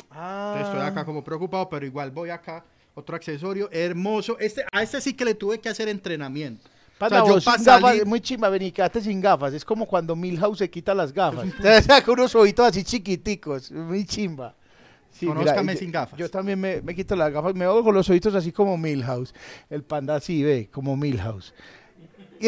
Ah. 0.09 0.53
Entonces 0.55 0.73
estoy 0.73 0.89
acá 0.91 1.05
como 1.05 1.23
preocupado, 1.23 1.69
pero 1.69 1.85
igual 1.85 2.09
voy 2.11 2.31
acá. 2.31 2.63
Otro 2.99 3.15
accesorio 3.15 3.69
hermoso. 3.71 4.37
Este, 4.39 4.63
a 4.71 4.83
este 4.83 4.99
sí 5.01 5.13
que 5.13 5.25
le 5.25 5.33
tuve 5.35 5.59
que 5.59 5.69
hacer 5.69 5.87
entrenamiento. 5.89 6.69
Panda, 6.97 7.23
o 7.23 7.39
sea, 7.39 7.53
yo 7.53 7.57
sin 7.57 7.63
gafas, 7.65 8.05
muy 8.05 8.19
chimba, 8.19 8.49
vení, 8.49 8.71
quédate 8.73 8.99
sin 8.99 9.21
gafas. 9.21 9.53
Es 9.53 9.63
como 9.63 9.85
cuando 9.87 10.15
Milhouse 10.17 10.57
se 10.59 10.69
quita 10.69 10.93
las 10.93 11.13
gafas. 11.13 11.47
Te 11.61 11.81
saca 11.81 12.11
unos 12.11 12.35
ojitos 12.35 12.67
así 12.67 12.83
chiquiticos, 12.83 13.71
muy 13.71 14.05
chimba. 14.05 14.53
Sí, 15.11 15.25
Conózcame 15.25 15.75
sin 15.77 15.91
gafas. 15.91 16.19
Yo 16.19 16.29
también 16.29 16.59
me, 16.59 16.81
me 16.81 16.93
quito 16.93 17.15
las 17.15 17.31
gafas, 17.31 17.55
me 17.55 17.63
hago 17.65 17.83
con 17.83 17.95
los 17.95 18.09
ojitos 18.09 18.35
así 18.35 18.51
como 18.51 18.77
Milhouse. 18.77 19.33
El 19.69 19.83
panda 19.83 20.15
así, 20.15 20.43
ve, 20.43 20.69
como 20.71 20.95
Milhouse. 20.97 21.53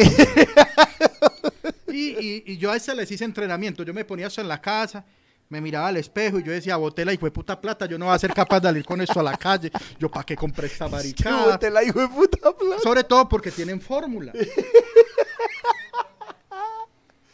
Y, 1.88 2.10
y- 2.18 2.42
y 2.46 2.56
yo 2.56 2.70
a 2.70 2.76
este 2.76 2.94
les 2.94 3.10
hice 3.10 3.24
entrenamiento. 3.24 3.82
Yo 3.82 3.92
me 3.92 4.04
ponía 4.04 4.26
eso 4.28 4.40
en 4.40 4.48
la 4.48 4.60
casa, 4.60 5.04
me 5.52 5.60
miraba 5.60 5.88
al 5.88 5.98
espejo 5.98 6.38
y 6.38 6.42
yo 6.42 6.50
decía, 6.50 6.76
botela 6.76 7.12
y 7.12 7.18
fue 7.18 7.30
puta 7.30 7.60
plata, 7.60 7.84
yo 7.84 7.98
no 7.98 8.06
voy 8.06 8.14
a 8.14 8.18
ser 8.18 8.32
capaz 8.32 8.60
de 8.60 8.68
salir 8.68 8.86
con 8.86 9.02
esto 9.02 9.20
a 9.20 9.22
la 9.22 9.36
calle. 9.36 9.70
Yo, 9.98 10.10
¿para 10.10 10.24
qué 10.24 10.34
compré 10.34 10.66
esta 10.66 10.88
maricada? 10.88 11.58
Te 11.58 11.70
la 11.70 11.84
hijo 11.84 12.00
de 12.00 12.08
puta 12.08 12.38
plata. 12.56 12.82
Sobre 12.82 13.04
todo 13.04 13.28
porque 13.28 13.50
tienen 13.50 13.78
fórmula. 13.78 14.32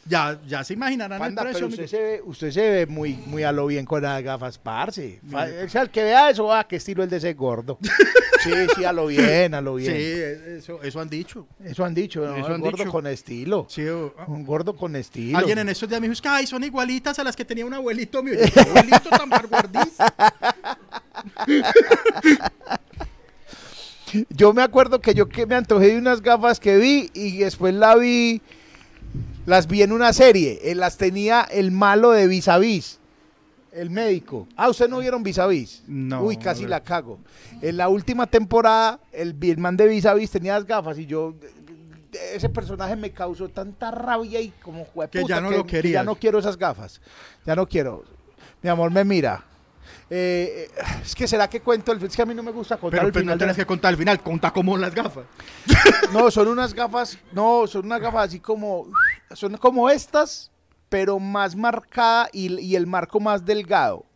ya, 0.09 0.41
ya 0.47 0.65
se 0.65 0.75
imaginarán 0.75 1.19
Panda, 1.19 1.43
el 1.43 1.53
pero 1.53 1.67
usted 1.67 1.87
se, 1.87 2.01
ve, 2.03 2.23
usted 2.25 2.51
se 2.51 2.71
ve 2.71 2.87
muy, 2.87 3.15
muy 3.27 3.43
a 3.43 3.53
lo 3.53 3.67
bien 3.67 3.85
con 3.85 4.03
las 4.03 4.23
gafas, 4.23 4.59
parce. 4.59 5.21
O 5.65 5.69
sea, 5.69 5.83
el 5.83 5.91
que 5.91 6.03
vea 6.03 6.31
eso, 6.31 6.53
ah, 6.53 6.67
qué 6.67 6.77
estilo 6.77 7.03
el 7.03 7.11
de 7.11 7.19
ese 7.19 7.35
gordo. 7.35 7.79
sí, 8.43 8.51
sí, 8.77 8.85
a 8.85 8.93
lo 8.93 9.07
bien, 9.07 9.55
a 9.55 9.61
lo 9.61 9.79
Sí, 9.79 9.89
bien. 9.89 10.57
eso, 10.59 10.83
eso 10.83 11.01
han 11.01 11.09
dicho. 11.09 11.47
Eso 11.63 11.85
han 11.85 11.95
dicho, 11.95 12.25
¿no? 12.25 12.37
Eso 12.37 12.47
han 12.47 12.53
un 12.55 12.61
gordo 12.61 12.79
dicho. 12.79 12.91
con 12.93 13.07
estilo. 13.07 13.67
Sí, 13.69 13.87
o- 13.87 14.15
Un 14.27 14.45
gordo 14.47 14.75
con 14.77 14.97
estilo. 14.97 15.37
Alguien 15.39 15.59
en 15.59 15.69
estos 15.69 15.89
días 15.89 16.01
me 16.01 16.07
dijo, 16.07 16.15
es 16.15 16.23
que 16.23 16.29
ay, 16.29 16.47
son 16.47 16.65
igualitas 16.65 17.19
a 17.19 17.25
las 17.25 17.37
que 17.37 17.45
tenía 17.45 17.67
un 17.67 17.75
abuelito 17.75 18.23
mío. 18.23 18.35
Y 18.35 18.47
yo, 18.47 18.53
¿qué 18.53 18.61
abuelito 18.61 19.11
tan 19.11 19.29
barguardiz? 19.29 19.99
Yo 24.31 24.55
me 24.55 24.63
acuerdo 24.63 25.01
que 25.01 25.13
yo 25.15 25.29
que 25.29 25.45
me 25.45 25.55
antojé 25.55 25.89
de 25.89 25.99
unas 25.99 26.23
gafas 26.23 26.59
que 26.59 26.79
vi 26.79 27.11
y 27.13 27.39
después 27.39 27.75
la 27.75 27.95
vi, 27.95 28.41
las 29.49 29.67
vi 29.67 29.83
en 29.83 29.93
una 29.93 30.13
serie. 30.13 30.61
eh, 30.63 30.75
las 30.75 30.97
tenía 30.97 31.43
el 31.43 31.71
malo 31.71 32.11
de 32.11 32.27
Vis 32.27 32.49
a 32.49 32.59
Vis. 32.59 32.99
El 33.73 33.91
médico. 33.91 34.47
Ah, 34.57 34.69
¿ustedes 34.69 34.91
no 34.91 34.99
vieron 34.99 35.23
Vis 35.23 35.39
a 35.39 35.47
Vis? 35.47 35.83
No, 35.87 36.23
Uy, 36.23 36.37
casi 36.37 36.67
la 36.67 36.81
cago. 36.83 37.19
En 37.63 37.77
la 37.77 37.89
última 37.89 38.27
temporada, 38.27 38.99
el, 39.13 39.37
el 39.41 39.59
man 39.59 39.77
de 39.77 39.87
Vis 39.87 40.07
a 40.07 40.15
Vis 40.15 40.31
tenía 40.31 40.55
las 40.55 40.67
gafas 40.67 40.99
y 40.99 41.07
yo... 41.07 41.35
Ese 42.35 42.49
personaje 42.49 42.97
me 42.97 43.11
causó 43.11 43.51
tanta 43.51 43.91
rabia 43.91 44.41
y 44.41 44.49
como 44.63 44.87
Que 45.11 45.25
ya 45.27 45.41
no 45.43 45.51
lo 45.51 45.59
Ya 45.59 45.67
querías. 45.67 46.05
no 46.07 46.17
quiero 46.17 46.39
esas 46.39 46.57
gafas. 46.57 47.01
Ya 47.45 47.55
no 47.55 47.69
quiero. 47.69 48.03
Mi 48.63 48.71
amor 48.71 48.91
me 48.91 49.05
mira. 49.05 49.45
Eh, 50.11 50.71
es 51.03 51.15
que 51.15 51.29
será 51.29 51.49
que 51.51 51.61
cuento 51.61 51.93
el... 51.93 52.03
Es 52.03 52.17
que 52.17 52.23
a 52.23 52.27
mí 52.27 52.35
no 52.35 52.43
me 52.43 52.51
gusta 52.53 52.77
contar 52.79 53.01
Pero, 53.01 53.07
el 53.09 53.13
pero 53.13 53.23
final. 53.23 53.37
no 53.37 53.39
tenés 53.41 53.57
que 53.57 53.67
contar 53.67 53.91
al 53.91 53.97
final, 53.99 54.23
conta 54.23 54.51
como 54.51 54.77
las 54.77 54.95
gafas. 54.95 55.25
No, 56.13 56.31
son 56.31 56.49
unas 56.49 56.73
gafas, 56.73 57.19
no, 57.33 57.67
son 57.67 57.85
unas 57.87 58.01
gafas 58.01 58.29
así 58.29 58.41
como, 58.41 58.87
son 59.35 59.57
como 59.59 59.91
estas, 59.91 60.51
pero 60.89 61.19
más 61.19 61.55
marcada 61.55 62.31
y, 62.33 62.59
y 62.61 62.77
el 62.77 62.87
marco 62.87 63.21
más 63.21 63.45
delgado. 63.45 64.07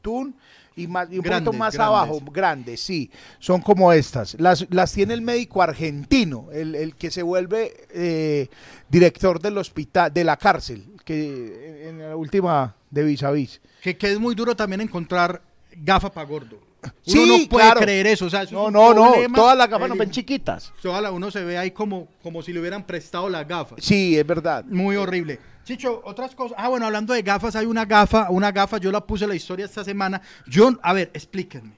Tun 0.00 0.36
y, 0.76 0.86
más, 0.86 1.08
y 1.10 1.16
un 1.18 1.24
poquito 1.24 1.28
Grandes, 1.50 1.58
más 1.58 1.74
grandes. 1.74 1.80
abajo, 1.88 2.20
grandes, 2.30 2.80
sí, 2.80 3.10
son 3.40 3.60
como 3.60 3.92
estas. 3.92 4.36
Las, 4.40 4.66
las 4.70 4.92
tiene 4.92 5.14
el 5.14 5.20
médico 5.22 5.60
argentino, 5.62 6.46
el, 6.52 6.76
el 6.76 6.94
que 6.94 7.10
se 7.10 7.22
vuelve 7.24 7.86
eh, 7.92 8.48
director 8.88 9.40
del 9.42 9.58
hospital, 9.58 10.14
de 10.14 10.22
la 10.22 10.36
cárcel, 10.36 10.86
que 11.04 11.88
en, 11.88 12.00
en 12.00 12.08
la 12.10 12.16
última 12.16 12.76
de 12.90 13.02
Vis 13.02 13.24
a 13.24 13.32
Vis. 13.32 13.60
Que, 13.82 13.96
que 13.96 14.12
es 14.12 14.18
muy 14.18 14.34
duro 14.34 14.54
también 14.54 14.80
encontrar 14.80 15.42
gafa 15.76 16.10
para 16.12 16.26
gordo. 16.26 16.58
Uno 16.82 16.92
Sí, 17.02 17.26
no 17.26 17.48
puede 17.48 17.66
claro. 17.66 17.80
creer 17.80 18.06
eso. 18.06 18.26
O 18.26 18.30
sea, 18.30 18.42
eso 18.42 18.70
No, 18.70 18.94
no, 18.94 18.94
no, 18.94 19.34
todas 19.34 19.56
las 19.56 19.68
gafas 19.68 19.88
no 19.88 19.94
El- 19.94 20.00
ven 20.00 20.10
chiquitas. 20.10 20.72
toda 20.80 21.00
la- 21.00 21.12
uno 21.12 21.30
se 21.30 21.44
ve 21.44 21.58
ahí 21.58 21.70
como, 21.72 22.08
como 22.22 22.42
si 22.42 22.52
le 22.52 22.60
hubieran 22.60 22.84
prestado 22.86 23.28
las 23.28 23.46
gafas. 23.46 23.78
Sí, 23.82 24.18
es 24.18 24.26
verdad. 24.26 24.64
Muy 24.64 24.96
horrible. 24.96 25.38
Chicho, 25.64 26.00
otras 26.04 26.34
cosas. 26.34 26.56
Ah, 26.58 26.68
bueno, 26.68 26.86
hablando 26.86 27.12
de 27.12 27.20
gafas, 27.22 27.54
hay 27.54 27.66
una 27.66 27.84
gafa, 27.84 28.30
una 28.30 28.50
gafa, 28.50 28.78
yo 28.78 28.90
la 28.90 29.04
puse 29.06 29.24
en 29.24 29.30
la 29.30 29.36
historia 29.36 29.66
esta 29.66 29.84
semana. 29.84 30.22
Yo, 30.46 30.70
a 30.82 30.92
ver, 30.94 31.10
explíquenme. 31.12 31.72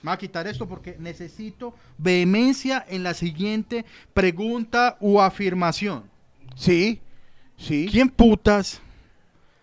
Me 0.00 0.10
voy 0.10 0.14
a 0.14 0.16
quitar 0.18 0.46
esto 0.46 0.66
porque 0.66 0.96
necesito 0.98 1.74
vehemencia 1.98 2.84
en 2.88 3.02
la 3.02 3.12
siguiente 3.14 3.84
pregunta 4.14 4.96
u 5.00 5.20
afirmación. 5.20 6.04
Sí, 6.56 7.00
sí. 7.58 7.86
¿Quién 7.90 8.08
putas 8.08 8.80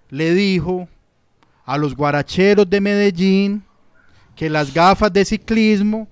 le 0.09 0.33
dijo 0.33 0.88
a 1.66 1.78
los 1.78 1.95
guaracheros 1.95 2.70
de 2.70 2.80
Medellín 2.82 3.63
que 4.36 4.49
las 4.49 4.74
gafas 4.74 5.11
de 5.11 5.26
ciclismo 5.26 6.07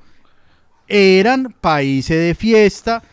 eran 0.88 1.54
países 1.62 2.18
de 2.18 2.36
fiesta? 2.36 3.04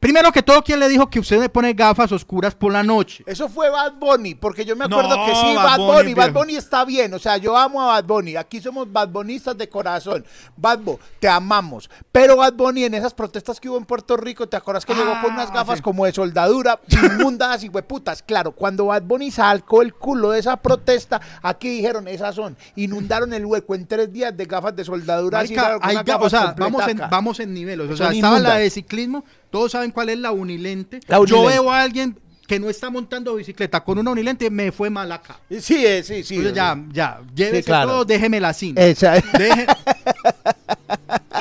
Primero 0.00 0.32
que 0.32 0.42
todo, 0.42 0.62
¿quién 0.64 0.80
le 0.80 0.88
dijo 0.88 1.10
que 1.10 1.20
usted 1.20 1.38
le 1.38 1.50
pone 1.50 1.74
gafas 1.74 2.10
oscuras 2.10 2.54
por 2.54 2.72
la 2.72 2.82
noche? 2.82 3.22
Eso 3.26 3.50
fue 3.50 3.68
Bad 3.68 3.92
Bunny, 4.00 4.34
porque 4.34 4.64
yo 4.64 4.74
me 4.74 4.86
acuerdo 4.86 5.14
No, 5.14 5.26
que 5.26 5.34
sí, 5.34 5.54
Bad 5.54 5.64
Bad, 5.64 5.76
Bunny, 5.78 5.92
Bunny, 5.98 6.14
Bad. 6.14 6.32
Bunny 6.32 6.56
está 6.56 6.86
bien, 6.86 7.12
o 7.12 7.18
sea, 7.18 7.36
yo 7.36 7.54
amo 7.54 7.82
a 7.82 7.86
Bad 7.86 8.04
Bunny, 8.04 8.34
aquí 8.36 8.62
somos 8.62 8.90
Bad 8.90 9.10
Bunnistas 9.10 9.58
de 9.58 9.68
corazón, 9.68 10.24
Bad 10.56 10.78
Bunny, 10.78 10.98
te 11.20 11.28
amamos, 11.28 11.90
pero 12.10 12.36
Bad 12.36 12.54
Bunny 12.54 12.84
en 12.84 12.94
esas 12.94 13.12
protestas 13.12 13.60
que 13.60 13.68
hubo 13.68 13.76
en 13.76 13.84
Puerto 13.84 14.16
Rico, 14.16 14.48
¿te 14.48 14.56
acuerdas 14.56 14.86
que 14.86 14.94
llegó 14.94 15.12
con 15.20 15.34
unas 15.34 15.50
Ah, 15.50 15.54
gafas 15.56 15.76
sí. 15.76 15.82
como 15.82 16.06
de 16.06 16.12
soldadura, 16.12 16.80
inmundas 16.88 17.62
y 17.62 17.68
hueputas? 17.68 18.22
Claro, 18.22 18.52
cuando 18.52 18.86
Bad 18.86 19.02
Bunny 19.02 19.30
sacó 19.30 19.82
el 19.82 19.92
culo 19.92 20.30
de 20.30 20.40
esa 20.40 20.56
protesta, 20.56 21.20
aquí 21.42 21.68
dijeron, 21.68 22.08
esas 22.08 22.34
son, 22.34 22.56
inundaron 22.74 23.34
el 23.34 23.44
hueco 23.44 23.74
en 23.74 23.86
tres 23.86 24.10
días 24.10 24.34
de 24.34 24.46
gafas 24.46 24.74
de 24.74 24.82
soldadura. 24.82 25.38
Marica, 25.38 25.78
hay 25.82 25.96
o 26.18 26.30
sea, 26.30 26.54
vamos 26.56 26.88
en, 26.88 27.02
vamos 27.10 27.38
en 27.40 27.52
niveles. 27.52 27.90
O 27.90 27.96
sea, 27.98 28.10
estaba 28.12 28.38
la 28.38 28.54
de 28.54 28.70
ciclismo, 28.70 29.24
todos 29.50 29.72
saben 29.72 29.90
cuál 29.90 30.08
es 30.10 30.18
la 30.18 30.32
unilente. 30.32 31.00
La 31.06 31.24
Yo 31.24 31.44
veo 31.44 31.70
a 31.70 31.82
alguien 31.82 32.16
que 32.46 32.58
no 32.58 32.68
está 32.68 32.90
montando 32.90 33.34
bicicleta 33.36 33.82
con 33.84 33.98
una 33.98 34.10
unilente, 34.10 34.50
me 34.50 34.72
fue 34.72 34.90
mal 34.90 35.10
acá. 35.12 35.38
Sí, 35.60 35.84
eh, 35.86 36.02
sí, 36.02 36.24
sí. 36.24 36.34
Entonces 36.34 36.56
ya, 36.56 36.82
ya, 36.92 37.20
llévese 37.34 37.64
claro. 37.64 37.90
todo, 37.90 38.04
déjemela 38.04 38.48
así. 38.48 38.74
Esa- 38.76 39.14
Deje- 39.20 39.66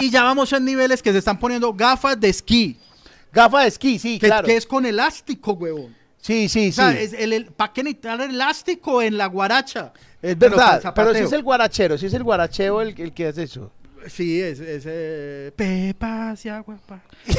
y 0.01 0.09
ya 0.09 0.23
vamos 0.23 0.51
en 0.53 0.65
niveles 0.65 1.01
que 1.01 1.11
se 1.11 1.17
están 1.17 1.39
poniendo 1.39 1.73
gafas 1.73 2.19
de 2.19 2.29
esquí, 2.29 2.77
Gafa 3.31 3.61
de 3.61 3.67
esquí, 3.67 3.99
sí, 3.99 4.17
que, 4.17 4.25
claro. 4.27 4.47
que 4.47 4.55
es 4.57 4.65
con 4.65 4.85
elástico, 4.85 5.53
huevón. 5.53 5.95
Sí, 6.21 6.49
sí, 6.49 6.69
O 6.69 6.73
sea, 6.73 6.91
sí. 6.91 6.97
es 6.99 7.13
el, 7.13 7.33
el- 7.33 7.45
¿para 7.45 7.71
qué 7.73 7.83
necesitar 7.83 8.19
elástico 8.21 9.01
en 9.01 9.17
la 9.17 9.27
guaracha? 9.27 9.93
Es 10.21 10.37
verdad, 10.37 10.91
pero 10.95 11.13
si 11.13 11.21
es 11.21 11.31
el 11.31 11.43
guarachero, 11.43 11.97
si 11.97 12.07
es 12.07 12.13
el 12.13 12.23
guaracheo 12.23 12.81
el, 12.81 12.99
el 12.99 13.13
que 13.13 13.27
hace 13.27 13.43
eso. 13.43 13.71
Sí, 14.07 14.41
es, 14.41 14.59
es 14.59 14.83
eh, 14.87 15.51
Pepa 15.55 16.31
hacia 16.31 16.57
agua. 16.57 16.77
pa. 16.87 17.01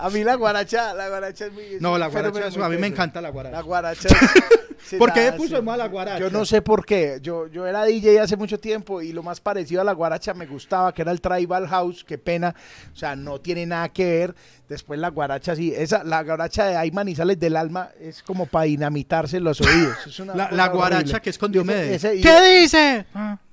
A 0.00 0.10
mí 0.10 0.22
la 0.22 0.36
guaracha, 0.36 0.94
la 0.94 1.08
guaracha 1.08 1.46
es 1.46 1.52
muy... 1.52 1.64
es 1.64 1.80
No, 1.82 1.94
un 1.94 2.00
la 2.00 2.06
guaracha, 2.06 2.50
muy 2.56 2.62
a 2.62 2.68
mí 2.68 2.76
me 2.76 2.86
encanta 2.86 3.20
la 3.20 3.30
guaracha. 3.30 3.56
La 3.56 3.62
guaracha. 3.62 4.08
es- 4.08 4.78
sí, 4.90 4.96
¿Por 4.96 5.12
qué 5.12 5.24
nada, 5.24 5.36
puso 5.36 5.48
sí. 5.48 5.54
de 5.56 5.62
mala 5.62 5.88
guaracha? 5.88 6.20
Yo 6.20 6.30
no 6.30 6.44
sé 6.44 6.62
por 6.62 6.86
qué. 6.86 7.18
Yo, 7.20 7.48
yo 7.48 7.66
era 7.66 7.84
DJ 7.84 8.20
hace 8.20 8.36
mucho 8.36 8.60
tiempo 8.60 9.02
y 9.02 9.12
lo 9.12 9.24
más 9.24 9.40
parecido 9.40 9.80
a 9.80 9.84
la 9.84 9.92
guaracha 9.92 10.34
me 10.34 10.46
gustaba, 10.46 10.94
que 10.94 11.02
era 11.02 11.10
el 11.10 11.20
Tribal 11.20 11.66
House. 11.66 12.04
Qué 12.04 12.16
pena. 12.16 12.54
O 12.92 12.96
sea, 12.96 13.16
no 13.16 13.40
tiene 13.40 13.66
nada 13.66 13.88
que 13.88 14.04
ver. 14.04 14.34
Después 14.68 15.00
la 15.00 15.08
guaracha, 15.08 15.56
sí. 15.56 15.72
Esa, 15.74 16.04
la 16.04 16.22
guaracha 16.22 16.66
de 16.66 16.76
Ayman 16.76 17.08
y 17.08 17.14
Sales 17.16 17.40
del 17.40 17.56
Alma 17.56 17.88
es 18.00 18.22
como 18.22 18.44
para 18.46 18.66
dinamitarse 18.66 19.40
los 19.40 19.60
oídos. 19.62 19.96
Es 20.06 20.20
una 20.20 20.34
La, 20.34 20.68
guaracha 20.68 20.98
horrible. 20.98 21.20
que 21.22 21.30
es 21.30 21.38
con 21.38 21.50
ese- 21.50 21.52
Diomedes. 21.52 22.04
y- 22.04 22.20
¿Qué 22.20 22.60
dice? 22.60 23.06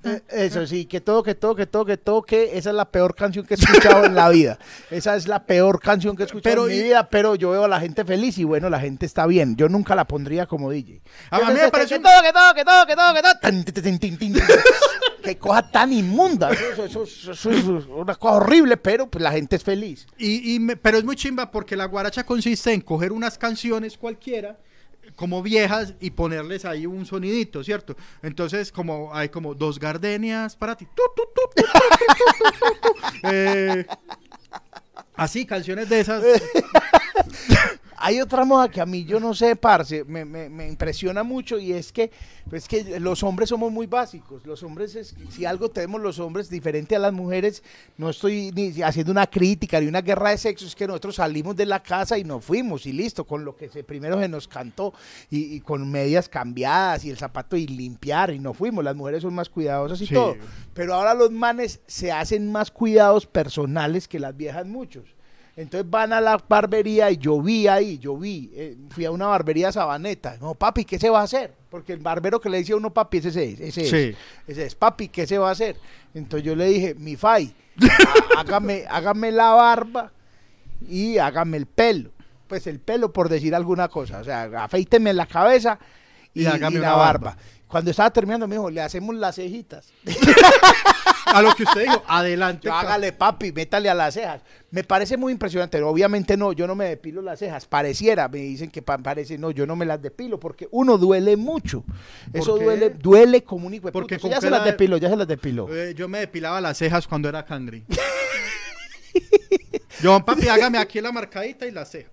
Eh, 0.04 0.22
Eso 0.28 0.66
sí, 0.66 0.84
que 0.84 1.00
todo, 1.00 1.22
que 1.22 1.34
todo, 1.34 1.54
que 1.56 1.66
todo, 1.66 1.84
que 1.86 1.96
todo, 1.96 2.22
que 2.22 2.56
esa 2.58 2.68
es 2.70 2.76
la 2.76 2.84
peor 2.90 3.14
canción 3.14 3.46
que 3.46 3.54
he 3.54 3.56
escuchado 3.56 4.04
en 4.04 4.14
la 4.14 4.28
vida. 4.28 4.58
Esa 4.90 5.16
es 5.16 5.26
la 5.26 5.42
peor 5.44 5.80
canción 5.80 6.14
que 6.16 6.22
he 6.24 6.26
escuchado 6.26 6.54
Pero 6.54 6.68
en 6.68 6.76
mi 6.76 6.82
vida, 6.84 7.08
pero 7.08 7.34
yo 7.34 7.50
veo 7.50 7.64
a 7.64 7.68
la 7.68 7.80
gente 7.80 8.04
feliz 8.04 8.36
y 8.38 8.44
bueno, 8.44 8.68
la 8.68 8.78
gente 8.78 9.06
está 9.06 9.26
bien. 9.26 9.56
Yo 9.56 9.68
nunca 9.70 9.94
la 9.94 10.04
pondría 10.06 10.44
como 10.46 10.70
DJ. 10.70 11.00
A- 11.30 11.38
mí 11.40 11.54
me 11.54 11.70
parece 11.70 11.96
que 11.96 12.00
todo, 12.02 12.22
que 12.22 12.32
todo, 12.32 12.54
que 12.54 12.64
todo, 12.64 12.86
que 12.86 12.94
todo, 12.94 13.14
que 13.14 13.22
todo 13.22 14.40
qué 15.26 15.36
cosa 15.38 15.70
tan 15.70 15.92
inmunda. 15.92 16.50
Eso, 16.52 17.02
es 17.02 17.24
una 17.88 18.14
cosa 18.14 18.36
horrible, 18.36 18.76
pero 18.76 19.10
pues 19.10 19.22
la 19.22 19.32
gente 19.32 19.56
es 19.56 19.64
feliz. 19.64 20.06
Y, 20.18 20.58
pero 20.76 20.98
es 20.98 21.04
muy 21.04 21.16
chimba 21.16 21.50
porque 21.50 21.76
la 21.76 21.86
guaracha 21.86 22.24
consiste 22.24 22.72
en 22.72 22.80
coger 22.80 23.12
unas 23.12 23.36
canciones 23.36 23.98
cualquiera 23.98 24.58
como 25.14 25.42
viejas 25.42 25.94
y 26.00 26.10
ponerles 26.10 26.64
ahí 26.64 26.84
un 26.84 27.06
sonidito, 27.06 27.62
¿cierto? 27.64 27.96
Entonces, 28.22 28.72
como 28.72 29.14
hay 29.14 29.28
como 29.28 29.54
dos 29.54 29.78
gardenias 29.78 30.56
para 30.56 30.76
ti. 30.76 30.86
así, 35.14 35.46
canciones 35.46 35.88
de 35.88 36.00
esas. 36.00 36.24
Hay 37.98 38.20
otra 38.20 38.44
moda 38.44 38.68
que 38.68 38.80
a 38.80 38.86
mí 38.86 39.04
yo 39.04 39.18
no 39.20 39.32
sé, 39.34 39.56
parce, 39.56 40.04
me, 40.04 40.24
me- 40.24 40.48
me 40.48 40.68
impresiona 40.68 41.22
mucho 41.22 41.58
y 41.58 41.72
es 41.72 41.92
que, 41.92 42.10
pues 42.50 42.68
que 42.68 43.00
los 43.00 43.22
hombres 43.22 43.48
somos 43.48 43.72
muy 43.72 43.86
básicos. 43.86 44.44
Los 44.46 44.62
hombres, 44.62 44.94
es, 44.94 45.14
si 45.30 45.44
algo 45.44 45.70
tenemos 45.70 46.00
los 46.00 46.18
hombres 46.18 46.50
diferente 46.50 46.94
a 46.94 46.98
las 46.98 47.12
mujeres, 47.12 47.62
no 47.96 48.10
estoy 48.10 48.52
ni 48.54 48.82
haciendo 48.82 49.12
una 49.12 49.26
crítica 49.26 49.80
ni 49.80 49.86
una 49.86 50.02
guerra 50.02 50.30
de 50.30 50.38
sexo, 50.38 50.66
es 50.66 50.74
que 50.74 50.86
nosotros 50.86 51.16
salimos 51.16 51.56
de 51.56 51.66
la 51.66 51.82
casa 51.82 52.18
y 52.18 52.24
nos 52.24 52.44
fuimos 52.44 52.86
y 52.86 52.92
listo, 52.92 53.24
con 53.24 53.44
lo 53.44 53.56
que 53.56 53.68
se, 53.68 53.82
primero 53.82 54.20
se 54.20 54.28
nos 54.28 54.46
cantó 54.46 54.92
y, 55.30 55.54
y 55.56 55.60
con 55.60 55.90
medias 55.90 56.28
cambiadas 56.28 57.04
y 57.04 57.10
el 57.10 57.16
zapato 57.16 57.56
y 57.56 57.66
limpiar 57.66 58.30
y 58.32 58.38
nos 58.38 58.56
fuimos. 58.56 58.84
Las 58.84 58.94
mujeres 58.96 59.22
son 59.22 59.34
más 59.34 59.48
cuidadosas 59.48 60.00
y 60.02 60.06
Sí. 60.06 60.14
todo. 60.14 60.36
Pero 60.74 60.94
ahora 60.94 61.14
los 61.14 61.30
manes 61.32 61.80
se 61.86 62.12
hacen 62.12 62.52
más 62.52 62.70
cuidados 62.70 63.26
personales 63.26 64.06
que 64.06 64.20
las 64.20 64.36
viejas 64.36 64.66
muchos. 64.66 65.15
Entonces 65.56 65.88
van 65.90 66.12
a 66.12 66.20
la 66.20 66.36
barbería 66.46 67.10
y 67.10 67.16
yo 67.16 67.40
vi 67.40 67.66
ahí, 67.66 67.96
yo 67.98 68.14
vi, 68.16 68.50
eh, 68.54 68.76
fui 68.90 69.06
a 69.06 69.10
una 69.10 69.26
barbería 69.26 69.72
sabaneta. 69.72 70.36
No, 70.38 70.54
papi, 70.54 70.84
¿qué 70.84 70.98
se 70.98 71.08
va 71.08 71.20
a 71.20 71.24
hacer? 71.24 71.54
Porque 71.70 71.94
el 71.94 71.98
barbero 72.00 72.38
que 72.40 72.50
le 72.50 72.58
decía 72.58 72.74
a 72.74 72.78
uno, 72.78 72.92
papi, 72.92 73.18
ese 73.18 73.28
es, 73.28 73.60
ese 73.60 73.80
es, 73.82 73.90
Sí. 73.90 74.14
ese 74.46 74.66
es, 74.66 74.74
papi, 74.74 75.08
¿qué 75.08 75.26
se 75.26 75.38
va 75.38 75.48
a 75.48 75.52
hacer? 75.52 75.76
Entonces 76.12 76.44
yo 76.46 76.54
le 76.54 76.66
dije, 76.66 76.94
mi 76.94 77.16
fai, 77.16 77.54
há- 78.36 78.40
hágame, 78.40 78.84
hágame 78.88 79.32
la 79.32 79.50
barba 79.52 80.12
y 80.86 81.16
hágame 81.16 81.56
el 81.56 81.64
pelo. 81.66 82.10
Pues 82.48 82.66
el 82.66 82.78
pelo 82.78 83.12
por 83.12 83.28
decir 83.30 83.54
alguna 83.54 83.88
cosa, 83.88 84.18
o 84.20 84.24
sea, 84.24 84.42
afeíteme 84.62 85.14
la 85.14 85.24
cabeza 85.26 85.78
y, 86.34 86.42
Y 86.42 86.44
la 86.44 86.58
barba. 86.58 86.96
barba. 86.96 87.36
Cuando 87.66 87.90
estaba 87.90 88.10
terminando 88.10 88.46
me 88.46 88.56
dijo, 88.56 88.68
le 88.70 88.82
hacemos 88.82 89.14
las 89.16 89.36
cejitas. 89.36 89.88
A 91.26 91.42
lo 91.42 91.54
que 91.54 91.64
usted 91.64 91.82
dijo, 91.82 92.02
adelante. 92.06 92.66
Yo, 92.68 92.72
hágale, 92.74 93.12
papi, 93.12 93.52
métale 93.52 93.90
a 93.90 93.94
las 93.94 94.14
cejas. 94.14 94.42
Me 94.70 94.84
parece 94.84 95.16
muy 95.16 95.32
impresionante. 95.32 95.80
Obviamente 95.82 96.36
no, 96.36 96.52
yo 96.52 96.66
no 96.66 96.74
me 96.74 96.86
depilo 96.86 97.20
las 97.22 97.38
cejas. 97.40 97.66
Pareciera, 97.66 98.28
me 98.28 98.38
dicen 98.38 98.70
que 98.70 98.80
pa- 98.82 98.98
parece, 98.98 99.36
no, 99.36 99.50
yo 99.50 99.66
no 99.66 99.76
me 99.76 99.84
las 99.86 100.00
depilo 100.00 100.38
porque 100.40 100.68
uno 100.70 100.96
duele 100.98 101.36
mucho. 101.36 101.84
Eso 102.32 102.56
duele, 102.56 102.90
duele 102.90 103.42
como 103.44 103.66
un 103.66 103.74
hijo 103.74 103.90
Porque 103.92 104.18
Ya 104.18 104.40
se 104.40 104.50
las 104.50 104.60
la- 104.60 104.66
depilo, 104.66 104.96
ya 104.96 105.08
se 105.10 105.16
las 105.16 105.26
depilo. 105.28 105.68
Eh, 105.74 105.94
yo 105.94 106.08
me 106.08 106.20
depilaba 106.20 106.60
las 106.60 106.78
cejas 106.78 107.06
cuando 107.08 107.28
era 107.28 107.44
cangri. 107.44 107.84
Yo, 110.02 110.22
papi, 110.22 110.46
hágame 110.48 110.76
aquí 110.76 111.00
la 111.00 111.10
marcadita 111.10 111.66
y 111.66 111.70
la 111.70 111.86
ceja. 111.86 112.10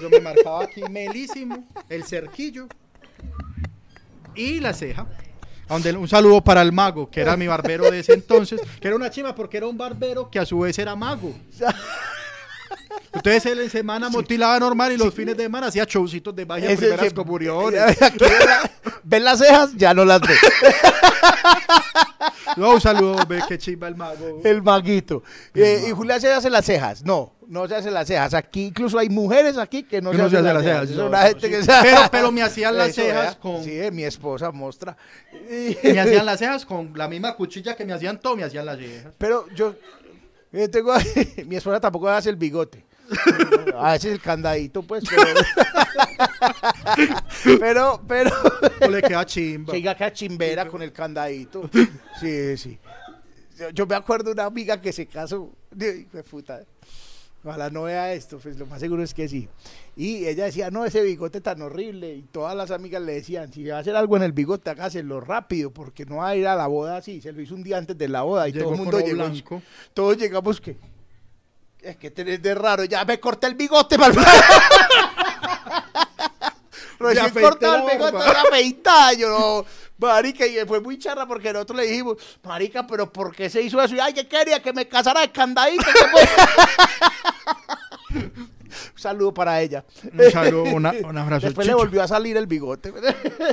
Yo 0.00 0.08
me 0.08 0.18
marcaba 0.20 0.64
aquí 0.64 0.80
melísimo, 0.90 1.68
el 1.90 2.04
cerquillo 2.04 2.66
y 4.34 4.60
la 4.60 4.72
ceja. 4.72 5.06
Donde, 5.72 5.92
un 5.96 6.08
saludo 6.08 6.40
para 6.42 6.62
el 6.62 6.72
mago, 6.72 7.08
que 7.10 7.20
era 7.20 7.36
mi 7.36 7.46
barbero 7.46 7.90
de 7.90 8.00
ese 8.00 8.12
entonces, 8.14 8.60
que 8.80 8.88
era 8.88 8.96
una 8.96 9.10
chima 9.10 9.34
porque 9.34 9.56
era 9.56 9.66
un 9.66 9.76
barbero 9.78 10.30
que 10.30 10.38
a 10.38 10.44
su 10.46 10.58
vez 10.60 10.78
era 10.78 10.94
mago. 10.96 11.32
Entonces 13.14 13.44
él 13.46 13.60
en 13.60 13.70
semana 13.70 14.08
motilaba 14.08 14.58
normal 14.58 14.92
y 14.92 14.96
los 14.96 15.12
fines 15.12 15.36
de 15.36 15.42
semana 15.44 15.66
hacía 15.66 15.84
showcitos 15.86 16.34
de 16.34 16.46
magia 16.46 16.74
primeras 16.76 17.06
ese- 17.06 17.14
comuniones. 17.14 17.98
Ven, 18.00 18.30
la- 18.46 18.70
ven 19.02 19.24
las 19.24 19.38
cejas, 19.38 19.70
ya 19.76 19.92
no 19.94 20.04
las 20.04 20.20
ve. 20.20 20.34
No, 22.56 22.72
un 22.74 22.80
saludo, 22.80 23.16
ve 23.26 23.40
qué 23.48 23.56
chimba 23.58 23.88
el 23.88 23.96
mago. 23.96 24.40
El 24.44 24.62
maguito. 24.62 25.22
Eh, 25.54 25.86
y 25.88 25.90
Julián 25.92 26.20
se 26.20 26.30
hace 26.32 26.50
las 26.50 26.64
cejas. 26.66 27.02
No, 27.02 27.32
no 27.52 27.68
se 27.68 27.74
hace 27.76 27.90
las 27.90 28.06
cejas. 28.08 28.32
Aquí 28.34 28.64
incluso 28.66 28.98
hay 28.98 29.08
mujeres 29.08 29.58
aquí 29.58 29.82
que 29.82 30.00
no, 30.00 30.10
Que 30.10 30.16
se, 30.16 30.22
no 30.22 30.30
se 30.30 30.36
hacen 30.38 30.46
hace 30.48 30.54
las 30.54 30.64
cejas. 30.64 30.88
cejas, 30.88 30.96
no, 30.98 31.06
una 31.08 31.20
no, 31.20 31.26
gente 31.28 31.46
sí. 31.46 31.52
que 31.52 31.62
se- 31.62 31.72
Pero- 31.82 32.00
pero 32.10 32.32
me 32.32 32.42
hacían 32.42 32.76
las 32.78 32.88
Eso, 32.88 33.02
cejas 33.02 33.36
con- 33.36 33.62
Sí, 33.62 33.78
mi 33.92 34.04
esposa 34.04 34.50
mostra. 34.50 34.96
Me 35.82 36.00
hacían 36.00 36.24
las 36.26 36.38
cejas 36.38 36.64
con 36.66 36.92
la 36.96 37.08
misma 37.08 37.34
cuchilla 37.36 37.76
que 37.76 37.84
me 37.84 37.92
hacían 37.92 38.18
todo, 38.20 38.36
me 38.36 38.44
hacían 38.44 38.64
las 38.66 38.78
cejas. 38.78 39.12
Pero 39.18 39.46
yo, 39.54 39.74
yo 40.50 40.70
tengo, 40.70 40.94
mi 41.46 41.56
esposa 41.56 41.78
tampoco 41.80 42.08
hace 42.08 42.30
el 42.30 42.36
bigote. 42.36 42.84
A 43.76 43.92
veces 43.92 44.12
el 44.12 44.20
candadito, 44.22 44.82
pues, 44.82 45.04
pero, 45.10 45.40
pero, 47.60 48.00
pero, 48.08 48.30
O 48.80 48.88
le 48.88 49.02
queda 49.02 49.26
chimba. 49.26 49.74
siga 49.74 49.90
acá 49.92 50.12
chimbera 50.12 50.66
con 50.66 50.80
el 50.82 50.92
candadito. 50.92 51.68
Sí, 52.20 52.56
sí. 52.56 52.78
Yo, 53.58 53.70
yo 53.70 53.86
me 53.86 53.94
acuerdo 53.96 54.26
de 54.26 54.32
una 54.32 54.44
amiga 54.46 54.80
que 54.80 54.92
se 54.92 55.06
casó, 55.06 55.50
puta. 56.30 56.62
Ojalá 57.44 57.70
no 57.70 57.82
vea 57.82 58.12
esto, 58.12 58.38
pues 58.38 58.56
lo 58.56 58.66
más 58.66 58.78
seguro 58.78 59.02
es 59.02 59.12
que 59.14 59.28
sí. 59.28 59.48
Y 59.96 60.26
ella 60.26 60.44
decía, 60.44 60.70
no, 60.70 60.84
ese 60.84 61.02
bigote 61.02 61.40
tan 61.40 61.60
horrible. 61.60 62.14
Y 62.14 62.22
todas 62.22 62.54
las 62.54 62.70
amigas 62.70 63.02
le 63.02 63.14
decían, 63.14 63.52
si 63.52 63.64
va 63.64 63.78
a 63.78 63.80
hacer 63.80 63.96
algo 63.96 64.16
en 64.16 64.22
el 64.22 64.30
bigote, 64.30 64.70
hágaselo 64.70 65.20
rápido, 65.20 65.72
porque 65.72 66.06
no 66.06 66.18
va 66.18 66.28
a 66.28 66.36
ir 66.36 66.46
a 66.46 66.54
la 66.54 66.68
boda 66.68 66.98
así. 66.98 67.20
Se 67.20 67.32
lo 67.32 67.42
hizo 67.42 67.56
un 67.56 67.64
día 67.64 67.78
antes 67.78 67.98
de 67.98 68.08
la 68.08 68.22
boda 68.22 68.48
y 68.48 68.52
Llegó 68.52 68.66
todo 68.66 68.74
el 68.74 68.80
mundo 68.80 69.00
llegó. 69.00 69.16
blanco. 69.16 69.60
Todos 69.92 70.16
llegamos 70.18 70.60
que. 70.60 70.76
Es 71.80 71.96
que 71.96 72.12
tenés 72.12 72.40
de 72.40 72.54
raro, 72.54 72.84
ya 72.84 73.04
me 73.04 73.18
corté 73.18 73.48
el 73.48 73.56
bigote, 73.56 73.98
mal. 73.98 74.14
Recién 77.00 77.30
cortado 77.30 77.88
el 77.88 77.98
bigote, 77.98 78.18
ya 78.18 78.40
afeitado. 78.42 79.12
Yo 79.14 79.28
no. 79.30 79.64
Marica, 79.98 80.46
y 80.46 80.56
fue 80.66 80.80
muy 80.80 80.98
charra 80.98 81.26
porque 81.26 81.52
nosotros 81.52 81.78
le 81.80 81.86
dijimos, 81.86 82.16
Marica, 82.42 82.86
pero 82.86 83.12
¿por 83.12 83.34
qué 83.34 83.48
se 83.50 83.62
hizo 83.62 83.80
eso? 83.82 83.94
Y 83.94 84.00
ay, 84.00 84.12
que 84.12 84.26
quería 84.26 84.60
que 84.62 84.72
me 84.72 84.86
casara 84.88 85.20
de 85.20 85.30
candadito. 85.30 85.84
que 88.72 88.76
fue?" 88.76 88.92
Un 88.94 88.98
saludo 88.98 89.34
para 89.34 89.60
ella. 89.60 89.84
Un 90.12 90.30
saludo, 90.30 90.62
una- 90.74 90.92
un 91.08 91.18
abrazo. 91.18 91.46
Después 91.46 91.66
le 91.66 91.74
volvió 91.74 92.02
a 92.02 92.08
salir 92.08 92.36
el 92.36 92.46
bigote. 92.46 92.92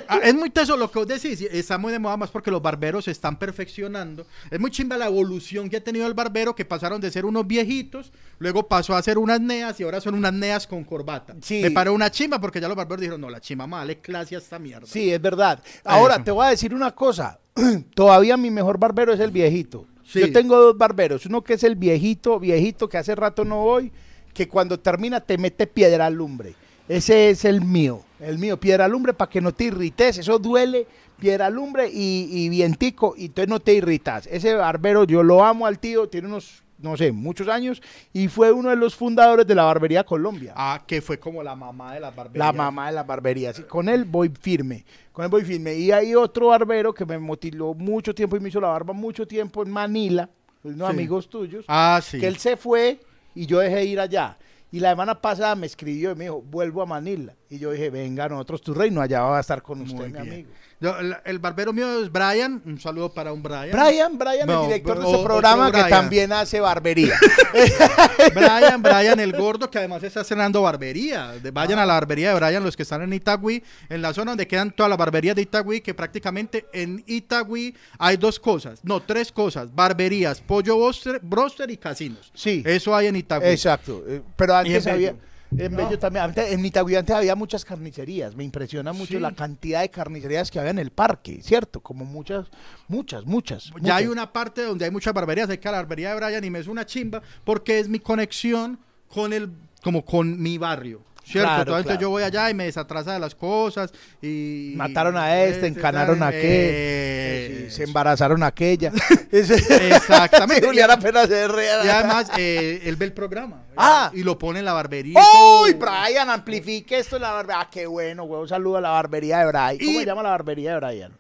Ah, 0.08 0.20
es 0.24 0.34
muy 0.34 0.50
teso 0.50 0.76
lo 0.78 0.90
que 0.92 1.00
vos 1.00 1.08
decís, 1.08 1.42
está 1.42 1.78
muy 1.78 1.92
de 1.92 2.00
moda 2.00 2.18
más 2.18 2.30
porque 2.32 2.52
los 2.52 2.62
barberos 2.62 3.06
se 3.06 3.12
están 3.12 3.38
perfeccionando. 3.38 4.26
Es 4.50 4.60
muy 4.60 4.72
chimba 4.72 4.98
la 4.98 5.08
evolución 5.08 5.70
que 5.70 5.78
ha 5.78 5.84
tenido 5.84 6.08
el 6.08 6.14
barbero, 6.14 6.56
que 6.56 6.66
pasaron 6.66 7.00
de 7.02 7.12
ser 7.12 7.26
unos 7.26 7.46
viejitos, 7.48 8.12
luego 8.38 8.68
pasó 8.68 8.96
a 8.96 9.02
ser 9.02 9.18
unas 9.18 9.40
neas 9.42 9.80
y 9.80 9.84
ahora 9.84 10.02
son 10.02 10.16
unas 10.16 10.34
neas 10.34 10.66
con 10.68 10.84
corbata. 10.84 11.36
Sí. 11.42 11.62
Me 11.62 11.72
paró 11.72 11.94
una 11.94 12.10
chimba 12.12 12.40
porque 12.40 12.60
ya 12.62 12.68
los 12.68 12.78
barberos 12.78 13.02
dijeron, 13.02 13.22
no, 13.22 13.30
la 13.30 13.40
chimba 13.42 13.68
dale 13.68 14.00
clase 14.00 14.36
a 14.36 14.40
esta 14.40 14.60
mierda. 14.60 14.88
Sí, 14.88 15.12
es 15.12 15.22
verdad. 15.22 15.62
Ahora, 15.84 16.16
Eso. 16.16 16.24
te 16.24 16.32
voy 16.32 16.46
a 16.46 16.50
decir 16.50 16.74
una 16.74 16.92
cosa. 16.96 17.40
Todavía 17.96 18.38
mi 18.38 18.52
mejor 18.52 18.78
barbero 18.78 19.14
es 19.14 19.20
el 19.20 19.32
viejito. 19.32 19.86
Sí. 20.06 20.20
Yo 20.22 20.32
tengo 20.32 20.58
dos 20.58 20.78
barberos. 20.78 21.26
Uno 21.26 21.44
que 21.44 21.54
es 21.54 21.64
el 21.64 21.76
viejito, 21.76 22.40
viejito, 22.40 22.90
que 22.90 22.98
hace 22.98 23.14
rato 23.16 23.46
no 23.46 23.58
voy, 23.64 23.92
que 24.40 24.48
cuando 24.48 24.80
termina 24.80 25.20
te 25.20 25.38
mete 25.38 25.68
piedra 25.68 26.06
al 26.06 26.14
lumbre. 26.14 26.54
Ese 26.88 27.30
es 27.30 27.44
el 27.44 27.60
mío. 27.60 28.06
El 28.22 28.38
mío, 28.40 28.58
piedra 28.58 28.86
al 28.86 28.92
lumbre, 28.92 29.14
para 29.14 29.30
que 29.30 29.42
no 29.42 29.54
te 29.54 29.66
irrites. 29.66 30.18
Eso 30.18 30.40
duele, 30.40 30.88
piedra 31.20 31.48
al 31.48 31.56
lumbre 31.56 31.90
y, 31.92 32.26
y 32.32 32.48
vientico, 32.48 33.16
y 33.18 33.26
entonces 33.26 33.50
no 33.50 33.60
te 33.60 33.74
irritas. 33.74 34.28
Ese 34.28 34.54
barbero, 34.54 35.04
yo 35.04 35.24
lo 35.24 35.44
amo 35.44 35.66
al 35.66 35.78
tío, 35.78 36.08
tiene 36.08 36.30
unos, 36.30 36.64
no 36.78 36.96
sé, 36.96 37.12
muchos 37.12 37.50
años, 37.50 37.82
y 38.14 38.30
fue 38.30 38.54
uno 38.54 38.70
de 38.70 38.78
los 38.78 38.96
fundadores 38.96 39.46
de 39.46 39.56
la 39.56 39.64
Barbería 39.66 40.06
Colombia. 40.06 40.54
Ah, 40.56 40.82
que 40.88 41.02
fue 41.02 41.20
como 41.20 41.44
la 41.44 41.54
mamá 41.54 41.94
de 41.96 42.00
las 42.00 42.16
barberías. 42.16 42.46
La 42.48 42.54
mamá 42.54 42.88
de 42.88 42.94
las 42.94 43.06
barberías. 43.06 43.60
Y 43.60 43.64
con 43.64 43.90
él 43.90 44.06
voy 44.06 44.30
firme. 44.40 44.86
Con 45.12 45.26
él 45.26 45.30
voy 45.32 45.44
firme. 45.44 45.76
Y 45.76 45.92
hay 45.92 46.16
otro 46.16 46.48
barbero 46.48 46.94
que 46.94 47.06
me 47.06 47.20
motiló 47.20 47.74
mucho 47.74 48.16
tiempo 48.16 48.38
y 48.38 48.40
me 48.40 48.48
hizo 48.48 48.62
la 48.62 48.70
barba 48.70 48.94
mucho 48.94 49.28
tiempo 49.28 49.64
en 49.64 49.70
Manila, 49.70 50.30
unos 50.64 50.88
Sí. 50.88 50.94
amigos 50.94 51.30
tuyos, 51.30 51.66
Ah, 51.68 52.00
sí. 52.02 52.20
que 52.22 52.28
él 52.28 52.38
se 52.38 52.56
fue 52.56 53.02
y 53.36 53.46
yo 53.46 53.60
dejé 53.60 53.86
ir 53.86 54.00
allá. 54.00 54.38
Y 54.72 54.80
la 54.80 54.92
semana 54.92 55.20
pasada 55.22 55.56
me 55.56 55.66
escribió 55.66 56.12
y 56.12 56.16
me 56.16 56.24
dijo, 56.26 56.42
vuelvo 56.42 56.82
a 56.82 56.86
Manila. 56.86 57.36
Y 57.52 57.58
yo 57.58 57.72
dije, 57.72 57.90
venga, 57.90 58.30
nosotros 58.30 58.62
tu 58.62 58.76
reino, 58.76 59.02
allá 59.02 59.22
va 59.22 59.38
a 59.38 59.42
estar 59.42 59.64
con 59.64 59.82
usted, 59.82 59.96
Muy 59.96 60.06
mi 60.08 60.12
bien. 60.14 60.34
amigo. 60.34 60.50
Yo, 60.82 60.98
el, 61.00 61.18
el 61.26 61.40
barbero 61.40 61.74
mío 61.74 62.02
es 62.04 62.12
Brian. 62.12 62.62
Un 62.64 62.80
saludo 62.80 63.12
para 63.12 63.34
un 63.34 63.42
Brian. 63.42 63.72
Brian, 63.72 64.18
Brian, 64.18 64.48
No, 64.48 64.62
el 64.62 64.68
director 64.68 65.00
de 65.00 65.06
otro 65.06 65.24
programa 65.24 65.72
que 65.72 65.84
también 65.86 66.32
hace 66.32 66.60
barbería. 66.60 67.16
Brian, 68.36 68.82
Brian 68.82 69.20
el 69.20 69.34
gordo, 69.34 69.70
que 69.70 69.78
además 69.80 70.04
está 70.04 70.24
cenando 70.24 70.62
barbería. 70.62 71.34
Vayan 71.52 71.80
a 71.80 71.86
la 71.86 71.94
barbería 71.94 72.34
de 72.34 72.40
Brian, 72.40 72.64
los 72.64 72.78
que 72.78 72.84
están 72.84 73.02
en 73.02 73.14
Itagüí, 73.14 73.64
en 73.90 74.02
la 74.02 74.14
zona 74.14 74.32
donde 74.32 74.48
quedan 74.48 74.72
todas 74.72 74.90
las 74.90 74.98
barberías 74.98 75.36
de 75.36 75.42
Itagüí, 75.42 75.82
que 75.82 75.94
prácticamente 75.94 76.68
en 76.72 77.04
Itagüí 77.08 77.76
hay 77.98 78.18
dos 78.18 78.40
cosas, 78.40 78.80
no, 78.84 79.02
tres 79.02 79.32
cosas, 79.32 79.74
barberías, 79.74 80.40
pollo 80.40 80.78
broster, 80.78 81.20
broster 81.22 81.70
y 81.72 81.78
casinos. 81.78 82.32
Sí. 82.34 82.64
Eso 82.66 82.96
hay 82.96 83.08
en 83.08 83.16
Itagüí. 83.18 83.50
Exacto. 83.50 84.04
eh, 84.08 84.22
Pero 84.36 84.56
antes 84.56 84.86
había. 84.88 85.16
En 85.58 85.76
Bello 85.76 85.98
también. 85.98 86.26
Antes- 86.26 86.52
en 86.52 86.64
Itagüí 86.64 86.96
antes 86.96 87.16
había 87.16 87.36
muchas 87.36 87.66
carnicerías. 87.66 88.36
Me 88.36 88.44
impresiona 88.44 88.94
mucho 88.94 89.14
Sí. 89.14 89.20
la 89.20 89.32
cantidad 89.34 89.82
de 89.82 89.90
carnicerías 89.90 90.52
que 90.52 90.60
había 90.60 90.72
en 90.72 90.80
el 90.80 90.92
parque, 90.92 91.42
¿cierto? 91.42 91.82
Como 91.82 92.06
muchas, 92.06 92.48
muchas, 92.88 93.26
muchas. 93.26 93.72
Ya 93.82 93.96
hay 93.96 94.08
una 94.08 94.32
parte 94.32 94.62
donde 94.62 94.86
hay 94.86 94.92
muchas 94.92 95.14
barberías, 95.14 95.50
hay 95.50 95.58
que 95.58 95.68
a 95.68 95.72
la 95.72 95.78
barbería 95.80 96.10
de 96.14 96.16
Brian 96.20 96.44
y 96.44 96.50
me 96.50 96.60
es 96.60 96.68
una 96.68 96.86
chimba 96.86 97.22
porque 97.44 97.80
es 97.80 97.90
mi 97.90 98.00
conexión 98.00 98.80
con 99.08 99.34
el, 99.34 99.50
como 99.84 100.06
con 100.06 100.40
mi 100.42 100.58
barrio. 100.58 101.02
¿Cierto? 101.30 101.48
Claro, 101.48 101.62
Entonces 101.62 101.86
claro. 101.86 102.02
yo 102.02 102.10
voy 102.10 102.24
allá 102.24 102.50
y 102.50 102.54
me 102.56 102.64
desatrasa 102.66 103.14
de 103.14 103.20
las 103.20 103.36
cosas 103.36 103.92
y... 104.22 104.74
Mataron 104.76 105.16
a 105.16 105.44
este, 105.44 105.68
encanaron 105.68 106.24
a 106.24 106.28
aquel, 106.30 106.42
Eh, 106.44 107.68
se 107.70 107.84
embarazaron 107.84 108.42
a 108.42 108.48
aquella. 108.48 108.92
Exactamente. 109.32 110.66
Julián 110.66 110.90
apenas 110.92 111.28
se 111.28 111.48
ríe. 111.48 111.70
Y 111.86 111.88
además, 111.88 112.32
eh, 112.38 112.82
él 112.84 112.96
ve 112.96 113.06
el 113.06 113.14
programa. 113.14 113.64
Ah. 113.78 114.12
Y 114.14 114.24
lo 114.24 114.38
pone 114.40 114.60
en 114.60 114.66
la 114.66 114.74
barbería. 114.74 115.20
¡Uy, 115.62 115.74
Brian! 115.74 116.30
Amplifique 116.30 116.98
esto 117.00 117.18
en 117.18 117.22
la 117.22 117.32
barbería. 117.32 117.62
Ah, 117.62 117.70
qué 117.72 117.86
bueno. 117.86 118.24
Un 118.26 118.48
saludo 118.48 118.78
a 118.78 118.82
la 118.82 118.90
barbería 118.90 119.40
de 119.40 119.46
Brian. 119.46 119.78
¿Cómo 119.78 119.92
Y- 119.92 120.00
se 120.00 120.06
llama 120.06 120.24
la 120.24 120.30
barbería 120.32 120.74
de 120.74 120.80
Brian? 120.80 121.12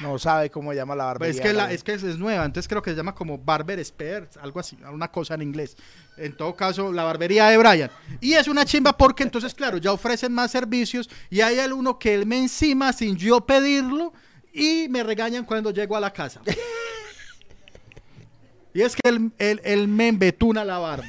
No 0.00 0.18
sabe 0.18 0.50
cómo 0.50 0.70
se 0.72 0.76
llama 0.76 0.94
la 0.94 1.04
barbería. 1.04 1.32
Pues 1.32 1.36
es 1.36 1.42
que, 1.42 1.48
de 1.48 1.54
la- 1.54 1.64
Brian. 1.64 1.76
es 1.76 1.84
que 1.84 1.92
es, 1.94 2.02
es 2.02 2.18
nueva, 2.18 2.44
entonces 2.44 2.68
creo 2.68 2.82
que 2.82 2.90
se 2.90 2.96
llama 2.96 3.14
como 3.14 3.38
Barber 3.38 3.78
Expert, 3.78 4.36
algo 4.38 4.60
así, 4.60 4.76
una 4.92 5.10
cosa 5.10 5.34
en 5.34 5.42
inglés. 5.42 5.76
En 6.16 6.36
todo 6.36 6.54
caso, 6.56 6.92
la 6.92 7.04
barbería 7.04 7.46
de 7.48 7.56
Brian. 7.58 7.90
Y 8.20 8.34
es 8.34 8.48
una 8.48 8.64
chimba 8.64 8.96
porque 8.96 9.22
entonces, 9.22 9.54
claro, 9.54 9.78
ya 9.78 9.92
ofrecen 9.92 10.32
más 10.32 10.50
servicios 10.50 11.08
y 11.30 11.40
hay 11.40 11.58
el 11.58 11.72
uno 11.72 11.98
que 11.98 12.14
él 12.14 12.26
me 12.26 12.38
encima 12.38 12.92
sin 12.92 13.16
yo 13.16 13.40
pedirlo 13.44 14.12
y 14.52 14.88
me 14.88 15.02
regañan 15.02 15.44
cuando 15.44 15.70
llego 15.70 15.96
a 15.96 16.00
la 16.00 16.12
casa. 16.12 16.40
y 18.74 18.82
es 18.82 18.94
que 18.94 19.08
él, 19.08 19.32
él- 19.38 19.60
él 19.64 19.88
me 19.88 20.08
embetuna 20.08 20.64
la 20.64 20.78
barba. 20.78 21.06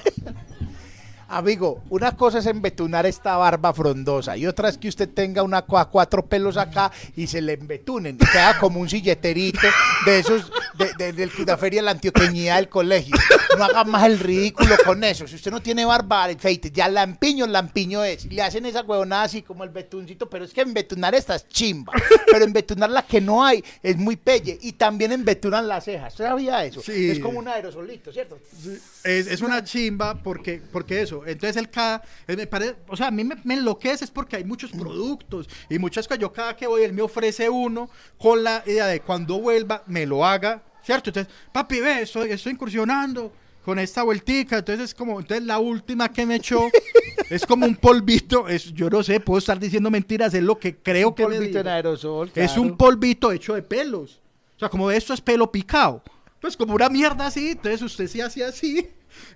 Amigo, 1.30 1.84
una 1.90 2.16
cosa 2.16 2.40
es 2.40 2.46
embetunar 2.46 3.06
esta 3.06 3.36
barba 3.36 3.74
frondosa 3.74 4.38
y 4.38 4.48
otra 4.48 4.70
es 4.70 4.78
que 4.78 4.88
usted 4.88 5.10
tenga 5.10 5.44
una 5.44 5.66
cua- 5.68 5.90
cuatro 5.92 6.26
pelos 6.26 6.56
acá 6.56 6.90
y 7.18 7.28
se 7.28 7.42
le 7.42 7.54
embetunen. 7.54 8.16
y 8.16 8.26
Queda 8.26 8.58
como 8.60 8.80
un 8.80 8.88
silleterito 8.90 9.60
de 10.06 10.20
esos 10.20 10.50
de, 10.78 10.94
de- 10.98 11.12
del- 11.14 11.30
de 11.36 11.46
la 11.46 11.58
feria 11.58 11.82
de 11.82 11.86
la 11.86 11.92
antioqueñía 11.92 12.56
del 12.56 12.70
colegio. 12.70 13.16
No 13.58 13.64
haga 13.66 13.84
más 13.84 14.06
el 14.06 14.20
ridículo 14.20 14.76
con 14.86 15.04
eso. 15.04 15.28
Si 15.28 15.36
usted 15.36 15.52
no 15.52 15.60
tiene 15.62 15.84
barba, 15.84 16.28
feite, 16.38 16.72
ya 16.72 16.88
lampiño, 16.88 17.46
lampiño 17.48 18.04
es. 18.06 18.24
Y 18.26 18.30
le 18.30 18.42
hacen 18.44 18.66
esa 18.66 18.82
huevonada 18.84 19.24
así 19.24 19.42
como 19.42 19.64
el 19.66 19.70
betuncito, 19.70 20.30
pero 20.30 20.46
es 20.46 20.54
que 20.54 20.62
embetunar 20.62 21.14
esta 21.16 21.36
es 21.36 21.48
chimba. 21.50 21.92
Pero 22.32 22.46
embetunar 22.46 22.90
la 22.90 23.02
que 23.02 23.20
no 23.20 23.44
hay 23.44 23.64
es 23.84 23.98
muy 23.98 24.16
pelle. 24.16 24.58
Y 24.62 24.74
también 24.74 25.12
embetunan 25.12 25.68
las 25.68 25.86
cejas. 25.86 26.14
¿Usted 26.14 26.26
sabía 26.26 26.64
eso? 26.64 26.82
Sí. 26.82 27.10
Es 27.12 27.20
como 27.20 27.40
un 27.40 27.48
aerosolito, 27.48 28.14
¿cierto? 28.14 28.38
Es, 29.08 29.28
es 29.28 29.42
una 29.42 29.64
chimba 29.64 30.22
porque, 30.22 30.62
porque 30.72 31.02
eso. 31.02 31.26
Entonces 31.26 31.56
el 31.56 31.70
cada, 31.70 32.04
eh, 32.28 32.36
me 32.36 32.46
parece, 32.46 32.76
o 32.88 32.98
sea, 32.98 33.08
a 33.08 33.12
mí 33.12 33.24
me, 33.24 33.36
me 33.44 33.54
enloquece 33.54 34.06
es 34.06 34.12
porque 34.12 34.36
hay 34.36 34.44
muchos 34.44 34.72
productos 34.72 35.48
y 35.70 35.80
muchas 35.80 36.08
cosas. 36.08 36.20
Yo 36.20 36.34
cada 36.34 36.56
que 36.56 36.68
voy, 36.68 36.84
él 36.84 36.94
me 36.94 37.02
ofrece 37.02 37.50
uno 37.50 37.90
con 38.18 38.44
la 38.44 38.64
idea 38.66 38.88
de 38.88 39.00
cuando 39.00 39.40
vuelva 39.40 39.84
me 39.88 40.06
lo 40.06 40.26
haga, 40.26 40.62
¿cierto? 40.84 41.10
Entonces, 41.10 41.34
papi, 41.52 41.80
ve, 41.80 42.02
estoy, 42.02 42.32
estoy 42.32 42.54
incursionando 42.54 43.32
con 43.68 43.80
esta 43.80 44.04
vueltica. 44.04 44.60
Entonces 44.60 44.86
es 44.86 44.96
como, 44.96 45.20
entonces 45.20 45.46
la 45.46 45.60
última 45.60 46.12
que 46.12 46.26
me 46.26 46.36
echó 46.36 46.70
es 47.30 47.46
como 47.46 47.66
un 47.66 47.76
polvito. 47.76 48.48
Es, 48.48 48.74
yo 48.74 48.90
no 48.90 49.04
sé, 49.04 49.20
puedo 49.20 49.40
estar 49.40 49.60
diciendo 49.60 49.90
mentiras, 49.90 50.34
es 50.34 50.44
lo 50.44 50.58
que 50.58 50.78
creo 50.78 51.14
que 51.14 51.28
me 51.28 51.36
polvito 51.36 51.60
en 51.60 51.68
aerosol. 51.68 52.32
Es 52.34 52.52
claro. 52.52 52.62
un 52.62 52.78
polvito 52.78 53.32
hecho 53.32 53.56
de 53.56 53.62
pelos. 53.62 54.22
O 54.56 54.60
sea, 54.60 54.70
como 54.70 54.90
esto 54.90 55.14
es 55.14 55.22
pelo 55.22 55.52
picado. 55.52 56.02
Pues 56.40 56.56
como 56.56 56.76
una 56.76 56.88
mierda 56.88 57.28
así. 57.28 57.50
Entonces 57.50 57.82
usted 57.82 58.08
se 58.08 58.24
hace 58.24 58.46
así. 58.46 58.88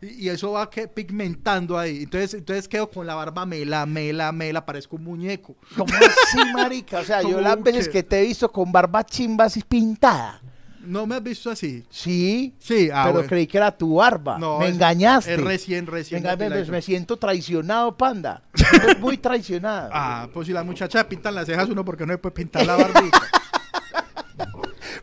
Y, 0.01 0.25
y 0.25 0.29
eso 0.29 0.51
va 0.51 0.69
que 0.69 0.87
pigmentando 0.87 1.77
ahí. 1.77 2.03
Entonces, 2.03 2.33
entonces 2.35 2.67
quedo 2.67 2.89
con 2.89 3.05
la 3.07 3.15
barba 3.15 3.45
mela, 3.45 3.85
mela, 3.85 4.31
mela. 4.31 4.65
Parezco 4.65 4.95
un 4.95 5.03
muñeco. 5.03 5.55
¿Cómo 5.77 5.93
así, 5.95 6.39
marica? 6.53 6.99
O 6.99 7.03
sea, 7.03 7.21
yo 7.23 7.29
¿Cómo 7.29 7.41
las 7.41 7.61
veces 7.61 7.89
que? 7.89 8.03
te 8.03 8.19
he 8.19 8.25
visto 8.27 8.51
con 8.51 8.71
barba 8.71 9.03
chimba 9.05 9.45
así 9.45 9.61
pintada. 9.67 10.41
No 10.83 11.05
me 11.05 11.13
has 11.13 11.21
visto 11.21 11.51
así. 11.51 11.85
Sí, 11.91 12.55
Sí, 12.57 12.89
ah, 12.91 13.03
pero 13.03 13.13
bueno. 13.17 13.29
creí 13.29 13.45
que 13.45 13.57
era 13.57 13.71
tu 13.71 13.95
barba. 13.95 14.39
No, 14.39 14.57
me 14.57 14.67
es- 14.67 14.73
engañaste. 14.73 15.35
Es 15.35 15.39
recién, 15.41 15.85
recién. 15.85 16.23
Venga, 16.23 16.35
me, 16.35 16.81
siento 16.81 17.17
traicionado, 17.17 17.95
panda. 17.95 18.41
Muy 18.99 19.17
traicionado. 19.17 19.91
Ah, 19.93 20.27
pues 20.33 20.47
si 20.47 20.53
las 20.53 20.65
muchachas 20.65 21.05
pintan 21.05 21.35
las 21.35 21.45
cejas, 21.45 21.69
uno 21.69 21.85
porque 21.85 22.05
no 22.07 22.13
le 22.13 22.17
puede 22.17 22.33
pintar 22.33 22.65
la 22.65 22.77
barbita. 22.77 23.21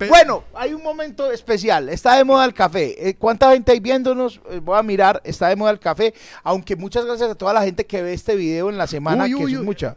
Bueno, 0.06 0.44
hay 0.54 0.74
un 0.74 0.82
momento 0.82 1.30
especial. 1.32 1.88
Está 1.88 2.16
de 2.16 2.24
moda 2.24 2.44
el 2.44 2.54
café. 2.54 3.08
Eh, 3.08 3.14
¿Cuánta 3.14 3.52
gente 3.52 3.72
hay 3.72 3.80
viéndonos? 3.80 4.40
Eh, 4.50 4.60
voy 4.62 4.78
a 4.78 4.82
mirar. 4.82 5.20
Está 5.24 5.48
de 5.48 5.56
moda 5.56 5.70
el 5.70 5.78
café. 5.78 6.14
Aunque 6.42 6.76
muchas 6.76 7.04
gracias 7.04 7.30
a 7.30 7.34
toda 7.34 7.52
la 7.52 7.62
gente 7.62 7.86
que 7.86 8.02
ve 8.02 8.12
este 8.12 8.36
video 8.36 8.70
en 8.70 8.78
la 8.78 8.86
semana, 8.86 9.24
Uy, 9.24 9.34
que 9.34 9.42
es 9.52 9.58
uy. 9.58 9.64
mucha. 9.64 9.96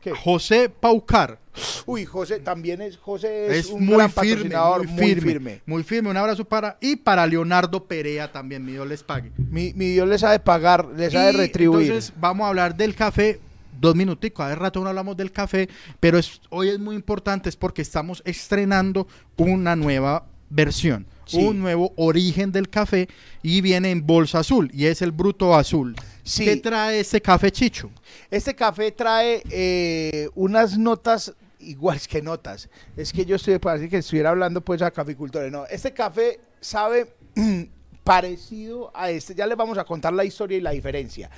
¿Qué? 0.00 0.12
José 0.12 0.68
Paucar 0.68 1.38
Uy, 1.86 2.04
José, 2.04 2.38
también 2.40 2.80
es, 2.80 2.96
José 2.96 3.46
es, 3.46 3.66
es, 3.66 3.66
un 3.66 3.84
muy, 3.84 3.96
gran 3.96 4.10
firme, 4.10 4.30
patrocinador, 4.50 4.86
muy 4.88 5.14
firme, 5.14 5.62
muy 5.66 5.82
firme. 5.82 6.10
Un 6.10 6.16
abrazo 6.16 6.44
para 6.44 6.78
y 6.80 6.96
para 6.96 7.26
Leonardo 7.26 7.84
Perea 7.84 8.30
también, 8.30 8.64
mi 8.64 8.72
Dios 8.72 8.86
les 8.86 9.02
pague. 9.02 9.32
Mi, 9.36 9.72
mi 9.74 9.86
Dios 9.86 10.08
les 10.08 10.20
sabe 10.20 10.38
pagar, 10.38 10.86
les 10.96 11.12
sabe 11.12 11.32
Y 11.32 11.36
retribuir. 11.36 11.88
Entonces 11.88 12.12
vamos 12.18 12.44
a 12.44 12.48
hablar 12.48 12.76
del 12.76 12.94
café. 12.94 13.40
Dos 13.78 13.94
minuticos, 13.94 14.44
hace 14.46 14.54
rato 14.56 14.80
no 14.82 14.88
hablamos 14.88 15.16
del 15.16 15.32
café, 15.32 15.68
pero 16.00 16.18
es- 16.18 16.40
hoy 16.50 16.68
es 16.70 16.78
muy 16.78 16.94
importante, 16.96 17.48
es 17.48 17.56
porque 17.56 17.82
estamos 17.82 18.22
estrenando 18.24 19.06
una 19.36 19.76
nueva 19.76 20.26
versión, 20.50 21.06
Sí. 21.26 21.38
un 21.44 21.60
nuevo 21.60 21.92
origen 21.96 22.50
del 22.52 22.68
café 22.68 23.08
y 23.42 23.60
viene 23.60 23.90
en 23.92 24.04
bolsa 24.06 24.40
azul 24.40 24.68
y 24.74 24.86
es 24.86 25.00
el 25.00 25.12
bruto 25.12 25.54
azul. 25.54 25.94
Sí. 26.24 26.44
¿Qué 26.44 26.56
trae 26.56 27.00
este 27.00 27.20
café 27.22 27.50
chicho? 27.52 27.90
Este 28.30 28.54
café 28.54 28.90
trae 28.92 29.42
eh, 29.50 30.28
unas 30.34 30.76
notas 30.76 31.32
iguales 31.60 32.08
que 32.08 32.20
notas. 32.20 32.68
Es 32.96 33.12
que 33.12 33.24
yo 33.24 33.36
estoy, 33.36 33.58
parece 33.58 33.88
que 33.88 33.98
estuviera 33.98 34.30
hablando 34.30 34.60
pues 34.60 34.82
a 34.82 34.90
caficultores. 34.90 35.52
No, 35.52 35.66
este 35.66 35.92
café 35.92 36.40
sabe 36.60 37.14
parecido 38.10 38.90
a 38.92 39.08
este. 39.08 39.36
Ya 39.36 39.46
les 39.46 39.56
vamos 39.56 39.78
a 39.78 39.84
contar 39.84 40.12
la 40.12 40.24
historia 40.24 40.58
y 40.58 40.60
la 40.60 40.72
diferencia. 40.72 41.30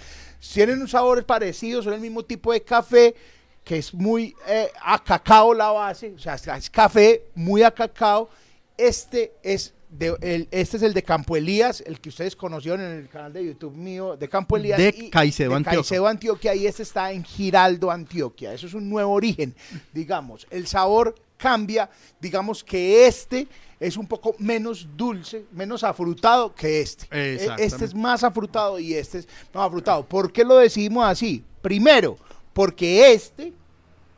Tienen 0.54 0.80
un 0.80 0.88
sabores 0.88 1.22
parecidos, 1.22 1.84
son 1.84 1.92
el 1.92 2.00
mismo 2.00 2.24
tipo 2.24 2.50
de 2.50 2.62
café 2.62 3.14
que 3.62 3.76
es 3.76 3.92
muy 3.92 4.34
eh, 4.48 4.70
a 4.80 4.98
cacao 5.04 5.52
la 5.52 5.70
base, 5.70 6.14
o 6.16 6.18
sea, 6.18 6.36
es 6.36 6.70
café 6.70 7.24
muy 7.34 7.62
a 7.62 7.70
cacao. 7.70 8.30
Este 8.74 9.34
es 9.42 9.74
de, 9.90 10.16
el, 10.22 10.48
este 10.50 10.78
es 10.78 10.82
el 10.82 10.94
de 10.94 11.02
Campo 11.02 11.36
Elías, 11.36 11.82
el 11.86 12.00
que 12.00 12.08
ustedes 12.08 12.34
conocieron 12.34 12.80
en 12.80 12.92
el 12.92 13.08
canal 13.10 13.34
de 13.34 13.44
YouTube 13.44 13.76
mío 13.76 14.16
de 14.16 14.26
Campo 14.30 14.56
Elías. 14.56 14.78
De 14.78 15.10
Caicedo, 15.10 15.54
Antioquia. 15.54 15.78
Caicedo, 15.78 16.06
Antioquia, 16.06 16.54
y 16.54 16.66
este 16.66 16.84
está 16.84 17.12
en 17.12 17.22
Giraldo, 17.22 17.90
Antioquia. 17.90 18.54
Eso 18.54 18.66
es 18.66 18.72
un 18.72 18.88
nuevo 18.88 19.12
origen, 19.12 19.54
digamos. 19.92 20.46
El 20.48 20.66
sabor 20.66 21.14
cambia, 21.42 21.90
digamos 22.20 22.62
que 22.62 23.04
este 23.08 23.48
es 23.80 23.96
un 23.96 24.06
poco 24.06 24.36
menos 24.38 24.86
dulce, 24.96 25.44
menos 25.50 25.82
afrutado 25.82 26.54
que 26.54 26.80
este. 26.80 27.06
E-. 27.10 27.50
Este 27.58 27.84
es 27.84 27.94
más 27.96 28.22
afrutado 28.22 28.78
y 28.78 28.94
este 28.94 29.18
es 29.18 29.28
más 29.52 29.66
afrutado. 29.66 30.06
¿Por 30.06 30.32
qué 30.32 30.44
lo 30.44 30.56
decidimos 30.58 31.04
así? 31.04 31.44
Primero, 31.60 32.16
porque 32.52 33.12
este 33.12 33.52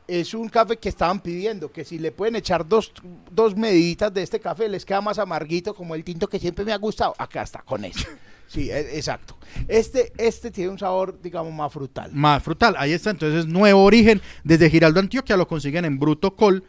es 0.07 0.35
un 0.35 0.51
café 0.51 0.77
que 0.77 0.91
estaban 0.91 1.19
pidiendo, 1.19 1.73
que 1.73 1.83
si 1.83 1.99
le 1.99 2.13
pueden 2.13 2.37
echar 2.37 2.69
dos, 2.69 2.93
dos 3.31 3.57
mediditas 3.57 4.13
de 4.13 4.23
este 4.23 4.39
café, 4.39 4.69
les 4.69 4.85
queda 4.85 5.01
más 5.01 5.19
amarguito 5.19 5.75
como 5.75 5.95
el 5.95 6.05
tinto 6.05 6.29
que 6.29 6.39
siempre 6.39 6.63
me 6.67 6.75
ha 6.75 6.77
gustado. 6.77 7.15
Acá 7.17 7.41
está, 7.41 7.63
con 7.63 7.87
eso. 7.87 8.07
Sí, 8.47 8.71
e- 8.71 8.99
exacto. 8.99 9.39
Este, 9.67 10.13
este 10.19 10.51
tiene 10.51 10.71
un 10.71 10.79
sabor, 10.79 11.19
digamos, 11.23 11.53
más 11.55 11.73
frutal. 11.73 12.11
Más 12.13 12.43
frutal, 12.43 12.75
ahí 12.77 12.93
está, 12.93 13.11
entonces 13.11 13.47
nuevo 13.47 13.83
origen, 13.83 14.21
desde 14.43 14.69
Giraldo, 14.69 15.01
Antioquia, 15.01 15.39
lo 15.39 15.49
consiguen 15.49 15.87
en 15.87 15.99
Bruto 15.99 16.37
Col. 16.37 16.63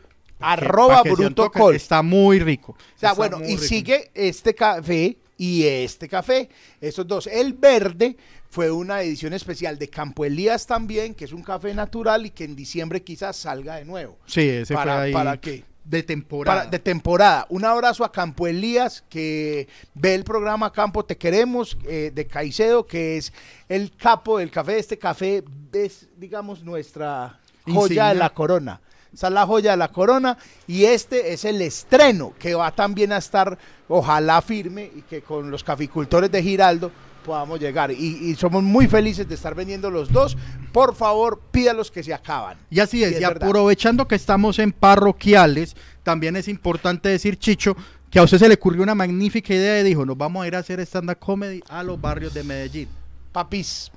Arroba 0.53 1.01
Bruto 1.03 1.51
Col. 1.51 1.75
Está 1.75 2.01
muy 2.01 2.39
rico. 2.39 2.73
O 2.73 2.99
sea, 2.99 3.11
Está 3.11 3.13
bueno, 3.13 3.39
y 3.43 3.51
rico. 3.55 3.61
sigue 3.63 4.11
este 4.13 4.53
café 4.55 5.17
y 5.37 5.63
este 5.65 6.07
café. 6.07 6.49
Estos 6.79 7.07
dos. 7.07 7.27
El 7.27 7.53
verde 7.53 8.15
fue 8.49 8.71
una 8.71 9.01
edición 9.01 9.33
especial 9.33 9.77
de 9.77 9.89
Campo 9.89 10.23
Elías 10.23 10.65
también, 10.65 11.13
que 11.13 11.25
es 11.25 11.33
un 11.33 11.43
café 11.43 11.73
natural 11.73 12.25
y 12.25 12.29
que 12.29 12.45
en 12.45 12.55
diciembre 12.55 13.03
quizás 13.03 13.35
salga 13.35 13.75
de 13.75 13.85
nuevo. 13.85 14.17
Sí, 14.25 14.41
ese 14.47 14.73
¿Para- 14.73 14.93
fue 14.95 15.01
ahí 15.03 15.13
para 15.13 15.37
qué? 15.41 15.63
De 15.83 16.01
temporada. 16.01 16.59
Para- 16.61 16.71
de 16.71 16.79
temporada. 16.79 17.45
Un 17.49 17.63
abrazo 17.63 18.03
a 18.03 18.11
Campo 18.11 18.47
Elías, 18.47 19.03
que 19.07 19.67
ve 19.93 20.15
el 20.15 20.23
programa 20.23 20.71
Campo 20.71 21.05
Te 21.05 21.15
Queremos, 21.17 21.77
eh, 21.87 22.11
de 22.15 22.25
Caicedo, 22.25 22.87
que 22.87 23.17
es 23.17 23.31
el 23.69 23.91
capo 23.95 24.39
del 24.39 24.49
café. 24.49 24.79
Este 24.79 24.97
café 24.97 25.43
es, 25.73 26.07
digamos, 26.17 26.63
nuestra 26.63 27.39
joya 27.65 27.79
Insignia. 27.81 28.07
de 28.09 28.15
la 28.15 28.29
corona. 28.31 28.81
Esa 29.15 29.27
es 29.27 29.33
la 29.33 29.45
joya 29.47 29.71
de 29.71 29.77
la 29.77 29.87
corona. 29.87 30.37
Y 30.67 30.83
este 30.83 31.31
es 31.33 31.45
el 31.45 31.61
estreno, 31.61 32.33
que 32.37 32.53
va 32.53 32.69
también 32.71 33.13
a 33.13 33.17
estar, 33.17 33.57
ojalá 33.87 34.41
firme, 34.41 34.91
y 34.93 35.01
que 35.03 35.21
con 35.21 35.49
los 35.49 35.63
caficultores 35.63 36.29
de 36.29 36.43
Giraldo 36.43 36.91
podamos 37.25 37.59
llegar. 37.59 37.91
Y, 37.91 37.95
y 37.95 38.35
somos 38.35 38.61
muy 38.61 38.87
felices 38.87 39.27
de 39.27 39.35
estar 39.35 39.55
vendiendo 39.55 39.89
los 39.89 40.11
dos. 40.11 40.37
Por 40.73 40.93
favor, 40.95 41.39
pídalos 41.49 41.89
que 41.89 42.03
se 42.03 42.13
acaban. 42.13 42.57
Y 42.69 42.81
así 42.81 43.03
es, 43.03 43.13
Y 43.13 43.15
es 43.15 43.21
y 43.21 43.23
aprovechando 43.23 44.05
que 44.05 44.15
estamos 44.15 44.59
en 44.59 44.73
parroquiales, 44.73 45.77
también 46.03 46.35
es 46.35 46.49
importante 46.49 47.07
decir, 47.07 47.39
Chicho, 47.39 47.75
que 48.11 48.19
a 48.19 48.23
usted 48.23 48.37
se 48.37 48.49
le 48.49 48.55
ocurrió 48.55 48.83
una 48.83 48.95
magnífica 48.95 49.53
idea 49.53 49.79
y 49.79 49.83
dijo, 49.83 50.05
nos 50.05 50.17
vamos 50.17 50.43
a 50.43 50.47
ir 50.47 50.55
a 50.55 50.59
hacer 50.59 50.81
stand-up 50.81 51.19
comedy 51.19 51.61
a 51.69 51.83
los 51.83 51.99
barrios 51.99 52.33
de 52.33 52.43
Medellín. 52.43 52.89
Papis, 53.31 53.91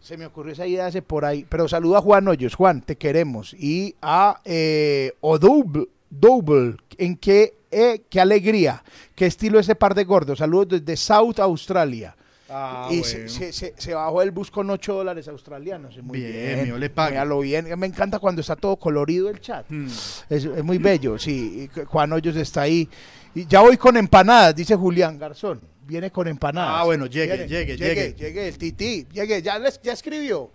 se 0.00 0.16
me 0.16 0.26
ocurrió 0.26 0.52
esa 0.52 0.66
idea 0.66 0.86
hace 0.86 1.02
por 1.02 1.24
ahí. 1.24 1.46
Pero 1.48 1.68
saluda 1.68 1.98
a 1.98 2.02
Juan 2.02 2.26
Hoyos. 2.28 2.54
Juan, 2.54 2.80
te 2.82 2.96
queremos. 2.96 3.54
Y 3.54 3.94
a 4.02 4.40
eh, 4.44 5.12
Odouble, 5.20 5.86
Double, 6.08 6.76
en 6.98 7.16
qué, 7.16 7.54
eh, 7.70 8.02
qué 8.08 8.20
alegría. 8.20 8.82
Qué 9.14 9.26
estilo 9.26 9.58
ese 9.60 9.74
par 9.74 9.94
de 9.94 10.04
gordos. 10.04 10.38
Saludos 10.38 10.68
desde 10.80 10.96
South 10.96 11.38
Australia. 11.38 12.16
Ah, 12.52 12.88
y 12.90 13.04
se, 13.04 13.28
se- 13.28 13.52
se- 13.52 13.74
se 13.76 13.94
bajó 13.94 14.22
el 14.22 14.32
bus 14.32 14.50
con 14.50 14.68
8 14.70 14.92
dólares 14.92 15.28
australianos. 15.28 15.96
Muy 16.02 16.18
Bien, 16.18 16.64
bien. 16.64 16.80
le 16.80 16.90
pague. 16.90 17.12
Míralo 17.12 17.38
bien. 17.38 17.78
Me 17.78 17.86
encanta 17.86 18.18
cuando 18.18 18.40
está 18.40 18.56
todo 18.56 18.74
colorido 18.76 19.28
el 19.30 19.40
chat. 19.40 19.66
Hmm. 19.68 19.86
Es, 19.86 20.44
es 20.46 20.64
muy 20.64 20.78
bello, 20.78 21.16
sí. 21.16 21.70
Juan 21.86 22.12
Hoyos 22.12 22.34
está 22.34 22.62
ahí. 22.62 22.88
Y 23.34 23.46
ya 23.46 23.60
voy 23.60 23.76
con 23.76 23.96
empanadas, 23.96 24.54
dice 24.56 24.74
Julián 24.74 25.18
Garzón. 25.18 25.60
Viene 25.86 26.10
con 26.10 26.28
empanadas. 26.28 26.70
Ah, 26.80 26.84
bueno, 26.84 27.06
llegue, 27.06 27.34
Viene, 27.36 27.48
llegue, 27.48 27.76
llegue. 27.76 27.94
llegue. 27.94 28.14
Llegue, 28.16 28.48
el 28.48 28.58
tití. 28.58 29.06
Llegue, 29.12 29.42
ya, 29.42 29.58
les- 29.58 29.80
ya 29.82 29.92
escribió. 29.92 30.50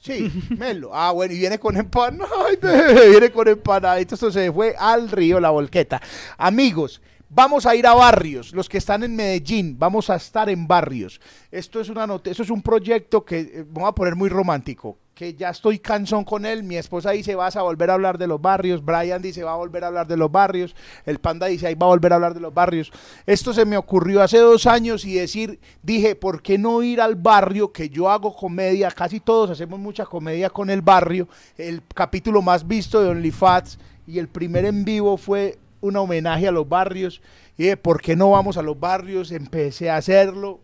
Sí, 0.00 0.30
Melo. 0.58 0.90
Ah, 0.94 1.10
bueno, 1.12 1.34
y 1.34 1.38
viene 1.38 1.58
con 1.58 1.74
bebé, 1.76 3.10
viene 3.10 3.30
con 3.30 3.48
empanadas. 3.48 4.00
Esto 4.00 4.30
se 4.30 4.50
fue 4.52 4.74
al 4.78 5.10
río 5.10 5.38
la 5.40 5.50
volqueta. 5.50 6.00
Amigos, 6.38 7.02
vamos 7.28 7.66
a 7.66 7.74
ir 7.74 7.86
a 7.86 7.92
barrios. 7.94 8.52
Los 8.54 8.68
que 8.68 8.78
están 8.78 9.02
en 9.02 9.14
Medellín, 9.14 9.78
vamos 9.78 10.08
a 10.08 10.16
estar 10.16 10.48
en 10.48 10.66
barrios. 10.66 11.20
Esto 11.50 11.80
es 11.80 11.88
una 11.90 12.06
nota, 12.06 12.30
eso 12.30 12.42
es 12.42 12.50
un 12.50 12.62
proyecto 12.62 13.24
que 13.24 13.40
eh, 13.40 13.64
vamos 13.68 13.90
a 13.90 13.94
poner 13.94 14.16
muy 14.16 14.30
romántico. 14.30 14.98
Que 15.20 15.34
ya 15.34 15.50
estoy 15.50 15.78
cansón 15.78 16.24
con 16.24 16.46
él. 16.46 16.62
Mi 16.62 16.76
esposa 16.76 17.10
dice, 17.10 17.34
vas 17.34 17.54
a 17.54 17.60
volver 17.60 17.90
a 17.90 17.92
hablar 17.92 18.16
de 18.16 18.26
los 18.26 18.40
barrios. 18.40 18.82
Brian 18.82 19.20
dice, 19.20 19.44
va 19.44 19.52
a 19.52 19.56
volver 19.56 19.84
a 19.84 19.88
hablar 19.88 20.06
de 20.06 20.16
los 20.16 20.32
barrios. 20.32 20.74
El 21.04 21.18
panda 21.18 21.46
dice, 21.46 21.66
ahí 21.66 21.74
va 21.74 21.84
a 21.84 21.90
volver 21.90 22.12
a 22.12 22.14
hablar 22.14 22.32
de 22.32 22.40
los 22.40 22.54
barrios. 22.54 22.90
Esto 23.26 23.52
se 23.52 23.66
me 23.66 23.76
ocurrió 23.76 24.22
hace 24.22 24.38
dos 24.38 24.64
años 24.64 25.04
y 25.04 25.12
decir, 25.12 25.60
dije, 25.82 26.16
¿por 26.16 26.40
qué 26.40 26.56
no 26.56 26.82
ir 26.82 27.02
al 27.02 27.16
barrio? 27.16 27.70
Que 27.70 27.90
yo 27.90 28.08
hago 28.08 28.34
comedia, 28.34 28.90
casi 28.90 29.20
todos 29.20 29.50
hacemos 29.50 29.78
mucha 29.78 30.06
comedia 30.06 30.48
con 30.48 30.70
el 30.70 30.80
barrio. 30.80 31.28
El 31.58 31.82
capítulo 31.94 32.40
más 32.40 32.66
visto 32.66 33.02
de 33.02 33.10
OnlyFats 33.10 33.78
y 34.06 34.20
el 34.20 34.28
primer 34.28 34.64
en 34.64 34.86
vivo 34.86 35.18
fue 35.18 35.58
un 35.82 35.96
homenaje 35.96 36.48
a 36.48 36.50
los 36.50 36.66
barrios. 36.66 37.20
Y 37.58 37.64
dije, 37.64 37.76
¿por 37.76 38.00
qué 38.00 38.16
no 38.16 38.30
vamos 38.30 38.56
a 38.56 38.62
los 38.62 38.80
barrios? 38.80 39.32
Empecé 39.32 39.90
a 39.90 39.98
hacerlo. 39.98 40.60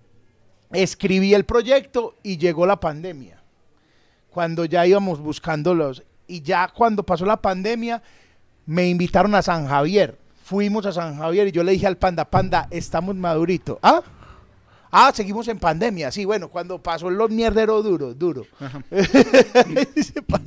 Escribí 0.72 1.34
el 1.34 1.44
proyecto 1.44 2.14
y 2.22 2.38
llegó 2.38 2.64
la 2.64 2.80
pandemia 2.80 3.42
cuando 4.36 4.66
ya 4.66 4.86
íbamos 4.86 5.18
buscando 5.18 5.74
los... 5.74 6.02
Y 6.26 6.42
ya 6.42 6.68
cuando 6.68 7.02
pasó 7.02 7.24
la 7.24 7.40
pandemia, 7.40 8.02
me 8.66 8.86
invitaron 8.86 9.34
a 9.34 9.40
San 9.40 9.66
Javier. 9.66 10.18
Fuimos 10.44 10.84
a 10.84 10.92
San 10.92 11.16
Javier 11.16 11.48
y 11.48 11.52
yo 11.52 11.64
le 11.64 11.72
dije 11.72 11.86
al 11.86 11.96
panda, 11.96 12.26
panda, 12.26 12.68
estamos 12.70 13.16
madurito. 13.16 13.78
¿Ah? 13.82 14.02
Ah, 14.90 15.10
seguimos 15.14 15.48
en 15.48 15.58
pandemia. 15.58 16.10
Sí, 16.10 16.26
bueno, 16.26 16.50
cuando 16.50 16.82
pasó 16.82 17.08
los 17.08 17.30
mierderos 17.30 17.82
duro, 17.82 18.12
duro. 18.12 18.44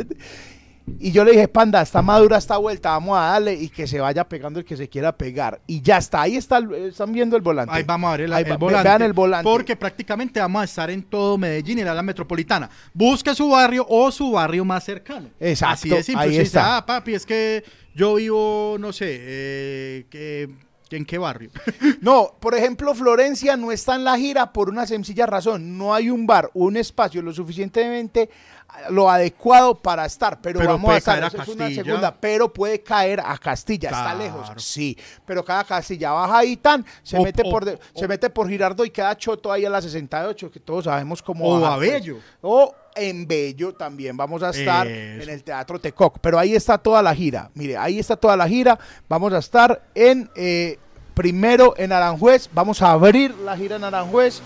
Y 1.00 1.12
yo 1.12 1.24
le 1.24 1.32
dije, 1.32 1.48
panda, 1.48 1.82
está 1.82 2.02
madura 2.02 2.38
esta 2.38 2.58
vuelta, 2.58 2.92
vamos 2.92 3.18
a 3.18 3.22
darle 3.32 3.54
y 3.54 3.70
que 3.70 3.86
se 3.88 4.00
vaya 4.00 4.28
pegando 4.28 4.60
el 4.60 4.66
que 4.66 4.78
se 4.78 4.88
quiera 4.90 5.16
pegar. 5.16 5.62
Y 5.68 5.82
ya 5.82 5.98
está, 5.98 6.22
ahí 6.22 6.36
está, 6.36 6.58
el- 6.58 6.74
están 6.74 7.12
viendo 7.12 7.36
el 7.36 7.42
volante. 7.42 7.74
Ahí 7.76 7.84
vamos 7.84 8.08
a 8.10 8.12
ver 8.18 8.22
el, 8.22 8.34
el 8.34 8.58
volante. 8.58 8.88
Vean 8.90 9.02
el 9.02 9.14
volante. 9.14 9.44
Porque 9.44 9.76
prácticamente 9.76 10.40
vamos 10.40 10.62
a 10.62 10.66
estar 10.66 10.90
en 10.90 11.04
todo 11.04 11.38
Medellín 11.38 11.80
y 11.80 11.84
la 11.84 12.02
metropolitana. 12.02 12.70
Busque 12.94 13.34
su 13.36 13.50
barrio 13.50 13.86
o 13.90 14.12
su 14.12 14.32
barrio 14.32 14.64
más 14.66 14.84
cercano. 14.84 15.30
Exacto, 15.40 15.74
Así 15.74 15.90
de 15.90 16.04
simple. 16.04 16.24
ahí 16.24 16.30
dice, 16.32 16.42
está. 16.44 16.78
ah, 16.78 16.86
papi, 16.86 17.14
es 17.14 17.26
que 17.26 17.64
yo 17.96 18.16
vivo, 18.16 18.78
no 18.80 18.94
sé, 18.94 19.08
eh, 19.20 20.06
que 20.10 20.50
¿En 20.92 21.06
qué 21.06 21.18
barrio? 21.18 21.52
No, 22.02 22.34
por 22.40 22.56
ejemplo, 22.56 22.94
Florencia 22.96 23.56
no 23.58 23.72
está 23.72 23.96
en 23.96 24.04
la 24.04 24.18
gira 24.18 24.52
por 24.54 24.70
una 24.70 24.86
sencilla 24.88 25.26
razón. 25.26 25.78
No 25.78 25.94
hay 25.94 26.10
un 26.10 26.26
bar 26.26 26.50
un 26.54 26.78
espacio 26.78 27.22
lo 27.22 27.34
suficientemente 27.34 28.30
ah, 28.70 28.90
lo 28.90 29.10
adecuado 29.10 29.76
para 29.76 30.06
estar, 30.06 30.40
pero, 30.42 30.60
Pero 30.60 30.72
vamos 30.74 30.92
a 30.92 30.98
estar, 30.98 31.14
caer 31.20 31.24
a 31.24 31.28
es 31.28 31.34
una 31.50 31.66
Castilla. 31.66 31.84
segunda, 31.84 32.16
pero 32.20 32.52
puede 32.54 32.82
caer 32.82 33.20
a 33.20 33.38
Castilla, 33.38 33.90
está 33.90 34.14
lejos, 34.16 34.50
sí, 34.64 34.98
pero 35.26 35.44
cada 35.44 35.64
Castilla 35.64 36.12
baja 36.12 36.38
ahí 36.40 36.56
tan, 36.58 36.86
se 37.04 37.18
O- 37.18 37.24
mete 37.24 37.44
o- 37.46 37.50
por 37.52 37.66
de- 37.66 37.78
se 37.94 38.08
mete 38.08 38.30
por 38.30 38.48
Girardo 38.50 38.86
y 38.86 38.90
queda 38.90 39.16
choto 39.18 39.52
ahí 39.52 39.66
a 39.66 39.70
la 39.70 39.82
68, 39.82 40.50
que 40.52 40.60
todos 40.60 40.86
sabemos 40.86 41.22
cómo 41.22 41.46
O 41.46 41.60
bajar, 41.60 41.74
a 41.74 41.78
pues. 41.78 42.04
O 42.42 42.74
en 43.00 43.28
Bello 43.28 43.74
también 43.74 44.16
vamos 44.18 44.44
a 44.44 44.50
estar 44.52 44.88
Eso. 44.88 45.24
en 45.24 45.30
el 45.30 45.44
Teatro 45.44 45.80
Tecoc. 45.80 46.20
Pero 46.20 46.38
ahí 46.40 46.56
está 46.56 46.78
toda 46.78 47.02
la 47.02 47.16
gira. 47.16 47.50
Mire, 47.56 47.78
ahí 47.78 48.00
está 48.00 48.16
toda 48.16 48.36
la 48.38 48.48
gira. 48.48 48.78
Vamos 49.08 49.34
a 49.34 49.38
estar 49.40 49.82
en 49.96 50.30
eh, 50.36 50.78
primero 51.14 51.74
en 51.78 51.92
Aranjuez. 51.92 52.50
Vamos 52.54 52.82
a 52.82 52.92
abrir 52.92 53.34
la 53.44 53.56
gira 53.58 53.76
en 53.78 53.84
Aranjuez. 53.84 54.42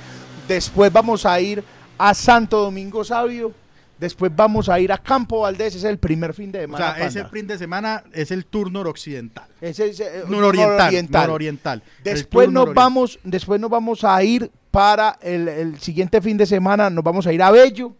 Después 0.47 0.91
vamos 0.91 1.25
a 1.25 1.39
ir 1.39 1.63
a 1.97 2.13
Santo 2.13 2.59
Domingo 2.61 3.03
Sabio. 3.03 3.53
Después 3.99 4.31
vamos 4.35 4.67
a 4.67 4.79
ir 4.79 4.91
a 4.91 4.97
Campo 4.97 5.41
Valdés. 5.41 5.75
Es 5.75 5.83
el 5.85 5.97
primer 5.97 6.33
fin 6.33 6.51
de 6.51 6.59
O 6.59 6.61
semana. 6.63 6.95
sea, 6.95 7.07
ese 7.07 7.25
fin 7.25 7.47
de 7.47 7.57
semana 7.57 8.03
es 8.11 8.31
el 8.31 8.45
tour 8.45 8.69
noroccidental. 8.71 9.45
Es, 9.61 9.79
eh, 9.79 10.23
Nororiental. 10.27 10.77
nororiental. 10.77 11.27
nororiental. 11.27 11.83
El 11.99 12.03
Después 12.03 12.47
nos 12.47 12.53
nororiental. 12.53 12.83
vamos, 12.83 13.19
después 13.23 13.61
nos 13.61 13.69
vamos 13.69 14.03
a 14.03 14.21
ir 14.23 14.51
para 14.71 15.17
el, 15.21 15.47
el 15.47 15.79
siguiente 15.79 16.19
fin 16.19 16.35
de 16.35 16.47
semana, 16.47 16.89
nos 16.89 17.03
vamos 17.03 17.27
a 17.27 17.31
ir 17.31 17.41
a 17.43 17.51
Bello, 17.51 17.95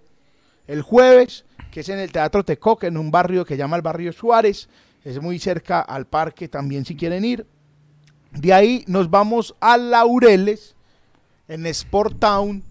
el 0.68 0.82
jueves, 0.82 1.46
que 1.72 1.82
es 1.82 1.90
en 1.90 2.00
el 2.00 2.12
Teatro 2.12 2.44
Tecoc, 2.44 2.84
en 2.84 2.98
un 2.98 3.12
barrio 3.12 3.46
que 3.46 3.58
llama 3.58 3.76
el 3.76 3.82
barrio 3.82 4.14
Suárez, 4.14 4.70
es 5.04 5.22
muy 5.22 5.40
cerca 5.40 5.82
al 5.82 6.06
parque 6.06 6.48
también 6.48 6.86
si 6.86 6.96
quieren 6.96 7.26
ir. 7.26 7.46
De 8.32 8.54
ahí 8.54 8.84
nos 8.88 9.10
vamos 9.10 9.56
a 9.60 9.78
Laureles, 9.78 10.76
en 11.48 11.66
Sport 11.68 12.20
Town, 12.20 12.64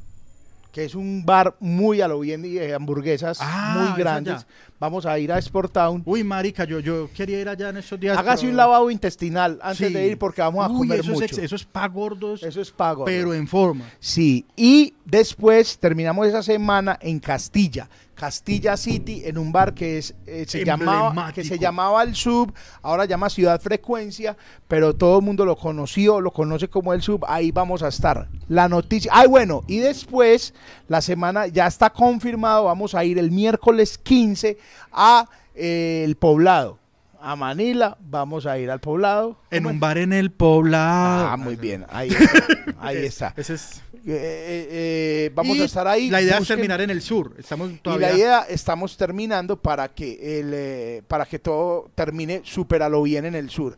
que 0.73 0.85
es 0.85 0.95
un 0.95 1.25
bar 1.27 1.57
muy 1.61 2.01
a 2.01 2.09
lo 2.09 2.21
bien 2.21 2.43
de 2.43 2.75
hamburguesas, 2.75 3.39
Ah, 3.41 3.75
muy 3.79 3.89
es 3.91 3.97
grandes. 3.97 4.47
Vamos 4.83 5.07
a 5.07 5.17
ir 5.17 5.31
a 5.31 5.39
Sport 5.39 5.73
Town. 5.75 6.03
Uy, 6.05 6.25
marica, 6.25 6.65
yo, 6.65 6.81
yo 6.81 7.09
quería 7.15 7.41
ir 7.41 7.49
allá 7.49 7.69
en 7.69 7.77
esos 7.77 8.01
días. 8.01 8.19
Hágase 8.19 8.41
pero- 8.41 8.51
un 8.51 8.57
lavado 8.57 8.91
intestinal 8.91 9.61
antes 9.63 9.87
Sí. 9.87 9.95
de 9.95 10.09
ir 10.09 10.19
porque 10.19 10.43
vamos 10.43 10.67
a 10.67 10.69
Uy, 10.71 10.79
comer 10.89 10.99
eso 10.99 11.13
mucho. 11.13 11.25
Es, 11.25 11.39
eso 11.39 11.55
es 11.55 11.65
pa' 11.65 11.87
gordos, 11.87 12.43
Eso 12.43 12.61
es 12.61 12.73
pago. 12.73 13.05
pero 13.05 13.33
en 13.33 13.47
forma. 13.47 13.85
Sí, 14.01 14.45
y 14.57 14.93
después 15.05 15.79
terminamos 15.79 16.27
esa 16.27 16.43
semana 16.43 16.99
en 17.01 17.21
Castilla, 17.21 17.89
Castilla 18.15 18.77
City, 18.77 19.23
en 19.25 19.39
un 19.39 19.53
bar 19.53 19.75
que 19.75 19.99
es 19.99 20.15
eh, 20.27 20.45
se 20.47 20.65
llamaba 20.65 21.33
que 21.33 21.45
se 21.45 21.59
llamaba 21.59 22.03
el 22.03 22.15
Sub, 22.15 22.53
ahora 22.83 23.05
llama 23.05 23.31
Ciudad 23.31 23.61
Frecuencia, 23.61 24.37
pero 24.69 24.95
todo 24.95 25.19
el 25.19 25.25
mundo 25.25 25.45
lo 25.45 25.57
conoció, 25.57 26.21
lo 26.21 26.31
conoce 26.31 26.69
como 26.69 26.93
el 26.93 27.03
Sub, 27.03 27.25
ahí 27.27 27.51
vamos 27.51 27.83
a 27.83 27.89
estar. 27.89 28.29
La 28.49 28.69
noticia, 28.69 29.11
ay 29.15 29.29
bueno, 29.29 29.63
y 29.67 29.79
después 29.79 30.55
la 30.89 31.01
semana 31.01 31.47
ya 31.47 31.67
está 31.67 31.91
confirmado, 31.91 32.65
vamos 32.65 32.95
a 32.95 33.05
ir 33.05 33.19
el 33.19 33.31
miércoles 33.31 33.99
15 33.99 34.59
a 34.93 35.29
eh, 35.55 36.03
el 36.05 36.17
Poblado. 36.17 36.82
A 37.23 37.37
Manila, 37.37 37.97
vamos 38.01 38.47
a 38.47 38.59
ir 38.59 38.71
al 38.71 38.81
poblado. 38.81 39.37
En 39.51 39.63
¿Cómo 39.63 39.71
un 39.71 39.75
es? 39.77 39.81
bar 39.81 39.99
en 39.99 40.13
el 40.13 40.31
poblado. 40.33 41.29
Ah, 41.29 41.37
muy 41.37 41.57
bien, 41.57 41.87
ahí 41.91 42.09
está. 42.09 42.47
Ahí 42.81 42.97
está. 43.07 43.35
Ese 43.37 43.55
es. 43.55 43.83
Eh, 44.05 44.09
eh, 44.09 44.69
eh, 44.71 45.31
vamos 45.33 45.57
Y 45.57 45.63
a 45.63 45.65
estar 45.65 45.87
ahí. 45.87 46.11
La 46.11 46.21
idea 46.21 46.39
es 46.39 46.49
terminar 46.49 46.81
en 46.81 46.91
el 46.91 47.01
sur. 47.01 47.35
Estamos 47.39 47.71
Y 47.71 47.99
la 47.99 48.13
idea 48.13 48.41
estamos 48.49 48.97
terminando 48.97 49.57
para 49.57 49.89
que 49.95 50.41
el, 50.41 51.05
para 51.05 51.25
que 51.25 51.39
todo 51.39 51.89
termine 51.95 52.41
súper 52.45 52.83
a 52.83 52.89
lo 52.89 53.03
bien 53.03 53.25
en 53.27 53.37
el 53.37 53.49
sur. 53.49 53.77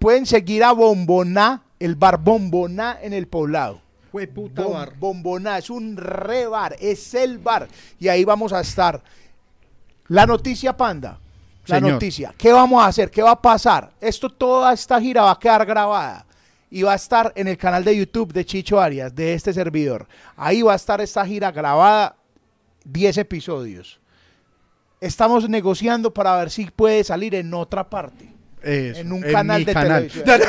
Pueden 0.00 0.26
seguir 0.26 0.64
a 0.64 0.72
Bomboná, 0.72 1.62
el 1.78 1.94
bar 1.94 2.18
Bomboná 2.18 2.98
en 3.00 3.12
el 3.12 3.28
poblado. 3.28 3.80
Fue 4.10 4.26
puta 4.26 4.62
Bom- 4.64 4.72
bar. 4.72 4.94
Bomboná 4.98 5.58
es 5.58 5.70
un 5.70 5.96
re 5.96 6.48
bar, 6.48 6.74
es 6.80 7.14
el 7.14 7.38
bar. 7.38 7.68
Y 8.00 8.08
ahí 8.08 8.24
vamos 8.24 8.52
a 8.52 8.60
estar. 8.60 9.00
La 10.08 10.26
noticia 10.26 10.76
panda. 10.76 11.20
La 11.70 11.76
Señor. 11.76 11.92
noticia. 11.92 12.34
¿Qué 12.36 12.52
vamos 12.52 12.82
a 12.82 12.86
hacer? 12.86 13.10
¿Qué 13.10 13.22
va 13.22 13.32
a 13.32 13.40
pasar? 13.40 13.92
Esto, 14.00 14.28
toda 14.30 14.72
esta 14.72 15.00
gira 15.00 15.22
va 15.22 15.32
a 15.32 15.38
quedar 15.38 15.64
grabada. 15.64 16.26
Y 16.70 16.82
va 16.82 16.92
a 16.92 16.96
estar 16.96 17.32
en 17.34 17.48
el 17.48 17.56
canal 17.56 17.82
de 17.84 17.96
YouTube 17.96 18.32
de 18.32 18.44
Chicho 18.44 18.80
Arias, 18.80 19.14
de 19.14 19.34
este 19.34 19.52
servidor. 19.52 20.06
Ahí 20.36 20.62
va 20.62 20.74
a 20.74 20.76
estar 20.76 21.00
esta 21.00 21.26
gira 21.26 21.50
grabada, 21.50 22.14
10 22.84 23.18
episodios. 23.18 24.00
Estamos 25.00 25.48
negociando 25.48 26.12
para 26.12 26.36
ver 26.36 26.50
si 26.50 26.66
puede 26.66 27.02
salir 27.02 27.34
en 27.34 27.52
otra 27.54 27.88
parte. 27.88 28.32
Eso, 28.62 29.00
en 29.00 29.12
un 29.12 29.24
en 29.24 29.32
canal 29.32 29.64
de 29.64 29.72
canal. 29.72 30.08
televisión. 30.08 30.40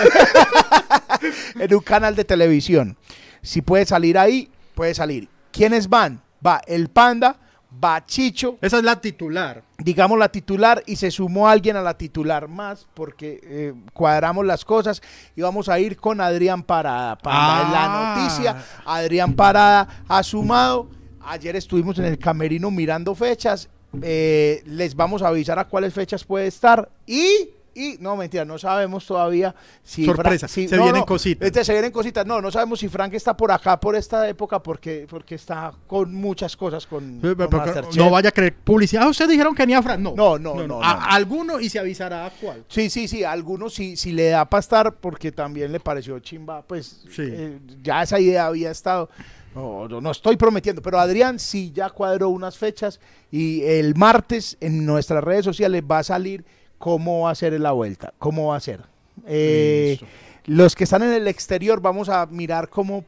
en 1.59 1.73
un 1.73 1.79
canal 1.81 2.15
de 2.15 2.25
televisión. 2.25 2.97
Si 3.41 3.61
puede 3.61 3.85
salir 3.85 4.17
ahí, 4.17 4.51
puede 4.75 4.93
salir. 4.93 5.29
¿Quiénes 5.51 5.87
van? 5.89 6.21
Va 6.45 6.61
el 6.67 6.89
Panda, 6.89 7.37
va 7.83 8.05
Chicho, 8.05 8.57
Esa 8.61 8.77
es 8.77 8.83
la 8.83 8.99
titular. 8.99 9.63
digamos 9.77 10.17
la 10.19 10.29
titular, 10.29 10.83
y 10.85 10.95
se 10.97 11.09
sumó 11.11 11.47
alguien 11.47 11.75
a 11.77 11.81
la 11.81 11.97
titular 11.97 12.47
más, 12.47 12.87
porque 12.93 13.39
eh, 13.43 13.73
cuadramos 13.93 14.45
las 14.45 14.65
cosas, 14.65 15.01
y 15.35 15.41
vamos 15.41 15.69
a 15.69 15.79
ir 15.79 15.97
con 15.97 16.19
Adrián 16.21 16.63
Parada. 16.63 17.17
Panda, 17.17 17.63
en 17.65 17.71
la 17.71 17.85
Ah. 17.85 18.15
noticia, 18.17 18.63
Adrián 18.85 19.33
Parada 19.33 20.03
ha 20.07 20.21
sumado. 20.23 20.89
Ayer 21.23 21.55
estuvimos 21.55 21.97
en 21.99 22.05
el 22.05 22.17
camerino 22.17 22.71
mirando 22.71 23.13
fechas. 23.15 23.69
eh, 24.01 24.63
les 24.65 24.95
vamos 24.95 25.21
a 25.21 25.27
avisar 25.27 25.59
a 25.59 25.65
cuáles 25.65 25.93
fechas 25.93 26.23
puede 26.23 26.47
estar. 26.47 26.89
Y, 27.05 27.49
y 27.73 27.97
no, 27.99 28.15
mentira, 28.15 28.43
no 28.45 28.57
sabemos 28.57 29.05
todavía 29.05 29.53
si. 29.83 30.05
Sorpresa, 30.05 30.47
si- 30.47 30.67
se 30.67 30.75
no, 30.75 30.83
vienen 30.83 31.01
no, 31.01 31.05
cositas. 31.05 31.45
este, 31.45 31.63
se 31.63 31.73
vienen 31.73 31.91
cositas. 31.91 32.25
No, 32.25 32.41
no 32.41 32.51
sabemos 32.51 32.79
si 32.79 32.89
Frank 32.89 33.13
está 33.13 33.35
por 33.35 33.51
acá 33.51 33.79
por 33.79 33.95
esta 33.95 34.27
época 34.27 34.61
porque, 34.61 35.05
porque 35.09 35.35
está 35.35 35.73
con 35.87 36.13
muchas 36.13 36.55
cosas 36.57 36.85
con, 36.85 37.21
no 37.21 38.09
vaya 38.09 38.29
a 38.29 38.31
creer 38.31 38.55
publicidad. 38.55 39.03
Ah, 39.03 39.09
ustedes 39.09 39.31
dijeron 39.31 39.55
que 39.55 39.63
venía 39.63 39.81
Fran. 39.81 40.01
No, 40.03 40.13
No, 40.15 40.37
no, 40.37 40.67
no, 40.67 40.81
A- 40.83 40.93
no. 40.95 41.01
alguno 41.09 41.59
y 41.59 41.69
se 41.69 41.79
avisará 41.79 42.25
a 42.25 42.29
cuál. 42.31 42.63
Sí, 42.67 42.89
sí, 42.89 43.07
sí, 43.07 43.23
a 43.23 43.31
algunos 43.31 43.73
sí, 43.73 43.95
sí 43.97 44.11
le 44.11 44.29
da 44.29 44.45
para 44.45 44.59
estar 44.59 44.93
porque 44.95 45.31
también 45.31 45.71
le 45.71 45.79
pareció 45.79 46.19
chimba, 46.19 46.61
pues 46.63 47.01
Sí. 47.09 47.23
eh, 47.25 47.59
ya 47.81 48.03
esa 48.03 48.19
idea 48.19 48.47
había 48.47 48.71
estado. 48.71 49.09
No, 49.53 49.87
no, 49.89 49.99
no 49.99 50.11
estoy 50.11 50.37
prometiendo, 50.37 50.81
pero 50.81 50.97
Adrián 50.97 51.37
sí 51.37 51.71
ya 51.75 51.89
cuadró 51.89 52.29
unas 52.29 52.57
fechas 52.57 53.01
y 53.31 53.61
el 53.63 53.95
martes 53.95 54.55
en 54.61 54.85
nuestras 54.85 55.21
redes 55.23 55.43
sociales 55.43 55.83
va 55.89 55.99
a 55.99 56.03
salir 56.03 56.45
cómo 56.81 57.21
va 57.21 57.31
a 57.31 57.35
ser 57.35 57.57
la 57.59 57.71
vuelta, 57.71 58.13
cómo 58.17 58.47
va 58.47 58.57
a 58.57 58.59
ser. 58.59 58.81
Eh, 59.27 59.99
los 60.45 60.75
que 60.75 60.83
están 60.83 61.03
en 61.03 61.13
el 61.13 61.27
exterior 61.27 61.79
vamos 61.79 62.09
a 62.09 62.25
mirar 62.25 62.69
cómo 62.69 63.05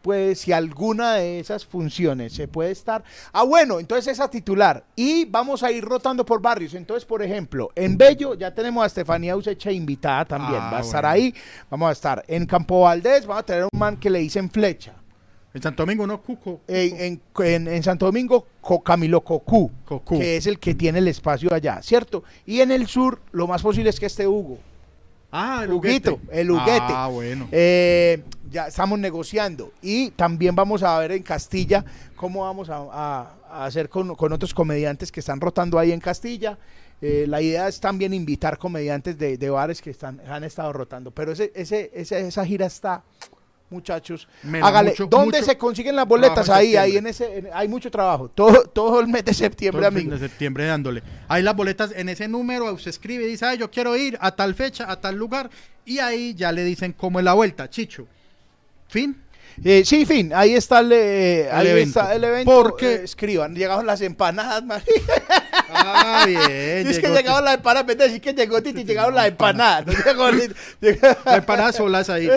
puede, 0.00 0.34
si 0.34 0.52
alguna 0.52 1.16
de 1.16 1.38
esas 1.38 1.66
funciones 1.66 2.32
se 2.32 2.48
puede 2.48 2.70
estar. 2.70 3.04
Ah, 3.30 3.42
bueno, 3.42 3.78
entonces 3.78 4.08
esa 4.08 4.30
titular. 4.30 4.82
Y 4.96 5.26
vamos 5.26 5.62
a 5.62 5.70
ir 5.70 5.84
rotando 5.84 6.24
por 6.24 6.40
barrios. 6.40 6.72
Entonces, 6.72 7.04
por 7.04 7.22
ejemplo, 7.22 7.68
en 7.74 7.98
Bello 7.98 8.34
ya 8.34 8.54
tenemos 8.54 8.82
a 8.82 8.86
Estefanía 8.86 9.36
Usecha 9.36 9.70
invitada 9.70 10.24
también. 10.24 10.62
Ah, 10.62 10.70
va 10.72 10.78
a 10.78 10.80
estar 10.80 11.02
bueno. 11.02 11.14
ahí. 11.14 11.34
Vamos 11.68 11.90
a 11.90 11.92
estar 11.92 12.24
en 12.26 12.46
Campo 12.46 12.80
Valdés. 12.80 13.26
Vamos 13.26 13.42
a 13.42 13.46
tener 13.46 13.64
un 13.70 13.78
man 13.78 13.98
que 13.98 14.08
le 14.08 14.20
dicen 14.20 14.50
flecha. 14.50 14.94
En 15.52 15.60
Santo 15.62 15.82
Domingo, 15.82 16.06
no, 16.06 16.22
Cuco. 16.22 16.60
En, 16.68 17.00
en- 17.00 17.20
en- 17.44 17.68
en 17.68 17.82
Santo 17.82 18.06
Domingo, 18.06 18.46
Co- 18.60 18.82
Camilo 18.82 19.20
Cocú, 19.22 19.70
Cocú. 19.84 20.18
que 20.18 20.36
es 20.36 20.46
el 20.46 20.58
que 20.60 20.74
tiene 20.74 21.00
el 21.00 21.08
espacio 21.08 21.52
allá, 21.52 21.82
¿cierto? 21.82 22.22
Y 22.46 22.60
en 22.60 22.70
el 22.70 22.86
sur, 22.86 23.20
lo 23.32 23.46
más 23.48 23.60
posible 23.62 23.90
es 23.90 23.98
que 23.98 24.06
esté 24.06 24.26
Hugo. 24.28 24.58
Ah, 25.32 25.60
el 25.64 25.72
Huguito, 25.72 26.14
Huguete. 26.14 26.40
el 26.40 26.50
Huguete. 26.50 26.80
Ah, 26.88 27.08
bueno. 27.12 27.48
Eh, 27.52 28.22
ya 28.50 28.66
estamos 28.68 28.98
negociando 28.98 29.72
y 29.82 30.10
también 30.10 30.54
vamos 30.56 30.82
a 30.82 30.98
ver 30.98 31.12
en 31.12 31.22
Castilla 31.22 31.84
cómo 32.16 32.42
vamos 32.42 32.68
a, 32.68 32.78
a- 32.90 33.34
a 33.50 33.64
hacer 33.64 33.88
con, 33.88 34.14
con 34.14 34.32
otros 34.32 34.54
comediantes 34.54 35.10
que 35.10 35.18
están 35.20 35.40
rotando 35.40 35.78
ahí 35.78 35.90
en 35.92 36.00
Castilla. 36.00 36.58
Eh, 37.02 37.24
la 37.28 37.40
idea 37.42 37.66
es 37.66 37.80
también 37.80 38.12
invitar 38.12 38.58
comediantes 38.58 39.18
de, 39.18 39.36
de 39.38 39.50
bares 39.50 39.80
que 39.80 39.90
están, 39.90 40.20
han 40.28 40.44
estado 40.44 40.72
rotando. 40.72 41.10
Pero 41.12 41.32
ese, 41.32 41.50
ese, 41.56 41.90
ese- 41.94 42.26
esa 42.28 42.44
gira 42.44 42.66
está, 42.66 43.02
muchachos. 43.70 44.28
Hágale. 44.62 44.90
mucho- 44.90 45.06
¿Dónde 45.06 45.38
mucho 45.38 45.50
se 45.50 45.56
consiguen 45.58 45.96
las 45.96 46.06
boletas? 46.06 46.48
Ahí, 46.50 46.76
ahí 46.76 46.96
en 46.96 47.06
ese, 47.06 47.38
en- 47.38 47.48
hay 47.52 47.68
mucho 47.68 47.90
trabajo. 47.90 48.28
Todo, 48.34 48.62
todo 48.64 49.00
el 49.00 49.06
mes 49.08 49.24
de 49.24 49.32
septiembre, 49.34 49.80
Todo 49.80 49.88
el 49.88 49.94
fin 49.94 50.08
amigo. 50.12 50.20
de 50.20 50.28
septiembre 50.28 50.66
dándole. 50.66 51.02
Ahí 51.28 51.42
las 51.42 51.54
boletas 51.56 51.92
en 51.94 52.08
ese 52.08 52.28
número, 52.28 52.72
usted 52.72 52.90
escribe 52.90 53.24
y 53.24 53.28
dice, 53.28 53.46
"Ay, 53.46 53.58
yo 53.58 53.70
quiero 53.70 53.96
ir 53.96 54.18
a 54.20 54.32
tal 54.34 54.54
fecha, 54.54 54.90
a 54.90 55.00
tal 55.00 55.16
lugar, 55.16 55.48
y 55.84 55.98
ahí 55.98 56.34
ya 56.34 56.52
le 56.52 56.64
dicen 56.64 56.92
cómo 56.92 57.18
es 57.20 57.24
la 57.24 57.32
vuelta, 57.34 57.70
Chicho. 57.70 58.06
Fin. 58.88 59.16
Eh, 59.64 59.82
sí, 59.84 60.06
fin, 60.06 60.32
ahí 60.34 60.54
está 60.54 60.80
el, 60.80 60.92
eh, 60.92 61.48
ahí 61.52 61.66
evento. 61.68 62.00
está 62.00 62.14
el 62.14 62.24
evento. 62.24 62.50
Porque- 62.50 62.94
Eh, 62.94 63.00
escriban, 63.04 63.54
llegaron 63.54 63.84
las 63.86 64.00
empanadas, 64.00 64.62
man. 64.64 64.80
Ah, 65.72 66.24
bien. 66.26 66.40
es 66.88 66.98
que 66.98 67.08
llegaron 67.08 67.44
las 67.44 67.54
empanadas, 67.56 67.86
de 67.86 67.94
decir 67.96 68.20
que 68.20 68.32
llegó 68.32 68.62
Titi, 68.62 68.84
llegaron 68.84 69.14
las 69.14 69.28
empanadas. 69.28 69.86
No 69.86 69.92
llegó 70.04 70.30
Las 71.24 71.36
empanadas 71.38 71.76
solas 71.76 72.08
ahí. 72.10 72.28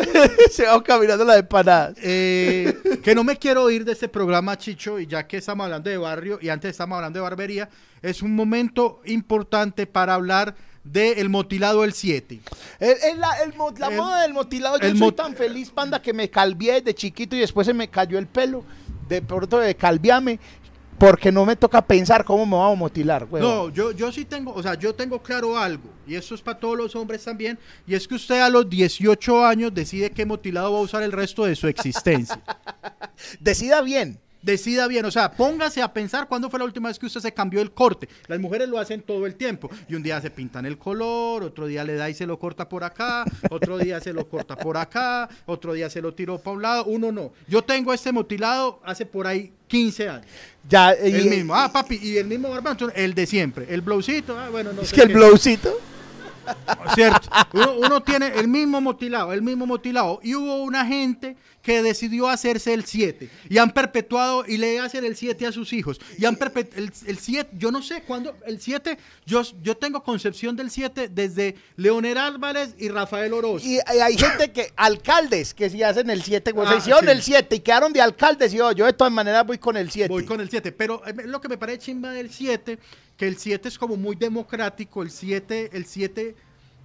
Se 0.52 0.66
van 0.66 0.82
caminando 0.82 1.26
las 1.26 1.38
empanadas. 1.40 1.96
Eh, 2.02 2.74
que 3.04 3.16
no 3.16 3.24
me 3.24 3.38
quiero 3.38 3.70
ir 3.70 3.86
de 3.86 3.92
este 3.94 4.08
programa, 4.08 4.58
Chicho, 4.58 5.00
y 5.00 5.08
ya 5.08 5.28
que 5.28 5.38
estamos 5.38 5.66
hablando 5.66 5.90
de 5.90 5.98
barrio 5.98 6.40
y 6.42 6.50
antes 6.50 6.72
estamos 6.72 6.96
hablando 6.96 7.20
de 7.20 7.24
barbería, 7.24 7.70
es 8.02 8.22
un 8.22 8.36
momento 8.36 9.02
importante 9.06 9.86
para 9.88 10.14
hablar 10.14 10.56
del 10.84 11.30
motilado 11.30 11.86
el 11.86 11.94
7. 11.94 12.42
El- 12.80 12.98
el- 13.12 13.20
la 13.20 13.32
el 13.44 13.54
mo- 13.56 13.74
la 13.78 13.88
El- 13.88 13.96
moda 13.96 14.22
del 14.24 14.34
motilado, 14.34 14.78
yo 14.80 14.88
el 14.88 14.98
soy 14.98 15.08
mot- 15.12 15.16
tan 15.16 15.34
feliz, 15.34 15.70
panda, 15.72 16.02
que 16.02 16.12
me 16.12 16.30
calvié 16.30 16.74
desde 16.82 16.94
chiquito 16.94 17.36
y 17.38 17.40
después 17.40 17.66
se 17.66 17.74
me 17.74 17.88
cayó 17.88 18.18
el 18.20 18.28
pelo. 18.28 18.66
De 19.08 19.22
pronto 19.22 19.60
de 19.60 19.76
calviarme, 19.76 20.40
porque 20.98 21.32
no 21.32 21.46
me 21.46 21.56
toca 21.56 21.86
pensar 21.86 22.24
cómo 22.24 22.46
me 22.46 22.56
vamos 22.56 22.78
a 22.78 22.80
motilar, 22.80 23.28
huevón. 23.30 23.42
No, 23.42 23.70
yo, 23.70 23.92
yo 23.92 24.12
sí 24.12 24.26
tengo, 24.26 24.54
o 24.54 24.62
sea, 24.62 24.76
yo 24.76 24.94
tengo 24.96 25.22
claro 25.22 25.58
algo, 25.58 25.90
y 26.08 26.16
eso 26.16 26.36
es 26.36 26.42
para 26.42 26.60
todos 26.60 26.78
los 26.78 26.96
hombres 26.96 27.24
también, 27.24 27.60
y 27.86 27.96
es 27.96 28.08
que 28.08 28.16
usted 28.16 28.40
a 28.42 28.50
los 28.50 28.70
18 28.70 29.46
años 29.46 29.74
decide 29.74 30.12
qué 30.12 30.26
motilado 30.26 30.74
va 30.74 30.80
a 30.80 30.82
usar 30.82 31.04
el 31.04 31.12
resto 31.12 31.46
de 31.46 31.56
su 31.56 31.68
existencia. 31.68 32.42
Decida 33.40 33.82
bien. 33.82 34.23
Decida 34.44 34.88
bien, 34.88 35.06
o 35.06 35.12
sea, 35.12 35.32
póngase 35.32 35.82
a 35.82 35.94
pensar 35.94 36.28
cuándo 36.28 36.50
fue 36.50 36.60
la 36.60 36.66
última 36.66 36.90
vez 36.90 37.00
que 37.00 37.06
usted 37.06 37.22
se 37.22 37.34
cambió 37.34 37.62
el 37.62 37.72
corte. 37.72 38.10
Las 38.28 38.40
mujeres 38.40 38.68
lo 38.68 38.78
hacen 38.78 39.02
todo 39.02 39.26
el 39.26 39.36
tiempo. 39.36 39.70
Y 39.88 39.96
un 39.96 40.04
día 40.04 40.20
se 40.20 40.30
pintan 40.30 40.66
el 40.66 40.78
color, 40.78 41.44
otro 41.44 41.66
día 41.66 41.86
le 41.86 41.96
da 41.96 42.10
y 42.10 42.14
se 42.14 42.26
lo 42.26 42.38
corta 42.38 42.68
por 42.68 42.84
acá, 42.84 43.24
otro 43.50 43.78
día 43.78 44.02
se 44.02 44.12
lo 44.12 44.28
corta 44.28 44.58
por 44.58 44.76
acá, 44.76 45.30
otro 45.46 45.72
día 45.72 45.90
se 45.90 46.02
lo 46.02 46.14
tiró 46.14 46.38
para 46.40 46.56
un 46.58 46.62
lado, 46.62 46.86
uno 46.86 47.12
no. 47.12 47.32
Yo 47.48 47.62
tengo 47.64 47.94
este 47.94 48.12
motilado 48.12 48.82
hace 48.84 49.06
por 49.06 49.28
ahí 49.28 49.54
15 49.68 50.10
años. 50.10 50.28
Ya, 50.68 50.92
El 50.92 51.30
mismo, 51.30 51.56
ah, 51.56 51.72
papi, 51.72 52.00
y 52.02 52.18
el 52.18 52.28
mismo 52.28 52.50
barbón, 52.50 52.78
el 52.96 53.14
de 53.14 53.26
siempre. 53.26 53.66
El 53.70 53.82
blowcito, 53.82 54.38
ah, 54.38 54.50
bueno, 54.50 54.74
no 54.74 54.82
es 54.82 54.90
sé 54.90 54.96
que 54.96 55.04
el 55.04 55.14
blowcito. 55.14 55.80
Cierto. 56.96 57.30
Uno, 57.54 57.74
uno 57.80 58.04
tiene 58.04 58.28
el 58.28 58.48
mismo 58.48 58.82
motilado, 58.82 59.34
el 59.34 59.42
mismo 59.42 59.66
motilado. 59.66 60.20
Y 60.24 60.36
hubo 60.36 60.64
una 60.64 60.86
gente 60.86 61.36
que 61.62 61.82
decidió 61.82 62.28
hacerse 62.28 62.74
el 62.74 62.84
7 62.84 63.30
y 63.50 63.58
han 63.58 63.72
perpetuado 63.72 64.44
y 64.46 64.58
le 64.58 64.80
hacen 64.82 65.06
el 65.06 65.16
7 65.16 65.48
a 65.48 65.52
sus 65.54 65.72
hijos. 65.72 66.00
Y 66.18 66.26
han 66.26 66.36
perpetuado 66.36 66.84
el, 66.84 66.92
el 67.08 67.18
7, 67.18 67.52
yo 67.58 67.72
no 67.72 67.82
sé 67.82 68.02
cuándo, 68.04 68.36
el 68.46 68.60
7, 68.60 68.98
yo, 69.26 69.42
yo 69.62 69.78
tengo 69.78 70.04
concepción 70.04 70.58
del 70.58 70.70
7 70.70 71.08
desde 71.08 71.56
Leonel 71.78 72.18
Álvarez 72.18 72.76
y 72.78 72.90
Rafael 72.90 73.32
Oroz. 73.34 73.64
Y 73.64 73.80
hay 73.86 74.00
hay 74.02 74.18
gente 74.18 74.52
que, 74.52 74.74
alcaldes, 74.76 75.54
que 75.54 75.70
si 75.70 75.82
hacen 75.84 76.10
el 76.10 76.22
7, 76.22 76.52
güey, 76.52 76.68
se 76.68 76.74
Ah, 76.74 76.78
hicieron 76.78 77.06
sí. 77.06 77.12
el 77.12 77.22
7 77.24 77.56
y 77.56 77.60
quedaron 77.62 77.94
de 77.94 78.02
alcaldes 78.02 78.54
y 78.54 78.58
yo, 78.58 78.72
yo 78.74 78.86
de 78.86 78.94
todas 78.94 79.14
maneras 79.14 79.46
voy 79.48 79.58
con 79.58 79.78
el 79.78 79.90
7. 79.90 80.10
Voy 80.10 80.26
con 80.26 80.42
el 80.42 80.50
7, 80.50 80.74
pero 80.74 81.02
eh, 81.08 81.14
lo 81.26 81.40
que 81.40 81.48
me 81.48 81.58
parece 81.58 81.80
chimba 81.80 82.12
del 82.12 82.30
7, 82.30 82.78
que 83.18 83.28
el 83.28 83.38
7 83.38 83.68
es 83.68 83.78
como 83.78 83.96
muy 83.96 84.16
democrático, 84.16 85.04
el 85.04 85.12
7, 85.12 85.72
el 85.74 85.86
7 85.86 86.36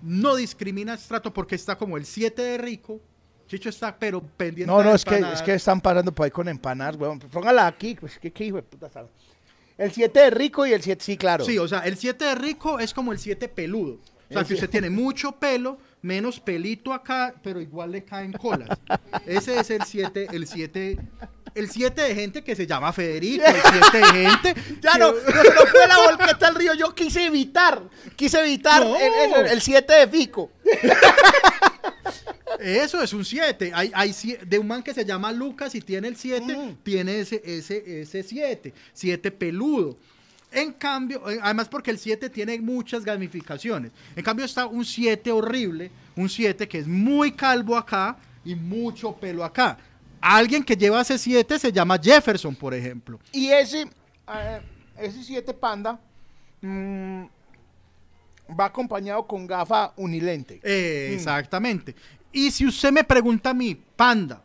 no 0.02 0.36
discrimina 0.36 0.94
estrato 0.94 1.32
porque 1.32 1.54
está 1.54 1.76
como 1.76 1.96
el 1.96 2.06
7 2.06 2.40
de 2.40 2.58
rico, 2.58 3.00
Chicho 3.46 3.70
está 3.70 3.98
pero 3.98 4.20
pendiente 4.20 4.70
No, 4.70 4.82
no, 4.82 4.94
es 4.94 5.04
que, 5.04 5.18
es 5.18 5.42
que 5.42 5.54
están 5.54 5.80
parando 5.80 6.12
por 6.12 6.24
ahí 6.24 6.30
con 6.30 6.48
empanadas, 6.48 6.96
weón. 6.96 7.18
Póngala 7.18 7.66
aquí, 7.66 7.96
pues, 7.98 8.18
¿qué, 8.18 8.30
qué 8.30 8.44
hijo 8.44 8.56
de 8.56 8.62
puta 8.62 8.90
sabe? 8.90 9.08
El 9.78 9.92
7 9.92 10.20
de 10.20 10.30
rico 10.30 10.66
y 10.66 10.72
el 10.72 10.82
7, 10.82 11.02
sí, 11.02 11.16
claro. 11.16 11.44
Sí, 11.44 11.56
o 11.56 11.66
sea, 11.66 11.80
el 11.80 11.96
7 11.96 12.24
de 12.24 12.34
rico 12.34 12.78
es 12.78 12.92
como 12.92 13.12
el 13.12 13.18
7 13.18 13.48
peludo. 13.48 14.00
O 14.28 14.32
sea, 14.32 14.44
que 14.44 14.54
usted 14.54 14.68
tiene 14.68 14.90
mucho 14.90 15.32
pelo, 15.32 15.78
menos 16.02 16.38
pelito 16.38 16.92
acá, 16.92 17.34
pero 17.42 17.60
igual 17.60 17.92
le 17.92 18.04
caen 18.04 18.32
colas. 18.32 18.68
Ese 19.26 19.58
es 19.58 19.70
el 19.70 19.84
7, 19.84 20.28
el 20.32 20.46
7, 20.46 20.98
el 21.58 21.70
7 21.70 22.00
de 22.02 22.14
gente 22.14 22.42
que 22.44 22.54
se 22.56 22.66
llama 22.66 22.92
Federico, 22.92 23.44
el 23.44 23.56
7 23.92 23.98
de 23.98 24.04
gente. 24.28 24.54
Ya 24.80 24.92
que- 24.92 24.98
no, 24.98 25.12
no 25.34 25.42
se 25.42 25.54
nos 25.54 25.68
fue 25.70 25.86
la 25.86 25.96
volqueta 25.98 26.48
al 26.48 26.54
río. 26.54 26.74
Yo 26.74 26.94
quise 26.94 27.24
evitar, 27.26 27.82
quise 28.16 28.40
evitar 28.40 28.84
No. 28.84 28.96
el, 28.96 29.46
el, 29.46 29.60
7 29.60 29.92
de 29.92 30.08
Fico. 30.08 30.50
Eso 32.60 33.02
es 33.02 33.12
un 33.12 33.24
7. 33.24 33.72
Hay, 33.74 33.90
hay 33.94 34.12
de 34.46 34.58
un 34.58 34.66
man 34.66 34.82
que 34.82 34.92
se 34.94 35.04
llama 35.04 35.30
Lucas 35.32 35.74
y 35.74 35.80
tiene 35.80 36.08
el 36.08 36.16
7, 36.16 36.56
Mm. 36.56 36.76
tiene 36.82 37.20
ese 37.20 37.40
ese 37.44 38.00
ese 38.02 38.22
7, 38.22 38.72
7 38.92 39.30
peludo. 39.30 39.96
En 40.50 40.72
cambio, 40.72 41.28
eh, 41.30 41.38
además 41.42 41.68
porque 41.68 41.90
el 41.90 41.98
7 41.98 42.30
tiene 42.30 42.58
muchas 42.58 43.04
gamificaciones. 43.04 43.92
En 44.16 44.24
cambio 44.24 44.44
está 44.46 44.66
un 44.66 44.84
7 44.84 45.30
horrible, 45.30 45.90
un 46.16 46.28
7 46.28 46.66
que 46.66 46.78
es 46.78 46.86
muy 46.86 47.32
calvo 47.32 47.76
acá 47.76 48.16
y 48.44 48.54
mucho 48.54 49.12
pelo 49.14 49.44
acá. 49.44 49.78
Alguien 50.20 50.62
que 50.64 50.76
lleva 50.76 51.00
ese 51.00 51.18
7 51.18 51.58
se 51.58 51.72
llama 51.72 51.98
Jefferson, 52.02 52.54
por 52.54 52.74
ejemplo. 52.74 53.18
Y 53.32 53.48
ese, 53.48 53.82
eh, 53.82 54.60
ese 54.98 55.22
7 55.22 55.54
panda 55.54 55.98
mm, 56.60 57.24
va 58.58 58.64
acompañado 58.66 59.26
con 59.26 59.46
gafa 59.46 59.92
unilente. 59.96 60.60
Eh, 60.62 61.08
Mm. 61.10 61.14
Exactamente. 61.14 61.94
Y 62.32 62.50
si 62.50 62.66
usted 62.66 62.92
me 62.92 63.04
pregunta 63.04 63.50
a 63.50 63.54
mí, 63.54 63.74
panda, 63.74 64.42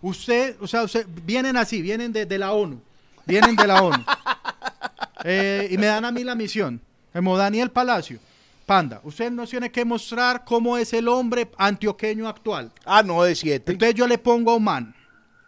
usted, 0.00 0.56
o 0.60 0.66
sea, 0.66 0.82
usted, 0.82 1.06
vienen 1.24 1.56
así, 1.56 1.80
vienen 1.80 2.12
de, 2.12 2.26
de 2.26 2.38
la 2.38 2.52
ONU, 2.52 2.80
vienen 3.24 3.54
de 3.54 3.66
la 3.66 3.82
ONU, 3.82 4.04
eh, 5.24 5.68
y 5.70 5.78
me 5.78 5.86
dan 5.86 6.04
a 6.04 6.10
mí 6.10 6.24
la 6.24 6.34
misión, 6.34 6.80
como 7.12 7.36
Daniel 7.36 7.70
Palacio, 7.70 8.18
panda, 8.62 9.00
usted 9.04 9.30
nos 9.30 9.50
tiene 9.50 9.70
que 9.70 9.84
mostrar 9.84 10.44
cómo 10.44 10.76
es 10.78 10.92
el 10.92 11.08
hombre 11.08 11.50
antioqueño 11.58 12.28
actual. 12.28 12.72
Ah, 12.84 13.02
no, 13.02 13.22
de 13.22 13.34
7. 13.34 13.72
Entonces 13.72 13.94
yo 13.94 14.06
le 14.06 14.18
pongo 14.18 14.50
a 14.52 14.56
un 14.56 14.64
man 14.64 14.94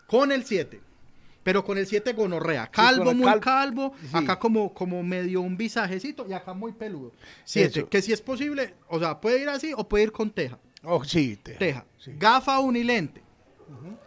con 0.07 0.31
el 0.33 0.45
7, 0.45 0.81
pero 1.43 1.65
con 1.65 1.79
el 1.79 1.87
7 1.87 2.13
gonorrea, 2.13 2.67
calvo, 2.69 3.15
muy 3.15 3.25
cal- 3.25 3.41
calvo, 3.41 3.95
Sí. 4.01 4.09
acá 4.13 4.39
como, 4.39 4.73
como 4.75 5.03
medio 5.03 5.41
un 5.41 5.57
visajecito 5.57 6.27
y 6.29 6.33
acá 6.33 6.53
muy 6.55 6.73
peludo. 6.73 7.13
7, 7.45 7.81
Eso. 7.81 7.89
que 7.89 8.03
si 8.03 8.13
es 8.13 8.21
posible, 8.21 8.75
o 8.89 8.99
sea, 8.99 9.21
puede 9.21 9.41
ir 9.43 9.49
así 9.49 9.73
o 9.77 9.89
puede 9.89 10.05
ir 10.05 10.13
con 10.13 10.31
teja. 10.31 10.59
Oh, 10.83 11.03
sí, 11.05 11.37
te- 11.43 11.55
Teja. 11.55 11.85
sí. 11.99 12.13
Gafa 12.19 12.59
unilente. 12.59 13.23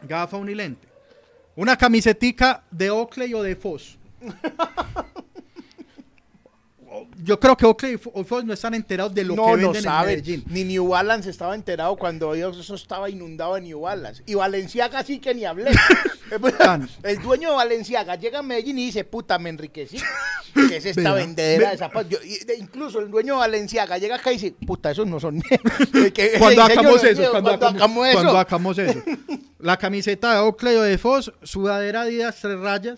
Gafa 0.04 0.38
unilente. 0.38 0.88
Una 1.56 1.76
camisetica 1.76 2.64
de 2.70 2.92
Oakley 2.92 3.34
o 3.34 3.42
de 3.42 3.56
Foss. 3.56 3.98
Yo 7.28 7.40
creo 7.40 7.56
que 7.58 7.66
Oakley 7.66 7.94
y 7.94 7.98
Fo- 7.98 8.12
o 8.14 8.24
Foss 8.24 8.46
no 8.46 8.54
están 8.54 8.74
enterados 8.74 9.14
de 9.14 9.24
lo 9.24 9.36
no, 9.36 9.44
que 9.46 9.50
no 9.52 9.56
venden 9.58 9.76
en 9.76 9.84
saben. 9.84 10.10
Medellín. 10.16 10.44
Ni 10.48 10.64
New 10.64 10.88
Balance 10.88 11.30
estaba 11.30 11.54
enterado 11.56 11.96
cuando 11.98 12.34
eso 12.34 12.74
estaba 12.76 13.10
inundado 13.10 13.56
de 13.56 13.62
New 13.62 13.82
Balance. 13.82 14.24
Y 14.26 14.34
Valenciaga 14.36 15.04
sí 15.04 15.20
que 15.20 15.36
ni 15.36 15.44
hablé. 15.46 15.72
Tan. 16.58 16.90
el 17.04 17.22
dueño 17.22 17.50
de 17.52 17.56
Valenciaga 17.56 18.16
llega 18.16 18.40
a 18.40 18.44
Medellín 18.44 18.80
y 18.80 18.86
dice, 18.88 19.04
puta, 19.04 19.38
me 19.40 19.50
enriquecí. 19.50 19.98
Que 20.70 20.78
es 20.78 20.86
esta 20.88 21.14
vendedera 21.14 21.66
ve- 21.66 21.72
de 21.74 21.78
zapatos. 21.78 22.20
Incluso 22.58 23.00
el 23.00 23.12
dueño 23.12 23.34
de 23.36 23.40
Valenciaga 23.42 24.00
llega 24.00 24.16
acá 24.16 24.32
y 24.32 24.38
dice, 24.38 24.56
puta, 24.66 24.90
esos 24.90 25.06
no 25.06 25.20
son. 25.20 25.38
Ese 25.94 26.40
Cuando 26.40 26.64
hagamos 26.64 26.84
no 26.84 26.96
es 26.98 27.04
eso, 27.20 27.30
cuando, 27.32 27.52
hagamos, 27.52 28.08
eso. 28.08 28.14
cuando 28.22 28.38
hagamos 28.40 28.78
eso. 28.80 29.00
La 29.60 29.78
camiseta 29.78 30.34
de 30.34 30.40
Oakley 30.40 30.76
o 30.78 30.82
de 30.82 30.98
Foss, 30.98 31.32
sudadera 31.44 32.02
Adidas 32.02 32.38
tres 32.42 32.58
rayas. 32.60 32.96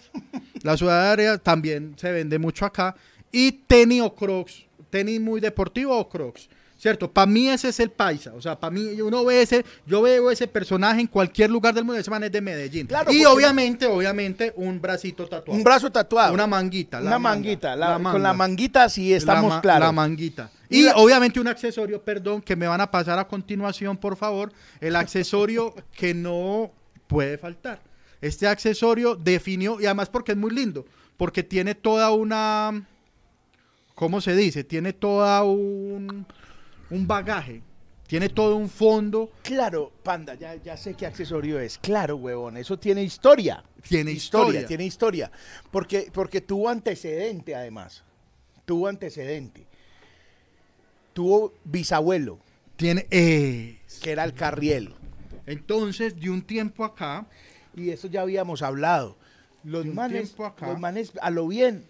La 0.63 0.77
sudadera 0.77 1.37
también 1.37 1.95
se 1.97 2.11
vende 2.13 2.39
mucho 2.39 2.65
acá. 2.65 2.95
Y 3.31 3.51
tenis 3.51 4.01
o 4.01 4.13
crocs. 4.15 4.65
Tenis 4.89 5.19
muy 5.21 5.39
deportivo 5.39 5.97
o 5.97 6.09
crocs. 6.09 6.49
¿Cierto? 6.77 7.11
Para 7.11 7.25
mí 7.27 7.49
ese 7.49 7.67
es 7.67 7.79
el 7.81 7.91
paisa. 7.91 8.33
O 8.33 8.41
sea, 8.41 8.57
para 8.57 8.71
mí 8.71 9.01
uno 9.01 9.25
ve 9.25 9.41
ese, 9.41 9.65
yo 9.85 10.01
veo 10.01 10.31
ese 10.31 10.47
personaje 10.47 11.01
en 11.01 11.07
cualquier 11.07 11.49
lugar 11.49 11.73
del 11.73 11.83
mundo. 11.83 11.99
Ese 11.99 12.09
man 12.09 12.23
es 12.23 12.31
de 12.31 12.39
Medellín. 12.39 12.87
Claro, 12.87 13.11
y 13.11 13.25
obviamente, 13.25 13.85
obviamente, 13.85 14.53
un 14.55 14.79
bracito 14.79 15.27
tatuado. 15.27 15.57
Un 15.57 15.63
brazo 15.65 15.91
tatuado. 15.91 16.33
Una 16.33 16.47
manguita. 16.47 17.01
la 17.01 17.07
Una 17.07 17.19
manga, 17.19 17.35
manguita. 17.35 17.75
la- 17.75 17.99
Con 18.11 18.23
la 18.23 18.33
manguita 18.33 18.87
sí 18.87 19.13
estamos 19.13 19.49
ma- 19.55 19.61
claros. 19.61 19.87
La 19.87 19.91
manguita. 19.91 20.51
Y 20.69 20.79
Y 20.79 20.81
la- 20.83 20.95
obviamente 20.95 21.41
un 21.41 21.49
accesorio, 21.49 22.01
perdón, 22.01 22.41
que 22.41 22.55
me 22.55 22.65
van 22.65 22.79
a 22.79 22.89
pasar 22.89 23.19
a 23.19 23.27
continuación, 23.27 23.97
por 23.97 24.15
favor. 24.15 24.53
El 24.79 24.95
accesorio 24.95 25.75
que 25.97 26.13
no 26.13 26.71
puede 27.07 27.37
faltar. 27.37 27.81
Este 28.21 28.47
accesorio 28.47 29.15
definió, 29.15 29.81
y 29.81 29.85
además 29.85 30.07
porque 30.07 30.31
es 30.31 30.37
muy 30.37 30.51
lindo, 30.51 30.85
porque 31.17 31.43
tiene 31.43 31.75
toda 31.75 32.11
una, 32.11 32.85
¿cómo 33.99 34.21
se 34.21 34.33
dice? 34.33 34.63
Tiene 34.63 34.93
toda 34.93 35.43
un, 35.43 36.25
un 36.89 37.05
bagaje, 37.07 37.61
tiene 38.07 38.29
todo 38.29 38.55
un 38.55 38.69
fondo, 38.69 39.29
Claro, 39.43 39.91
panda, 40.03 40.35
ya, 40.35 40.55
ya 40.55 40.77
sé 40.77 40.93
qué 40.93 41.05
accesorio 41.05 41.59
es. 41.59 41.77
Claro, 41.79 42.15
huevón, 42.15 42.55
eso 42.55 42.79
tiene 42.79 43.03
historia. 43.03 43.61
tiene 43.89 44.11
historia. 44.11 44.65
tiene 44.65 44.85
historia. 44.85 45.29
Porque, 45.69 46.09
porque 46.13 46.39
tuvo 46.39 46.69
antecedente, 46.69 47.53
además. 47.53 48.05
Tuvo 48.63 48.87
antecedente. 48.87 49.67
Tuvo 51.11 51.53
bisabuelo, 51.65 52.39
Tiene, 52.77 53.05
eh, 53.11 53.79
que 54.01 54.11
era 54.11 54.23
el 54.23 54.33
Carriel. 54.33 54.95
entonces, 55.45 56.17
de 56.17 56.29
un 56.29 56.41
tiempo 56.41 56.85
acá, 56.85 57.27
Y 57.75 57.89
eso 57.89 58.07
ya 58.07 58.21
habíamos 58.21 58.61
hablado. 58.61 59.17
Los 59.65 59.83
De 59.83 59.89
un 59.89 59.95
manes, 59.95 60.23
tiempo 60.29 60.45
acá. 60.45 60.67
los 60.69 60.79
manes 60.79 61.11
a 61.21 61.29
lo 61.29 61.47
bien, 61.49 61.83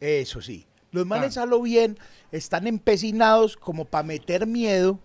eso 0.00 0.40
sí. 0.40 0.64
Los 0.92 1.06
manes 1.06 1.36
Ah. 1.38 1.42
a 1.42 1.46
lo 1.46 1.62
bien 1.62 1.98
están 2.32 2.66
empecinados 2.66 3.56
como 3.56 3.84
para 3.84 4.02
meter 4.04 4.46
miedo, 4.46 4.98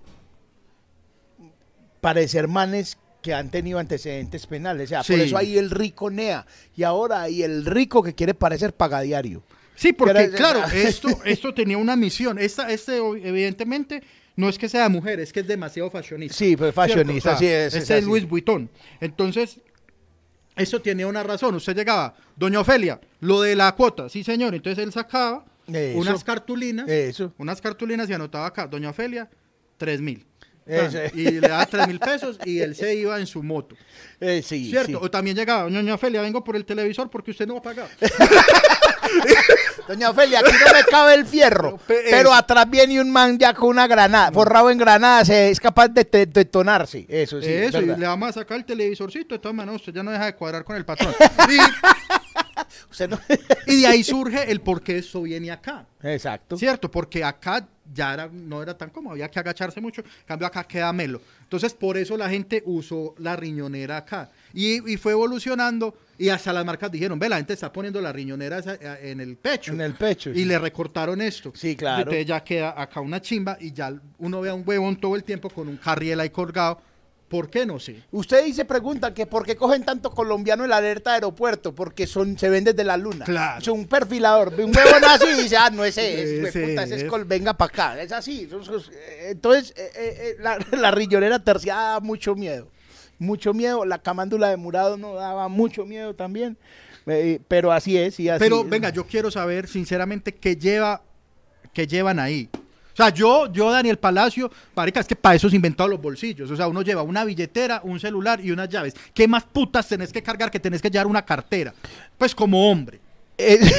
parecer 2.02 2.48
manes 2.48 2.98
que 3.22 3.34
han 3.34 3.49
tenido 3.49 3.80
antecedentes 3.80 4.45
penales. 4.45 4.90
O 4.90 4.90
sea, 4.90 5.03
por 5.03 5.20
eso 5.20 5.38
hay 5.38 5.57
el 5.57 5.72
rico 5.72 6.10
NEA. 6.12 6.45
Y 6.76 6.84
ahora 6.84 7.24
hay 7.24 7.41
el 7.44 7.66
rico 7.66 8.03
que 8.03 8.14
quiere 8.14 8.34
parecer 8.36 8.74
pagadiario. 8.74 9.41
Sí, 9.76 9.94
porque 9.94 10.14
Pero- 10.14 10.38
claro, 10.38 10.60
esto, 10.74 11.07
esto 11.26 11.53
tenía 11.53 11.78
una 11.78 11.95
misión. 11.95 12.38
Esta, 12.38 12.70
este, 12.72 12.98
evidentemente, 12.98 14.03
no 14.36 14.48
es 14.48 14.57
que 14.57 14.70
sea 14.70 14.88
mujer, 14.90 15.20
es 15.20 15.34
que 15.34 15.40
es 15.40 15.48
demasiado 15.48 15.90
fashionista. 15.90 16.36
Sí, 16.38 16.56
pues 16.56 16.74
fashionista, 16.74 17.36
sí 17.38 17.45
sea, 17.45 17.66
es. 17.66 17.74
es 17.74 17.82
Este 17.82 17.94
es 17.95 17.99
así. 17.99 18.07
Louis 18.07 18.28
Vuitton. 18.30 18.70
Entonces, 19.02 19.60
eso 20.56 20.80
tenía 20.82 21.07
una 21.07 21.24
razón. 21.24 21.56
Usted 21.56 21.76
llegaba, 21.76 22.16
doña 22.36 22.60
Ofelia, 22.60 23.02
lo 23.22 23.41
de 23.41 23.56
la 23.56 23.72
cuota, 23.74 24.07
sí 24.07 24.24
señor. 24.24 24.53
Entonces 24.53 24.84
él 24.84 24.91
sacaba 24.94 25.44
Eso. 25.72 25.98
unas 26.00 26.24
cartulinas, 26.24 26.88
Eso. 26.88 27.34
unas 27.38 27.62
cartulinas 27.62 28.10
y 28.10 28.14
anotaba 28.14 28.48
acá, 28.48 28.68
doña 28.68 28.90
Ofelia, 28.90 29.30
tres 29.78 30.02
mil. 30.02 30.26
Eso. 30.66 30.98
Y 31.14 31.30
le 31.40 31.48
daba 31.48 31.66
tres 31.68 31.88
mil 31.88 32.00
pesos 32.00 32.40
y 32.44 32.60
él 32.60 32.76
se 32.76 32.96
iba 32.96 33.20
en 33.20 33.28
su 33.28 33.44
moto. 33.44 33.76
Eh, 34.20 34.42
sí, 34.44 34.70
¿Cierto? 34.72 34.88
sí. 34.88 34.96
O 35.00 35.12
también 35.12 35.36
llegaba, 35.38 35.70
doña 35.70 35.94
Ofelia, 35.94 36.22
vengo 36.22 36.44
por 36.44 36.56
el 36.56 36.66
televisor 36.66 37.10
porque 37.10 37.32
usted 37.32 37.46
no 37.48 37.54
va 37.54 37.60
a 37.60 37.64
pagar. 37.64 37.90
Doña 39.88 40.10
Ofelia, 40.10 40.40
aquí 40.40 40.52
no 40.52 40.74
me 40.74 40.84
cabe 40.86 41.14
el 41.14 41.26
fierro, 41.28 41.80
Pero, 41.86 42.34
atrás 42.34 42.68
viene 42.68 43.00
un 43.00 43.12
man 43.12 43.38
ya 43.38 43.54
con 43.54 43.70
una 43.70 43.86
granada, 43.86 44.32
forrado 44.32 44.72
en 44.72 44.80
granada, 44.80 45.24
se, 45.24 45.50
es 45.52 45.60
capaz 45.60 45.90
de 45.90 46.04
te- 46.04 46.26
detonarse. 46.26 47.06
Eso 47.08 47.40
sí. 47.40 47.48
es 47.48 47.70
Eso, 47.70 47.82
y 47.82 47.86
le 47.86 48.08
vamos 48.08 48.30
a 48.30 48.34
sacar 48.34 48.58
el 48.58 48.66
televisorcito, 48.66 49.36
de 49.36 49.40
todas 49.40 49.56
maneras 49.56 49.80
usted 49.82 49.94
ya 49.94 50.02
no 50.02 50.10
deja 50.10 50.26
de 50.26 50.36
cuadrar 50.36 50.64
con 50.64 50.76
el 50.76 50.86
patrón. 50.86 51.14
Usted 52.91 53.10
no- 53.10 53.19
Y, 53.68 53.73
y 53.73 53.82
de 53.82 53.88
ahí 53.88 54.03
surge 54.03 54.52
el 54.52 54.61
por 54.61 54.82
qué 54.82 54.98
eso 54.99 55.22
viene 55.23 55.52
acá. 55.52 55.86
Exacto. 56.02 56.57
¿Cierto? 56.57 56.90
Porque 56.90 57.23
acá 57.23 57.68
ya 57.94 58.14
era, 58.14 58.30
no 58.32 58.64
era 58.64 58.76
tan 58.77 58.90
cómodo, 58.90 59.14
había 59.14 59.30
que 59.30 59.40
agacharse 59.40 59.80
mucho. 59.80 60.02
En 60.02 60.26
cambio, 60.26 60.48
acá 60.48 60.64
queda 60.64 60.91
melo. 60.91 61.22
Entonces, 61.44 61.73
por 61.73 61.98
eso 61.98 62.18
la 62.18 62.30
gente 62.30 62.64
usó 62.65 63.14
la 63.19 63.36
riñonera 63.36 63.98
acá. 63.98 64.30
Y, 64.53 64.91
y 64.91 64.98
fue 64.98 65.11
evolucionando. 65.14 65.95
Y 66.18 66.30
hasta 66.30 66.53
las 66.53 66.65
marcas 66.65 66.91
dijeron: 66.91 67.19
Ve, 67.19 67.30
la 67.30 67.38
gente 67.38 67.53
está 67.53 67.72
poniendo 67.72 67.99
la 68.02 68.11
riñonera 68.14 68.60
eh, 68.60 69.11
en 69.11 69.19
el 69.19 69.36
pecho. 69.38 69.73
En 69.73 69.82
el 69.82 69.94
pecho. 69.94 70.32
Y 70.32 70.36
sí. 70.36 70.45
le 70.45 70.57
recortaron 70.57 71.22
esto. 71.22 71.52
Sí, 71.56 71.76
claro. 71.76 71.99
Entonces 72.03 72.26
ya 72.26 72.44
queda 72.44 72.73
acá 72.82 73.02
una 73.02 73.22
chimba 73.22 73.57
y 73.60 73.72
ya 73.72 73.94
uno 74.18 74.41
ve 74.41 74.49
a 74.49 74.53
un 74.53 74.64
huevón 74.65 74.95
todo 74.95 75.15
el 75.15 75.23
tiempo 75.23 75.49
con 75.49 75.68
un 75.68 75.77
carriel 75.77 76.19
ahí 76.19 76.30
colgado. 76.30 76.80
¿Por 77.27 77.49
qué 77.49 77.65
no 77.65 77.80
sé? 77.80 78.03
Usted 78.11 78.45
dice, 78.45 78.65
pregunta 78.65 79.11
que 79.14 79.26
por 79.26 79.45
qué 79.45 79.56
cogen 79.56 79.84
tanto 79.84 80.11
colombiano 80.11 80.64
en 80.64 80.69
la 80.69 80.77
alerta 80.77 81.10
de 81.10 81.15
aeropuerto, 81.15 81.73
porque 81.73 82.06
son, 82.06 82.38
se 82.38 82.49
ven 82.49 82.64
desde 82.64 82.84
la 82.84 82.97
luna. 82.97 83.26
Claro. 83.26 83.60
Es 83.60 83.68
un 83.68 83.88
perfilador, 83.88 84.56
ve 84.56 84.64
un 84.64 84.72
huevo 84.76 84.89
así 85.07 85.26
y 85.27 85.41
dice, 85.43 85.57
ah, 85.57 85.69
no 85.72 85.84
ese 85.84 86.14
es, 86.14 86.30
Ese 86.30 86.35
hijueputa, 86.60 86.84
ese 86.84 86.95
es 86.95 87.03
es. 87.03 87.10
col- 87.10 87.26
venga 87.26 87.53
para 87.53 87.69
acá. 87.69 88.02
Es 88.02 88.11
así. 88.11 88.47
Eh, 88.47 89.27
Entonces, 89.31 89.73
eh, 89.76 89.91
eh, 89.95 90.35
la, 90.39 90.60
la 90.77 90.91
riñonera 90.91 91.39
terciada 91.43 91.93
da 91.93 91.99
mucho 91.99 92.35
miedo. 92.35 92.69
Mucho 93.18 93.53
miedo. 93.56 93.85
La 93.85 93.97
camándula 93.97 94.49
de 94.49 94.57
Murado 94.57 94.95
no 94.95 95.15
daba 95.15 95.47
mucho 95.47 95.84
miedo 95.85 96.14
también. 96.14 96.57
Eh, 97.07 97.39
pero 97.47 97.72
así 97.72 97.97
es, 97.97 98.19
y 98.19 98.30
así 98.30 98.39
Pero 98.39 98.61
es. 98.61 98.69
venga, 98.69 98.89
yo 98.89 99.06
quiero 99.07 99.31
saber 99.31 99.68
sinceramente 99.68 100.34
qué 100.34 100.56
lleva, 100.57 101.02
qué 101.73 101.88
llevan 101.88 102.19
ahí. 102.19 102.49
O 102.96 102.98
sea, 102.98 103.10
yo, 103.10 103.52
yo, 103.52 103.70
Daniel 103.72 103.98
Palacio, 103.98 104.50
marica, 104.74 105.02
es 105.02 105.06
que 105.08 105.18
para 105.18 105.36
eso 105.36 105.50
se 105.50 105.58
inventado 105.58 105.90
los 105.90 106.02
bolsillos. 106.02 106.50
O 106.50 106.56
sea, 106.56 106.70
uno 106.70 106.82
lleva 106.82 107.02
una 107.02 107.26
billetera, 107.26 107.82
un 107.84 108.00
celular 108.00 108.40
y 108.40 108.52
unas 108.52 108.70
llaves. 108.70 108.94
¿Qué 109.14 109.28
más 109.28 109.44
putas 109.44 109.86
tenés 109.86 110.14
que 110.14 110.24
cargar 110.24 110.50
que 110.50 110.62
tenés 110.62 110.82
que 110.82 110.90
llevar 110.90 111.06
una 111.08 111.26
cartera? 111.26 111.74
Pues 112.18 112.34
como 112.34 112.72
hombre. 112.72 113.02
Eh, 113.38 113.60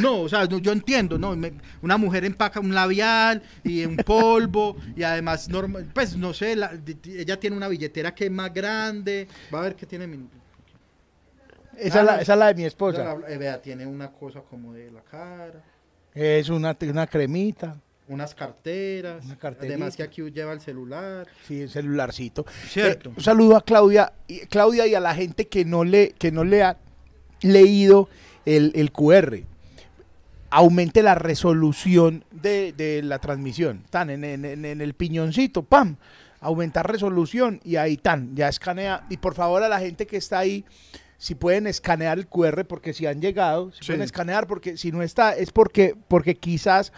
No, 0.00 0.22
o 0.22 0.28
sea, 0.28 0.46
no, 0.46 0.58
yo 0.58 0.72
entiendo, 0.72 1.18
¿no? 1.18 1.36
Me- 1.36 1.52
una 1.82 1.96
mujer 1.96 2.24
empaca 2.24 2.58
un 2.58 2.74
labial 2.74 3.42
y 3.62 3.84
un 3.84 3.96
polvo 3.96 4.76
y 4.96 5.02
además, 5.04 5.48
normal, 5.48 5.86
pues 5.94 6.16
no 6.16 6.32
sé, 6.34 6.56
la- 6.56 6.72
ella 7.04 7.38
tiene 7.38 7.56
una 7.56 7.68
billetera 7.68 8.12
que 8.14 8.24
es 8.24 8.30
más 8.30 8.52
grande. 8.52 9.28
Va 9.54 9.60
a 9.60 9.62
ver 9.62 9.76
qué 9.76 9.86
tiene 9.86 10.06
mi... 10.08 10.26
esa, 11.76 12.00
es 12.00 12.06
la, 12.06 12.20
esa 12.22 12.32
es 12.32 12.38
la 12.38 12.46
de 12.48 12.54
mi 12.54 12.64
esposa. 12.64 13.16
Eh, 13.28 13.36
vea, 13.36 13.60
tiene 13.62 13.86
una 13.86 14.10
cosa 14.10 14.40
como 14.40 14.72
de 14.72 14.90
la 14.90 15.02
cara. 15.02 15.62
Es 16.14 16.48
una, 16.48 16.76
una 16.80 17.06
cremita. 17.06 17.76
unas 18.08 18.34
carteras, 18.34 19.24
Una 19.24 19.36
además 19.60 19.96
que 19.96 20.02
aquí 20.04 20.22
lleva 20.30 20.52
el 20.52 20.60
celular. 20.60 21.26
Sí, 21.48 21.62
el 21.62 21.70
celularcito. 21.70 22.44
Cierto. 22.68 23.10
Eh, 23.10 23.12
un 23.16 23.22
saludo 23.22 23.56
a 23.56 23.62
Claudia, 23.64 24.12
y, 24.28 24.40
Claudia 24.46 24.86
y 24.86 24.94
a 24.94 25.00
la 25.00 25.14
gente 25.14 25.48
que 25.48 25.64
no 25.64 25.82
le, 25.84 26.12
que 26.18 26.30
no 26.30 26.44
le 26.44 26.62
ha 26.62 26.76
leído 27.42 28.08
el, 28.46 28.72
el 28.76 28.92
QR. 28.92 29.38
Aumente 30.50 31.02
la 31.02 31.16
resolución 31.16 32.24
de, 32.30 32.72
de 32.76 33.02
la 33.02 33.18
transmisión. 33.18 33.82
Tan 33.90 34.08
en, 34.10 34.22
en- 34.22 34.44
en- 34.44 34.64
en 34.64 34.80
el 34.80 34.94
piñoncito, 34.94 35.64
¡pam! 35.64 35.96
Aumentar 36.40 36.88
resolución 36.88 37.60
y 37.64 37.74
ahí 37.76 37.96
tan, 37.96 38.36
ya 38.36 38.48
escanea. 38.48 39.04
Y 39.10 39.16
por 39.16 39.34
favor 39.34 39.62
a 39.64 39.68
la 39.68 39.80
gente 39.80 40.06
que 40.06 40.18
está 40.18 40.38
ahí, 40.38 40.64
si 41.24 41.34
pueden 41.34 41.66
escanear 41.66 42.18
el 42.18 42.26
QR, 42.26 42.66
porque 42.66 42.92
si 42.92 43.06
han 43.06 43.22
llegado, 43.22 43.72
si 43.72 43.78
Sí. 43.78 43.86
pueden 43.86 44.02
escanear, 44.02 44.46
porque 44.46 44.76
si 44.76 44.92
no 44.92 45.02
está, 45.02 45.34
es 45.34 45.52
porque, 45.52 45.94
porque 46.08 46.34
quizás 46.34 46.92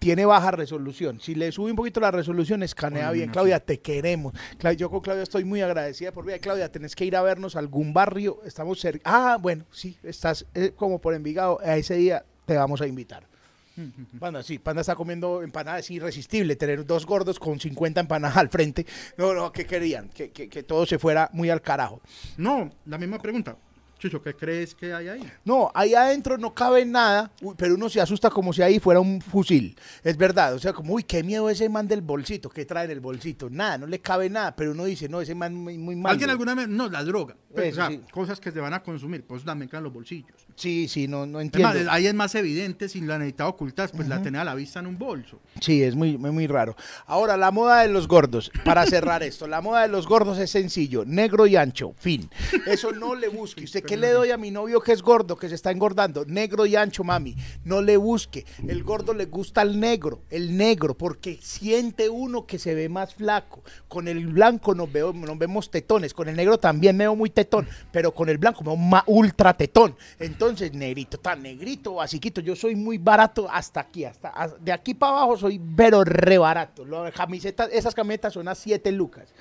tiene 0.00 0.24
baja 0.26 0.50
resolución. 0.50 1.20
Si 1.20 1.36
le 1.36 1.52
sube 1.52 1.70
un 1.70 1.76
poquito 1.76 2.00
la 2.00 2.10
resolución, 2.10 2.64
escanea 2.64 3.02
Bueno, 3.08 3.12
bien. 3.12 3.30
Claudia, 3.30 3.60
te 3.60 3.78
queremos. 3.78 4.32
Yo 4.76 4.90
con 4.90 5.00
Claudia 5.00 5.22
estoy 5.22 5.44
muy 5.44 5.60
agradecida 5.60 6.10
por 6.10 6.24
vida. 6.24 6.40
Claudia, 6.40 6.72
tenés 6.72 6.96
que 6.96 7.04
ir 7.04 7.14
a 7.14 7.22
vernos 7.22 7.54
a 7.54 7.60
algún 7.60 7.92
barrio. 7.94 8.40
Estamos 8.44 8.80
cerca. 8.80 9.02
Ah, 9.04 9.38
bueno, 9.40 9.64
sí, 9.70 9.96
estás 10.02 10.44
eh, 10.54 10.72
como 10.74 11.00
por 11.00 11.14
Envigado. 11.14 11.60
A 11.64 11.76
ese 11.76 11.94
día 11.94 12.24
te 12.46 12.56
vamos 12.56 12.80
a 12.80 12.86
invitar. 12.88 13.28
Panda, 14.18 14.42
sí, 14.42 14.58
Panda 14.58 14.80
está 14.80 14.96
comiendo 14.96 15.40
empanadas, 15.42 15.80
es 15.84 15.90
irresistible 15.92 16.56
tener 16.56 16.84
dos 16.84 17.06
gordos 17.06 17.38
con 17.38 17.60
50 17.60 18.00
empanadas 18.00 18.36
al 18.36 18.48
frente. 18.48 18.84
No, 19.16 19.34
no, 19.34 19.52
¿qué 19.52 19.66
querían? 19.66 20.08
Que, 20.08 20.30
que- 20.32 20.48
que 20.48 20.62
todo 20.64 20.84
se 20.84 20.98
fuera 20.98 21.30
muy 21.32 21.48
al 21.48 21.62
carajo. 21.62 22.00
No, 22.36 22.70
la 22.86 22.98
misma 22.98 23.18
pregunta. 23.20 23.56
Chucho, 23.98 24.22
¿qué 24.22 24.34
crees 24.34 24.74
que 24.76 24.92
hay 24.94 25.08
ahí? 25.08 25.32
No, 25.44 25.72
ahí 25.74 25.94
adentro 25.94 26.38
no 26.38 26.54
cabe 26.54 26.84
nada, 26.84 27.32
pero 27.56 27.74
uno 27.74 27.88
se 27.88 28.00
asusta 28.00 28.30
como 28.30 28.52
si 28.52 28.62
ahí 28.62 28.78
fuera 28.78 29.00
un 29.00 29.20
fusil. 29.20 29.76
Es 30.04 30.16
verdad, 30.16 30.54
o 30.54 30.58
sea, 30.58 30.72
como, 30.72 30.94
uy, 30.94 31.02
qué 31.02 31.24
miedo 31.24 31.50
ese 31.50 31.68
man 31.68 31.88
del 31.88 32.00
bolsito, 32.00 32.48
¿qué 32.48 32.64
trae 32.64 32.84
en 32.84 32.92
el 32.92 33.00
bolsito? 33.00 33.50
Nada, 33.50 33.78
no 33.78 33.86
le 33.86 34.00
cabe 34.00 34.30
nada, 34.30 34.54
pero 34.54 34.70
uno 34.70 34.84
dice, 34.84 35.08
no, 35.08 35.20
ese 35.20 35.34
man 35.34 35.54
muy, 35.54 35.78
muy 35.78 35.96
malo. 35.96 36.12
¿Alguien 36.12 36.30
alguna 36.30 36.54
vez? 36.54 36.68
No, 36.68 36.88
la 36.88 37.02
droga. 37.02 37.36
Pues, 37.52 37.72
Eso 37.72 37.82
o 37.82 37.86
sea, 37.88 37.96
sí. 37.96 38.02
cosas 38.12 38.38
que 38.40 38.52
se 38.52 38.60
van 38.60 38.72
a 38.74 38.82
consumir, 38.82 39.26
pues 39.26 39.44
también 39.44 39.68
quedan 39.68 39.82
los 39.84 39.92
bolsillos. 39.92 40.46
Sí, 40.58 40.88
sí, 40.88 41.06
no, 41.06 41.24
no 41.24 41.40
entiendo. 41.40 41.72
más, 41.72 41.86
ahí 41.88 42.08
es 42.08 42.14
más 42.14 42.34
evidente 42.34 42.88
si 42.88 43.00
la 43.00 43.16
necesitaba 43.16 43.50
ocultar, 43.50 43.90
pues 43.92 44.08
la 44.08 44.20
tenía 44.20 44.40
a 44.40 44.44
la 44.44 44.56
vista 44.56 44.80
en 44.80 44.88
un 44.88 44.98
bolso. 44.98 45.38
Sí, 45.60 45.84
es 45.84 45.94
muy, 45.94 46.18
muy, 46.18 46.32
muy 46.32 46.48
raro. 46.48 46.74
Ahora, 47.06 47.36
la 47.36 47.52
moda 47.52 47.82
de 47.82 47.88
los 47.88 48.08
gordos, 48.08 48.50
para 48.64 48.84
cerrar 48.86 49.22
esto, 49.22 49.46
la 49.46 49.60
moda 49.60 49.82
de 49.82 49.88
los 49.88 50.08
gordos 50.08 50.36
es 50.38 50.50
sencillo, 50.50 51.04
negro 51.04 51.46
y 51.46 51.54
ancho, 51.54 51.94
fin. 51.96 52.28
Eso 52.66 52.90
no 52.90 53.14
le 53.14 53.28
busque. 53.28 53.62
¿Usted 53.62 53.84
qué 53.84 53.96
le 53.96 54.10
doy 54.10 54.32
a 54.32 54.36
mi 54.36 54.50
novio 54.50 54.80
que 54.80 54.90
es 54.90 55.00
gordo, 55.00 55.36
que 55.36 55.48
se 55.48 55.54
está 55.54 55.70
engordando? 55.70 56.24
Negro 56.24 56.66
y 56.66 56.74
ancho, 56.74 57.04
mami. 57.04 57.36
No 57.62 57.80
le 57.80 57.96
busque. 57.96 58.44
El 58.66 58.82
gordo 58.82 59.14
le 59.14 59.26
gusta 59.26 59.62
el 59.62 59.78
negro, 59.78 60.22
el 60.28 60.56
negro, 60.56 60.98
porque 60.98 61.38
siente 61.40 62.08
uno 62.08 62.46
que 62.46 62.58
se 62.58 62.74
ve 62.74 62.88
más 62.88 63.14
flaco. 63.14 63.62
Con 63.86 64.08
el 64.08 64.26
blanco 64.26 64.74
nos, 64.74 64.90
veo, 64.90 65.12
nos 65.12 65.38
vemos 65.38 65.70
tetones, 65.70 66.12
con 66.14 66.28
el 66.28 66.34
negro 66.34 66.58
también 66.58 66.96
me 66.96 67.04
veo 67.04 67.14
muy 67.14 67.30
tetón, 67.30 67.68
pero 67.92 68.12
con 68.12 68.28
el 68.28 68.38
blanco 68.38 68.64
me 68.64 68.74
veo 68.74 69.04
ultra 69.06 69.56
tetón. 69.56 69.94
Entonces, 70.18 70.47
negrito, 70.72 71.18
tan 71.18 71.42
negrito, 71.42 71.94
basiquito, 71.94 72.40
yo 72.40 72.54
soy 72.56 72.74
muy 72.76 72.98
barato 72.98 73.48
hasta 73.50 73.80
aquí, 73.80 74.04
hasta 74.04 74.32
de 74.60 74.72
aquí 74.72 74.94
para 74.94 75.12
abajo 75.12 75.36
soy 75.36 75.60
pero 75.76 76.04
re 76.04 76.38
barato. 76.38 76.84
Lo- 76.84 77.10
camisetas, 77.12 77.68
esas 77.72 77.94
camisetas 77.94 78.32
son 78.34 78.48
a 78.48 78.54
7 78.54 78.90
lucas. 78.92 79.32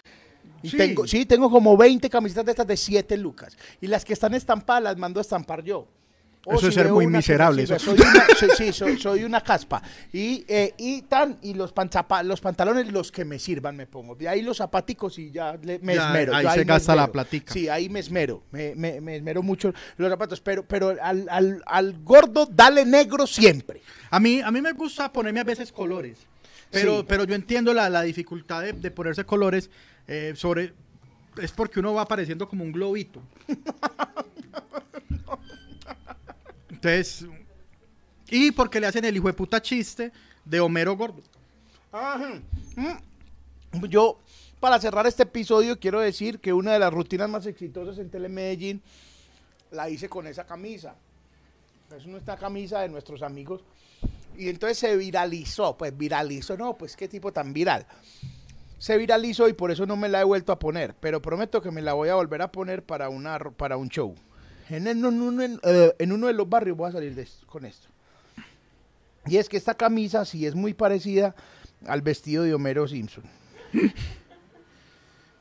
Y 0.64 0.70
Sí. 0.70 0.78
tengo, 0.78 1.06
sí, 1.06 1.26
tengo 1.26 1.52
como 1.52 1.78
20 1.78 2.10
camisetas 2.10 2.46
de 2.46 2.52
estas 2.52 2.68
de 2.68 2.78
7 2.78 3.16
lucas. 3.18 3.56
Y 3.80 3.88
las 3.88 4.04
que 4.04 4.14
están 4.14 4.34
estampadas 4.34 4.84
las 4.84 4.98
mando 4.98 5.20
a 5.20 5.22
estampar 5.22 5.64
yo. 5.64 5.88
O 6.50 6.56
Eso 6.56 6.70
es 6.70 6.76
ser 6.76 6.90
muy 6.94 7.08
miserable, 7.08 7.64
eso. 7.64 7.78
Soy 7.78 8.00
una, 8.00 8.26
sí, 8.40 8.46
sí, 8.56 8.72
soy, 8.72 8.98
soy 8.98 9.26
una 9.26 9.42
caspa. 9.42 9.82
Y, 10.14 10.46
eh, 10.48 10.74
y 10.78 11.02
tan, 11.02 11.38
y 11.42 11.54
los, 11.54 11.76
panzapa- 11.76 12.24
los 12.24 12.40
pantalones, 12.40 12.90
los 12.90 13.12
que 13.12 13.26
me 13.26 13.38
sirvan, 13.38 13.76
me 13.76 13.86
pongo. 13.86 14.16
De 14.16 14.30
ahí 14.30 14.42
los 14.42 14.56
zapaticos 14.58 15.20
y 15.20 15.30
ya 15.30 15.58
le- 15.62 15.80
me 15.80 15.96
Ya, 15.96 16.08
esmero. 16.08 16.34
ahí 16.34 16.48
se 16.54 16.64
gasta 16.64 16.96
la 16.96 17.12
platica. 17.12 17.52
Sí, 17.52 17.68
ahí 17.68 17.90
me 17.90 18.00
esmero. 18.00 18.44
Me, 18.52 18.74
me- 18.76 19.02
me 19.02 19.18
esmero 19.18 19.44
mucho 19.44 19.74
los 19.98 20.10
zapatos. 20.10 20.40
Pero, 20.40 20.64
pero 20.66 20.96
al, 21.02 21.28
al- 21.30 21.62
al 21.66 22.00
gordo, 22.02 22.46
dale 22.50 22.86
negro 22.86 23.28
siempre. 23.28 23.82
A 24.10 24.18
mí, 24.22 24.40
a 24.40 24.50
mí 24.50 24.62
me 24.62 24.72
gusta 24.72 25.12
ponerme 25.12 25.42
a 25.42 25.44
veces 25.44 25.74
colores. 25.74 26.18
Pero, 26.72 27.00
Sí. 27.02 27.06
pero 27.10 27.26
yo 27.26 27.36
entiendo 27.36 27.74
la, 27.74 27.90
la 27.90 28.04
dificultad 28.04 28.62
de, 28.62 28.72
de 28.72 28.90
ponerse 28.92 29.26
colores 29.26 29.70
eh, 30.08 30.32
sobre. 30.38 30.74
Es 31.42 31.52
porque 31.52 31.82
uno 31.82 31.94
va 31.94 32.04
apareciendo 32.04 32.48
como 32.48 32.64
un 32.64 32.72
globito. 32.72 33.22
Y 38.30 38.52
porque 38.52 38.80
le 38.80 38.88
hacen 38.88 39.06
el 39.06 39.16
hijo 39.16 39.28
de 39.28 39.34
puta 39.34 39.62
chiste 39.62 40.12
de 40.44 40.60
Homero 40.60 40.96
Gordo. 40.98 41.22
Mm. 42.76 43.86
Yo, 43.90 44.20
para 44.60 44.80
cerrar 44.80 45.08
este 45.08 45.24
episodio, 45.24 45.80
quiero 45.80 46.00
decir 46.00 46.40
que 46.40 46.54
una 46.54 46.74
de 46.74 46.80
las 46.80 46.94
rutinas 46.94 47.30
más 47.30 47.46
exitosas 47.46 47.98
en 48.00 48.10
Telemedellín 48.10 48.82
la 49.72 49.90
hice 49.90 50.10
con 50.10 50.28
esa 50.28 50.46
camisa. 50.46 50.96
Es 51.96 52.06
nuestra 52.06 52.38
camisa 52.38 52.82
de 52.82 52.90
nuestros 52.90 53.22
amigos. 53.22 53.62
Y 54.38 54.50
entonces 54.50 54.78
se 54.78 54.96
viralizó, 54.96 55.78
pues 55.78 55.98
viralizó, 55.98 56.58
no, 56.58 56.78
pues 56.78 56.96
qué 56.96 57.08
tipo 57.08 57.32
tan 57.32 57.54
viral. 57.54 57.86
Se 58.78 58.98
viralizó 58.98 59.48
y 59.48 59.54
por 59.54 59.72
eso 59.72 59.86
no 59.86 59.96
me 59.96 60.10
la 60.10 60.22
he 60.22 60.24
vuelto 60.24 60.52
a 60.52 60.60
poner, 60.60 60.94
pero 61.00 61.22
prometo 61.22 61.62
que 61.62 61.72
me 61.72 61.82
la 61.82 61.94
voy 61.94 62.10
a 62.10 62.16
volver 62.16 62.44
a 62.44 62.52
poner 62.52 62.84
para, 62.84 63.10
una, 63.10 63.40
para 63.40 63.78
un 63.78 63.90
show. 63.90 64.14
En, 64.70 64.88
en 64.88 65.06
uno, 65.06 65.42
en, 65.42 65.60
eh, 65.64 65.94
en 66.00 66.12
uno 66.12 66.28
de 66.28 66.34
los 66.34 66.48
barrios 66.50 66.76
voy 66.78 66.90
a 66.90 66.94
salir 66.94 67.16
de 67.16 67.22
esto- 67.24 67.46
con 67.48 67.66
esto. 67.66 67.88
Y 69.26 69.38
es 69.38 69.50
que 69.50 69.58
esta 69.58 69.74
camisa 69.76 70.24
sí 70.26 70.46
es 70.46 70.56
muy 70.56 70.74
parecida 70.74 71.36
al 71.86 72.02
vestido 72.02 72.44
de 72.44 72.54
Homero 72.54 72.88
Simpson. 72.88 73.24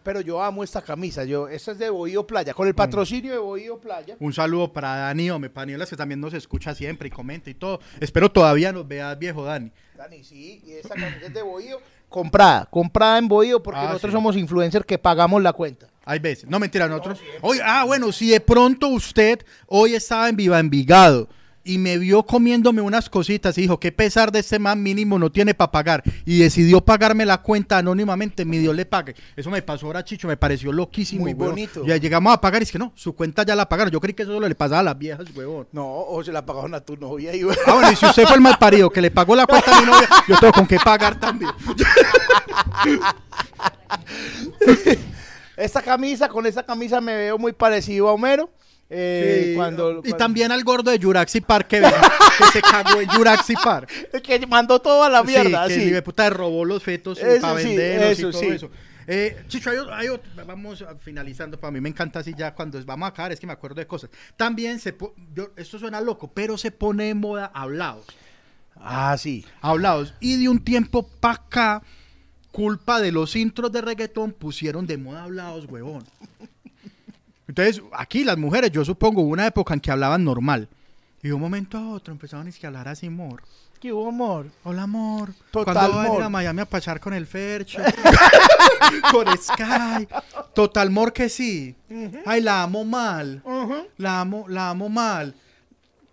pero 0.02 0.20
yo 0.20 0.40
amo 0.40 0.62
esta 0.62 0.82
camisa. 0.82 1.24
Yo, 1.24 1.48
esta 1.48 1.72
es 1.72 1.78
de 1.78 1.90
Bohío 1.90 2.24
Playa, 2.26 2.54
con 2.54 2.68
el 2.68 2.74
Mm. 2.74 2.76
patrocinio 2.76 3.32
de 3.32 3.38
Bohío 3.38 3.80
Playa. 3.80 4.16
Un 4.20 4.32
saludo 4.32 4.72
para 4.72 4.94
Dani 4.96 5.30
Ome, 5.30 5.50
Panielas, 5.50 5.90
que 5.90 5.96
también 5.96 6.20
nos 6.20 6.32
escucha 6.32 6.74
siempre 6.76 7.08
y 7.08 7.10
comenta 7.10 7.50
y 7.50 7.54
todo. 7.54 7.80
Espero 7.98 8.30
todavía 8.30 8.72
nos 8.72 8.86
veas, 8.86 9.18
viejo 9.18 9.44
Dani. 9.44 9.72
Dani, 9.96 10.22
sí, 10.22 10.62
y 10.64 10.72
esta 10.74 10.94
camisa 10.94 11.26
es 11.26 11.34
de 11.34 11.42
Bohío, 11.42 11.80
comprada, 12.08 12.66
comprada 12.66 13.18
en 13.18 13.28
Bohío, 13.28 13.62
porque 13.62 13.80
Ah, 13.80 13.84
nosotros 13.88 14.10
sí. 14.12 14.16
somos 14.16 14.36
influencers 14.36 14.86
que 14.86 14.98
pagamos 14.98 15.42
la 15.42 15.52
cuenta. 15.52 15.88
Hay 16.04 16.18
veces. 16.20 16.48
No, 16.48 16.58
mentira, 16.60 16.86
nosotros. 16.88 17.18
Oye, 17.42 17.60
ah, 17.64 17.84
bueno, 17.84 18.12
si 18.12 18.28
de 18.30 18.40
pronto 18.40 18.88
usted 18.88 19.40
hoy 19.66 19.94
estaba 19.94 20.28
en 20.28 20.36
Viva 20.36 20.58
Envigado 20.60 21.28
y 21.66 21.78
me 21.78 21.98
vio 21.98 22.24
comiéndome 22.24 22.80
unas 22.80 23.10
cositas 23.10 23.58
y 23.58 23.62
dijo, 23.62 23.80
qué 23.80 23.92
pesar 23.92 24.30
de 24.32 24.38
este 24.38 24.58
man 24.58 24.82
mínimo 24.82 25.18
no 25.18 25.30
tiene 25.30 25.52
para 25.52 25.72
pagar 25.72 26.02
y 26.24 26.38
decidió 26.38 26.80
pagarme 26.80 27.26
la 27.26 27.42
cuenta 27.42 27.78
anónimamente, 27.78 28.44
mi 28.44 28.58
Dios 28.58 28.74
le 28.74 28.86
pague. 28.86 29.14
Eso 29.36 29.50
me 29.50 29.60
pasó 29.62 29.86
ahora, 29.86 30.04
Chicho, 30.04 30.28
me 30.28 30.36
pareció 30.36 30.72
loquísimo. 30.72 31.22
Muy 31.22 31.32
huevón. 31.32 31.50
bonito. 31.50 31.84
Ya 31.84 31.96
llegamos 31.96 32.32
a 32.32 32.40
pagar 32.40 32.62
y 32.62 32.64
es 32.64 32.72
que 32.72 32.78
no, 32.78 32.92
su 32.94 33.14
cuenta 33.14 33.42
ya 33.44 33.56
la 33.56 33.68
pagaron. 33.68 33.92
Yo 33.92 34.00
creí 34.00 34.14
que 34.14 34.22
eso 34.22 34.32
solo 34.32 34.48
le 34.48 34.54
pasaba 34.54 34.80
a 34.80 34.84
las 34.84 34.98
viejas, 34.98 35.26
huevón. 35.34 35.66
No, 35.72 35.86
o 35.86 36.22
se 36.22 36.32
la 36.32 36.46
pagaron 36.46 36.74
a 36.74 36.80
tu 36.80 36.96
novia 36.96 37.34
y 37.34 37.42
Ah, 37.66 37.72
bueno, 37.74 37.92
y 37.92 37.96
si 37.96 38.06
usted 38.06 38.24
fue 38.24 38.36
el 38.36 38.40
mal 38.40 38.58
parido 38.58 38.88
que 38.90 39.00
le 39.00 39.10
pagó 39.10 39.34
la 39.34 39.46
cuenta 39.46 39.76
a 39.76 39.80
mi 39.80 39.86
novia, 39.86 40.08
yo 40.28 40.36
tengo 40.38 40.52
con 40.52 40.66
qué 40.66 40.78
pagar 40.82 41.18
también. 41.18 41.50
Esta 45.56 45.80
camisa, 45.80 46.28
con 46.28 46.44
esta 46.44 46.62
camisa 46.64 47.00
me 47.00 47.16
veo 47.16 47.38
muy 47.38 47.52
parecido 47.52 48.08
a 48.08 48.12
Homero. 48.12 48.50
Eh, 48.88 49.42
Sí, 49.50 49.54
cuando, 49.56 49.90
y 49.90 49.94
cuando- 50.00 50.16
también 50.16 50.52
al 50.52 50.62
gordo 50.64 50.90
de 50.90 50.98
Jurassic 51.00 51.44
Park 51.44 51.66
que, 51.68 51.80
que 51.80 52.44
se 52.52 52.62
cagó 52.62 53.00
en 53.00 53.08
Jurassic 53.08 53.58
Park. 53.62 53.90
Que 54.22 54.46
mandó 54.46 54.78
todo 54.80 55.02
a 55.04 55.08
la 55.10 55.22
mierda, 55.22 55.66
sí, 55.68 55.74
sí. 55.74 55.80
que 55.90 55.96
el 55.96 56.02
puta 56.02 56.30
robó 56.30 56.64
los 56.64 56.82
fetos 56.82 57.18
Eso 57.18 57.40
para 57.40 57.54
venderlos 57.54 58.18
y 58.18 58.22
todo 58.22 58.32
sí. 58.40 58.46
eso. 58.46 58.70
Eh, 59.08 59.44
Chicho, 59.46 59.70
hay, 59.70 59.78
hay 59.92 60.06
ot- 60.08 60.20
vamos 60.46 60.84
finalizando. 61.00 61.58
Para 61.60 61.70
mí 61.70 61.80
me 61.80 61.88
encanta 61.88 62.18
así 62.20 62.34
ya 62.36 62.52
cuando 62.54 62.84
vamos 62.84 63.06
a 63.06 63.10
acabar, 63.10 63.30
es 63.32 63.38
que 63.38 63.46
me 63.46 63.52
acuerdo 63.52 63.76
de 63.76 63.86
cosas. 63.86 64.10
También 64.36 64.80
se 64.80 64.92
po- 64.92 65.14
yo, 65.32 65.50
esto 65.56 65.78
suena 65.78 66.00
loco, 66.00 66.30
pero 66.32 66.58
se 66.58 66.72
pone 66.72 67.04
de 67.04 67.14
moda 67.14 67.50
hablados. 67.54 68.04
Ah, 68.74 69.16
sí. 69.18 69.44
Hablados. 69.60 70.12
Y 70.20 70.36
de 70.36 70.48
un 70.48 70.58
tiempo 70.62 71.06
para 71.20 71.34
acá, 71.34 71.82
culpa 72.50 73.00
de 73.00 73.12
los 73.12 73.36
intros 73.36 73.70
de 73.70 73.80
reggaetón, 73.80 74.32
pusieron 74.32 74.86
de 74.88 74.96
moda 74.98 75.22
hablados, 75.22 75.66
huevón. 75.66 76.04
Entonces, 77.48 77.82
aquí 77.92 78.24
las 78.24 78.38
mujeres, 78.38 78.70
yo 78.70 78.84
supongo, 78.84 79.22
hubo 79.22 79.30
una 79.30 79.46
época 79.46 79.74
en 79.74 79.80
que 79.80 79.90
hablaban 79.90 80.24
normal. 80.24 80.68
Y 81.22 81.28
de 81.28 81.34
un 81.34 81.40
momento 81.40 81.78
a 81.78 81.88
otro 81.90 82.12
empezaban 82.12 82.48
a 82.48 82.66
hablar 82.66 82.88
así, 82.88 83.06
amor. 83.06 83.42
¿Qué 83.80 83.92
hubo, 83.92 84.08
amor? 84.08 84.46
Hola, 84.64 84.82
amor. 84.82 85.34
Total, 85.50 85.74
¿Cuándo 85.74 85.96
va 86.18 86.22
a 86.22 86.26
a 86.26 86.28
Miami 86.28 86.60
a 86.60 86.64
pasar 86.64 86.98
con 86.98 87.12
el 87.12 87.26
Fercho? 87.26 87.78
con 89.12 89.26
Sky. 89.36 90.08
Total, 90.54 90.88
amor 90.88 91.12
que 91.12 91.28
sí. 91.28 91.74
Ay, 92.24 92.40
la 92.40 92.62
amo 92.62 92.84
mal. 92.84 93.42
La 93.98 94.20
amo, 94.20 94.46
la 94.48 94.70
amo 94.70 94.88
mal. 94.88 95.34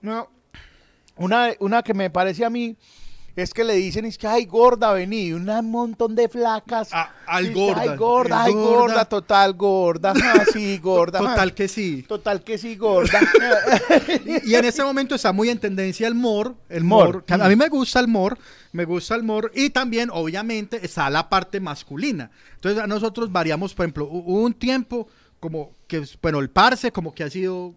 No. 0.01 0.29
Una, 1.15 1.51
una 1.59 1.83
que 1.83 1.93
me 1.93 2.09
parece 2.09 2.43
a 2.43 2.49
mí 2.49 2.75
es 3.35 3.53
que 3.53 3.63
le 3.63 3.73
dicen 3.75 4.05
es 4.05 4.17
que 4.17 4.27
ay 4.27 4.45
gorda 4.45 4.93
vení, 4.93 5.33
un 5.33 5.45
montón 5.71 6.15
de 6.15 6.29
flacas. 6.29 6.89
Ah, 6.91 7.11
al 7.25 7.45
Es 7.45 7.49
que, 7.51 7.55
gorda, 7.55 7.81
Ay 7.81 7.97
gorda, 7.97 8.43
ay 8.43 8.53
gorda. 8.53 8.77
gorda, 8.77 9.05
total 9.05 9.53
gorda. 9.53 10.13
Ah, 10.23 10.43
sí, 10.51 10.77
gorda. 10.77 11.19
ah. 11.19 11.29
Total 11.31 11.53
que 11.53 11.67
sí. 11.67 12.03
Total 12.07 12.43
que 12.43 12.57
sí, 12.57 12.75
gorda. 12.75 13.19
Y 14.45 14.55
en 14.55 14.65
ese 14.65 14.83
momento 14.83 15.15
está 15.15 15.31
muy 15.31 15.49
en 15.49 15.59
tendencia 15.59 16.07
el 16.07 16.15
mor. 16.15 16.55
El 16.69 16.83
Mor. 16.83 17.23
mor. 17.27 17.41
A 17.41 17.49
mí 17.49 17.55
me 17.55 17.69
gusta 17.69 17.99
el 17.99 18.07
mor. 18.07 18.37
Me 18.71 18.85
gusta 18.85 19.15
el 19.15 19.23
mor. 19.23 19.51
Y 19.55 19.69
también, 19.69 20.09
obviamente, 20.11 20.83
está 20.85 21.09
la 21.09 21.29
parte 21.29 21.59
masculina. 21.59 22.31
Entonces, 22.55 22.81
a 22.81 22.87
nosotros 22.87 23.31
variamos, 23.31 23.73
por 23.73 23.85
ejemplo, 23.85 24.05
hubo 24.09 24.41
un 24.41 24.53
tiempo 24.53 25.07
como 25.39 25.71
que, 25.87 26.03
bueno, 26.21 26.39
el 26.39 26.49
parse 26.49 26.91
como 26.91 27.13
que 27.13 27.23
ha 27.23 27.29
sido... 27.29 27.73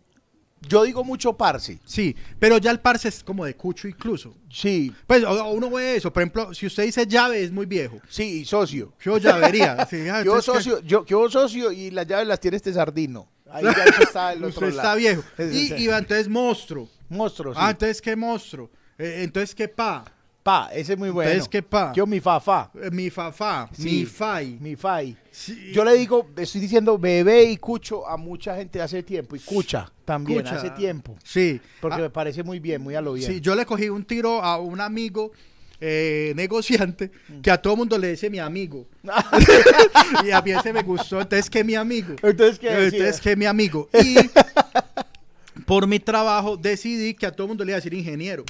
Yo 0.68 0.82
digo 0.84 1.04
mucho 1.04 1.36
parce. 1.36 1.78
Sí, 1.84 2.14
pero 2.38 2.58
ya 2.58 2.70
el 2.70 2.80
parse 2.80 3.08
es 3.08 3.22
como 3.22 3.44
de 3.44 3.54
cucho 3.54 3.86
incluso. 3.88 4.34
Sí, 4.50 4.92
Pues 5.06 5.22
o- 5.24 5.30
o 5.44 5.50
uno 5.52 5.70
ve 5.70 5.96
eso. 5.96 6.12
Por 6.12 6.22
ejemplo, 6.22 6.52
si 6.54 6.66
usted 6.66 6.84
dice 6.84 7.06
llave, 7.06 7.42
es 7.42 7.52
muy 7.52 7.66
viejo. 7.66 8.00
sí, 8.08 8.44
socio. 8.44 8.92
Yo 9.02 9.18
llavería. 9.18 9.86
Sí, 9.90 10.08
ah, 10.08 10.22
Yo 10.24 10.36
entonces, 10.36 10.44
¿qué? 10.64 10.70
socio, 10.70 10.80
yo, 10.86 11.04
yo 11.06 11.30
socio 11.30 11.72
y 11.72 11.90
las 11.90 12.06
llaves 12.06 12.26
las 12.26 12.40
tiene 12.40 12.56
este 12.56 12.72
sardino. 12.72 13.28
Ahí 13.50 13.64
ya 13.64 13.70
eso 13.84 14.02
está 14.02 14.32
el 14.32 14.38
otro 14.44 14.48
Usted 14.48 14.68
está 14.68 14.82
lado. 14.82 14.96
viejo. 14.98 15.22
Ese 15.38 15.78
Y, 15.78 15.88
entonces 15.88 16.28
monstruo. 16.28 16.88
Monstruo, 17.08 17.54
sí. 17.54 17.60
Ah, 17.62 17.70
entonces 17.70 18.02
qué 18.02 18.16
monstruo. 18.16 18.70
Eh, 18.98 19.20
entonces 19.22 19.54
qué 19.54 19.68
pa. 19.68 20.04
Pa, 20.46 20.70
ese 20.72 20.92
es 20.92 20.98
muy 20.98 21.10
bueno. 21.10 21.28
Entonces, 21.28 21.48
¿qué 21.50 21.60
pa? 21.60 21.92
Yo 21.92 22.06
mi 22.06 22.20
fa 22.20 22.38
fa. 22.38 22.70
Eh, 22.80 22.88
mi 22.92 23.10
fa 23.10 23.32
fa. 23.32 23.68
Sí. 23.72 23.82
Mi 23.82 24.04
fai. 24.06 24.56
Mi 24.60 24.76
fai. 24.76 25.16
Sí. 25.32 25.72
Yo 25.74 25.84
le 25.84 25.94
digo, 25.94 26.28
estoy 26.36 26.60
diciendo 26.60 26.96
bebé 26.96 27.42
y 27.42 27.56
cucho 27.56 28.06
a 28.08 28.16
mucha 28.16 28.54
gente 28.54 28.80
hace 28.80 29.02
tiempo. 29.02 29.34
Y 29.34 29.40
cucha 29.40 29.90
también 30.04 30.42
Cucha. 30.42 30.54
hace 30.54 30.70
tiempo. 30.70 31.16
Sí. 31.24 31.60
Porque 31.80 31.96
Ah, 31.96 32.02
me 32.02 32.10
parece 32.10 32.44
muy 32.44 32.60
bien, 32.60 32.80
muy 32.80 32.94
a 32.94 33.00
lo 33.00 33.14
bien. 33.14 33.28
sí, 33.28 33.40
yo 33.40 33.56
le 33.56 33.66
cogí 33.66 33.88
un 33.88 34.04
tiro 34.04 34.40
a 34.40 34.56
un 34.58 34.80
amigo 34.80 35.32
eh, 35.80 36.32
negociante 36.36 37.10
que 37.42 37.50
a 37.50 37.60
todo 37.60 37.74
mundo 37.74 37.98
le 37.98 38.10
dice 38.12 38.30
mi 38.30 38.38
amigo. 38.38 38.86
y 40.24 40.30
a 40.30 40.40
mí 40.42 40.52
ese 40.52 40.72
me 40.72 40.82
gustó. 40.84 41.20
Entonces, 41.20 41.50
que 41.50 41.64
mi 41.64 41.74
amigo. 41.74 42.14
Entonces, 42.22 42.60
¿qué 42.60 42.70
decía? 42.70 42.98
Entonces, 43.00 43.20
que 43.20 43.34
mi 43.34 43.46
amigo. 43.46 43.88
Y 44.04 45.62
por 45.64 45.86
mi 45.88 45.98
trabajo 45.98 46.56
decidí 46.56 47.14
que 47.14 47.26
a 47.26 47.32
todo 47.32 47.48
mundo 47.48 47.64
le 47.64 47.72
iba 47.72 47.76
a 47.76 47.80
decir 47.80 47.92
ingeniero. 47.94 48.44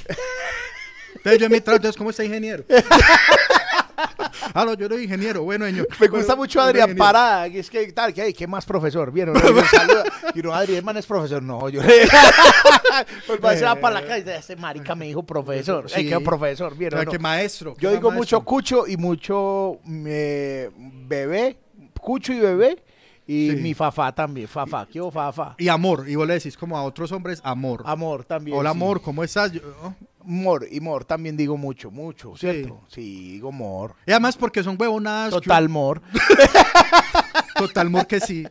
Entonces, 1.26 1.40
yo 1.40 1.50
mi 1.50 1.60
trabajo, 1.60 1.76
entonces, 1.78 1.96
¿cómo 1.98 2.10
está 2.10 2.24
ingeniero? 2.24 2.64
Ah, 4.54 4.64
no, 4.64 4.74
yo 4.74 4.86
soy 4.88 5.04
ingeniero. 5.04 5.42
Bueno, 5.42 5.64
señor. 5.66 5.86
Me 6.00 6.06
gusta 6.08 6.34
Bueno, 6.34 6.36
mucho 6.36 6.60
Adrián 6.60 6.88
ingeniero. 6.90 7.04
Parada, 7.04 7.50
que 7.50 7.58
es 7.58 7.68
que 7.70 7.92
tal, 7.92 8.12
que 8.14 8.22
hay, 8.22 8.32
¿qué 8.32 8.46
más 8.46 8.64
profesor? 8.64 9.12
Saludo, 9.70 10.04
y 10.34 10.40
no, 10.42 10.52
Adrián 10.54 10.84
man 10.84 10.96
es 10.96 11.06
profesor, 11.06 11.42
no, 11.42 11.68
yo 11.68 11.80
pues 13.26 13.40
va, 13.44 13.56
se 13.56 13.64
va 13.64 13.74
para 13.76 14.00
la 14.00 14.06
calle, 14.06 14.36
este 14.36 14.56
marica 14.56 14.94
me 14.94 15.06
dijo 15.06 15.22
profesor, 15.24 15.90
Sí. 15.90 16.08
que 16.08 16.20
profesor, 16.20 16.72
O 16.72 16.76
¿vieron? 16.76 16.98
sea, 17.00 17.04
no? 17.04 17.10
que 17.10 17.18
maestro. 17.18 17.74
Yo 17.78 17.90
digo 17.90 18.10
maestro. 18.10 18.38
mucho 18.38 18.44
cucho 18.44 18.86
y 18.86 18.96
mucho 18.96 19.78
eh, 20.06 20.70
bebé, 21.06 21.58
cucho 22.00 22.32
y 22.32 22.38
bebé, 22.40 22.82
y 23.26 23.50
Sí. 23.50 23.56
mi 23.56 23.74
fafá 23.74 24.12
también, 24.14 24.48
fafá, 24.48 24.86
¿qué 24.90 25.00
hubo, 25.00 25.10
fafá? 25.10 25.54
Y 25.58 25.68
amor. 25.68 26.08
Y 26.08 26.14
vos 26.14 26.26
le 26.26 26.34
decís 26.34 26.56
como 26.56 26.76
a 26.78 26.82
otros 26.84 27.10
hombres, 27.12 27.40
amor. 27.44 27.82
Amor 27.84 28.24
también. 28.24 28.56
Hola, 28.56 28.70
sí. 28.70 28.76
amor, 28.76 29.02
¿cómo 29.02 29.22
estás? 29.24 29.52
Yo- 29.52 29.60
oh. 29.82 29.94
Mor, 30.26 30.66
y 30.70 30.80
mor 30.80 31.04
también 31.04 31.36
digo 31.36 31.56
mucho, 31.56 31.90
mucho. 31.90 32.36
¿cierto? 32.36 32.82
Sí, 32.88 33.32
digo 33.32 33.52
mor. 33.52 33.94
Y 34.06 34.10
además 34.10 34.36
porque 34.36 34.62
son 34.62 34.76
huevonadas. 34.78 35.30
Total 35.30 35.68
mor. 35.68 36.02
Total 37.56 37.86
amor 37.86 38.06
que 38.06 38.20
sí. 38.20 38.46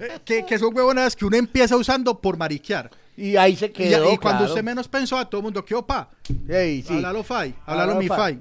Eh, 0.00 0.18
que, 0.24 0.44
que 0.44 0.58
son 0.58 0.74
huevonadas 0.74 1.16
que 1.16 1.24
uno 1.24 1.36
empieza 1.36 1.76
usando 1.76 2.20
por 2.20 2.36
mariquear. 2.36 2.90
Y 3.16 3.36
ahí 3.36 3.56
se 3.56 3.70
quedó, 3.70 4.12
y 4.12 4.16
cuando 4.16 4.40
claro. 4.40 4.52
usted 4.52 4.64
menos 4.64 4.88
pensó, 4.88 5.18
a 5.18 5.28
todo 5.28 5.40
el 5.40 5.44
mundo, 5.44 5.64
¿qué 5.64 5.74
opa? 5.74 6.08
Ey, 6.48 6.82
sí. 6.82 6.94
Háblalo 6.94 7.22
fai, 7.22 7.54
Háblalo 7.66 7.96
mi 7.96 8.08
fai. 8.08 8.40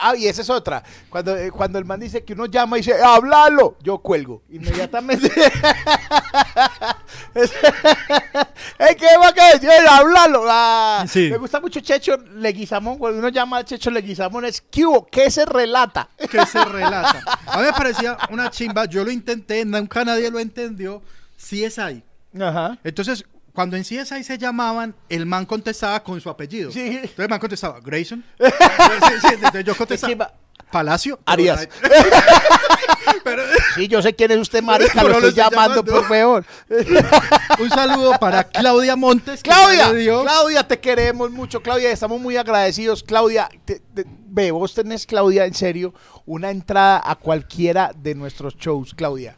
Ah, 0.00 0.16
y 0.16 0.26
esa 0.26 0.40
es 0.40 0.48
otra. 0.48 0.82
Cuando, 1.10 1.36
eh, 1.36 1.50
cuando 1.50 1.78
el 1.78 1.84
man 1.84 2.00
dice 2.00 2.24
que 2.24 2.32
uno 2.32 2.46
llama 2.46 2.78
y 2.78 2.80
dice, 2.80 2.94
háblalo, 3.02 3.76
yo 3.82 3.98
cuelgo. 3.98 4.42
Inmediatamente. 4.48 5.30
Es- 8.78 8.88
"Ey, 8.90 8.94
¿Qué 8.96 9.06
va 9.18 9.28
a 9.28 9.52
decir? 9.52 9.70
Háblalo. 9.88 10.44
Ah, 10.48 11.04
Sí. 11.08 11.28
Me 11.30 11.36
gusta 11.36 11.60
mucho 11.60 11.80
Checho 11.80 12.16
Leguizamón. 12.34 12.98
Cuando 12.98 13.18
uno 13.18 13.28
llama 13.28 13.58
a 13.58 13.64
Checho 13.64 13.90
Leguizamón 13.90 14.44
es, 14.44 14.60
¿qué 14.60 14.84
hubo? 14.86 15.06
¿Qué 15.06 15.30
se 15.30 15.44
relata? 15.44 16.08
Que 16.30 16.44
se 16.46 16.64
relata. 16.64 17.22
A 17.46 17.58
mí 17.58 17.64
me 17.64 17.72
parecía 17.72 18.16
una 18.30 18.50
chimba, 18.50 18.84
yo 18.86 19.04
lo 19.04 19.10
intenté, 19.10 19.64
nunca 19.64 20.04
nadie 20.04 20.30
lo 20.30 20.38
entendió. 20.38 21.02
Sí 21.36 21.64
es 21.64 21.78
ahí. 21.78 22.02
Ajá. 22.40 22.78
Entonces, 22.84 23.24
cuando 23.52 23.76
en 23.76 23.82
CSI 23.82 24.22
se 24.22 24.38
llamaban, 24.38 24.94
el 25.08 25.26
man 25.26 25.44
contestaba 25.46 26.02
con 26.02 26.20
su 26.20 26.28
apellido. 26.30 26.70
Sí. 26.70 26.80
Entonces 26.86 27.18
el 27.18 27.28
man 27.28 27.40
contestaba, 27.40 27.80
Grayson. 27.80 28.24
Sí, 28.38 29.14
sí, 29.22 29.26
entonces 29.34 29.64
yo 29.64 29.76
contestaba. 29.76 30.32
Palacio. 30.70 31.18
Arias. 31.26 31.68
Pero- 33.24 33.42
Sí, 33.74 33.88
yo 33.88 34.02
sé 34.02 34.14
quién 34.14 34.30
es 34.32 34.38
usted, 34.38 34.62
marica, 34.62 35.02
lo 35.02 35.12
estoy 35.12 35.32
llamando, 35.32 35.82
llamando. 35.82 35.84
por 35.84 36.08
favor. 36.08 36.44
un 37.60 37.70
saludo 37.70 38.12
para 38.18 38.44
Claudia 38.44 38.96
Montes. 38.96 39.42
Claudia, 39.42 39.90
Claudia, 40.22 40.66
te 40.66 40.78
queremos 40.78 41.30
mucho, 41.30 41.62
Claudia, 41.62 41.90
estamos 41.90 42.20
muy 42.20 42.36
agradecidos. 42.36 43.02
Claudia, 43.02 43.48
te- 43.64 43.80
te- 43.94 44.04
ve, 44.06 44.50
vos 44.50 44.74
tenés, 44.74 45.06
Claudia, 45.06 45.44
en 45.46 45.54
serio, 45.54 45.94
una 46.26 46.50
entrada 46.50 47.02
a 47.04 47.14
cualquiera 47.16 47.92
de 47.96 48.14
nuestros 48.14 48.56
shows, 48.56 48.94
Claudia. 48.94 49.36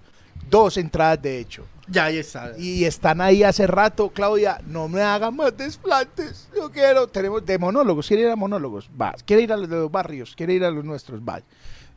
Dos 0.48 0.76
entradas, 0.76 1.20
de 1.22 1.38
hecho. 1.38 1.64
Ya 1.90 2.04
ahí 2.04 2.18
está. 2.18 2.52
Y 2.56 2.84
están 2.84 3.20
ahí 3.20 3.42
hace 3.42 3.66
rato, 3.66 4.10
Claudia, 4.10 4.60
no 4.66 4.88
me 4.88 5.02
hagan 5.02 5.34
más 5.34 5.56
desplantes. 5.56 6.48
Yo 6.54 6.70
quiero, 6.70 7.08
tenemos 7.08 7.44
de 7.44 7.58
monólogos, 7.58 8.06
quiere 8.06 8.22
ir 8.22 8.28
a 8.28 8.36
monólogos, 8.36 8.88
va. 9.00 9.14
Quiere 9.24 9.42
ir 9.42 9.52
a 9.52 9.56
los 9.56 9.68
de 9.68 9.76
los 9.76 9.90
barrios, 9.90 10.34
quiere 10.36 10.54
ir 10.54 10.64
a 10.64 10.70
los 10.70 10.84
nuestros, 10.84 11.20
va. 11.20 11.40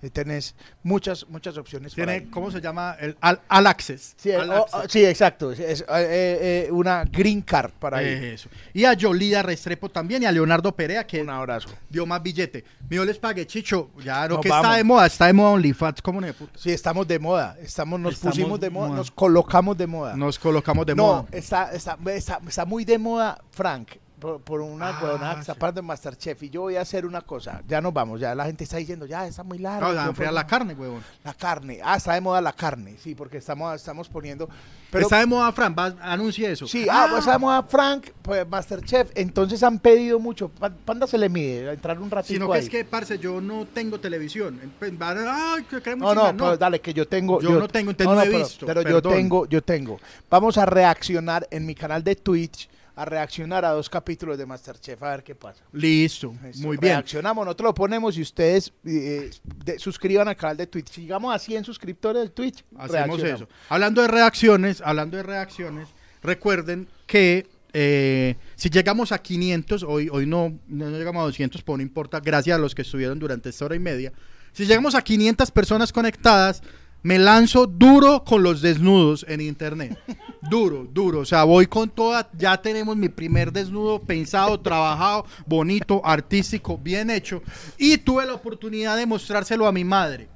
Tenés 0.10 0.56
muchas, 0.84 1.28
muchas 1.30 1.58
opciones. 1.58 1.94
para 1.96 2.12
Tiene, 2.12 2.26
ir. 2.26 2.32
¿cómo 2.32 2.52
se 2.52 2.60
llama? 2.62 2.96
El 3.00 3.16
Al, 3.22 3.40
Al 3.48 3.68
Access. 3.68 4.14
Sí, 4.18 4.32
Al 4.32 4.50
oh, 4.50 4.66
Access. 4.66 4.92
sí, 4.92 5.06
exacto. 5.06 5.52
Es, 5.52 5.60
es, 5.60 5.82
eh, 5.82 6.66
eh, 6.68 6.72
una 6.72 7.04
green 7.06 7.42
card 7.42 7.72
para. 7.80 8.02
Eso. 8.02 8.50
Y 8.74 8.86
a 8.86 8.94
Yolida 8.94 9.42
Restrepo 9.44 9.90
también 9.90 10.24
y 10.24 10.26
a 10.26 10.32
Leonardo 10.32 10.72
Perea 10.76 11.06
que 11.08 11.22
Un 11.22 11.30
abrazo. 11.30 11.70
dio 11.90 12.06
más 12.06 12.22
billete. 12.22 12.64
Mío 12.90 13.06
les 13.06 13.18
pagué, 13.18 13.46
Chicho. 13.48 13.90
Ya 14.04 14.28
lo 14.28 14.36
Nos 14.36 14.44
que 14.44 14.50
vamos. 14.50 14.66
está 14.66 14.78
de 14.78 14.84
moda, 14.84 15.06
está 15.06 15.26
de 15.28 15.34
moda 15.34 15.50
OnlyFans, 15.52 16.02
¿cómo 16.02 16.22
no 16.22 16.28
de 16.28 16.34
puta? 16.34 16.58
Sí, 16.60 16.72
estamos 16.72 17.08
de 17.08 17.20
moda. 17.20 17.58
Estamos, 17.62 18.00
nos 18.00 18.14
Estamos 18.16 18.36
pusimos 18.36 18.60
de 18.60 18.70
moda, 18.70 18.88
moda. 18.88 18.98
nos 18.98 19.12
colocamos 19.12 19.78
de 19.78 19.88
moda. 19.88 20.16
Nos 20.16 20.38
colocamos 20.40 20.86
de 20.86 20.96
no, 20.96 21.04
moda. 21.04 21.26
Está, 21.32 21.72
está, 21.72 21.98
está, 22.08 22.40
está 22.48 22.66
muy 22.66 22.86
de 22.86 22.98
moda, 22.98 23.42
Frank, 23.52 23.90
por, 24.24 24.42
por 24.42 24.62
una 24.62 24.88
Ah, 24.90 25.00
huevonada 25.04 25.36
que 25.36 25.42
está 25.42 25.54
parando 25.54 25.82
en 25.82 25.86
Masterchef. 25.86 26.42
Y 26.44 26.50
yo 26.50 26.62
voy 26.62 26.78
a 26.78 26.82
hacer 26.82 27.06
una 27.06 27.22
cosa. 27.22 27.62
Ya 27.68 27.82
nos 27.82 27.94
vamos, 27.94 28.22
ya 28.22 28.34
la 28.34 28.46
gente 28.46 28.64
está 28.64 28.78
diciendo, 28.78 29.06
ya 29.06 29.28
está 29.28 29.44
muy 29.44 29.58
largo. 29.58 29.82
Vamos 29.86 30.00
a 30.00 30.04
yo 30.06 30.10
enfriar 30.12 30.32
la 30.34 30.48
carne, 30.48 30.74
huevón. 30.74 31.04
La 31.26 31.34
carne. 31.34 31.80
Ah, 31.84 31.98
está 31.98 32.14
de 32.14 32.22
moda 32.22 32.40
la 32.40 32.54
carne. 32.54 32.96
Sí, 33.04 33.16
porque 33.16 33.38
estamos, 33.38 33.76
estamos 33.76 34.08
poniendo. 34.08 34.48
Pero, 34.90 35.04
está 35.04 35.20
de 35.20 35.26
moda, 35.26 35.52
Fran, 35.52 35.76
va, 35.78 35.94
anuncia 36.02 36.50
eso. 36.50 36.68
Sí, 36.68 36.88
ah, 36.90 37.08
pues 37.10 37.20
está 37.20 37.34
de 37.34 37.40
moda 37.40 37.64
Frank, 37.64 38.08
pues 38.22 38.48
Masterchef. 38.48 39.12
Entonces 39.16 39.62
han 39.64 39.80
pedido 39.80 40.20
mucho. 40.20 40.48
Pa- 40.50 40.70
Panda 40.70 41.06
se 41.08 41.18
le 41.18 41.28
mide, 41.30 41.70
a 41.70 41.74
entrar 41.74 42.00
un 42.00 42.10
ratito 42.10 42.34
Sino 42.34 42.48
que 42.50 42.58
ahí. 42.58 42.64
es 42.64 42.70
que, 42.70 42.86
parce, 42.86 43.18
yo 43.20 43.42
no 43.42 43.66
tengo 43.66 44.00
televisión. 44.00 44.60
Pues, 44.80 44.94
Ay, 45.02 45.66
No, 45.98 46.14
no, 46.14 46.22
chingar, 46.22 46.36
pero 46.38 46.58
dale, 46.58 46.80
que 46.80 46.94
yo 46.94 47.08
tengo. 47.08 47.42
Yo 47.42 47.60
no 47.60 47.68
tengo, 47.68 47.92
entonces 47.92 48.16
no 48.16 48.22
he 48.22 48.26
pero- 48.28 48.38
visto, 48.38 48.66
Pero, 48.66 48.82
yo 48.84 49.02
tengo, 49.02 49.46
yo 49.48 49.62
tengo. 49.64 50.00
Vamos 50.30 50.58
a 50.58 50.66
reaccionar 50.66 51.48
en 51.52 51.66
mi 51.66 51.76
canal 51.76 52.04
de 52.04 52.16
Twitch, 52.16 52.70
a 52.96 53.06
reaccionar 53.06 53.66
a 53.66 53.70
dos 53.72 53.90
capítulos 53.90 54.38
de 54.38 54.46
Masterchef, 54.46 55.02
a 55.04 55.12
ver 55.12 55.24
qué 55.24 55.34
pasa. 55.36 55.64
Listo, 55.72 56.32
muy 56.58 56.78
bien. 56.78 56.94
Reaccionamos, 56.94 57.46
nosotros 57.46 57.70
lo 57.70 57.74
ponemos 57.74 58.18
y 58.18 58.22
ustedes 58.22 58.72
eh, 58.86 59.32
de- 59.66 59.80
suscriban 59.80 60.28
al 60.28 60.36
canal 60.36 60.58
de 60.58 60.68
Twitch. 60.68 60.90
Si 60.92 61.02
llegamos 61.02 61.34
a 61.36 61.40
100 61.40 61.64
suscriptores 61.66 62.22
del 62.22 62.32
Twitch, 62.32 62.64
Hacemos 62.78 63.22
eso. 63.24 63.48
Hablando 63.70 64.02
de 64.02 64.08
reacciones, 64.08 64.82
hablando 64.82 65.18
de 65.18 65.24
reacciones, 65.24 65.88
recuerden 66.22 66.88
que 67.08 67.48
eh, 67.74 68.36
si 68.56 68.70
llegamos 68.70 69.12
a 69.12 69.18
500, 69.18 69.82
hoy, 69.84 70.08
hoy 70.12 70.26
no, 70.28 70.58
no 70.68 70.90
llegamos 70.92 71.22
a 71.22 71.26
200, 71.26 71.64
pero 71.64 71.78
no 71.78 71.84
importa, 71.84 72.20
gracias 72.20 72.56
a 72.56 72.60
los 72.62 72.76
que 72.76 72.84
estuvieron 72.84 73.18
durante 73.18 73.50
esta 73.50 73.66
hora 73.66 73.76
y 73.76 73.80
media. 73.80 74.14
Si 74.52 74.66
llegamos 74.68 74.94
a 74.94 75.02
500 75.02 75.50
personas 75.50 75.92
conectadas, 75.92 76.62
me 77.04 77.20
lanzo 77.20 77.68
duro 77.68 78.24
con 78.24 78.42
los 78.44 78.62
desnudos 78.62 79.26
en 79.28 79.42
internet. 79.42 79.98
Duro, 80.50 80.86
duro. 80.92 81.20
O 81.22 81.26
sea, 81.26 81.46
voy 81.46 81.68
con 81.68 81.90
toda. 81.90 82.30
Ya 82.38 82.62
tenemos 82.62 82.98
mi 82.98 83.08
primer 83.08 83.52
desnudo 83.52 84.02
pensado, 84.02 84.60
trabajado, 84.60 85.26
bonito, 85.46 86.02
artístico, 86.04 86.78
bien 86.78 87.10
hecho. 87.10 87.42
Y 87.78 87.98
tuve 87.98 88.26
la 88.26 88.34
oportunidad 88.34 88.98
de 88.98 89.06
mostrárselo 89.06 89.66
a 89.66 89.72
mi 89.72 89.86
madre 89.86 90.28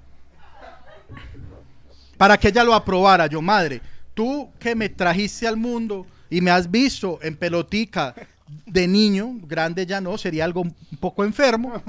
para 2.17 2.37
que 2.37 2.47
ella 2.47 2.63
lo 2.63 2.73
aprobara. 2.73 3.27
Yo, 3.27 3.41
madre, 3.41 3.81
tú 4.13 4.49
que 4.59 4.75
me 4.75 4.87
trajiste 4.87 5.45
al 5.45 5.57
mundo 5.57 6.05
y 6.29 6.39
me 6.39 6.51
has 6.51 6.71
visto 6.71 7.19
en 7.21 7.35
pelotica 7.35 8.15
de 8.65 8.87
niño, 8.87 9.33
grande 9.43 9.85
ya 9.85 9.99
no, 9.99 10.17
sería 10.17 10.45
algo 10.45 10.61
un 10.61 10.73
poco 10.99 11.23
enfermo. 11.23 11.81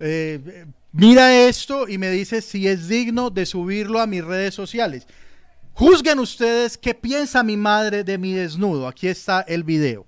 eh, 0.00 0.64
mira 0.96 1.32
esto 1.34 1.88
y 1.88 1.98
me 1.98 2.10
dice 2.10 2.40
si 2.42 2.66
es 2.66 2.88
digno 2.88 3.30
de 3.30 3.46
subirlo 3.46 4.00
a 4.00 4.06
mis 4.06 4.24
redes 4.24 4.54
sociales. 4.54 5.06
Juzguen 5.74 6.18
ustedes 6.18 6.78
qué 6.78 6.94
piensa 6.94 7.42
mi 7.42 7.56
madre 7.56 8.02
de 8.02 8.16
mi 8.16 8.32
desnudo. 8.32 8.88
Aquí 8.88 9.08
está 9.08 9.42
el 9.42 9.62
video. 9.62 10.06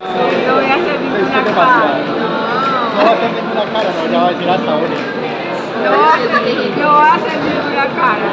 No 0.00 0.06
voy 0.06 0.64
a 0.64 0.74
hacer 0.74 1.00
ninguna 1.00 1.44
cara. 1.44 2.04
No. 2.04 2.26
va 2.96 3.08
a 3.08 3.12
hacer 3.12 3.32
ninguna 3.32 3.64
cara, 3.72 3.90
no, 3.94 4.10
ya 4.10 4.18
va 4.18 4.26
a 4.26 4.32
decir 4.32 4.48
hasta 4.50 4.72
ahora. 4.72 4.96
No 5.82 5.90
voy 5.90 6.02
a 6.02 7.14
hacer, 7.14 7.36
no 7.36 7.52
ninguna 7.54 7.86
cara. 7.94 8.28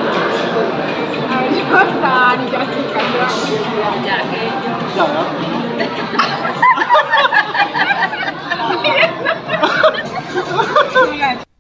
A 1.30 1.42
ver, 1.42 1.52
yo 1.54 1.62
están 1.62 2.38
y 2.42 2.52
ya 2.52 2.60
estoy 2.64 2.86
cansada. 2.92 3.30
Ya 4.04 4.18
que 4.32 4.42
Ah, 11.24 11.38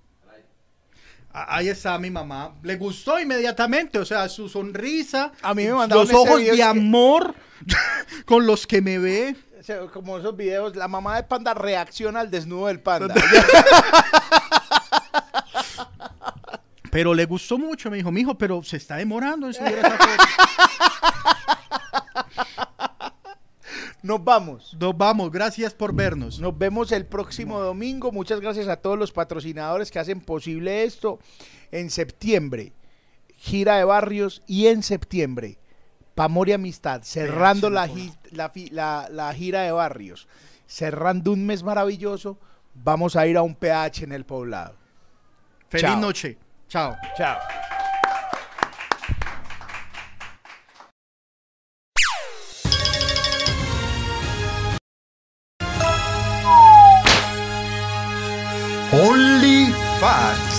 Ahí 1.33 1.69
está 1.69 1.97
mi 1.97 2.09
mamá. 2.09 2.55
Le 2.63 2.75
gustó 2.75 3.19
inmediatamente, 3.19 3.97
o 3.99 4.05
sea, 4.05 4.27
su 4.29 4.49
sonrisa, 4.49 5.31
A 5.41 5.53
mí 5.53 5.65
me 5.65 5.73
mandaron 5.73 6.05
los 6.07 6.13
ojos 6.13 6.39
de 6.39 6.51
que- 6.51 6.63
amor 6.63 7.33
con 8.25 8.45
los 8.45 8.67
que 8.67 8.81
me 8.81 8.97
ve. 8.99 9.35
Como 9.93 10.17
esos 10.17 10.35
videos, 10.35 10.75
la 10.75 10.87
mamá 10.87 11.15
de 11.15 11.23
Panda 11.23 11.53
reacciona 11.53 12.19
al 12.21 12.31
desnudo 12.31 12.67
del 12.67 12.79
Panda. 12.79 13.13
Pero 16.91 17.13
le 17.13 17.25
gustó 17.25 17.57
mucho, 17.57 17.89
me 17.89 17.97
dijo, 17.97 18.11
mijo, 18.11 18.37
pero 18.37 18.61
se 18.63 18.75
está 18.75 18.97
demorando 18.97 19.47
en 19.47 19.53
subir 19.53 19.77
esa 19.77 19.91
foto. 19.91 20.23
Nos 24.03 24.23
vamos. 24.23 24.75
Nos 24.79 24.97
vamos, 24.97 25.31
gracias 25.31 25.73
por 25.73 25.93
vernos. 25.93 26.39
Nos 26.39 26.57
vemos 26.57 26.91
el 26.91 27.05
próximo 27.05 27.59
domingo. 27.59 28.11
Muchas 28.11 28.39
gracias 28.41 28.67
a 28.67 28.77
todos 28.77 28.97
los 28.97 29.11
patrocinadores 29.11 29.91
que 29.91 29.99
hacen 29.99 30.21
posible 30.21 30.83
esto. 30.83 31.19
En 31.71 31.89
septiembre, 31.89 32.73
gira 33.37 33.77
de 33.77 33.83
barrios 33.83 34.41
y 34.47 34.67
en 34.67 34.81
septiembre, 34.83 35.59
Pamor 36.15 36.49
y 36.49 36.53
Amistad, 36.53 37.01
cerrando 37.03 37.69
la, 37.69 37.87
gi- 37.87 38.13
la 38.31 38.49
fi- 38.49 38.69
la- 38.69 39.07
la 39.11 39.33
gira 39.33 39.61
de 39.61 39.71
barrios, 39.71 40.27
cerrando 40.65 41.31
un 41.31 41.45
mes 41.45 41.61
maravilloso. 41.63 42.37
Vamos 42.73 43.15
a 43.15 43.27
ir 43.27 43.37
a 43.37 43.41
un 43.43 43.53
PH 43.55 44.03
en 44.05 44.11
el 44.13 44.25
poblado. 44.25 44.75
Feliz 45.69 45.85
Chao. 45.91 45.99
noche. 45.99 46.37
Chao. 46.67 46.95
Chao. 47.17 47.37
Only 58.93 59.71
Facts. 60.01 60.50